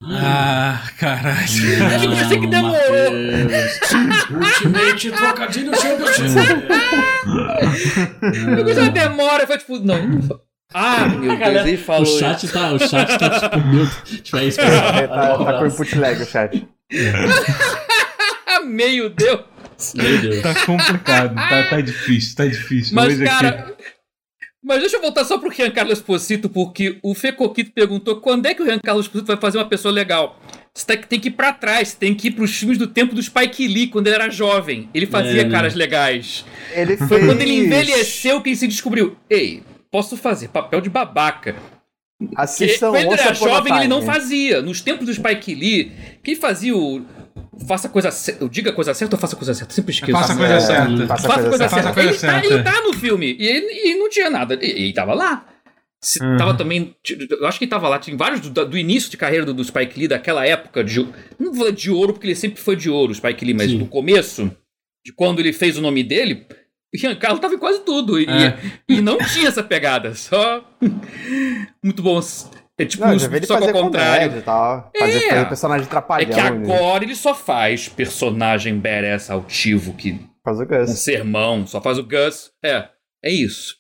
[0.03, 1.47] Ah, caralho.
[1.47, 3.13] que você que demorou.
[4.31, 6.27] Ultimate trocadilho Championship.
[8.59, 9.97] Eu gostei da demora, foi tipo, não.
[10.75, 12.03] Ah, meu Deus, Galera, ele falou.
[12.03, 14.61] o chat tá, o chat tá tipo, meu, tipo, é isso.
[14.61, 16.69] É, tá, tá com input lag o chat.
[18.47, 19.41] Ah, meu Deus.
[19.95, 20.43] Meu Deus.
[20.43, 22.95] Tá complicado, tá, tá difícil, tá difícil.
[22.95, 23.77] Mas, Hoje aqui- cara.
[24.65, 28.47] Mas deixa eu voltar só pro Rian Carlos Esposito, porque o Fê Coquito perguntou quando
[28.47, 30.41] é que o Rian Carlos Esposito vai fazer uma pessoa legal.
[30.75, 32.87] Você tem que- tem que ir pra trás, você tem que ir pros filmes do
[32.89, 34.89] tempo do Spike Lee, quando ele era jovem.
[34.93, 36.45] Ele fazia É, caras legais.
[36.75, 37.25] Ele Foi fez...
[37.27, 39.17] quando ele envelheceu que ele se descobriu.
[39.31, 41.55] Ei, posso fazer papel de babaca.
[42.35, 44.63] Assistam quando ele era jovem, ele não fazia.
[44.63, 45.93] Nos tempos do Spike Lee,
[46.25, 47.05] quem fazia o.
[47.67, 48.49] Faça coisa certa.
[48.49, 49.73] Diga coisa certa ou faça coisa certa?
[49.73, 50.13] Sempre esqueço.
[50.13, 51.07] Faça a coisa É, certa.
[51.07, 51.93] Faça Faça coisa certa.
[51.93, 52.47] coisa ele, Tá, certa.
[52.47, 53.37] ele tá no filme.
[53.39, 54.59] E ele, e não tinha nada.
[54.61, 55.47] E ele tava lá.
[56.03, 56.37] Se- Uhum.
[56.37, 56.95] Tava também.
[57.31, 57.99] Eu acho que ele tava lá.
[57.99, 61.01] Tinha vários do, do início de carreira do, do Spike Lee, daquela época de.
[61.39, 63.71] Não vou falar de ouro, porque ele sempre foi de ouro, o Spike Lee, mas
[63.71, 63.79] Sim.
[63.79, 64.51] do começo,
[65.05, 66.47] de quando ele fez o nome dele,
[66.95, 68.21] o Giancarlo tava em quase tudo.
[68.21, 68.59] E, É.
[68.89, 70.15] e não tinha essa pegada.
[70.15, 70.63] Só.
[71.83, 72.21] Muito bom.
[72.79, 74.37] É tipo, Não, já só que ao contrário.
[74.39, 74.91] e tal.
[74.99, 75.31] Fazer É.
[75.31, 76.29] fazer personagem É trapalhão.
[76.31, 76.37] que
[76.67, 76.75] né?
[76.77, 80.91] agora ele só faz personagem badass altivo que Faz o um Gus.
[80.99, 82.51] sermão, só faz o Gus.
[82.63, 82.89] É,
[83.25, 83.77] é isso.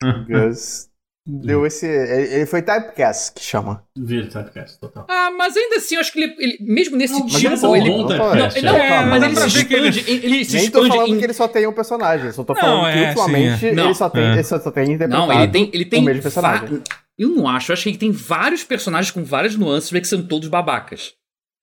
[0.28, 0.88] Gus
[1.28, 1.84] deu esse...
[1.86, 3.82] Ele foi typecast, que chama.
[3.98, 5.06] Vira typecast, total.
[5.10, 8.06] Ah, mas ainda assim, eu acho que ele, ele- mesmo nesse Não, tipo, ele, não,
[8.06, 8.62] typecast.
[8.62, 8.88] não, é.
[9.02, 11.18] é, mas ele pra se que ele- expande, ele se Nem tô expande falando em-
[11.18, 13.68] que ele só tem um personagem, só tô Não, falando que é, ultimamente sim, é.
[13.70, 14.32] ele, Não, só tem, é.
[14.34, 16.82] ele só, só tem interpretado Não, ele tem, ele tem o mesmo personagem.
[17.18, 20.22] Eu não acho, eu acho que tem vários personagens com várias nuances, vê que são
[20.22, 21.14] todos babacas.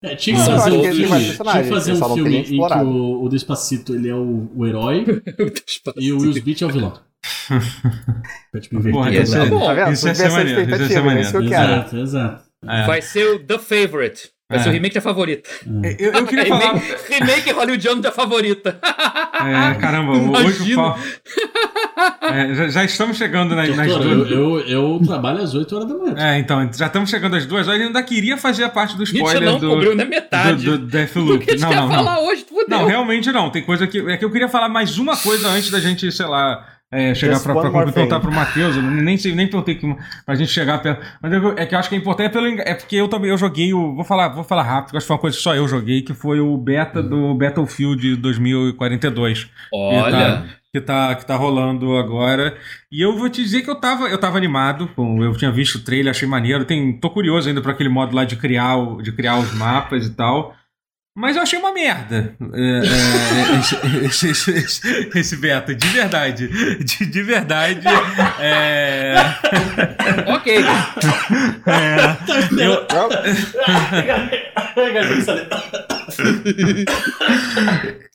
[0.04, 3.30] É, tinha que fazer um mais tinha que fazer um filme em que o, o
[3.30, 5.06] Despacito ele é o, o herói
[5.96, 7.00] e o Will Smith é o vilão.
[8.52, 9.66] Pra, tipo, inverter Porra, é- bom.
[9.66, 9.94] Tá vendo?
[9.94, 11.72] Isso ia Tudo ser essa maneiro, isso ia ser é isso que eu quero.
[11.72, 12.44] Exato, exato.
[12.68, 12.86] É.
[12.86, 14.33] Vai ser o The Favorite.
[14.54, 14.64] Vai É.
[14.64, 15.50] ser o remake da favorita.
[16.00, 16.74] Eu, eu queria falar.
[16.74, 18.78] remake, remake hollywoodiano da favorita.
[18.82, 20.96] É, caramba, hoje o
[22.22, 24.30] É, já, já estamos chegando nas, nas duas.
[24.32, 24.60] eu, eu,
[24.94, 26.16] eu trabalho às 8 horas da manhã.
[26.18, 27.80] É, então, já estamos chegando às duas horas.
[27.82, 30.66] Eu ainda queria fazer a parte do spoiler não do, cobriu nem do, metade.
[30.66, 31.46] do Do Deathloop.
[31.46, 32.26] que a gente Não, quer não, falar não.
[32.28, 32.66] hoje, fudeu.
[32.68, 33.50] Não, realmente não.
[33.50, 34.00] Tem coisa que.
[34.10, 36.66] É que eu queria falar mais uma coisa antes da gente, sei lá.
[36.94, 37.54] É, chegar pra
[37.94, 38.22] perguntar thing.
[38.28, 39.96] pro Matheus, eu nem sei, nem perguntei que,
[40.26, 41.06] pra gente chegar perto.
[41.22, 43.30] Mas eu- é que eu acho que é importante é, pelo, é porque eu também
[43.30, 43.96] eu joguei o.
[43.96, 46.14] Vou falar, vou falar rápido, acho que foi uma coisa que só eu joguei, que
[46.14, 52.56] foi o beta do Battlefield 2042 Olha, que tá, que tá rolando agora.
[52.92, 55.76] E eu vou te dizer que eu tava, eu tava animado, com, eu tinha visto
[55.76, 56.66] o trailer, achei maneiro.
[56.66, 60.06] Tem, tô curioso ainda pra aquele modo lá de criar, o- de criar os mapas
[60.08, 60.56] e tal.
[61.16, 63.56] Mas eu achei uma merda é, é,
[64.10, 66.48] esse, esse, esse, esse, beta, de verdade.
[66.84, 67.86] De, de verdade.
[68.40, 69.14] É,
[70.26, 70.56] ok.
[71.68, 72.18] é,
[72.66, 72.88] eu,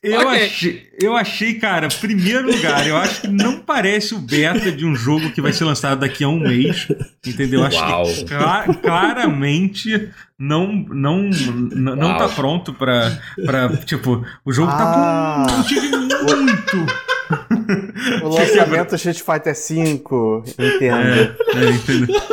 [0.01, 0.45] Eu, Ok.
[0.45, 4.95] achei, eu achei, cara, primeiro lugar, eu acho que não parece o beta de um
[4.95, 6.87] jogo que vai ser lançado daqui a um mês.
[7.25, 7.61] Entendeu?
[7.61, 8.03] Eu Acho Uau.
[8.05, 10.09] que cla- claramente
[10.39, 13.11] não, não, não, não tá pronto pra,
[13.45, 13.69] pra.
[13.85, 14.77] Tipo, o jogo Ah.
[14.77, 17.09] tá com um tive muito.
[18.23, 20.01] O lançamento Street Fighter V,
[20.57, 21.35] entendo.
[21.55, 22.19] É, entendeu?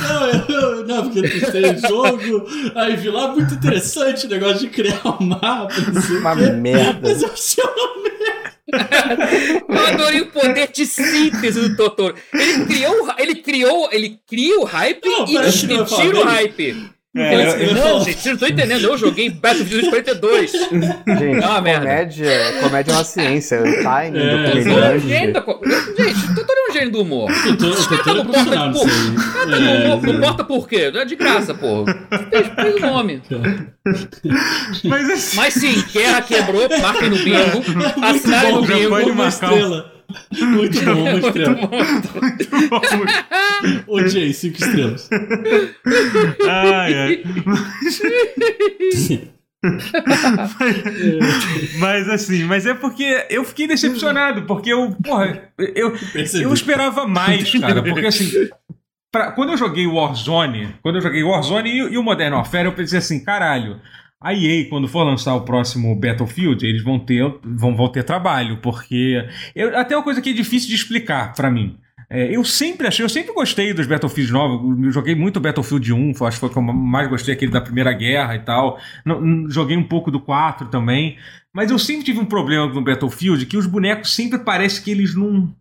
[0.00, 2.46] Não, eu- não, porque tu tem jogo,
[2.76, 7.00] aí vi lá muito interessante o negócio de criar um mapa, não Uma merda.
[7.08, 8.00] Mas eu achei uma
[9.68, 12.14] Eu adorei o poder de síntese do Totoro.
[12.32, 15.50] Ele criou, ele criou, ele cria o hype Não, e falar
[16.02, 16.90] tira o hype.
[17.16, 17.98] É, que eu ia Não, falar.
[18.04, 18.84] gente, vocês não estão entendendo.
[18.84, 20.52] Eu joguei Battlefield 42.
[20.52, 20.64] Gente,
[21.42, 22.30] É uma comédia,
[22.60, 23.60] comédia é uma ciência.
[23.60, 25.96] O timing É, do é comediante.
[25.96, 27.28] Gente, Totoro é um gênio do humor.
[27.30, 29.32] É Não importa, nisso aí.
[29.32, 30.16] Cata É, não, não é.
[30.16, 30.92] importa por quê.
[30.94, 31.84] É de graça, pô.
[31.84, 33.22] Fez, o nome.
[34.84, 35.36] Mas assim.
[35.36, 37.64] Mas sim, Guerra quebrou, marquem no bingo.
[37.74, 38.88] Muito Assinarem no bingo.
[38.90, 39.12] pode
[40.40, 41.54] uma marcar um- estrela.
[41.54, 43.84] Muito bom, uma estrela.
[43.86, 45.08] Odiei, cinco estrelas.
[46.48, 47.22] Ai, ai.
[51.78, 55.42] Mas assim, mas é porque eu fiquei decepcionado, porque eu, porra,
[55.74, 56.44] eu, Percebi.
[56.44, 58.30] eu esperava mais, cara, porque assim,
[59.12, 62.72] pra- quando eu joguei Warzone, quando eu joguei Warzone e, e o Modern Warfare, eu
[62.72, 63.80] pensei assim, caralho,
[64.20, 68.58] a EA, quando for lançar o próximo Battlefield, eles vão ter, vão, vão ter trabalho,
[68.58, 71.76] porque eu, até uma coisa que é difícil de explicar pra mim.
[72.12, 74.92] É, eu sempre achei, eu sempre gostei dos Battlefield novos.
[74.92, 77.60] Joguei muito Battlefield 1, foi- acho que foi o que eu mais gostei, aquele da
[77.60, 78.78] Primeira Guerra e tal.
[79.48, 81.16] Joguei um pouco do 4 também.
[81.54, 85.14] Mas eu sempre tive um problema no Battlefield que os bonecos sempre parece que eles
[85.14, 85.54] não.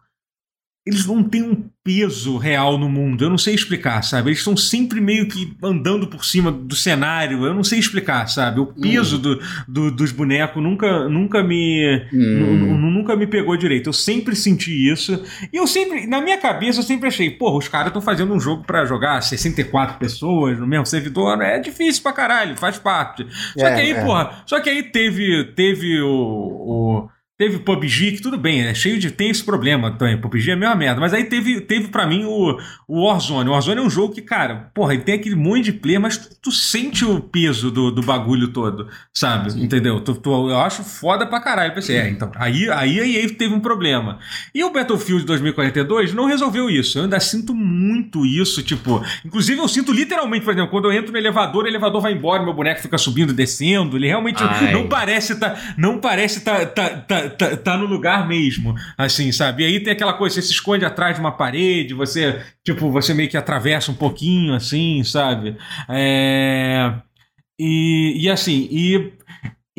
[0.90, 3.24] Eles não têm um peso real no mundo.
[3.24, 4.30] Eu não sei explicar, sabe?
[4.30, 7.46] Eles estão sempre meio que andando por cima do cenário.
[7.46, 8.60] Eu não sei explicar, sabe?
[8.60, 12.06] O peso do, do- dos bonecos nunca, nunca me.
[12.14, 12.18] Hum.
[12.18, 13.88] nu- nu- Nunca me pegou direito.
[13.88, 15.24] Eu sempre senti isso.
[15.54, 18.40] E eu sempre, na minha cabeça, eu sempre achei, porra, os caras estão fazendo um
[18.40, 21.42] jogo pra jogar 64 pessoas no mesmo servidor.
[21.42, 23.26] É difícil pra caralho, faz parte.
[23.58, 24.04] Só É, que aí, é.
[24.04, 27.10] porra, só que aí teve, teve o, o-
[27.40, 29.12] Teve PUBG, que tudo bem, é cheio de.
[29.12, 30.20] Tem esse problema também.
[30.20, 31.00] PUBG é a mesma merda.
[31.00, 33.48] Mas aí teve, teve para mim o, o Warzone.
[33.48, 36.18] O Warzone é um jogo que, cara, porra, ele tem aquele monte de player, mas
[36.18, 39.54] tu, tu sente o peso do, do bagulho todo, sabe?
[39.54, 39.64] Sim.
[39.64, 40.02] Entendeu?
[40.02, 41.74] Tu, tu, eu acho foda pra caralho.
[41.74, 42.30] Pensei, é, então.
[42.36, 44.20] Aí, aí, aí teve um problema.
[44.54, 47.00] E o Battlefield 2042 não resolveu isso.
[47.00, 49.02] Eu ainda sinto muito isso, tipo.
[49.24, 52.44] Inclusive, eu sinto literalmente, por exemplo, quando eu entro no elevador, o elevador vai embora,
[52.44, 53.96] meu boneco fica subindo e descendo.
[53.96, 54.74] Ele realmente Ai.
[54.74, 55.56] não parece tá.
[55.78, 59.64] Não parece tá, tá, tá tá, tá, no lugar mesmo, assim, sabe?
[59.64, 63.14] E aí tem aquela coisa, você se esconde atrás de uma parede, você, tipo, você
[63.14, 65.58] meio que atravessa um pouquinho, assim, sabe?
[65.90, 66.94] É...
[67.60, 69.12] E, e assim, e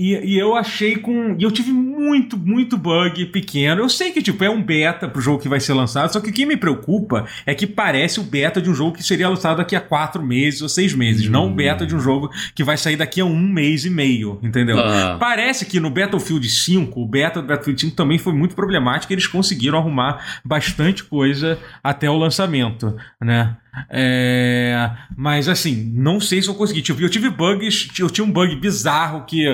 [0.01, 1.37] e, e, eu achei com.
[1.39, 3.83] E eu tive muito, muito bug pequeno.
[3.83, 6.31] Eu sei que, tipo, é um beta pro jogo que vai ser lançado, só que
[6.31, 9.59] o que me preocupa é que parece o beta de um jogo que seria lançado
[9.59, 11.33] daqui a quatro meses ou seis meses, hum.
[11.33, 14.39] não o beta de um jogo que vai sair daqui a um mês e meio,
[14.43, 14.79] entendeu?
[14.79, 15.19] Ah.
[15.21, 19.27] Parece que no Battlefield 5, o beta do Battlefield 5 também foi muito problemático, eles
[19.27, 23.55] conseguiram arrumar bastante coisa até o lançamento, né?
[23.89, 26.83] É, mas assim, não sei se eu consegui.
[26.83, 29.45] Tipo, eu tive bugs, eu tinha um bug bizarro que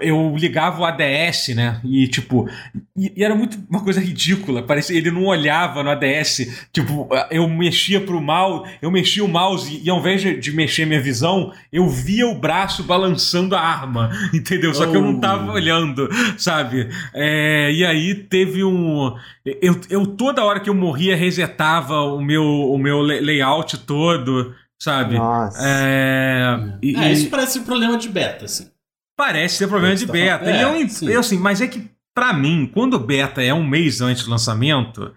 [0.00, 1.80] eu ligava o ADS, né?
[1.84, 2.48] E tipo,
[2.96, 4.62] e, e, era muito uma coisa ridícula.
[4.62, 6.68] Parecia ele não olhava no ADS.
[6.72, 10.52] Tipo, eu mexia pro mal, eu mexia o mouse e, e ao invés de, de,
[10.52, 14.74] mexer minha visão, eu via o braço balançando a arma, entendeu?
[14.74, 15.54] Só que eu não tava oh.
[15.54, 16.88] olhando, sabe?
[17.14, 19.14] É, e aí teve um.
[19.44, 25.16] Eu, eu toda hora que eu morria resetava o meu, o meu layout todo, sabe?
[25.16, 25.58] Nossa.
[25.62, 28.68] É, e, é isso parece um problema de beta, assim.
[29.16, 30.50] Parece ser problema de beta.
[30.50, 33.66] É, e eu, eu, assim, mas é que, para mim, quando o beta é um
[33.66, 35.12] mês antes do lançamento,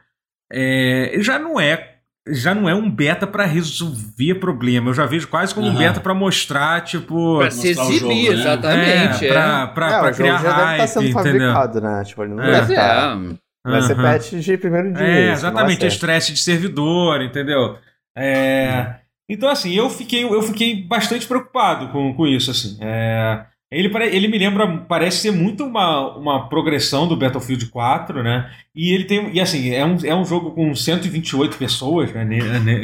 [0.52, 1.94] é, já não é
[2.28, 4.90] já não é um beta para resolver problema.
[4.90, 5.74] Eu já vejo quase como uhum.
[5.74, 7.40] um beta para mostrar, tipo.
[7.40, 8.30] Pra se exibir, jogo, né?
[8.30, 9.26] exatamente.
[9.26, 11.53] É, pra, pra, é, pra criar já hype, deve estar sendo entendeu?
[11.53, 12.03] fabricado, né?
[12.06, 12.52] Tipo, ele não é.
[12.52, 13.20] deve estar...
[13.65, 13.88] Vai uhum.
[13.88, 15.06] ser patch de primeiro dia.
[15.06, 17.78] É, exatamente, estresse de servidor, entendeu?
[18.15, 18.95] É.
[19.30, 22.77] Então, assim, eu fiquei, eu fiquei bastante preocupado com, com isso, assim.
[22.81, 28.52] É, ele, ele me lembra, parece ser muito uma, uma progressão do Battlefield 4, né?
[28.76, 29.32] E ele tem.
[29.32, 32.26] E assim, é um, é um jogo com 128 pessoas né,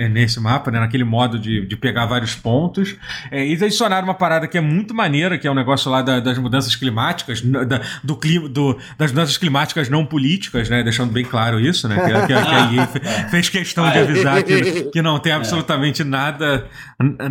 [0.07, 2.95] nesse mapa, né, naquele modo de, de pegar vários pontos.
[3.31, 6.03] É, eles adicionaram uma parada que é muito maneira, que é o um negócio lá
[6.03, 10.83] da, das mudanças climáticas, da, do clima, do, das mudanças climáticas não políticas, né?
[10.83, 11.95] Deixando bem claro isso, né?
[11.95, 16.67] Que, que, que a EA fez questão de avisar que, que não tem absolutamente nada,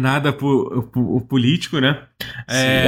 [0.01, 1.97] nada político, né?
[2.49, 2.85] É,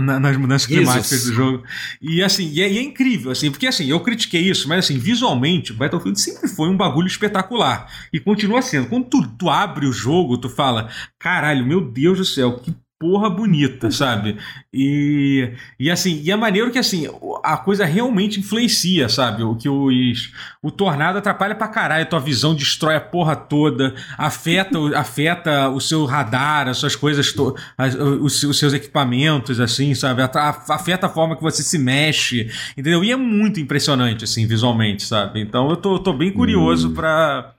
[0.00, 1.64] nas mudanças climáticas do jogo.
[2.00, 4.91] E assim, e é, e é incrível, assim, porque assim, eu critiquei isso, mas assim
[4.92, 7.90] assim, visualmente, Battlefield sempre foi um bagulho espetacular.
[8.12, 8.88] E continua sendo.
[8.88, 10.88] Quando tu, tu abre o jogo, tu fala:
[11.18, 14.38] caralho, meu Deus do céu, que porra bonita, sabe?
[14.72, 17.08] E, e assim, e é maneiro que assim,
[17.42, 19.42] a coisa realmente influencia, sabe?
[19.42, 23.92] O que os, o tornado atrapalha pra caralho, a tua visão destrói a porra toda,
[24.16, 29.96] afeta, afeta o seu radar, as suas coisas, to, as, os, os, seus equipamentos, assim,
[29.96, 30.22] sabe?
[30.22, 32.48] Afeta a forma que você se mexe,
[32.78, 33.02] entendeu?
[33.02, 35.40] E é muito impressionante, assim, visualmente, sabe?
[35.40, 36.94] Então eu tô, tô bem curioso hum.
[36.94, 37.52] pra,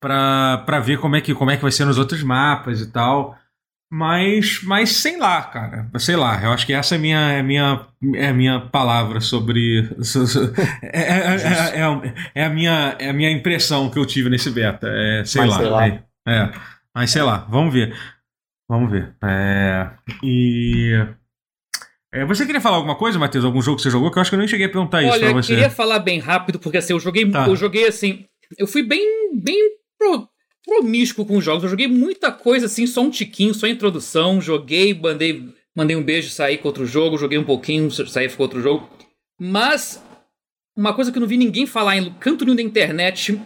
[0.00, 2.90] pra, pra ver como é, que, como é que vai ser nos outros mapas e
[2.90, 3.36] tal.
[3.94, 5.86] Mas, mas sei lá, cara.
[5.98, 9.82] Sei lá, eu acho que essa é a minha, é minha, é minha palavra sobre.
[10.82, 14.50] É, é, é, é, é, a minha, é a minha impressão que eu tive nesse
[14.50, 14.88] beta.
[14.88, 15.56] É, sei mas lá.
[15.58, 15.86] Sei lá.
[15.86, 16.52] É, é,
[16.94, 17.94] mas sei lá, vamos ver.
[18.66, 19.14] Vamos ver.
[19.22, 19.90] É,
[20.22, 20.92] e.
[22.14, 23.44] É, você queria falar alguma coisa, Matheus?
[23.44, 24.10] Algum jogo que você jogou?
[24.10, 25.52] Que eu acho que eu nem cheguei a perguntar Olha, isso pra você.
[25.52, 27.46] Olha, eu queria falar bem rápido, porque assim, eu joguei, tá.
[27.46, 28.24] eu joguei assim.
[28.56, 29.58] Eu fui bem, bem
[29.98, 30.28] pro,
[30.64, 31.64] promíscuo com jogos.
[31.64, 34.40] Eu joguei muita coisa assim, só um tiquinho, só introdução.
[34.40, 37.18] Joguei, mandei, mandei um beijo, saí com outro jogo.
[37.18, 38.88] Joguei um pouquinho, saí com outro jogo.
[39.38, 40.02] Mas
[40.76, 43.40] uma coisa que eu não vi ninguém falar em canto nenhum da internet,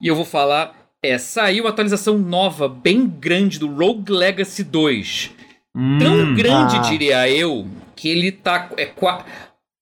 [0.00, 5.30] e eu vou falar, é: saiu a atualização nova, bem grande, do Rogue Legacy 2.
[5.76, 6.80] Hum, Tão grande, ah.
[6.80, 8.70] diria eu, que ele tá.
[8.76, 8.92] É,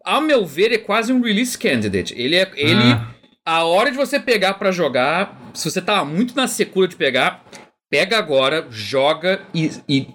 [0.05, 2.15] ao meu ver, é quase um release candidate.
[2.17, 2.51] Ele é.
[2.55, 2.93] Ele.
[2.93, 3.18] Ah
[3.49, 7.43] a hora de você pegar para jogar, se você tá muito na secura de pegar,
[7.91, 10.07] pega agora, joga e, e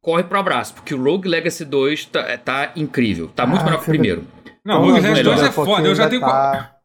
[0.00, 3.28] corre pro abraço, porque o Rogue Legacy 2 tá, tá incrível.
[3.28, 4.26] Tá muito ah, melhor que o primeiro.
[4.64, 6.22] Não, o Rogue Legacy 2 é foda, eu já tenho.
[6.22, 6.76] Tá...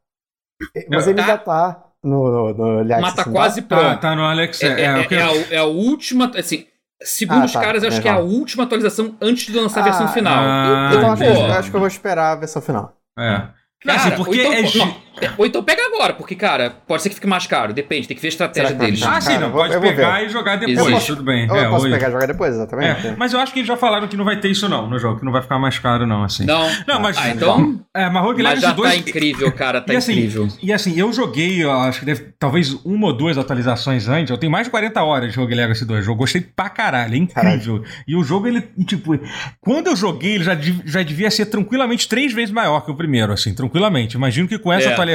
[0.89, 1.27] Mas ele tá...
[1.27, 3.81] já tá no, no, no Mas tá quase pronto.
[3.81, 4.61] Tá, tá no Alex.
[4.61, 6.31] É, é, é, é, a, é a última.
[6.37, 6.65] Assim,
[7.01, 9.81] Segundo ah, os tá, caras, eu acho que é a última atualização antes de lançar
[9.81, 10.43] ah, a versão final.
[10.43, 12.97] Ah, então, acho, acho, que eu vou esperar a versão final.
[13.17, 13.47] É.
[13.85, 15.06] Cara, assim, porque então, é.
[15.37, 17.73] Ou então pega agora, porque, cara, pode ser que fique mais caro.
[17.73, 18.99] Depende, tem que ver a estratégia que deles.
[18.99, 21.07] vai Ah, sim, não, eu pode eu pegar e jogar depois, Existe.
[21.07, 21.49] tudo bem.
[21.49, 23.07] Ou É, eu posso hoje- pegar e jogar depois, exatamente.
[23.07, 24.97] É, mas eu acho que eles já falaram que não vai ter isso não no
[24.99, 26.45] jogo, que não vai ficar mais caro não, assim.
[26.45, 26.67] Não.
[26.87, 27.17] Não, mas...
[27.17, 27.79] Ah, então.
[27.95, 28.89] É, mas Rogue Legacy já 2...
[28.91, 29.81] tá incrível, cara.
[29.81, 30.47] Tá e assim, incrível.
[30.61, 34.29] E assim, eu joguei, eu acho que deve, talvez uma ou duas atualizações antes.
[34.29, 36.05] Eu tenho mais de 40 horas de Rogue Legacy 2.
[36.07, 37.83] Eu gostei pra caralho, é incrível.
[38.07, 39.17] E o jogo, ele, tipo,
[39.59, 43.33] quando eu joguei, ele já, já devia ser tranquilamente três vezes maior que o primeiro,
[43.33, 44.15] assim, tranquilamente.
[44.15, 44.91] Imagino que com essa É.
[44.93, 45.06] atualiza-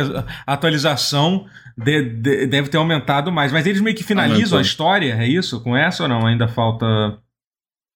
[0.47, 1.47] atualização
[1.77, 3.53] de- de- deve ter aumentado mais.
[3.53, 4.59] Mas eles meio que finalizam Aumentou.
[4.59, 5.61] a história, é isso?
[5.63, 6.27] Com essa ou não?
[6.27, 6.87] Ainda falta.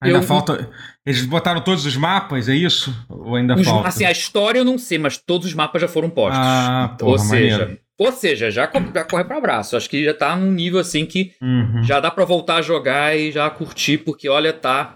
[0.02, 0.68] Ainda Eu- falta.
[1.06, 2.94] Eles botaram todos os mapas, é isso?
[3.08, 3.88] Ou ainda Os- falta?
[3.88, 6.38] assim, a história eu não sei, mas todos os mapas já foram postos.
[6.42, 7.80] Ah, porra, ou seja, maneiro.
[7.98, 9.76] ou seja, já, co- já corre pra abraço.
[9.76, 11.82] Acho que já tá num nível assim que Uhum.
[11.82, 14.94] já dá pra voltar a jogar e já curtir, porque olha, tá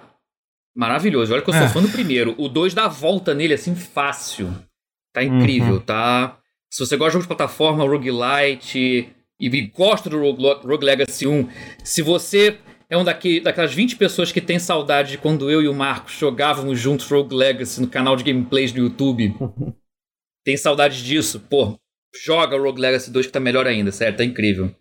[0.76, 1.32] maravilhoso.
[1.32, 1.68] Olha que eu sou É.
[1.68, 2.34] fã do primeiro.
[2.38, 4.54] O 2 dá a volta nele assim fácil.
[5.14, 5.80] Tá incrível, Uhum.
[5.80, 6.36] tá?
[6.70, 9.08] Se você gosta de jogos de plataforma, roguelite
[9.40, 11.48] e gosta do Rogue, Rogue Legacy 1,
[11.82, 15.68] se você é um daqui, daquelas 20 pessoas que tem saudade de quando eu e
[15.68, 19.34] o Marcos jogávamos juntos Rogue Legacy no canal de gameplays do YouTube,
[20.44, 21.76] tem saudade disso, pô,
[22.24, 24.74] joga Rogue Legacy 2 que tá melhor ainda, sério, tá incrível.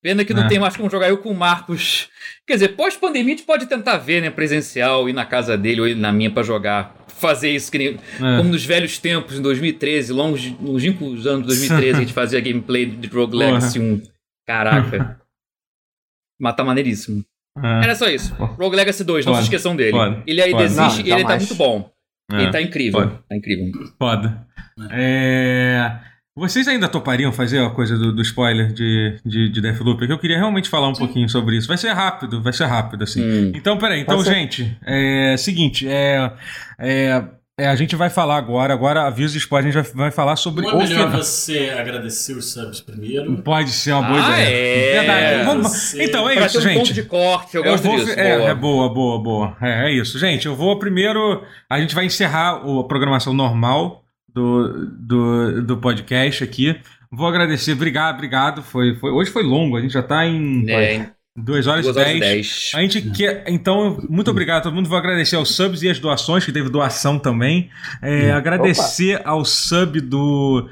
[0.00, 0.48] Pena que não É.
[0.48, 2.08] tem mais como jogar eu com o Marcos.
[2.46, 5.88] Quer dizer, pós-pandemia a gente pode tentar ver, né, presencial, ir na casa dele ou
[5.88, 6.94] ir na minha pra jogar.
[7.18, 8.36] Fazer isso que nem, É.
[8.36, 12.86] como nos velhos tempos, em 2013, longos, longínquos anos de 2013, a gente fazia gameplay
[12.86, 13.46] de Rogue Porra.
[13.46, 14.02] Legacy 1.
[14.46, 15.20] Caraca.
[16.40, 17.24] Mas tá maneiríssimo.
[17.62, 17.84] É.
[17.84, 18.32] Era só isso.
[18.34, 19.90] Rogue Legacy 2, não se esqueçam dele.
[19.90, 20.22] Foda.
[20.26, 21.90] Ele desiste Não, e ele tá muito bom.
[22.30, 22.42] É.
[22.42, 23.00] Ele tá incrível.
[23.00, 23.24] Foda.
[23.28, 23.72] Tá incrível.
[23.98, 24.46] Foda.
[24.92, 25.90] É,
[26.36, 30.06] Vocês ainda topariam fazer a coisa do, do spoiler de, de, de Deathloop?
[30.06, 31.66] Que eu queria realmente falar um pouquinho sobre isso.
[31.66, 33.22] Vai ser rápido, vai ser rápido, assim.
[33.22, 33.52] Hum.
[33.54, 34.00] Então, peraí.
[34.02, 36.30] Então, gente, é seguinte, é,
[36.80, 37.24] é,
[37.60, 40.36] é, a gente vai falar agora, agora aviso de spoiler, a gente vai, vai falar
[40.36, 41.22] sobre Não é o melhor final.
[41.22, 43.36] você agradecer os subs primeiro?
[43.42, 44.56] Pode ser uma boa Ah, ideia.
[44.56, 44.92] é.
[45.00, 45.44] Verdade.
[45.44, 46.94] Vamos- Você- Então, é pra isso, ter um ponto gente.
[46.94, 48.10] de corte, eu gosto vou, disso.
[48.18, 48.50] É, boa.
[48.50, 49.56] é boa, boa, boa.
[49.60, 50.18] É, é isso.
[50.18, 51.42] Gente, eu vou primeiro.
[51.68, 56.78] A gente vai encerrar o- a programação normal do, do, do podcast aqui.
[57.10, 58.62] Vou agradecer, obrigado, obrigado.
[58.62, 61.10] Foi, foi, hoje foi longo, a gente já tá em É,
[61.42, 62.20] 2 horas e 2 horas e 10.
[62.20, 62.70] 10.
[62.74, 63.44] A gente quer.
[63.46, 64.88] Então, muito obrigado a todo mundo.
[64.88, 67.70] Vou agradecer aos subs e as doações, que teve doação também.
[68.02, 70.68] É, agradecer ao sub do.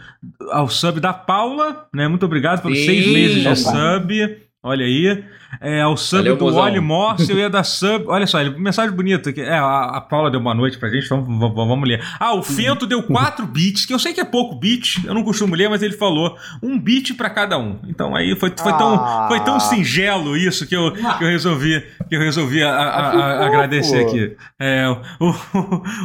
[0.50, 2.08] Ao sub da Paula, né?
[2.08, 2.86] Muito obrigado pelos Sim.
[2.86, 3.56] seis meses de Opa.
[3.56, 4.36] sub.
[4.62, 5.24] Olha aí.
[5.60, 6.60] É, ao sub Valeu, do mozão.
[6.60, 8.04] Wally Morse, eu ia dar sub.
[8.08, 9.30] Olha só, ele- mensagem bonita.
[9.30, 9.40] aqui.
[9.40, 12.02] É, a, a Paula deu boa noite pra gente, vamos, vamos, vamos ler.
[12.20, 15.22] Ah, o Fento deu 4 bits, que eu sei que é pouco bit, eu não
[15.22, 17.78] costumo ler, mas ele falou um bit pra cada um.
[17.88, 19.26] Então aí foi, foi, tão, Ah.
[19.28, 23.38] foi tão singelo isso que eu, que eu resolvi, que eu resolvi a- a- Ah,
[23.38, 24.36] que agradecer aqui.
[24.58, 24.86] É,
[25.20, 25.34] o,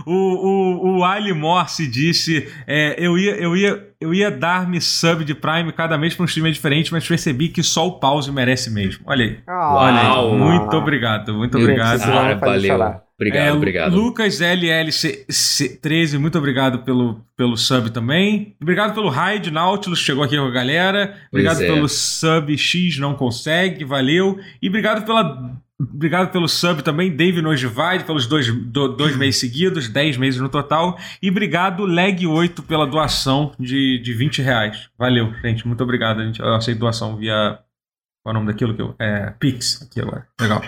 [0.05, 5.23] o, o, o Ali Morse disse: é, eu, ia, eu, ia, eu ia dar-me sub
[5.23, 8.69] de Prime cada mês pra um streamer diferente, mas percebi que só o pause merece
[8.69, 9.03] mesmo.
[9.05, 9.39] Olha aí.
[9.47, 10.37] Ah, Olha.
[10.37, 11.99] Muito obrigado, muito Meu obrigado.
[11.99, 13.01] Fazer valeu.
[13.17, 13.95] Obrigado, É, obrigado.
[13.95, 18.55] Lucas LLC13, muito obrigado pelo, pelo sub também.
[18.61, 21.15] Obrigado pelo raid, Nautilus, chegou aqui com a galera.
[21.31, 21.73] Obrigado Pois é.
[21.73, 24.39] pelo sub X, não consegue, valeu.
[24.61, 25.51] E obrigado pela.
[25.79, 30.47] Obrigado pelo sub também, Dave Nojivide, pelos dois, do- dois meses seguidos, 10 meses no
[30.47, 30.95] total.
[31.19, 34.89] E obrigado, Leg8, pela doação de, de 20 reais.
[34.97, 35.67] Valeu, gente.
[35.67, 36.21] Muito obrigado.
[36.21, 37.57] A gente, eu aceito doação via.
[38.23, 38.95] Qual é o nome daquilo que eu.
[38.99, 39.33] É.
[39.39, 40.27] Pix, aqui agora.
[40.39, 40.61] Legal.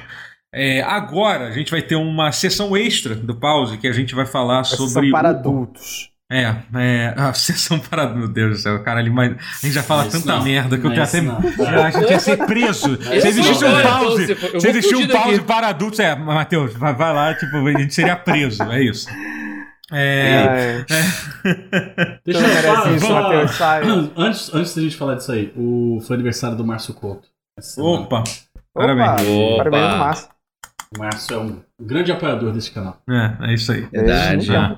[0.56, 4.26] É, agora a gente vai ter uma sessão extra do pause que a gente vai
[4.26, 5.12] falar São sobre.
[5.12, 6.12] para o- adultos.
[6.32, 8.08] É, é, a sessão para.
[8.10, 10.78] Meu Deus do céu, cara, ali, mas a gente já fala Isso tanta não, merda
[10.80, 11.20] que eu tenho até.
[11.80, 12.98] a gente ia ser preso.
[13.04, 15.14] Se existisse um não, pause, então, se- existisse um daqui.
[15.14, 19.08] pause para adultos, é, Matheus, vai, vai lá, tipo, a gente seria preso, é isso.
[19.92, 20.86] É.
[20.90, 22.20] É.
[22.26, 22.96] Deixa Então eu merece falar.
[22.96, 23.82] isso, Matheus, sai.
[24.18, 27.28] Antes, antes da gente falar disso aí, o, foi aniversário do Márcio Couto.
[27.62, 28.00] Semana.
[28.02, 28.24] Opa!
[28.74, 29.28] Parabéns.
[29.28, 29.58] Opa.
[29.58, 30.30] Parabéns no Márcio.
[30.96, 33.02] O Márcio é um grande apoiador desse canal.
[33.10, 33.82] É, é isso aí.
[33.88, 34.56] Verdade.
[34.56, 34.78] Ah,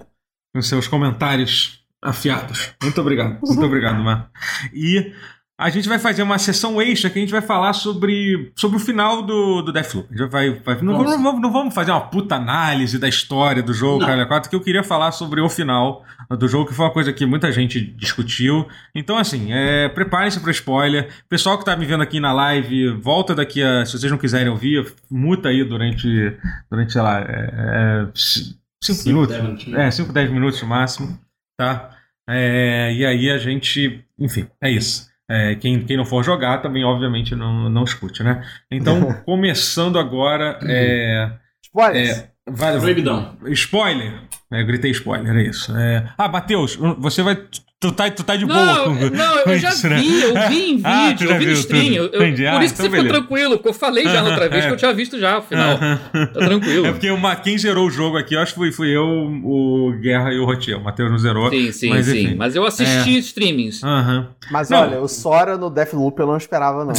[0.54, 2.74] com seus comentários afiados.
[2.82, 3.40] Muito obrigado.
[3.42, 4.30] Muito obrigado, Mar.
[4.74, 5.14] E
[5.58, 8.80] a gente vai fazer uma sessão extra que a gente vai falar sobre, sobre o
[8.80, 10.08] final do, do Deathloop.
[10.14, 11.22] A gente vai, vai- não, Vamos.
[11.22, 14.08] não, não vamos fazer uma puta análise da história do jogo, Não.
[14.08, 16.04] cara, quatro, que eu queria falar sobre o final
[16.38, 18.68] do jogo, que foi uma coisa que muita gente discutiu.
[18.94, 21.08] Então, assim, é, preparem-se para spoiler.
[21.30, 23.86] Pessoal que tá me vendo aqui na live, volta daqui a.
[23.86, 26.36] Se vocês não quiserem ouvir, muta aí durante,
[26.70, 29.30] durante sei lá, é, é, cinco Cinco, minutos.
[29.36, 29.80] dez minutinhos.
[29.80, 31.20] É, 5, 10 minutos no máximo,
[31.58, 31.92] tá?
[32.30, 34.04] É, e aí a gente.
[34.20, 35.08] Enfim, é isso.
[35.30, 38.46] É, quem, quem não for jogar também, obviamente, não, não escute, né?
[38.70, 40.60] Então, começando agora.
[40.64, 41.32] É,
[41.64, 42.20] Spoilers.
[42.20, 43.36] é, Vai, Proibidão.
[43.48, 44.14] Spoiler.
[44.54, 45.76] É, eu gritei spoiler, é isso.
[45.76, 46.08] É...
[46.18, 47.36] Ah, Matheus, você vai.
[47.82, 49.98] Tu tá, tu tá de boa Não, com não, com eu já isso, né?
[49.98, 51.86] vi, eu vi em vídeo, Ah, tu já eu vi no stream.
[51.94, 52.44] Eu, eu- Entendi.
[52.44, 53.14] por Ah, isso que então você ficou beleza.
[53.14, 54.68] tranquilo, porque eu falei já na outra vez É.
[54.68, 55.78] que eu tinha visto já o final.
[56.34, 56.86] Tá tranquilo.
[56.88, 59.92] É porque uma, quem zerou o jogo aqui, eu acho que fui, fui eu, o
[60.00, 60.78] Guerra e o Rotier.
[60.80, 61.50] O Matheus não zerou.
[61.50, 62.20] Sim, sim, mas, sim.
[62.20, 62.34] enfim.
[62.34, 62.36] É.
[62.36, 63.84] Mas eu assisti streamings.
[63.84, 64.30] Aham.
[64.52, 64.80] Mas Não.
[64.82, 66.94] olha, o Sora no Deathloop eu não esperava, não.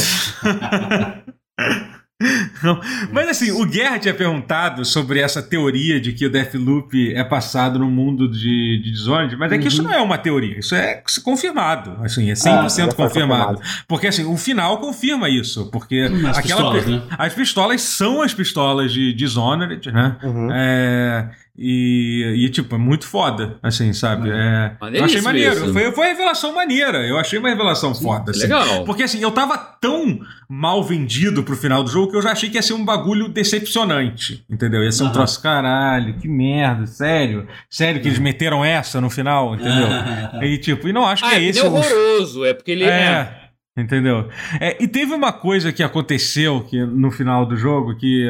[2.63, 2.81] Não,
[3.11, 7.77] Mas assim, o Guerra tinha perguntado sobre essa teoria de que o Deathloop é passado
[7.77, 11.03] no mundo de, de Dishonored, mas é que isso não é uma teoria, isso é
[11.23, 12.95] confirmado, assim, é 100% Ah, confirmado.
[12.95, 13.61] confirmado.
[13.87, 17.01] Porque assim, o final confirma isso, porque Hum, as pistolas, pe- né?
[17.19, 20.17] as pistolas são as pistolas de Dishonored, né?
[20.23, 20.49] Uhum.
[20.51, 24.29] É, e, e, tipo, é muito foda, assim, sabe?
[24.29, 25.73] É, eu Maneiríssimo achei maneiro.
[25.73, 26.99] Foi, foi uma revelação maneira.
[26.99, 28.29] Eu achei uma revelação foda.
[28.29, 28.41] assim.
[28.41, 28.85] Legal.
[28.85, 32.49] Porque assim, eu tava tão mal vendido pro final do jogo que eu já achei
[32.49, 34.45] que ia ser um bagulho decepcionante.
[34.47, 34.83] Entendeu?
[34.83, 37.47] Ia ser um troço, caralho, que merda, sério.
[37.67, 39.87] Sério que eles meteram essa no final, entendeu?
[40.47, 42.87] E tipo, e não acho que Ah, é esse é horroroso, é porque ele é.
[42.87, 43.47] É.
[43.77, 44.27] Entendeu?
[44.59, 48.27] É, e teve uma coisa que aconteceu que, no final do jogo que,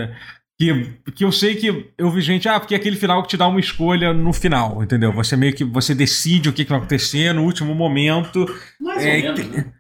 [0.60, 3.38] que, que eu sei que eu vi gente, ah, porque é aquele final que te
[3.38, 5.12] dá uma escolha no final, entendeu?
[5.14, 8.46] Você meio que você decide o que, que vai acontecer no último momento.
[8.80, 9.74] Mais É, ou menos, né?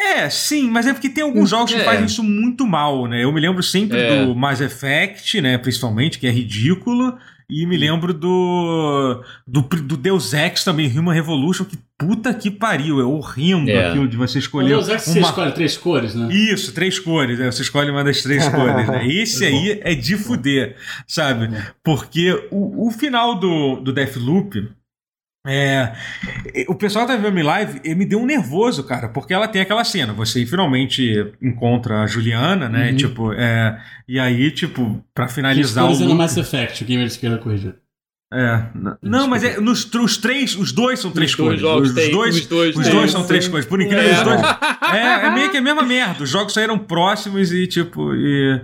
[0.00, 1.84] É, sim, mas é porque tem alguns jogos que É.
[1.84, 3.22] fazem isso muito mal, né?
[3.22, 4.24] Eu me lembro sempre É.
[4.24, 5.58] do Mass Effect, né?
[5.58, 7.16] Principalmente, que é ridículo.
[7.50, 13.00] E me lembro do, do, do Deus Ex também, Human Revolution, que puta que pariu,
[13.00, 13.88] é horrível É.
[13.88, 16.28] aquilo de você O escolher Deus Ex você uma escolhe três cores, né?
[16.32, 17.38] isso, três cores.
[17.38, 17.50] né?
[17.50, 19.06] Você escolhe uma das três cores, né?
[19.06, 21.50] Esse aí é de fuder, sabe?
[21.84, 24.68] Porque o, o final do, do Deathloop.
[25.46, 25.94] É,
[26.68, 29.62] o pessoal tá vendo em live e me deu um nervoso, cara, porque ela tem
[29.62, 30.12] aquela cena.
[30.12, 32.90] Você finalmente encontra a Juliana, né?
[32.90, 32.96] Uhum.
[32.96, 35.88] Tipo, é, e aí, tipo, pra Três finalizar o.
[35.94, 37.74] loop- Mass Effect, o gamer de esquerda corrigir.
[38.32, 38.62] É,
[39.02, 42.36] não, mas é, nos, os três, os dois são três Os jogos Os, tem- dois,
[42.36, 43.28] os dois os tem, dois são sim.
[43.28, 43.66] três cores.
[43.66, 44.08] Por incrível É.
[44.12, 44.40] que os dois.
[44.94, 46.22] É, é meio que a mesma merda.
[46.22, 48.60] Os jogos saíram próximos e, tipo, e,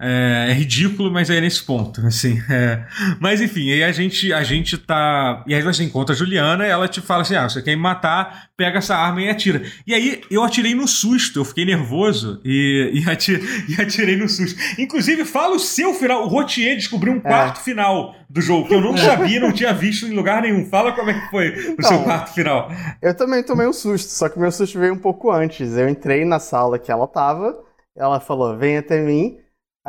[0.00, 2.40] é, é ridículo, mas é nesse ponto, assim.
[2.48, 2.82] é.
[3.20, 5.44] Mas enfim, aí a gente, a gente tá.
[5.46, 7.82] E aí você encontra a Juliana e ela te fala assim: ah, você quer me
[7.82, 9.62] matar, pega essa arma e atira.
[9.86, 14.28] E aí eu atirei no susto, eu fiquei nervoso e, e, ati- e atirei no
[14.28, 14.58] susto.
[14.78, 16.24] Inclusive, fala o seu final.
[16.24, 20.06] O Rotier descobriu um quarto final do jogo, que eu não sabia, não tinha visto
[20.06, 20.64] em lugar nenhum.
[20.66, 22.70] Fala como é que foi o Então, seu quarto final.
[23.02, 25.76] Eu também tomei um susto, só que meu susto veio um pouco antes.
[25.76, 27.54] Eu entrei na sala que ela tava,
[27.96, 29.36] ela falou, vem até mim.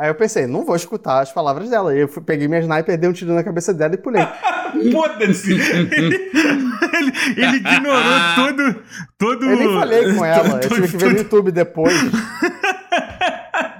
[0.02, 1.94] Aí eu pensei, não vou escutar as palavras dela.
[1.94, 4.26] E eu fui- peguei minha sniper, dei um tiro na cabeça dela e pulei.
[4.90, 5.52] Foda-se!
[5.52, 8.02] Ele, ele, ele ignorou
[8.34, 8.82] todo.
[9.16, 11.94] todo Eu nem falei com ela, eu tive que ver no YouTube depois.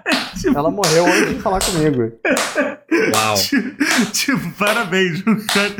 [0.54, 2.12] Ela morreu antes de falar comigo.
[3.14, 3.34] Uau.
[4.12, 5.20] Tipo, parabéns.
[5.20, 5.74] o cara-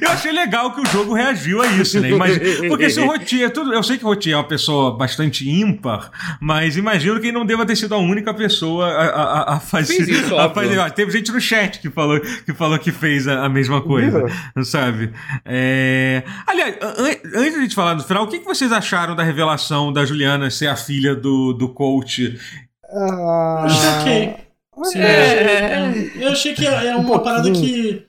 [0.00, 2.10] Eu achei legal que o jogo reagiu a isso, né?
[2.10, 3.50] Imagina- Porque se o Rotier.
[3.50, 3.72] Tudo...
[3.72, 6.10] Eu sei que o Rotier é uma pessoa bastante ímpar,
[6.40, 10.02] mas imagino que ele não deva ter sido a única pessoa a, a- a fazer.
[10.02, 13.44] Isso, a fazer- ó, Teve gente no chat que falou que, falou que fez a,
[13.44, 14.24] a mesma coisa.
[14.64, 15.12] Sabe?
[15.44, 16.22] É...
[16.46, 19.22] Aliás, an- antes de a gente falar no final, o que, que vocês acharam da
[19.22, 22.38] revelação da Juliana ser a filha do, do coach?
[22.92, 24.36] Ah, Eu achei ok.
[24.84, 25.78] Sim, É.
[25.78, 27.22] eu achei- Eu achei que é é uma pouquinho.
[27.24, 28.06] parada que.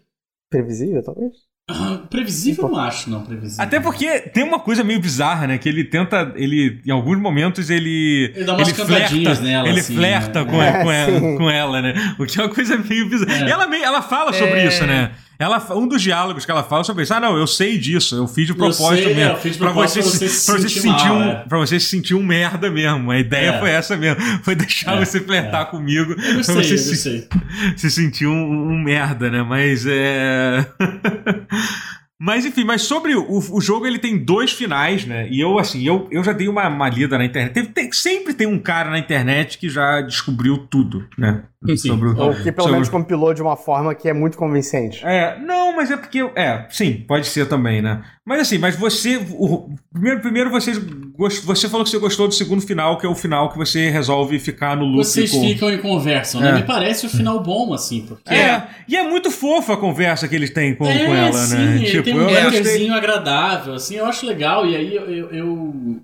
[0.50, 1.32] Previsível, talvez?
[1.70, 3.64] ah, Previsível, eu não acho, não, previsível.
[3.64, 5.58] Até porque tem uma coisa meio bizarra, né?
[5.58, 6.34] Que ele tenta.
[6.36, 8.32] Ele, em alguns momentos, ele.
[8.36, 10.52] Ele dá umas cantadinhas nela, Ele assim, flerta né?
[10.52, 12.16] com, É, com, ela, com ela, né?
[12.20, 13.46] O que é uma coisa meio bizarra.
[13.46, 13.48] É.
[13.48, 14.68] E ela, ela fala sobre É.
[14.68, 15.12] isso, né?
[15.42, 18.28] Ela, um dos diálogos que ela fala sobre isso, ah, não, eu sei disso, eu
[18.28, 19.38] fiz de propósito sei, é, mesmo.
[19.38, 21.36] fiz de pra você, pra você se- pra você sentir se sentir mal, um, é.
[21.50, 23.10] pra você se sentir um merda mesmo.
[23.10, 23.60] A ideia É.
[23.60, 24.22] foi essa mesmo.
[24.44, 26.12] Foi deixar É, você flertar comigo.
[26.12, 27.28] Eu pra gostei, você eu se,
[27.76, 28.34] se sentir um,
[28.72, 29.42] um merda, né?
[29.42, 30.66] Mas é.
[32.24, 35.28] Mas enfim, mas sobre o, o jogo, ele tem dois finais, né?
[35.32, 37.52] E eu, assim, eu, eu já dei uma, uma lida na internet.
[37.54, 41.46] Teve- tem- sempre tem um cara na internet que já descobriu tudo, né?
[41.70, 41.78] Sim.
[41.78, 45.04] Sobre o- Ou que pelo sobre- menos compilou de uma forma que é muito convincente.
[45.04, 46.20] É, não, mas é porque.
[46.36, 48.04] É, sim, pode ser também, né?
[48.24, 49.18] Mas assim, mas você.
[49.32, 53.10] o- primeiro, primeiro você, gost- você falou que você gostou do segundo final, que é
[53.10, 55.42] o final que você resolve ficar no loop Vocês com.
[55.42, 56.50] ficam e conversam, né?
[56.50, 56.54] É.
[56.54, 58.34] Me parece o final bom, assim, porque.
[58.34, 61.56] É, e é muito fofa a conversa que eles têm com, É, com ela, sim,
[61.56, 61.84] né?
[61.84, 66.02] ele tem um bannerzinho agradável, assim, eu acho legal, e aí eu, eu, eu,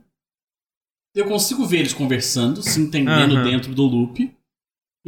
[1.15, 4.31] eu consigo ver eles conversando, se entendendo dentro do loop,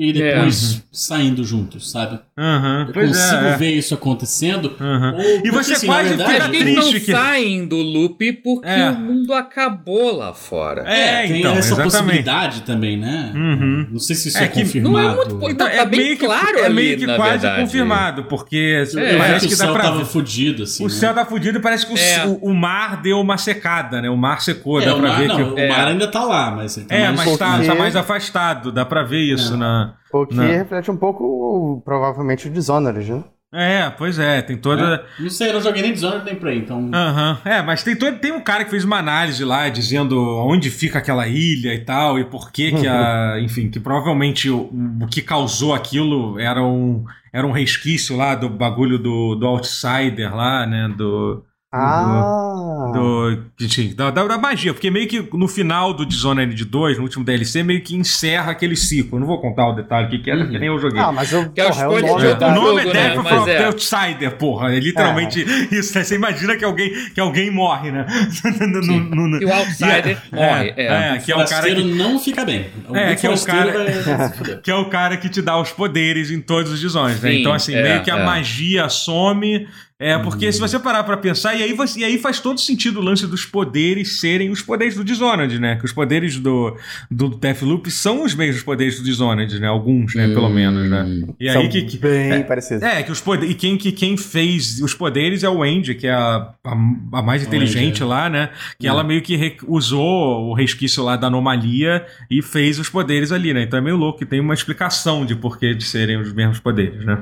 [0.01, 2.19] e depois saindo juntos, sabe?
[2.37, 3.49] Aham, Eu pois consigo é.
[3.53, 3.57] é.
[3.57, 4.71] ver isso acontecendo.
[4.79, 7.67] Ou- E porque, você assim, na quase verdade, fica que eles não triste que- saem
[7.67, 8.89] do loop porque É.
[8.91, 10.83] o mundo acabou lá fora.
[10.89, 11.91] É, tem então, essa exatamente.
[11.93, 13.31] possibilidade também, né?
[13.35, 13.87] Uhum.
[13.91, 14.93] Não sei se isso É é, que confirmado.
[14.93, 17.61] não é muito- Então, tá bem claro é ali, meio que na quase verdade.
[17.61, 20.83] confirmado, porque É, parece que que o céu pra tava fudido, assim.
[20.85, 20.93] O né?
[20.93, 22.25] céu tá fudido e parece que o, É.
[22.25, 24.09] o- o mar deu uma secada, né?
[24.09, 25.41] O mar secou, É, dá o pra mar, ver que.
[25.41, 25.67] o É.
[25.67, 29.03] mar ainda tá lá, mas tá É, mais mas tá, tá mais afastado, dá pra
[29.03, 29.88] ver isso É.
[29.89, 30.19] na.
[30.19, 30.43] O que Não.
[30.45, 33.23] reflete um pouco, provavelmente, o Dishonored, né?
[33.51, 35.03] É, pois é, tem toda.
[35.19, 35.23] É.
[35.23, 36.91] Não sei, eu não joguei nem Dishonored nem Prey, então...
[36.93, 40.69] Aham, É, mas tem, todo, tem um cara que fez uma análise lá dizendo onde
[40.69, 43.39] fica aquela ilha e tal, e por que que a.
[43.41, 44.69] enfim, que provavelmente o,
[45.01, 47.03] o que causou aquilo era um,
[47.33, 50.87] era um resquício lá do bagulho do, do Outsider lá, né?
[50.95, 51.43] Do.
[51.71, 52.91] Ah!
[52.93, 57.23] do enfim, da, da, magia, porque meio que no final do Dishonored 2, no último
[57.23, 59.17] DLC, meio que encerra aquele ciclo.
[59.17, 60.99] Eu não vou contar o detalhe o que, que era, porque nem eu joguei.
[60.99, 61.47] Ah, mas eu.
[61.51, 62.91] Que é o porra, de nome o é né?
[62.93, 63.57] Death Mas from é.
[63.57, 64.73] the Outsider, porra.
[64.73, 65.95] É literalmente isso.
[65.95, 66.03] né?
[66.03, 68.05] Você imagina que alguém, que alguém morre, né?
[68.69, 70.73] No- no- no- E o Outsider é, morre.
[70.75, 71.15] É, É.
[71.15, 72.65] é, que é o cara que, não fica bem.
[72.87, 75.71] O É, que é o cara- vai- que é o cara que te dá os
[75.71, 77.33] poderes em todos os Dishonored, né?
[77.35, 78.25] Então, assim, é, meio que a é.
[78.25, 79.67] magia some.
[80.01, 80.51] É, porque Hum.
[80.53, 83.27] se você parar pra pensar, e aí, você- e aí faz todo sentido o lance
[83.27, 85.75] dos poderes serem os poderes do Dishonored, né?
[85.75, 86.73] Que os poderes do,
[87.11, 89.67] do Deathloop são os mesmos poderes do Dishonored, né?
[89.67, 90.27] Alguns, né?
[90.29, 90.53] Pelo Hum.
[90.53, 91.05] menos, né?
[91.37, 92.81] E São aí que, que- bem parecidos.
[92.81, 93.51] É, que os poderes.
[93.51, 97.21] E quem, que, quem fez os poderes é o Andy, que é a, a, a
[97.21, 98.05] mais inteligente Andy, é.
[98.05, 98.49] lá, né?
[98.79, 98.91] Que Hum.
[98.91, 103.53] ela meio que re- usou o resquício lá da anomalia e fez os poderes ali,
[103.53, 103.63] né?
[103.63, 107.03] Então é meio louco que tem uma explicação de porquê de serem os mesmos poderes,
[107.05, 107.21] né?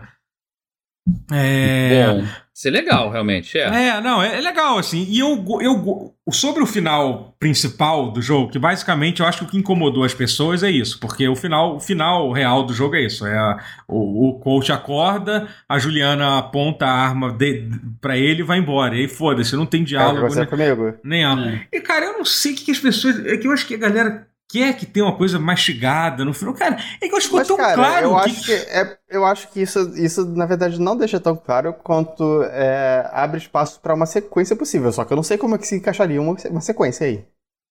[1.32, 2.06] É.
[2.14, 3.58] Bom, isso é legal, realmente.
[3.58, 3.88] É.
[3.90, 5.06] É, não, é, é legal, assim.
[5.10, 6.14] E eu, eu.
[6.32, 10.14] Sobre o final principal do jogo, que basicamente eu acho que o que incomodou as
[10.14, 13.26] pessoas é isso, porque o final, o final real do jogo é isso.
[13.26, 17.70] É a- o, o coach acorda, a Juliana aponta a arma de,
[18.02, 18.96] pra ele e vai embora.
[18.96, 20.46] E aí foda-se, não tem É diálogo, você né?
[20.48, 20.96] comigo.
[21.04, 21.32] nem a...
[21.72, 21.78] É.
[21.78, 23.26] E cara, eu não sei o que, que as pessoas.
[23.26, 26.54] É que eu acho que a galera quer que tenha uma coisa mastigada no final.
[26.54, 28.30] Cara, é que eu acho que tão cara, claro eu que.
[28.30, 32.44] acho que, é, eu acho que isso, isso, na verdade, não deixa tão claro quanto
[32.44, 34.92] é, abre espaço pra uma sequência possível.
[34.92, 37.26] Só que eu não sei como é que se encaixaria uma, uma sequência aí.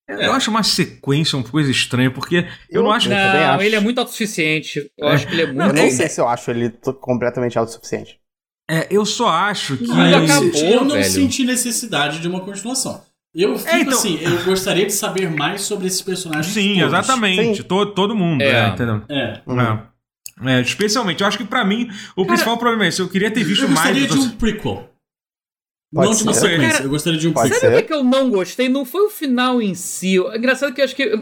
[0.08, 3.08] Eu acho uma sequência uma coisa estranha, porque eu, não acho.
[3.10, 3.62] Eu Não, acho.
[3.64, 4.88] ele é muito autossuficiente.
[4.96, 5.12] Eu É.
[5.14, 5.74] acho que ele é Eu muito.
[5.74, 8.20] não é- sei se eu acho ele completamente autossuficiente.
[8.70, 9.84] É, eu só acho que.
[9.90, 11.04] Eu, acabou, eu não velho.
[11.10, 13.02] senti necessidade de uma continuação.
[13.36, 16.46] Eu fico É, então- assim, eu gostaria de saber mais sobre esses personagens.
[16.54, 16.84] Sim, todos.
[16.86, 17.56] exatamente.
[17.58, 17.62] Sim.
[17.64, 18.50] Todo, todo mundo, É.
[18.50, 19.02] é, entendeu?
[19.10, 19.40] É.
[19.46, 19.60] Uhum.
[19.60, 19.82] É.
[20.44, 23.00] É, especialmente, eu acho que pra mim, o principal problema é esse.
[23.00, 23.88] Eu queria ter visto Eu mais.
[23.96, 24.90] gostaria do- de um prequel.
[25.94, 27.70] Pode não de uma sequência, Cara, eu gostaria de um pode prequel.
[27.70, 28.68] Sabe o que que eu não gostei?
[28.68, 30.18] Não foi o final em si.
[30.18, 31.20] É engraçado que eu acho que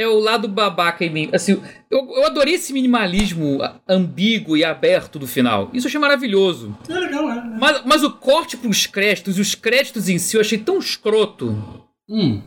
[0.00, 1.28] é o lado babaca em mim.
[1.32, 1.60] Assim,
[1.90, 5.70] eu, eu adorei esse minimalismo ambíguo e aberto do final.
[5.74, 6.76] Isso eu achei maravilhoso.
[6.88, 7.42] É legal, é.
[7.58, 11.84] Mas, mas o corte pros créditos e os créditos em si eu achei tão escroto.
[12.08, 12.40] Hum.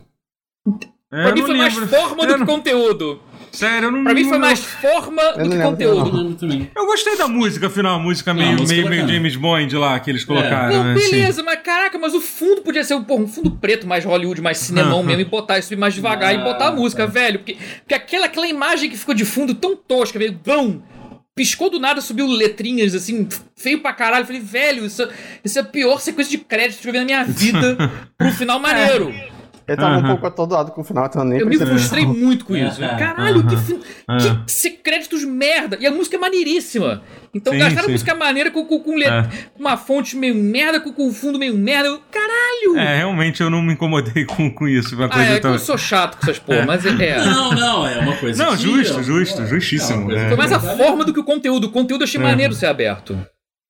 [1.12, 1.88] É, Pra mim foi mais lembro.
[1.90, 3.20] forma Eu do que não- conteúdo.
[3.52, 6.34] Sério, eu não Pra mim foi não- mais forma Eu do não que conteúdo.
[6.36, 6.70] Também.
[6.74, 9.18] Eu gostei da música, afinal, a música Não, meio, a música meio, é meio bacana.
[9.18, 10.94] James Bond lá que eles colocaram, Não, né?
[10.94, 11.10] Assim.
[11.10, 15.02] beleza, mas caraca, mas o fundo podia ser um fundo preto, mais Hollywood, mais cinemão
[15.02, 17.12] mesmo, e botar isso mais devagar e Ah, botar a música, tá.
[17.12, 17.40] velho.
[17.40, 20.80] Porque, porque aquela, aquela imagem que ficou de fundo tão tosca, velho, bum,
[21.34, 24.24] piscou do nada, subiu letrinhas assim, feio pra caralho.
[24.26, 25.06] Falei, velho, isso,
[25.44, 27.76] isso é a pior sequência de crédito que eu vi na minha vida
[28.16, 29.12] pro final maneiro.
[29.66, 32.44] Ele tava um pouco atordoado com o final, então eu nem Eu me frustrei muito
[32.44, 32.82] com isso.
[32.82, 33.80] É, Caralho, que, fin...
[34.10, 34.16] É.
[34.18, 35.78] que créditos merda.
[35.80, 37.02] E a música é maneiríssima.
[37.34, 37.92] Então Sim, gastaram sim.
[37.92, 39.28] música maneira com, com, com le- É.
[39.58, 41.88] uma fonte meio merda, com, com fundo meio merda.
[41.88, 42.76] Eu, Caralho!
[42.78, 44.94] É, realmente eu não me incomodei com, com isso.
[44.96, 45.52] Uma Ah, coisa é que tão...
[45.52, 46.90] eu sou chato com essas porra, mas é.
[46.90, 47.24] é.
[47.24, 48.44] Não, não, é uma coisa.
[48.44, 50.28] Não, que- justo, é, justo, é, justíssimo, é coisa é.
[50.28, 51.68] Foi mais a forma do que o conteúdo.
[51.68, 52.22] O conteúdo eu achei É.
[52.24, 53.18] maneiro ser aberto.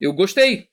[0.00, 0.64] Eu gostei.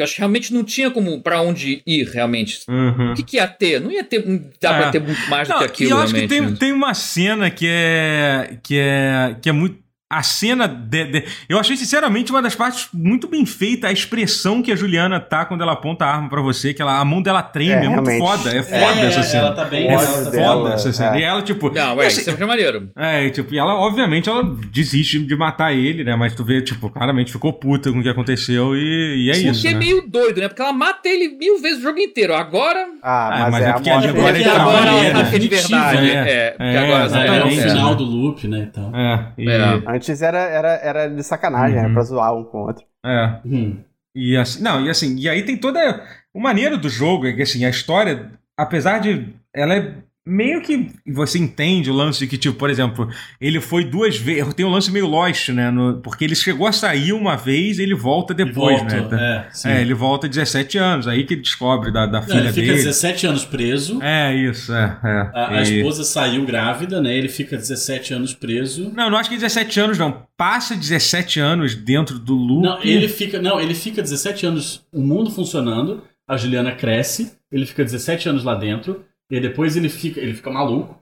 [0.00, 2.60] Eu acho que realmente não tinha como pra onde ir, realmente.
[2.68, 3.12] Uhum.
[3.12, 3.80] O que, que ia ter?
[3.80, 4.22] Não ia ter.
[4.60, 4.78] Dá É.
[4.82, 6.94] pra ter muito mais do Não, que e aquilo, eu acho que tem, tem uma
[6.94, 8.56] cena que é.
[8.62, 9.36] que é.
[9.40, 9.78] que é muito.
[10.12, 10.66] A cena.
[10.66, 14.76] De, de- eu achei, sinceramente, uma das partes muito bem feita, a expressão que a
[14.76, 17.70] Juliana tá quando ela aponta a arma pra você, que ela, a mão dela treme,
[17.72, 18.52] É, é, muito foda.
[18.52, 19.46] É É, foda essa cena.
[19.46, 19.86] Ela tá bem.
[19.88, 21.16] É tá foda dela, essa cena.
[21.16, 21.20] é.
[21.20, 21.70] E ela, tipo.
[21.72, 22.90] Não, ué, assim, isso é maneiro.
[22.96, 26.16] é, e, tipo, e ela, obviamente, ela desiste de matar ele, né?
[26.16, 29.48] Mas tu vê, tipo, claramente ficou puta com o que aconteceu e, e é Porque
[29.48, 29.66] isso.
[29.68, 29.78] é né?
[29.78, 30.48] meio doido, né?
[30.48, 32.34] Porque ela mata ele mil vezes o jogo inteiro.
[32.34, 32.84] Agora.
[33.02, 35.48] Ah, Ah, mas, mas é, é porque agora ele Porque tá agora ela é de
[35.48, 36.10] verdade.
[36.10, 36.14] é.
[36.16, 38.68] É, porque É, agora É, é o final do loop, né?
[38.70, 38.92] Então.
[38.94, 39.99] É, e, É.
[40.00, 41.84] Antes era, era, era de sacanagem, Uhum.
[41.84, 42.84] era pra zoar um com o outro.
[43.04, 43.40] é.
[43.44, 43.82] Hum.
[44.14, 46.04] E assim, não, e assim, e aí tem toda
[46.34, 49.94] o maneiro do jogo é que assim, a história, apesar de ela é
[50.30, 53.08] meio que você entende o lance de que, tipo, por exemplo,
[53.40, 54.54] ele foi duas vezes.
[54.54, 55.70] Tem um lance meio Lost, né?
[55.70, 59.48] no- porque ele chegou a sair uma vez e ele volta depois, Volta, né?
[59.64, 59.72] É.
[59.72, 62.66] É, ele volta 17 anos, aí que ele descobre da, da Não, filha ele fica
[62.68, 62.76] dele.
[62.78, 64.00] 17 anos preso.
[64.02, 64.98] É, isso, é.
[65.02, 65.08] é.
[65.38, 67.16] A, a E- esposa saiu grávida, né?
[67.16, 68.92] Ele fica 17 anos preso.
[68.94, 70.22] Não, não acho que 17 anos, não.
[70.36, 72.62] Passa 17 anos dentro do loop.
[72.62, 77.66] Não, ele fica, não, ele fica 17 anos, o mundo funcionando, a Juliana cresce, ele
[77.66, 80.98] fica 17 anos lá dentro, e aí depois ele fica, ele fica maluco,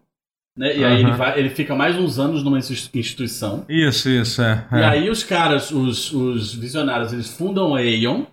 [0.57, 0.77] né?
[0.77, 1.09] E aí Aham.
[1.09, 3.65] ele vai, ele fica mais uns anos numa ins- instituição.
[3.69, 4.67] Isso, isso, é.
[4.73, 4.85] E é.
[4.85, 8.25] aí os caras, os, os visionários, eles fundam a Aeon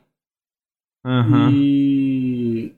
[1.06, 1.52] Aham.
[1.54, 2.74] e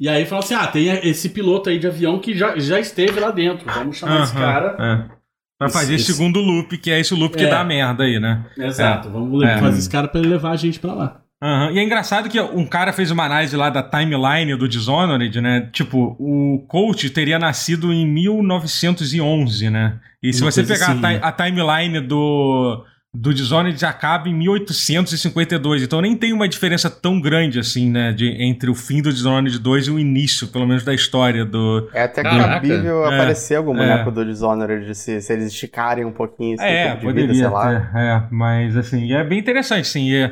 [0.00, 3.18] e aí falam assim: "Ah, tem esse piloto aí de avião que já, já esteve
[3.18, 3.66] lá dentro.
[3.66, 4.76] Vamos chamar esse Aham, cara".
[5.14, 5.18] é.
[5.58, 7.48] Pra Esse- fazer esse esse- segundo loop, que é esse loop que É.
[7.50, 8.46] dá merda aí, né?
[8.56, 9.10] Exato.
[9.10, 9.58] Vamos É.
[9.58, 11.20] fazer esse cara pra ele levar a gente pra lá.
[11.40, 11.70] Aham.
[11.72, 15.68] E é engraçado que um cara fez uma análise lá da timeline do Dishonored, né?
[15.72, 20.00] Tipo, o coach teria nascido em 1911, né?
[20.20, 21.20] E se Uma você pegar assim, a, né?
[21.22, 22.84] a timeline do,
[23.20, 25.82] do Dishonored, acaba em 1852.
[25.82, 28.12] Então nem tem uma diferença tão grande assim, né?
[28.12, 31.88] De, entre o fim do Dishonored 2 e o início, pelo menos, da história do.
[31.92, 32.54] É até Caraca.
[32.54, 33.78] cabível É, aparecer algum é.
[33.78, 37.38] boneco do Dishonored se, se eles esticarem um pouquinho esse É, tempo de poderia vida,
[37.48, 37.80] sei lá.
[37.90, 40.30] ter, é, mas assim, é bem interessante, sim, e,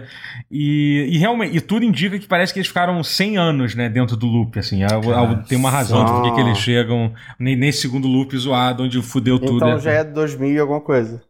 [0.50, 4.16] e, e realmente, e tudo indica que parece que eles ficaram 100 anos, né, dentro
[4.16, 7.56] do loop, assim, é algo- algo- tem uma razão de por que eles chegam ne-
[7.56, 9.56] nesse segundo loop zoado, onde fudeu tudo.
[9.56, 11.22] Então já é 2000 e alguma coisa.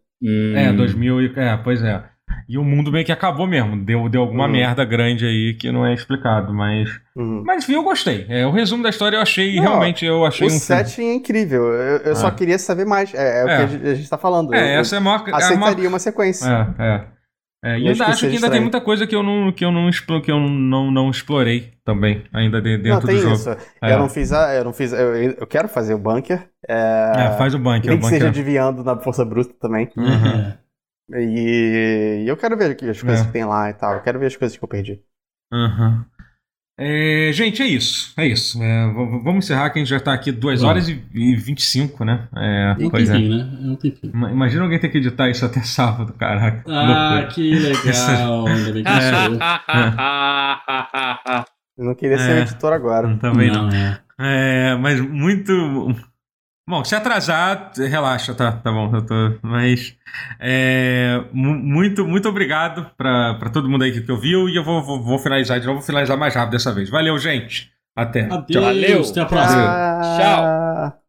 [0.54, 0.76] É, Hum.
[0.76, 2.02] 2000 e, é, pois é.
[2.48, 4.52] E o mundo meio que acabou mesmo, deu, deu alguma Uhum.
[4.52, 6.88] merda grande aí que não é explicado, mas...
[7.14, 7.42] Uhum.
[7.44, 8.24] Mas enfim, eu gostei.
[8.28, 10.64] É, o resumo da história eu achei, Não, realmente, eu achei O um filme...
[10.84, 11.64] setting é incrível.
[11.72, 12.30] Eu, eu só É.
[12.30, 13.12] queria saber mais.
[13.14, 13.56] É, é o É.
[13.56, 14.54] que a gente, a gente tá falando.
[14.54, 15.18] É, eu essa é a maior...
[15.18, 16.74] é a maior- aceitaria uma sequência.
[16.78, 17.04] É, é.
[17.66, 19.90] É, e ainda acho que ainda tem muita coisa que eu não, que eu não,
[20.22, 23.34] que eu não, não explorei também, ainda de- Não, dentro tem do jogo.
[23.34, 23.50] isso.
[23.82, 23.92] É.
[23.92, 24.54] Eu não fiz a.
[24.54, 24.92] Eu não fiz.
[24.92, 26.48] Eu, eu quero fazer o bunker.
[26.68, 27.90] É, É, faz o bunker.
[27.90, 28.32] nem o que seja bunker.
[28.44, 29.90] desviando na força bruta também.
[29.96, 30.52] Uhum.
[31.18, 33.24] E, e eu quero ver as coisas É.
[33.26, 33.94] que tem lá e tal.
[33.94, 35.00] Eu quero ver as coisas que eu perdi.
[35.52, 36.04] Uhum.
[36.78, 38.12] É, gente, é isso.
[38.18, 38.62] É isso.
[38.62, 40.70] É, vamos encerrar que a gente já tá aqui 2 Vamos.
[40.70, 42.28] horas e, e 25, né?
[42.36, 43.12] É, É um pois é.
[43.14, 43.58] tempinho, né?
[43.64, 44.12] É um tempinho.
[44.12, 46.62] Ima- Imagina alguém ter que editar isso até sábado, caraca.
[46.70, 47.26] Ah, Loucura.
[47.34, 48.46] que legal.
[48.46, 49.32] Ainda bem que não sou
[51.78, 51.86] eu.
[51.86, 52.34] Não queria ser É.
[52.34, 53.16] o editor agora.
[53.18, 53.68] Também não.
[53.68, 54.00] Não, é.
[54.18, 55.52] É, mas muito.
[56.68, 59.14] Bom, se atrasar, relaxa, tá, tá bom, eu tô.
[59.40, 59.96] Mas.
[60.40, 64.64] é, mu- muito, muito obrigado pra, pra todo mundo aí que, que ouviu e eu
[64.64, 66.90] vou, vou, vou finalizar de novo, vou finalizar mais rápido dessa vez.
[66.90, 67.70] Valeu, gente.
[67.94, 68.22] Até.
[68.32, 69.00] Adeus, Valeu.
[69.10, 69.62] até a próxima.
[69.64, 70.18] Ah,
[70.92, 71.05] Tchau.